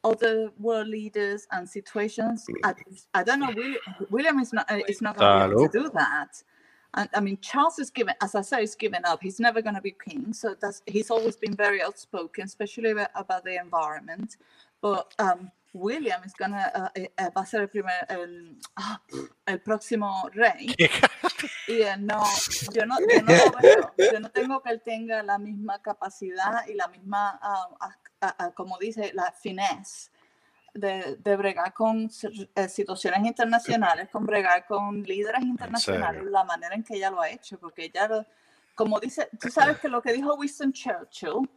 other 0.04 0.50
world 0.58 0.88
leaders 0.88 1.46
and 1.50 1.68
situations. 1.68 2.46
I, 2.62 2.74
I 3.14 3.24
don't 3.24 3.40
know. 3.40 3.52
William, 3.54 3.80
William 4.10 4.38
is 4.38 4.52
not 4.52 4.70
uh, 4.70 4.80
is 4.88 5.00
not 5.00 5.16
going 5.16 5.50
to 5.50 5.56
to 5.56 5.68
do 5.68 5.90
that. 5.94 6.42
And 6.96 7.08
I 7.14 7.20
mean, 7.20 7.38
Charles 7.40 7.78
is 7.78 7.90
given, 7.90 8.14
as 8.22 8.34
I 8.34 8.42
say, 8.42 8.60
he's 8.60 8.76
given 8.76 9.04
up. 9.04 9.20
He's 9.22 9.40
never 9.40 9.60
going 9.60 9.74
to 9.74 9.80
be 9.80 9.96
king. 10.08 10.32
So 10.32 10.54
that's 10.60 10.82
he's 10.86 11.10
always 11.10 11.36
been 11.36 11.54
very 11.54 11.82
outspoken, 11.82 12.44
especially 12.44 12.90
about, 12.90 13.10
about 13.16 13.44
the 13.44 13.56
environment. 13.56 14.36
But 14.80 15.12
um, 15.18 15.50
William 15.74 16.22
is 16.24 16.32
gonna 16.34 16.72
uh, 16.74 16.88
eh, 16.94 17.12
eh, 17.16 17.30
va 17.36 17.42
a 17.42 17.46
ser 17.46 17.62
el 17.62 17.68
primer 17.68 18.06
el, 18.08 18.58
ah, 18.76 19.02
el 19.44 19.60
próximo 19.60 20.30
rey. 20.32 20.74
y 21.68 21.82
él 21.82 22.06
no, 22.06 22.22
yo 22.72 22.86
no, 22.86 22.96
yo 23.00 23.22
no 23.22 23.34
lo 23.34 23.52
veo. 23.60 23.94
Yo 24.12 24.20
no 24.20 24.30
tengo 24.30 24.62
que 24.62 24.70
él 24.70 24.82
tenga 24.82 25.22
la 25.22 25.38
misma 25.38 25.82
capacidad 25.82 26.66
y 26.68 26.74
la 26.74 26.86
misma, 26.88 27.38
ah, 27.42 28.52
como 28.54 28.78
dice, 28.78 29.10
la 29.14 29.32
finesse 29.32 30.10
de, 30.74 31.16
de 31.16 31.36
bregar 31.36 31.72
con 31.72 32.10
eh, 32.54 32.68
situaciones 32.68 33.24
internacionales, 33.24 34.08
con 34.10 34.26
bregar 34.26 34.66
con 34.66 35.02
líderes 35.02 35.42
internacionales, 35.42 36.24
la 36.24 36.44
manera 36.44 36.74
en 36.74 36.82
que 36.82 36.96
ella 36.96 37.10
lo 37.10 37.20
ha 37.20 37.30
hecho, 37.30 37.58
porque 37.58 37.84
ella, 37.84 38.26
como 38.74 38.98
dice, 39.00 39.28
tú 39.40 39.50
sabes 39.50 39.78
que 39.78 39.88
lo 39.88 40.02
que 40.02 40.12
dijo 40.12 40.34
Winston 40.34 40.72
Churchill, 40.72 41.48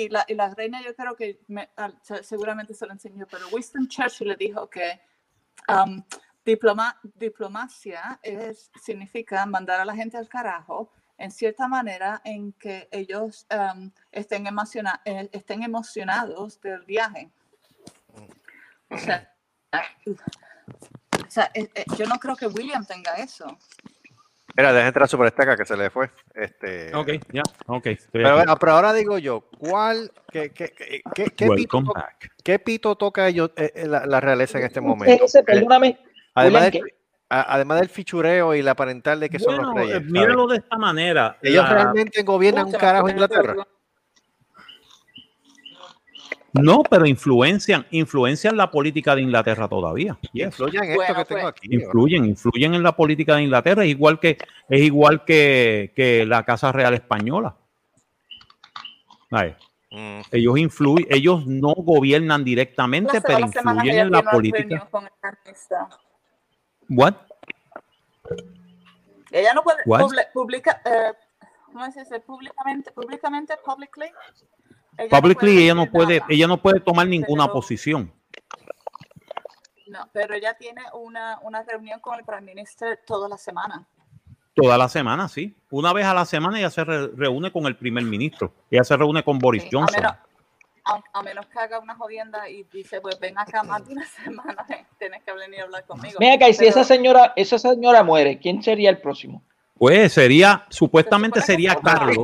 y 0.00 0.08
la, 0.08 0.24
y 0.28 0.34
la 0.34 0.48
reina 0.54 0.82
yo 0.82 0.94
creo 0.94 1.14
que 1.16 1.40
me- 1.48 1.70
seguramente 2.22 2.74
se 2.74 2.86
lo 2.86 2.92
enseñó, 2.92 3.26
pero 3.30 3.46
Winston 3.48 3.88
Churchill 3.88 4.28
le 4.28 4.36
dijo 4.36 4.68
que 4.70 5.00
um, 5.68 6.02
diploma, 6.44 6.98
diplomacia 7.14 8.18
es, 8.22 8.70
significa 8.82 9.44
mandar 9.46 9.80
a 9.80 9.84
la 9.84 9.94
gente 9.94 10.16
al 10.16 10.28
carajo 10.28 10.90
en 11.18 11.30
cierta 11.30 11.68
manera 11.68 12.20
en 12.24 12.52
que 12.54 12.88
ellos 12.90 13.46
um, 13.54 13.90
estén, 14.10 14.46
emociona- 14.46 15.00
eh, 15.04 15.28
estén 15.32 15.62
emocionados 15.62 16.60
del 16.60 16.82
viaje. 16.84 17.30
O 18.90 18.98
sea, 18.98 19.32
o 21.26 21.30
sea, 21.30 21.50
eh, 21.54 21.70
eh, 21.74 21.84
yo 21.96 22.06
no 22.06 22.16
creo 22.18 22.36
que 22.36 22.46
William 22.46 22.84
tenga 22.84 23.14
eso. 23.16 23.46
Mira, 24.56 24.72
deja 24.72 24.88
entrar 24.88 25.08
Super 25.08 25.26
Esteca 25.28 25.56
que 25.56 25.64
se 25.64 25.76
le 25.76 25.90
fue. 25.90 26.10
Este, 26.34 26.94
Ok, 26.94 27.08
ya, 27.32 27.42
ok. 27.66 27.86
estoy 27.86 28.08
Pero, 28.22 28.34
bueno, 28.36 28.56
pero 28.58 28.72
ahora 28.72 28.92
digo 28.92 29.18
yo, 29.18 29.42
¿cuál, 29.58 30.10
qué, 30.30 30.50
qué, 30.50 30.70
qué, 30.70 31.02
qué- 31.14 31.24
qué 31.24 31.30
pito, 31.30 31.50
Welcome 31.78 31.86
to- 31.86 31.92
back. 31.94 32.32
qué 32.44 32.58
pito 32.58 32.94
toca 32.96 33.28
ellos, 33.28 33.50
eh, 33.56 33.72
eh, 33.74 33.86
la, 33.86 34.04
la 34.06 34.20
realeza 34.20 34.58
en 34.58 34.64
este 34.64 34.80
momento? 34.80 35.24
Ese, 35.24 35.42
perdóname. 35.42 35.98
además, 36.34 36.64
William, 36.72 36.86
además 37.30 37.80
del 37.80 37.88
fichureo 37.88 38.54
y 38.54 38.60
la 38.62 38.74
parental 38.74 39.20
de 39.20 39.30
que 39.30 39.38
son 39.38 39.56
los 39.56 39.74
reyes. 39.74 39.90
eh, 39.90 39.98
¿sabes? 39.98 40.10
míralo 40.12 40.46
de 40.46 40.56
esta 40.58 40.76
manera. 40.76 41.38
Ellos 41.42 41.64
la- 41.64 41.74
realmente 41.74 42.22
gobiernan 42.22 42.66
un 42.66 42.72
carajo 42.72 43.08
Inglaterra. 43.08 43.54
No, 46.54 46.82
pero 46.82 47.06
influencian, 47.06 47.86
influencian 47.90 48.56
la 48.56 48.70
política 48.70 49.14
de 49.14 49.22
Inglaterra 49.22 49.68
todavía. 49.68 50.18
Yes. 50.32 50.46
Influyen 50.46 50.84
en 50.84 50.90
esto 50.90 50.96
Bueno, 50.96 51.14
que 51.14 51.24
tengo 51.34 51.50
pues. 51.52 51.72
Influyen, 51.72 52.24
influyen 52.26 52.74
en 52.74 52.82
la 52.82 52.94
política 52.94 53.36
de 53.36 53.42
Inglaterra, 53.44 53.84
es 53.84 53.90
igual 53.90 54.20
que, 54.20 54.36
es 54.68 54.80
igual 54.82 55.24
que, 55.24 55.92
que 55.96 56.26
la 56.26 56.44
Casa 56.44 56.70
Real 56.70 56.92
Española. 56.94 57.56
Mm. 59.90 60.20
ellos 60.30 60.58
influyen, 60.58 61.06
ellos 61.10 61.46
no 61.46 61.74
gobiernan 61.74 62.44
directamente, 62.44 63.20
pero 63.22 63.40
influyen 63.40 63.80
ella 63.88 64.02
en 64.02 64.10
la 64.10 64.22
política. 64.22 64.88
What? 66.88 67.14
Ella 69.30 69.54
no 69.54 69.62
puede 69.62 69.78
What? 69.86 70.00
publi- 70.02 70.32
publica, 70.34 70.82
eh, 70.84 71.12
¿cómo 71.66 71.90
se 71.90 72.00
dice? 72.00 72.20
Públicamente, 72.20 72.90
públicamente, 72.92 73.54
publicly. 73.64 74.06
Ella 74.98 75.08
no 75.10 75.20
Publicly 75.20 75.50
puede 75.52 75.64
ella 75.64 75.74
no 75.74 75.86
puede, 75.90 76.14
nada. 76.20 76.26
ella 76.28 76.46
no 76.46 76.56
puede 76.62 76.80
tomar 76.80 77.06
ninguna 77.06 77.44
Pero- 77.44 77.52
posición. 77.54 78.12
No, 79.88 80.08
pero 80.12 80.34
ella 80.34 80.54
tiene 80.54 80.82
una, 80.94 81.38
una 81.42 81.62
reunión 81.62 82.00
con 82.00 82.18
el 82.18 82.24
Prime 82.24 82.42
Minister 82.42 83.00
toda 83.06 83.28
la 83.28 83.36
semana. 83.36 83.86
Toda 84.54 84.76
la 84.78 84.88
semana, 84.88 85.28
sí. 85.28 85.54
Una 85.70 85.92
vez 85.92 86.04
a 86.06 86.14
la 86.14 86.24
semana 86.24 86.58
ella 86.58 86.70
se 86.70 86.84
re- 86.84 87.08
reúne 87.08 87.50
con 87.52 87.66
el 87.66 87.76
primer 87.76 88.04
ministro. 88.04 88.52
Ella 88.70 88.84
se 88.84 88.96
reúne 88.96 89.22
con 89.22 89.38
Boris 89.38 89.64
Johnson. 89.70 90.00
menos, 90.00 90.12
a, 90.84 91.02
a 91.18 91.22
menos 91.22 91.46
que 91.46 91.58
haga 91.58 91.78
una 91.78 91.94
jodienda 91.94 92.48
y 92.48 92.62
dice, 92.64 93.00
pues 93.00 93.18
ven 93.20 93.38
acá 93.38 93.62
más 93.62 93.86
de 93.86 93.92
una 93.94 94.04
semana, 94.24 94.64
eh, 94.70 94.84
tienes 94.98 95.22
que 95.22 95.32
venir 95.32 95.60
a 95.60 95.64
hablar 95.64 95.84
conmigo. 95.86 96.16
Mira 96.20 96.48
y 96.48 96.52
si 96.54 96.60
Pero- 96.60 96.70
esa 96.70 96.84
señora, 96.84 97.32
esa 97.36 97.58
señora 97.58 98.02
muere, 98.02 98.38
¿quién 98.38 98.62
sería 98.62 98.88
el 98.90 98.98
próximo? 98.98 99.42
Pues 99.78 100.12
sería, 100.12 100.64
supuestamente 100.70 101.40
Se 101.40 101.46
que 101.46 101.52
sería 101.52 101.74
Carlos, 101.76 102.18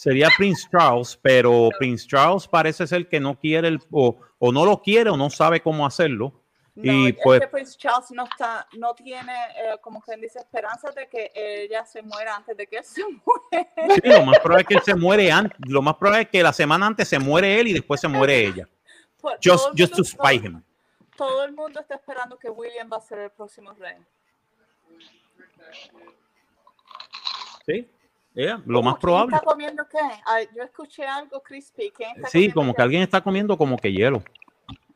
sería 0.00 0.28
Prince 0.34 0.66
Charles, 0.72 1.18
pero 1.20 1.68
Prince 1.78 2.06
Charles 2.06 2.48
parece 2.48 2.86
ser 2.86 3.06
que 3.06 3.20
no 3.20 3.38
quiere 3.38 3.68
el, 3.68 3.80
o, 3.90 4.18
o 4.38 4.50
no 4.50 4.64
lo 4.64 4.80
quiere 4.80 5.10
o 5.10 5.16
no 5.16 5.28
sabe 5.28 5.60
cómo 5.60 5.84
hacerlo. 5.84 6.32
No, 6.74 6.90
y 6.90 7.08
es 7.10 7.16
pues 7.22 7.46
Prince 7.48 7.76
Charles 7.76 8.10
no 8.12 8.24
está, 8.24 8.66
no 8.78 8.94
tiene, 8.94 9.30
eh, 9.56 9.76
como 9.82 10.00
quien 10.00 10.18
dice, 10.22 10.38
esperanza 10.38 10.90
de 10.92 11.06
que 11.06 11.30
ella 11.34 11.84
se 11.84 12.00
muera 12.00 12.36
antes 12.36 12.56
de 12.56 12.66
que 12.66 12.78
él 12.78 12.84
se 12.84 13.02
muera. 13.26 13.94
sí, 13.94 14.00
lo 14.04 14.24
más 14.24 14.38
probable 14.38 14.62
es 14.62 14.68
que 14.68 14.74
él 14.76 14.82
se 14.82 14.94
muere 14.94 15.30
antes, 15.30 15.58
lo 15.68 15.82
más 15.82 15.96
probable 15.96 16.22
es 16.22 16.28
que 16.30 16.42
la 16.42 16.54
semana 16.54 16.86
antes 16.86 17.06
se 17.06 17.18
muere 17.18 17.60
él 17.60 17.68
y 17.68 17.72
después 17.74 18.00
se 18.00 18.08
muere 18.08 18.42
ella. 18.46 18.66
Pues, 19.20 19.34
Just, 19.44 19.64
todo 19.64 19.74
just 19.76 19.92
to 19.96 20.02
mundo- 20.02 20.04
spite 20.04 20.46
him. 20.46 20.62
Todo 21.14 21.44
el 21.44 21.52
mundo 21.52 21.78
está 21.80 21.96
esperando 21.96 22.38
que 22.38 22.48
William 22.48 22.88
va 22.90 22.96
a 22.96 23.00
ser 23.02 23.18
el 23.18 23.30
próximo 23.30 23.74
rey. 23.74 23.96
Sí, 27.66 27.86
ella, 28.34 28.62
lo 28.66 28.82
más 28.82 28.94
¿Quién 28.94 29.00
probable. 29.00 29.36
está 29.36 29.44
comiendo 29.46 29.84
qué? 29.90 29.98
Ay, 30.26 30.48
yo 30.56 30.62
escuché 30.62 31.04
algo 31.04 31.42
crispy. 31.42 31.90
¿Quién 31.90 32.10
está 32.16 32.28
Sí, 32.28 32.50
como 32.50 32.72
que 32.74 32.82
alguien 32.82 33.02
está 33.02 33.20
comiendo 33.20 33.56
como 33.58 33.76
que 33.76 33.92
hielo. 33.92 34.22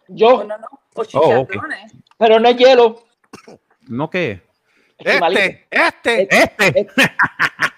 Yo, 0.09 0.45
No, 0.45 0.59
no, 0.59 0.67
o 0.95 1.03
Oh, 1.15 1.41
ok. 1.41 1.51
chicharrones. 1.51 1.93
pero 2.19 2.39
no 2.39 2.49
es 2.49 2.57
hielo. 2.57 3.03
¿No 3.89 4.09
qué? 4.09 4.43
Esquimalito. 4.99 5.41
Este, 5.71 6.29
Este. 6.31 6.87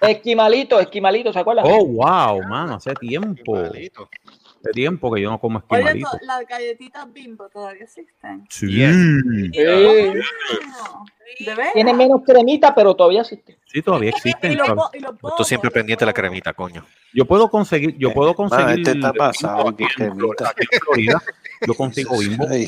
Esquimalito, 0.01 0.79
esquimalito, 0.79 1.33
¿se 1.33 1.39
acuerdan? 1.39 1.65
Oh, 1.67 1.85
wow, 1.87 2.43
mano, 2.47 2.75
hace 2.75 2.93
tiempo. 2.95 3.55
Malito. 3.55 4.09
Hace 4.67 4.73
tiempo 4.73 5.13
que 5.13 5.21
yo 5.23 5.31
no 5.31 5.39
como 5.41 5.59
Oye, 5.69 5.81
esquimalito. 5.81 6.11
to- 6.11 6.19
las 6.27 6.47
galletitas 6.47 7.13
bimbo 7.13 7.49
todavía 7.49 7.85
existen. 7.85 8.47
Sí. 8.49 8.67
Tiene 11.75 11.93
menos 11.95 12.23
cremita, 12.25 12.75
pero 12.75 12.95
todavía 12.95 13.21
existe. 13.23 13.59
sí, 13.67 13.83
todavía 13.83 14.11
Y 14.11 14.15
existen. 14.15 14.57
los, 14.57 14.67
todavía. 14.69 14.85
bo- 14.85 14.91
y 15.19 15.25
los 15.27 15.37
Tú 15.37 15.45
siempre 15.45 15.71
pendiente 15.71 16.03
de 16.05 16.07
la 16.07 16.13
cremita, 16.13 16.53
coño. 16.53 16.85
Yo 17.13 17.25
puedo 17.25 17.49
conseguir, 17.51 17.97
yo 17.99 18.13
puedo 18.13 18.35
conseguir. 18.35 18.79
este 18.81 18.93
está 18.93 19.13
pasado, 19.13 19.69
aquí 19.69 19.85
qué 19.97 20.05
en 20.05 20.11
cremita. 20.13 20.49
aquí 20.51 20.67
en 20.71 20.81
Florida. 20.81 21.23
Yo 21.67 21.75
consigo 21.75 22.19
bimbo. 22.19 22.47
Ay, 22.51 22.67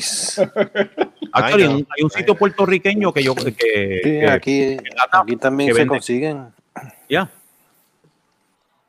Actually, 1.31 1.63
Ay, 1.63 1.69
no. 1.81 1.87
hay 1.95 2.03
un 2.03 2.09
sitio 2.09 2.35
puertorriqueño 2.35 3.13
que 3.13 3.23
yo 3.23 3.35
que, 3.35 3.43
sí, 3.43 3.53
que- 3.53 4.27
aquí, 4.29 4.77
aquí 5.13 5.35
también 5.37 5.69
que 5.69 5.75
se 5.75 5.87
consiguen. 5.87 6.47
ya. 7.07 7.29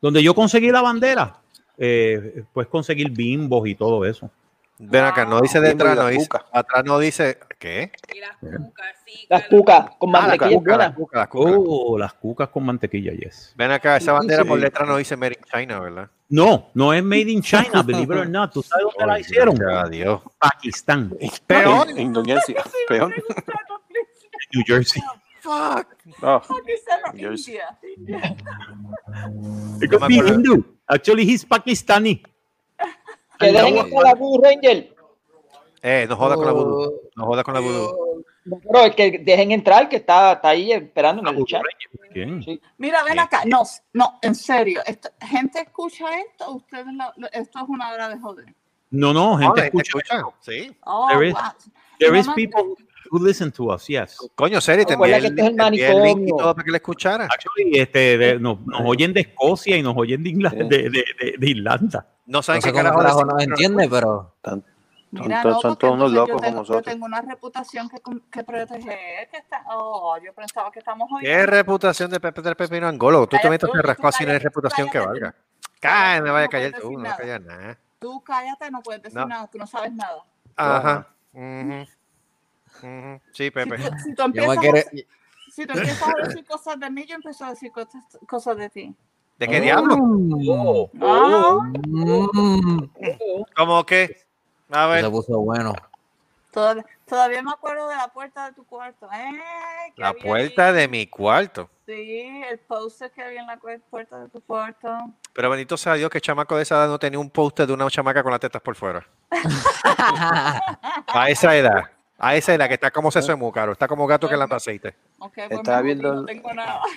Donde 0.00 0.22
yo 0.22 0.34
conseguí 0.34 0.70
la 0.70 0.80
bandera, 0.80 1.36
eh, 1.80 2.44
pues 2.52 2.68
conseguir 2.68 3.10
bimbos 3.10 3.66
y 3.66 3.74
todo 3.74 4.04
eso. 4.04 4.30
Ven 4.82 5.04
acá, 5.04 5.24
no 5.26 5.40
dice 5.40 5.60
detrás, 5.60 5.94
no 5.96 6.06
dice, 6.08 6.26
atrás 6.52 6.84
no 6.86 6.98
dice, 6.98 7.38
¿qué? 7.58 7.92
Y 8.14 8.20
las 8.20 8.36
cucas, 8.38 8.86
sí. 9.04 9.26
Las 9.28 9.46
cucas 9.48 9.90
con 9.98 10.08
Ah, 10.16 10.20
la 10.20 10.26
mantequilla 10.28 10.56
cuca, 10.58 10.70
la 10.70 10.76
buena. 10.76 10.94
cuca, 10.94 11.18
la 11.18 11.26
cuca. 11.28 11.50
Oh, 11.58 11.98
las 11.98 12.14
cucas 12.14 12.48
con 12.48 12.64
mantequilla, 12.64 13.12
yes. 13.12 13.52
Ven 13.56 13.70
acá, 13.72 13.98
esa 13.98 14.12
bandera 14.12 14.42
Sí. 14.42 14.48
por 14.48 14.58
detrás 14.60 14.88
no 14.88 14.96
dice 14.96 15.16
Made 15.18 15.36
in 15.38 15.44
China, 15.44 15.80
¿verdad? 15.80 16.10
No, 16.30 16.70
no 16.74 16.94
es 16.94 17.02
made 17.04 17.30
in 17.30 17.42
China, 17.42 17.82
believe 17.86 18.14
it 18.14 18.20
or 18.20 18.28
not. 18.28 18.52
¿Tú 18.54 18.62
sabes 18.62 18.86
dónde 18.96 19.06
la 19.12 19.18
hicieron? 19.20 19.54
Dios. 19.90 20.22
Pakistán, 20.38 21.14
Peor. 21.46 21.90
Indonesia, 21.98 22.62
peor. 22.88 23.12
New 24.54 24.64
Jersey. 24.66 25.02
Fuck. 25.40 25.88
No, 26.22 26.40
Pakistán. 26.40 27.18
India. 27.18 27.78
It 29.82 29.90
could 29.90 30.06
be. 30.08 30.16
Hindu. 30.16 30.62
Actually, 30.92 31.22
he's 31.24 31.44
Pakistani. 31.46 32.22
Que 33.38 33.52
dejen 33.52 33.78
entrar 33.78 34.06
a 34.08 34.14
Blue 34.14 34.40
Ranger. 34.42 34.94
Eh, 35.82 36.06
no 36.08 36.16
jodas 36.16 36.36
con 36.36 36.46
la 36.46 36.52
Oh. 36.52 36.56
vudú. 36.56 37.00
No 37.16 37.24
jodas 37.26 37.44
con 37.44 37.54
la 37.54 37.60
vudú. 37.60 38.24
Pero 38.44 38.84
es 38.84 38.94
que 38.96 39.18
dejen 39.18 39.52
entrar, 39.52 39.88
que 39.88 39.96
está, 39.96 40.32
está 40.32 40.48
ahí 40.50 40.72
esperando 40.72 41.22
en 41.30 41.36
el 41.38 41.44
chat. 41.44 41.62
¿Quién? 42.12 42.42
Sí. 42.42 42.60
Mira, 42.78 43.02
ven 43.04 43.18
acá. 43.18 43.42
No, 43.46 43.62
no, 43.92 44.18
en 44.20 44.34
serio. 44.34 44.80
Esto- 44.84 45.10
gente 45.20 45.60
escucha 45.60 46.06
esto, 46.20 46.50
ustedes 46.52 46.86
lo- 46.86 47.12
lo- 47.16 47.28
esto 47.32 47.58
es 47.60 47.68
una 47.68 47.92
hora 47.92 48.08
de 48.08 48.18
joder. 48.18 48.54
No, 48.90 49.12
no, 49.14 49.36
gente 49.38 49.60
¿te 49.60 49.66
escucha. 49.68 49.98
escuchan? 49.98 50.24
Sí. 50.40 50.76
Oh, 50.84 51.06
There 51.08 51.28
is- 51.28 51.34
wow. 51.34 51.42
There 52.00 52.18
is 52.18 52.26
people 52.34 52.74
who 53.10 53.24
listen 53.24 53.50
to 53.52 53.64
us, 53.72 53.86
yes. 53.86 54.16
Coño, 54.34 54.60
serio, 54.60 54.86
te 54.86 54.94
envié 54.94 55.10
que 55.12 55.16
el, 55.18 55.24
este 55.26 55.42
es 55.42 55.48
el 55.48 55.80
el 55.96 56.02
link 56.02 56.28
y 56.28 56.30
todo 56.30 56.54
para 56.54 56.64
que 56.64 56.70
le 56.70 56.76
escuchara. 56.78 57.24
Actually, 57.24 57.78
este, 57.80 58.18
de- 58.18 58.38
nos, 58.38 58.60
nos 58.66 58.80
oyen 58.84 59.12
de 59.12 59.20
Escocia 59.22 59.76
y 59.76 59.82
nos 59.82 59.96
oyen 59.96 60.22
de, 60.22 60.30
Ingla- 60.30 60.50
Sí. 60.50 60.56
de, 60.58 60.64
de, 60.64 60.90
de- 60.90 61.34
de 61.38 61.50
Irlanda. 61.50 62.06
No 62.26 62.42
saben 62.42 62.58
No 62.58 62.62
sé 62.62 62.68
qué 62.72 62.76
carajo 62.76 63.02
nos 63.02 63.16
pero- 63.24 63.40
entiende, 63.40 63.88
pero 63.88 64.34
Son, 64.44 64.64
Mira, 65.26 65.42
to- 65.42 65.50
no, 65.50 65.60
son 65.60 65.76
todos 65.76 65.94
unos 65.94 66.12
yo 66.12 66.18
locos 66.18 66.28
tengo- 66.28 66.38
como 66.40 66.50
Yo 66.52 66.60
nosotros. 66.60 66.84
tengo 66.84 67.04
una 67.06 67.20
reputación 67.20 67.88
que, 67.88 67.98
que 68.30 68.44
proteger. 68.44 69.28
Que 69.28 69.38
está, 69.38 69.64
oh, 69.70 70.16
yo 70.24 70.32
pensaba 70.32 70.70
que 70.70 70.78
estamos 70.78 71.08
¿Qué 71.20 71.26
oyendo. 71.34 71.46
reputación 71.50 72.10
de 72.12 72.20
Pepe 72.20 72.42
del 72.42 72.54
Pepino 72.54 72.86
Angolo? 72.86 73.22
Tú 73.22 73.30
te 73.30 73.38
Cállate, 73.38 73.50
metes 73.50 73.70
tú, 73.70 73.76
en 73.76 73.82
rasco 73.82 74.02
tú 74.02 74.08
así, 74.08 74.24
no 74.24 74.30
hay 74.30 74.38
reputación 74.38 74.88
que 74.88 74.98
valga. 75.00 75.34
Cállate, 75.80 76.22
me 76.22 76.30
vaya 76.30 76.44
a 76.44 76.46
no 76.46 76.50
callar 76.50 76.72
tú, 76.80 76.92
no 76.92 77.16
callas 77.16 77.40
nada. 77.42 77.78
Tú 77.98 78.22
cállate, 78.22 78.70
no 78.70 78.80
puedes 78.82 79.02
decir 79.02 79.18
No. 79.18 79.26
nada, 79.26 79.48
tú 79.50 79.58
no 79.58 79.66
sabes 79.66 79.92
nada. 79.92 80.22
Ajá. 80.54 81.08
Sí, 83.32 83.50
Pepe. 83.50 83.78
Si 83.78 83.84
tú, 83.90 83.96
si 84.04 84.14
tú 84.14 84.22
empiezas, 84.22 84.56
a, 84.58 84.62
si 85.52 85.66
tú 85.66 85.72
empiezas 85.78 86.08
a 86.08 86.26
decir 86.28 86.44
cosas 86.46 86.80
de 86.80 86.90
mí, 86.90 87.06
yo 87.06 87.14
empiezo 87.16 87.44
a 87.44 87.50
decir 87.50 87.70
cosas, 87.72 88.02
cosas 88.28 88.56
de 88.56 88.70
ti. 88.70 88.94
¿De 89.38 89.48
qué 89.48 89.60
diablo? 89.60 89.96
Oh, 90.48 90.90
Ah, 91.00 91.58
Mm, 91.86 92.84
¿Cómo 93.56 93.84
que? 93.86 94.16
A 94.70 94.86
ver, 94.86 95.04
se 95.04 95.10
puso 95.10 95.38
bueno. 95.38 95.72
todavía, 96.52 96.84
todavía 97.06 97.42
me 97.42 97.50
acuerdo 97.52 97.88
de 97.88 97.96
la 97.96 98.08
puerta 98.08 98.46
de 98.46 98.52
tu 98.54 98.64
cuarto. 98.64 99.08
¿eh? 99.12 99.40
la 99.96 100.12
puerta 100.12 100.68
ahí. 100.68 100.74
de 100.74 100.88
mi 100.88 101.06
cuarto. 101.06 101.70
Sí, 101.86 102.42
el 102.50 102.58
poster 102.60 103.10
que 103.10 103.22
había 103.22 103.40
en 103.40 103.46
la 103.48 103.58
puerta 103.90 104.20
de 104.20 104.28
tu 104.28 104.40
cuarto. 104.42 104.88
Pero 105.32 105.50
bendito 105.50 105.76
sea 105.76 105.94
Dios 105.94 106.10
que 106.10 106.20
chamaco 106.20 106.54
de 106.56 106.62
esa 106.62 106.76
edad 106.76 106.88
no 106.88 106.98
tenía 106.98 107.18
un 107.18 107.30
póster 107.30 107.66
de 107.66 107.72
una 107.72 107.88
chamaca 107.90 108.22
con 108.22 108.30
las 108.30 108.40
tetas 108.40 108.62
por 108.62 108.76
fuera. 108.76 109.04
A 111.08 111.28
esa 111.30 111.56
edad. 111.56 111.90
A 112.20 112.36
esa 112.36 112.54
edad 112.54 112.68
que 112.68 112.74
está 112.74 112.90
como 112.90 113.10
seso 113.10 113.28
de 113.28 113.36
múcaro. 113.36 113.72
Está 113.72 113.88
como 113.88 114.06
gato 114.06 114.28
que 114.28 114.36
lamba 114.36 114.56
aceite. 114.56 114.94
Ok, 115.18 115.32
pues 115.34 115.50
Estaba 115.50 115.80
viendo 115.82 116.14
no 116.14 116.24
tengo 116.24 116.52
nada. 116.54 116.80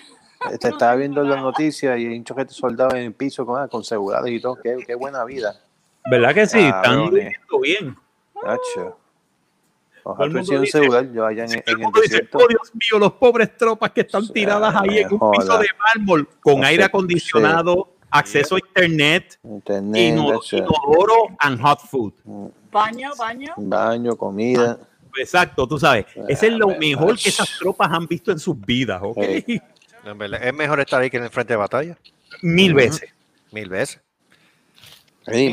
Este, 0.52 0.68
estaba 0.68 0.96
viendo 0.96 1.24
las 1.24 1.42
noticias 1.42 1.98
y 1.98 2.06
hay 2.06 2.18
un 2.18 2.26
choquete 2.26 2.54
soldado 2.54 2.98
en 2.98 3.04
el 3.04 3.14
piso 3.14 3.46
con, 3.46 3.62
ah, 3.62 3.70
con 3.70 3.82
seguridad 3.82 4.26
y 4.26 4.42
todo. 4.42 4.58
Qué, 4.62 4.76
qué 4.86 4.94
buena 4.94 5.24
vida. 5.24 5.56
¿Verdad 6.12 6.34
que 6.34 6.46
sí? 6.48 6.60
Están 6.60 7.10
viviendo 7.10 7.60
bien. 7.62 7.96
Todo 8.34 8.98
Ojalá 10.04 10.26
el 10.26 10.32
mundo 10.34 10.46
tuviera 10.46 10.60
un 10.62 10.68
celular 10.68 11.12
yo 11.14 11.26
allá 11.26 11.46
en, 11.46 11.52
el 11.54 11.78
dice, 12.04 12.28
oh 12.34 12.46
Dios 12.50 12.72
mío, 12.74 13.00
los 13.00 13.14
pobres 13.14 13.56
tropas 13.56 13.92
que 13.92 14.02
están 14.02 14.28
tiradas 14.28 14.76
ahí 14.76 14.98
en 14.98 15.14
un 15.14 15.18
joda. 15.18 15.32
piso 15.40 15.58
de 15.60 15.68
mármol 15.96 16.28
con 16.42 16.60
No 16.60 16.68
aire 16.68 16.84
sé, 16.84 16.88
acondicionado, 16.88 17.90
acceso 18.12 18.56
a 18.56 18.60
internet, 18.60 19.40
Internet, 19.46 20.02
ino- 20.14 20.32
tacho. 20.40 20.58
inodoro 20.58 21.28
and 21.40 21.62
hot 21.62 21.80
food. 21.80 22.12
Baño, 22.70 23.12
baño. 23.18 23.54
baño, 23.56 24.18
comida. 24.18 24.78
Exacto, 25.20 25.68
tú 25.68 25.80
sabes. 25.80 26.06
Ese 26.28 26.48
es 26.48 26.54
lo 26.54 26.72
Ah, 26.72 26.76
mejor 26.80 27.18
que 27.18 27.30
esas 27.30 27.50
tropas 27.60 27.92
han 27.92 28.08
visto 28.08 28.32
en 28.32 28.40
sus 28.40 28.60
vidas, 28.60 29.02
¿ok? 29.04 29.20
Sí. 29.46 29.62
No, 30.04 30.12
en 30.12 30.18
verdad, 30.18 30.44
Es 30.46 30.54
mejor 30.54 30.82
estar 30.82 31.02
ahí 31.02 31.10
que 31.10 31.16
en 31.16 31.24
el 31.24 31.30
frente 31.30 31.54
de 31.54 31.58
batalla. 31.58 31.98
Mil 32.42 32.74
veces. 32.74 33.10
Mil 33.52 33.70
veces. 33.70 34.02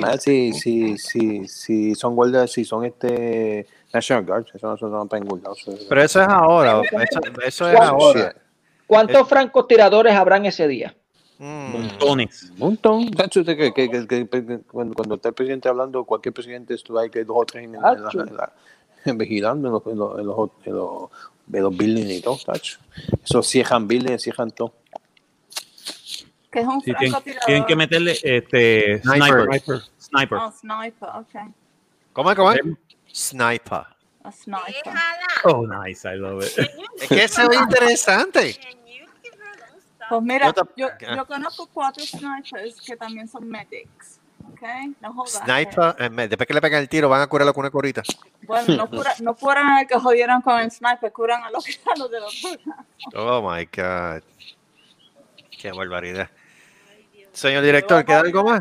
Más 0.00 0.22
si, 0.24 0.52
si, 0.52 0.98
si, 0.98 1.46
si 1.46 1.94
son 1.94 2.16
guardias, 2.16 2.50
si 2.50 2.64
son 2.64 2.84
este 2.84 3.64
National 3.94 4.24
Guard, 4.24 4.46
eso 4.52 4.66
no 4.66 4.76
son 4.76 5.08
para 5.08 5.20
ningún 5.22 5.40
lado. 5.40 5.54
Pero 5.88 6.02
eso 6.02 6.20
es 6.20 6.26
ahora. 6.28 6.82
Eso, 6.82 7.20
eso 7.46 7.70
es 7.70 7.78
ahora. 7.78 8.34
¿Cuántos 8.88 9.28
francotiradores 9.28 10.12
habrán 10.14 10.44
ese 10.46 10.66
día? 10.66 10.96
Mm. 11.38 11.70
Montones. 11.72 12.50
Un 12.50 12.58
montón. 12.58 13.08
Que, 13.12 13.44
que, 13.56 13.72
que- 13.72 14.06
que- 14.08 14.28
que- 14.28 14.58
cuando, 14.66 14.94
cuando 14.94 15.14
está 15.14 15.28
el 15.28 15.34
presidente 15.34 15.68
hablando, 15.68 16.02
cualquier 16.04 16.34
presidente, 16.34 16.74
esto 16.74 16.98
hay 16.98 17.08
que 17.08 17.24
dos 17.24 17.36
o 17.38 17.44
tres 17.44 17.64
en, 17.66 17.76
en 17.76 17.80
la- 17.82 17.92
en 17.92 18.02
la- 18.02 18.10
en 18.24 18.36
la- 18.36 18.52
vigilando 19.14 19.68
en 19.68 19.72
los, 19.74 19.86
en 19.86 19.98
los, 19.98 20.18
en 20.18 20.26
los, 20.26 20.50
en 20.64 20.74
los, 20.74 21.10
en 21.52 21.62
los 21.62 21.76
buildings 21.76 22.10
y 22.10 22.20
todo, 22.20 22.38
tacho. 22.38 22.78
Eso 23.22 23.42
cierran 23.42 23.86
buildings, 23.88 24.22
cierran 24.22 24.50
todo. 24.50 24.74
Que 26.50 26.60
es 26.60 26.66
un 26.66 26.80
Sí, 26.80 26.92
tienen, 26.98 27.22
tienen 27.46 27.64
que 27.64 27.76
meterle 27.76 28.18
este 28.22 29.00
Sniper. 29.02 29.44
sniper. 29.44 29.82
Sniper. 30.00 30.38
Oh, 30.38 30.52
sniper, 30.52 31.08
ok. 31.08 31.52
¿Cómo 32.12 32.30
es? 32.30 32.36
¿Cómo 32.36 32.52
es? 32.52 32.60
Sniper. 33.12 33.86
A 34.22 34.32
sniper. 34.32 34.92
Oh, 35.44 35.66
nice, 35.66 36.06
I 36.06 36.16
love 36.16 36.44
it. 36.44 36.58
Es 37.00 37.08
que 37.08 37.24
eso 37.24 37.50
es 37.50 37.58
interesante. 37.58 38.58
Pues 40.08 40.22
mira, 40.22 40.52
Yo 40.76 40.88
yo 41.16 41.26
conozco 41.26 41.68
cuatro 41.72 42.04
snipers 42.04 42.80
que 42.80 42.96
también 42.96 43.28
son 43.28 43.48
medics. 43.48 44.19
Okay, 44.52 44.94
no 45.00 45.14
back. 45.14 45.28
Sniper, 45.28 45.96
eh, 45.98 46.28
después 46.28 46.46
que 46.46 46.54
le 46.54 46.60
pegan 46.60 46.80
el 46.82 46.88
tiro, 46.88 47.08
van 47.08 47.22
a 47.22 47.26
curarlo 47.26 47.54
con 47.54 47.62
una 47.62 47.70
corita. 47.70 48.02
Bueno, 48.46 48.76
no, 48.76 48.90
cura, 48.90 49.14
no 49.20 49.34
curan 49.34 49.66
al 49.68 49.86
que 49.86 49.98
jodieron 49.98 50.42
con 50.42 50.60
el 50.60 50.70
sniper, 50.70 51.12
curan 51.12 51.42
a 51.42 51.50
los, 51.50 51.64
a 51.66 51.98
los 51.98 52.10
de 52.10 52.20
los 52.20 52.58
Oh 53.14 53.40
my 53.42 53.64
God. 53.64 54.22
Qué 55.50 55.72
barbaridad. 55.72 56.28
Señor 57.32 57.62
director, 57.62 58.04
¿queda 58.04 58.20
algo 58.20 58.44
más? 58.44 58.60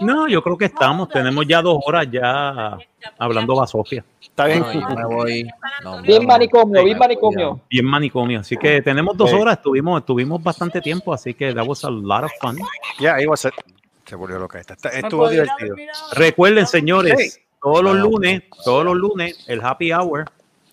No, 0.00 0.26
yo 0.26 0.42
creo 0.42 0.56
que 0.56 0.64
estamos. 0.66 1.08
Tenemos 1.08 1.46
ya 1.46 1.60
dos 1.60 1.78
horas 1.86 2.06
ya 2.10 2.78
hablando 3.18 3.54
basofia. 3.54 4.04
Está 4.22 4.46
bien. 4.46 4.60
No, 4.60 4.96
me 4.96 5.04
voy. 5.04 5.50
no, 5.82 6.02
Bien 6.02 6.24
manicomio, 6.24 6.82
bien 6.82 6.98
manicomio. 6.98 7.60
Bien 7.68 7.84
manicomio. 7.84 8.40
Así 8.40 8.56
que 8.56 8.80
tenemos 8.80 9.16
dos 9.16 9.32
horas. 9.32 9.58
Estuvimos, 9.58 10.00
estuvimos 10.00 10.42
bastante 10.42 10.80
tiempo. 10.80 11.12
Así 11.12 11.34
que 11.34 11.52
that 11.52 11.66
was 11.66 11.84
a 11.84 11.90
lot 11.90 12.24
of 12.24 12.32
fun. 12.40 12.58
Ya, 12.98 13.14
ahí 13.16 13.26
va 13.26 13.34
a. 13.34 13.75
Se 14.06 14.16
volvió 14.16 14.38
loca 14.38 14.58
esta. 14.60 14.74
Está- 14.74 14.90
¿Me 14.90 14.98
Estuvo 15.00 15.28
divertido. 15.28 15.76
Recuerden, 16.12 16.66
señores, 16.66 17.40
todos 17.60 17.82
los 17.82 17.96
lunes, 17.96 18.42
todos 18.64 18.84
los 18.84 18.94
lunes, 18.96 19.44
el 19.48 19.60
happy 19.64 19.92
hour 19.92 20.24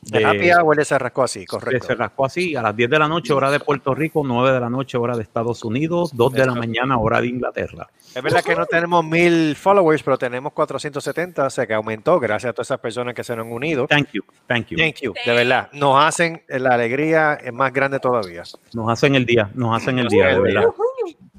De 0.05 0.23
Happy 0.25 0.51
Hour 0.51 0.83
se 0.83 0.99
rascó 0.99 1.23
así, 1.23 1.45
correcto. 1.45 1.87
se 1.87 1.95
rascó 1.95 2.25
así 2.25 2.57
a 2.57 2.61
las 2.61 2.75
10 2.75 2.89
de 2.89 2.99
la 2.99 3.07
noche, 3.07 3.31
hora 3.31 3.49
de 3.49 3.61
Puerto 3.61 3.95
Rico, 3.95 4.21
9 4.25 4.51
de 4.51 4.59
la 4.59 4.69
noche, 4.69 4.97
hora 4.97 5.15
de 5.15 5.23
Estados 5.23 5.63
Unidos, 5.63 6.11
2 6.13 6.33
de 6.33 6.45
la 6.45 6.53
mañana, 6.53 6.97
hora 6.97 7.21
de 7.21 7.27
Inglaterra. 7.27 7.87
Es 8.13 8.21
verdad 8.21 8.43
que 8.43 8.53
no 8.53 8.65
tenemos 8.65 9.05
mil 9.05 9.55
followers, 9.55 10.03
pero 10.03 10.17
tenemos 10.17 10.51
470, 10.51 11.45
o 11.45 11.49
sea 11.49 11.65
que 11.65 11.73
aumentó 11.73 12.19
gracias 12.19 12.49
a 12.49 12.53
todas 12.53 12.67
esas 12.67 12.79
personas 12.81 13.13
que 13.13 13.23
se 13.23 13.33
nos 13.33 13.45
han 13.45 13.53
unido. 13.53 13.87
Thank 13.87 14.09
you, 14.11 14.23
thank 14.45 14.67
you. 14.67 14.77
Thank 14.77 14.95
you, 15.03 15.13
de 15.25 15.33
verdad. 15.33 15.69
Nos 15.71 16.03
hacen 16.03 16.43
la 16.49 16.73
alegría 16.73 17.35
es 17.35 17.53
más 17.53 17.71
grande 17.71 17.97
todavía. 18.01 18.43
Nos 18.73 18.89
hacen 18.91 19.15
el 19.15 19.25
día, 19.25 19.49
nos 19.53 19.77
hacen 19.81 19.99
el 19.99 20.09
día, 20.09 20.27
de 20.27 20.39
verdad. 20.41 20.65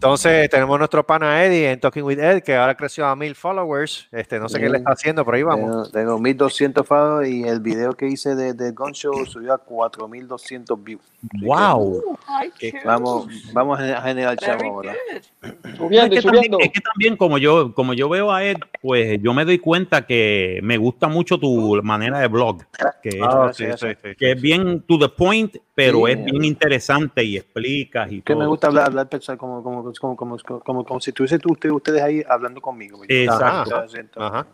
Entonces 0.09 0.51
tenemos 0.51 0.79
nuestro 0.79 1.03
pana 1.07 1.43
Eddie 1.47 1.71
en 1.71 1.81
Talking 1.81 2.03
with 2.03 2.19
Ed, 2.19 2.43
que 2.43 2.55
ahora 2.55 2.75
creció 2.77 3.07
a 3.07 3.17
mil 3.17 3.35
followers. 3.35 4.07
Este, 4.13 4.39
no 4.39 4.51
sé 4.51 4.61
qué 4.61 4.69
le 4.69 4.77
está 4.77 4.93
haciendo, 4.93 5.25
pero 5.25 5.39
ahí 5.39 5.43
vamos. 5.43 5.91
Tengo, 5.91 6.09
tengo 6.11 6.19
1200 6.19 6.87
followers 6.87 7.27
y 7.31 7.45
el 7.45 7.61
video 7.61 7.95
que 7.95 8.07
hice 8.09 8.35
de, 8.35 8.53
de 8.53 8.73
Gun 8.73 8.93
Show 8.93 9.25
subió 9.25 9.55
a 9.55 9.59
4200 9.59 10.85
views. 10.85 11.01
Wow. 11.41 12.19
Ay, 12.27 12.51
Que. 12.59 12.75
Vamos, 12.85 13.29
vamos 13.55 13.81
a 13.81 14.03
generar 14.03 14.37
Very 14.39 14.59
chavo 14.59 14.75
ahora. 14.75 14.95
Subiendo 15.79 16.15
es, 16.17 16.21
que 16.23 16.23
también, 16.23 16.23
subiendo. 16.45 16.59
es 16.61 16.69
que 16.71 16.81
también 16.83 17.17
como 17.17 17.39
yo, 17.39 17.73
como 17.73 17.95
yo 17.95 18.11
veo 18.11 18.31
a 18.31 18.45
Ed, 18.45 18.59
pues 18.83 19.19
yo 19.23 19.33
me 19.33 19.47
doy 19.47 19.59
cuenta 19.59 20.05
que 20.07 20.61
me 20.63 20.77
gusta 20.77 21.09
mucho 21.09 21.39
tu 21.39 21.81
manera 21.83 22.19
de 22.19 22.29
blog, 22.29 22.59
que, 23.03 23.21
Ah, 23.23 23.51
sí, 23.55 23.65
sí, 23.79 23.87
sí. 24.03 24.15
que 24.19 24.33
es 24.33 24.41
bien 24.43 24.83
to 24.83 24.99
the 24.99 25.09
point, 25.09 25.57
pero 25.75 26.05
Sí. 26.05 26.13
es 26.13 26.25
bien 26.27 26.45
interesante 26.45 27.25
y 27.25 27.39
explicas 27.39 28.13
y 28.13 28.17
Que 28.21 28.35
todo. 28.35 28.41
me 28.41 28.47
gusta 28.47 28.67
hablar, 28.67 28.87
hablar 28.89 29.09
personal, 29.09 29.39
como, 29.39 29.63
como, 29.63 29.94
como, 29.99 30.17
como, 30.17 30.37
como, 30.39 30.85
como 30.85 31.01
si 31.01 31.11
estuviese 31.11 31.39
tú, 31.39 31.53
ustedes, 31.53 31.75
ustedes 31.75 32.03
ahí 32.03 32.23
hablando 32.29 32.61
conmigo. 32.61 33.01
Exacto. 33.09 33.85
Ajá. 34.17 34.47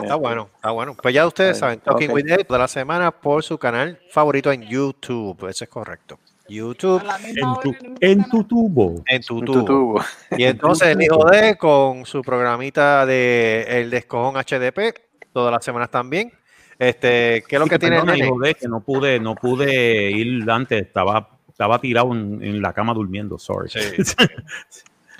Está 0.00 0.14
bueno, 0.16 0.48
está 0.56 0.70
bueno. 0.70 0.96
Pues 1.00 1.14
ya 1.14 1.26
ustedes 1.26 1.58
saben, 1.58 1.80
Talking 1.80 2.10
Ok. 2.10 2.16
with 2.16 2.26
Ed 2.30 2.46
de 2.48 2.58
la 2.58 2.66
semana 2.66 3.10
por 3.10 3.42
su 3.42 3.58
canal 3.58 3.98
favorito 4.10 4.50
en 4.50 4.62
YouTube. 4.62 5.48
Eso 5.48 5.64
es 5.64 5.70
correcto. 5.70 6.18
YouTube 6.48 7.02
En 7.34 7.54
tu, 7.60 7.74
en 8.00 8.28
tu 8.30 8.44
tubo. 8.44 9.02
en 9.06 9.22
tu 9.22 9.40
tubo. 9.44 10.00
Y 10.36 10.44
entonces 10.44 10.88
el 10.88 11.02
hijo 11.02 11.24
de 11.28 11.56
con 11.56 12.06
su 12.06 12.22
programita 12.22 13.04
de 13.04 13.66
El 13.68 13.90
Descojón 13.90 14.34
HDP, 14.36 14.96
todas 15.32 15.52
las 15.52 15.64
semanas 15.64 15.90
también. 15.90 16.32
Este, 16.78 17.42
¿qué 17.48 17.56
es 17.56 17.58
lo 17.58 17.64
Sí, 17.64 17.70
que 17.70 17.78
tiene 17.78 17.98
el 17.98 18.16
hijo 18.16 18.38
de, 18.38 18.54
que 18.54 18.68
no 18.68 18.80
pude, 18.80 19.18
no 19.18 19.34
pude 19.34 20.10
ir 20.10 20.48
antes, 20.50 20.82
estaba, 20.82 21.35
estaba 21.56 21.80
tirado 21.80 22.12
en, 22.12 22.42
en 22.42 22.60
la 22.60 22.74
cama 22.74 22.92
durmiendo, 22.92 23.38
sorry. 23.38 23.70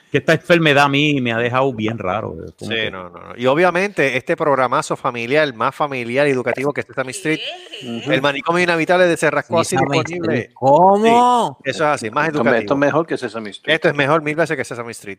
Sí. 0.05 0.13
que 0.13 0.19
esta 0.19 0.35
enfermedad 0.35 0.85
a 0.85 0.89
mí 0.89 1.21
me 1.21 1.33
ha 1.33 1.39
dejado 1.39 1.73
bien 1.73 1.99
raro. 1.99 2.37
Sí, 2.59 2.69
que- 2.69 2.91
no, 2.91 3.09
no. 3.11 3.21
Y 3.37 3.47
obviamente 3.47 4.17
este 4.19 4.37
programazo 4.37 4.97
familiar, 4.97 5.53
más 5.55 5.75
familiar 5.75 6.29
y 6.29 6.31
educativo 6.31 6.73
que 6.73 6.83
es 6.83 6.87
Sesame 6.87 7.11
Street, 7.11 7.41
el 7.83 8.23
manicomio 8.23 8.63
inhabitable 8.63 9.07
de 9.07 9.17
Cerrasco 9.17 9.59
así 9.59 9.77
disponible. 9.77 10.51
¿Cómo? 10.55 11.59
Eso 11.65 11.85
es 11.85 11.91
así, 11.91 12.11
más 12.11 12.25
me- 12.25 12.29
esto 12.29 12.43
educativo. 12.43 12.75
es 12.75 12.79
mejor 12.79 13.07
que 13.07 13.17
Sesame 13.19 13.51
Street. 13.51 13.75
Esto 13.75 13.89
es 13.89 13.95
mejor 13.97 14.23
mil 14.23 14.37
veces 14.37 14.57
que 14.57 14.65
Sesame 14.65 14.93
Street. 14.93 15.19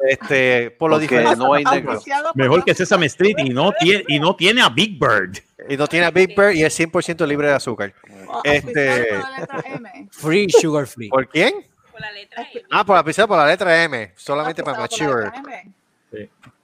Este, 0.00 0.70
por 0.70 0.90
lo 0.90 0.98
diferente. 0.98 1.36
no 1.36 1.54
hay 1.54 1.64
negro. 1.64 2.00
Mejor 2.34 2.64
que 2.64 2.74
Sesame 2.74 3.06
Street 3.06 3.36
y 3.38 3.50
no 3.50 3.72
tiene, 3.72 4.04
y 4.06 4.20
no 4.20 4.36
tiene 4.36 4.62
a 4.62 4.68
Big 4.68 4.98
Bird. 4.98 5.38
Y 5.68 5.76
no 5.76 5.86
tiene 5.86 6.10
Big 6.10 6.34
Bear 6.36 6.54
y 6.54 6.62
es 6.64 6.78
100% 6.78 7.26
libre 7.26 7.48
de 7.48 7.54
azúcar. 7.54 7.92
auspiciado 8.28 8.42
este- 8.44 9.06
por 9.08 9.18
la 9.30 9.38
letra 9.40 9.62
M. 9.66 10.08
Free 10.10 10.50
sugar 10.50 10.86
free. 10.86 11.08
¿Por 11.08 11.28
quién? 11.28 11.66
Por 11.90 12.00
la 12.00 12.12
letra 12.12 12.42
M. 12.42 12.62
Ah, 12.70 12.84
por 12.84 12.96
la 12.96 13.04
piscina 13.04 13.26
por 13.26 13.36
la 13.36 13.46
letra 13.46 13.82
M, 13.84 14.12
solamente 14.16 14.62
para 14.62 14.78
mature. 14.78 15.30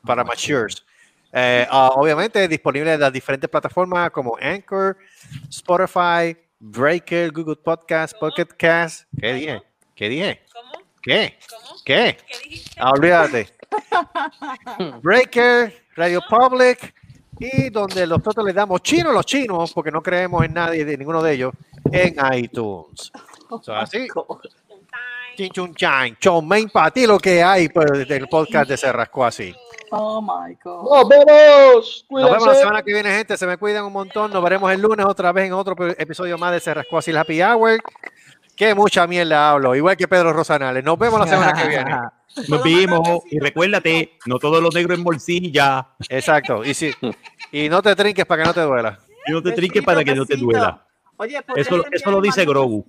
para 0.05 0.23
matures. 0.25 0.85
Eh, 1.33 1.67
ah, 1.69 1.91
obviamente 1.95 2.47
disponible 2.47 2.95
en 2.95 3.01
las 3.01 3.13
diferentes 3.13 3.51
plataformas 3.51 4.11
como 4.13 4.37
Anchor, 4.41 4.97
Spotify, 5.51 6.37
Breaker, 6.61 7.33
Google 7.33 7.57
Podcast, 7.57 8.17
Pocket 8.19 8.47
Cast. 8.57 9.09
¿Qué 9.21 9.33
dije? 9.35 9.63
¿Qué 9.97 10.09
dije? 10.09 10.41
¿Cómo? 10.53 10.84
¿Qué? 11.05 11.39
¿Cómo? 11.51 11.81
¿Qué? 11.85 12.17
¿Qué 12.27 12.49
dijiste? 12.49 12.81
Ah, 12.81 12.93
olvídate. 12.93 13.49
Breaker, 15.03 15.85
Radio 15.97 16.23
Public 16.29 16.95
y 17.39 17.69
donde 17.69 18.07
nosotros 18.07 18.47
le 18.47 18.55
damos 18.55 18.81
chino 18.83 19.11
a 19.11 19.13
los 19.13 19.27
chinos 19.27 19.73
porque 19.75 19.91
no 19.91 20.03
creemos 20.03 20.43
en 20.45 20.55
nadie 20.55 20.85
de 20.85 20.97
ninguno 20.97 21.23
de 21.23 21.35
ellos 21.35 21.53
en 21.93 22.17
iTunes. 22.33 23.13
So, 23.63 23.75
así. 23.75 24.09
Chin 25.37 25.51
chun 25.51 25.75
chan, 25.75 26.17
chomain 26.19 26.71
para 26.71 26.91
ti 26.91 27.07
lo 27.07 27.19
que 27.19 27.43
hay 27.43 27.69
pues, 27.69 28.09
del 28.09 28.27
podcast 28.29 28.71
de 28.71 28.77
Cerrasco 28.77 29.27
así. 29.27 29.55
Oh 29.91 30.23
my 30.23 30.57
God. 30.63 30.91
Nos 30.91 31.09
vemos. 31.09 32.07
Nos 32.09 32.31
vemos 32.31 32.47
la 32.47 32.55
semana 32.55 32.83
que 32.83 32.93
viene, 32.93 33.11
gente. 33.11 33.37
Se 33.37 33.47
me 33.47 33.59
cuidan 33.59 33.85
un 33.85 33.93
montón. 33.93 34.33
Nos 34.33 34.43
veremos 34.43 34.73
el 34.73 34.81
lunes 34.81 35.05
otra 35.07 35.33
vez 35.33 35.47
en 35.47 35.53
otro 35.53 35.77
episodio 35.99 36.39
más 36.39 36.53
de 36.53 36.61
Cerrasco 36.61 36.99
así 36.99 37.11
el 37.11 37.19
Happy 37.19 37.43
Hour. 37.43 37.81
Que 38.57 38.75
mucha 38.75 39.07
mierda 39.07 39.51
hablo, 39.51 39.75
igual 39.75 39.97
que 39.97 40.07
Pedro 40.07 40.33
Rosanales. 40.33 40.85
Nos 40.85 40.99
vemos 40.99 41.21
la 41.21 41.27
semana 41.27 41.53
que 41.53 41.69
viene. 41.69 41.91
Nos 42.49 42.63
vimos 42.63 43.21
y 43.31 43.39
recuérdate, 43.39 44.19
no 44.27 44.39
todo 44.39 44.61
lo 44.61 44.69
negro 44.71 44.95
en 44.95 45.05
bolsilla. 45.05 45.89
Exacto. 46.09 46.65
Y, 46.65 46.75
si, 46.75 46.93
y 47.53 47.69
no 47.69 47.81
te 47.81 47.95
trinques 47.95 48.25
para 48.27 48.43
que 48.43 48.49
no 48.49 48.55
te 48.55 48.61
duela. 48.63 48.99
Y 49.27 49.33
no 49.33 49.43
te 49.43 49.53
trinques 49.53 49.83
para 49.83 50.03
que 50.03 50.15
no 50.15 50.27
te 50.27 50.37
duela. 50.37 50.85
Oye, 51.17 51.41
Eso, 51.55 51.85
eso 51.93 52.11
lo 52.11 52.21
dice 52.21 52.45
Grogu. 52.45 52.85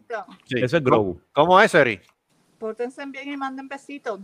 Sí. 0.45 0.55
Eso 0.61 0.77
es 0.77 0.83
Grogu. 0.83 1.21
¿Cómo 1.31 1.61
es, 1.61 1.75
Eri? 1.75 2.01
Pórtense 2.57 3.05
bien 3.05 3.29
y 3.29 3.37
manden 3.37 3.67
besitos. 3.67 4.19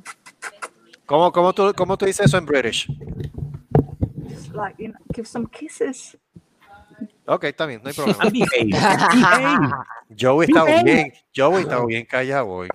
¿Cómo, 1.05 1.31
cómo, 1.31 1.53
tú, 1.53 1.73
¿Cómo 1.75 1.97
tú 1.97 2.05
dices 2.05 2.25
eso 2.25 2.37
en 2.37 2.45
British? 2.45 2.87
Like, 4.53 4.81
you 4.81 4.91
know, 4.91 5.01
give 5.13 5.27
some 5.27 5.47
kisses. 5.47 6.17
Ok, 7.25 7.43
está 7.45 7.65
bien, 7.65 7.81
no 7.83 7.89
hay 7.89 7.95
problema. 7.95 8.23
Joey 10.19 10.47
está 10.47 10.63
bien. 10.83 11.13
Joey 11.35 11.61
está 11.63 11.85
bien 11.85 12.05
callado 12.05 12.47
hoy. 12.47 12.69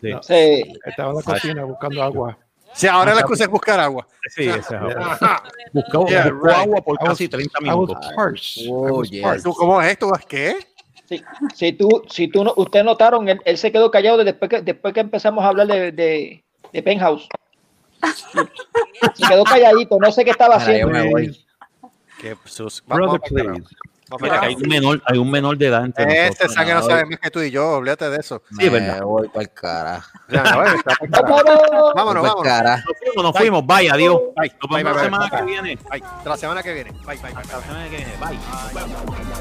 Sí, 0.00 0.10
Sí. 0.22 0.72
Estaba 0.84 1.10
en 1.10 1.16
la 1.16 1.22
cocina 1.22 1.64
buscando 1.64 2.02
agua. 2.02 2.38
Sí, 2.72 2.86
ahora 2.86 3.12
la 3.14 3.20
excusa 3.20 3.44
es 3.44 3.50
buscar 3.50 3.78
agua. 3.80 4.06
sí, 4.28 4.48
ese 4.48 4.58
es 4.60 4.70
agua. 4.72 4.94
Ajá. 5.12 5.42
Buscó, 5.72 6.06
Yeah, 6.08 6.30
buscó 6.30 6.46
right. 6.48 6.56
agua 6.58 6.80
por 6.82 6.98
casi 6.98 7.28
30 7.28 7.58
I 7.60 7.64
was 7.68 7.88
minutos. 7.88 8.06
Oh, 8.68 9.02
yes. 9.04 9.42
¿Tú 9.42 9.52
cómo 9.54 9.80
es 9.82 9.90
esto? 9.92 10.10
¿Qué? 10.28 10.56
Sí. 11.08 11.22
Si 11.54 11.72
tú, 11.72 12.02
si 12.08 12.28
tú 12.28 12.42
no, 12.44 12.54
ustedes 12.56 12.84
notaron, 12.84 13.28
él, 13.28 13.40
él 13.44 13.58
se 13.58 13.70
quedó 13.72 13.90
callado 13.90 14.24
después 14.24 14.48
que, 14.48 14.62
después 14.62 14.94
que 14.94 15.00
empezamos 15.00 15.44
a 15.44 15.48
hablar 15.48 15.66
de, 15.66 15.92
de, 15.92 16.44
de 16.72 16.82
Penthouse. 16.82 17.28
Se 19.14 19.26
quedó 19.28 19.44
calladito, 19.44 19.98
no 20.00 20.10
sé 20.10 20.24
qué 20.24 20.30
estaba 20.30 20.56
haciendo. 20.56 20.88
me 20.92 21.10
voy. 21.10 21.46
Qué 22.20 22.36
sus- 22.44 22.82
vamos- 22.86 23.18
Brother, 23.20 23.20
please. 23.54 23.74
Mira, 24.20 24.40
hay 24.42 24.54
un 24.54 24.68
menor, 24.68 25.02
hay 25.06 25.18
un 25.18 25.30
menor 25.30 25.56
de 25.58 25.66
edad 25.66 25.84
entre 25.84 26.04
Este 26.04 26.26
nosotros. 26.44 26.54
sangre 26.54 26.74
no 26.74 26.80
no, 26.80 26.86
sabe 26.86 27.04
más 27.06 27.18
que 27.20 27.30
tú 27.30 27.40
y 27.40 27.50
yo, 27.50 27.68
olvídate 27.76 28.10
de 28.10 28.16
eso. 28.18 28.42
Sí, 28.58 28.66
es 28.66 28.72
verdad. 28.72 29.02
Voy 29.02 29.28
para 29.28 29.42
el 29.42 29.50
carajo. 29.52 30.10
Ya, 30.28 30.42
no, 30.42 30.64
eh, 30.66 30.70
está 30.76 30.94
por 30.96 31.10
¡Nos 31.10 31.20
carajo. 31.20 31.44
vemos! 31.44 31.92
Vámonos, 31.94 32.22
vámonos. 32.22 32.42
carajo. 32.42 32.82
Nos 32.88 32.98
fuimos, 32.98 33.24
nos 33.24 33.36
fuimos. 33.36 33.66
Bye, 33.66 33.90
adiós. 33.90 34.20
Bye, 34.36 34.52
Nos 34.60 34.70
bye, 34.70 34.82
vemos 34.82 34.82
bye, 34.82 34.84
la 34.84 34.92
bye. 34.92 35.04
semana 35.04 35.30
que 35.30 35.42
viene. 35.44 35.76
Bye. 35.90 36.02
Hasta 36.04 36.28
la 36.30 36.36
semana 36.36 36.62
que 36.62 36.74
viene. 36.74 36.90
Bye, 36.90 37.16
bye, 37.16 37.16
bye. 37.18 37.32
La 37.34 37.60
semana 37.62 37.84
que 37.84 37.96
viene. 37.96 38.12
Bye. 38.20 39.40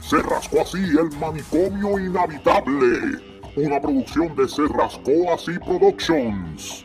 Se 0.00 0.18
rascó 0.22 0.62
así 0.62 0.78
el 0.78 1.10
manicomio 1.18 1.98
inhabitable. 1.98 3.20
Una 3.56 3.80
producción 3.80 4.34
de 4.36 4.48
Se 4.48 4.62
rascó 4.68 5.32
así 5.34 5.58
Productions. 5.58 6.84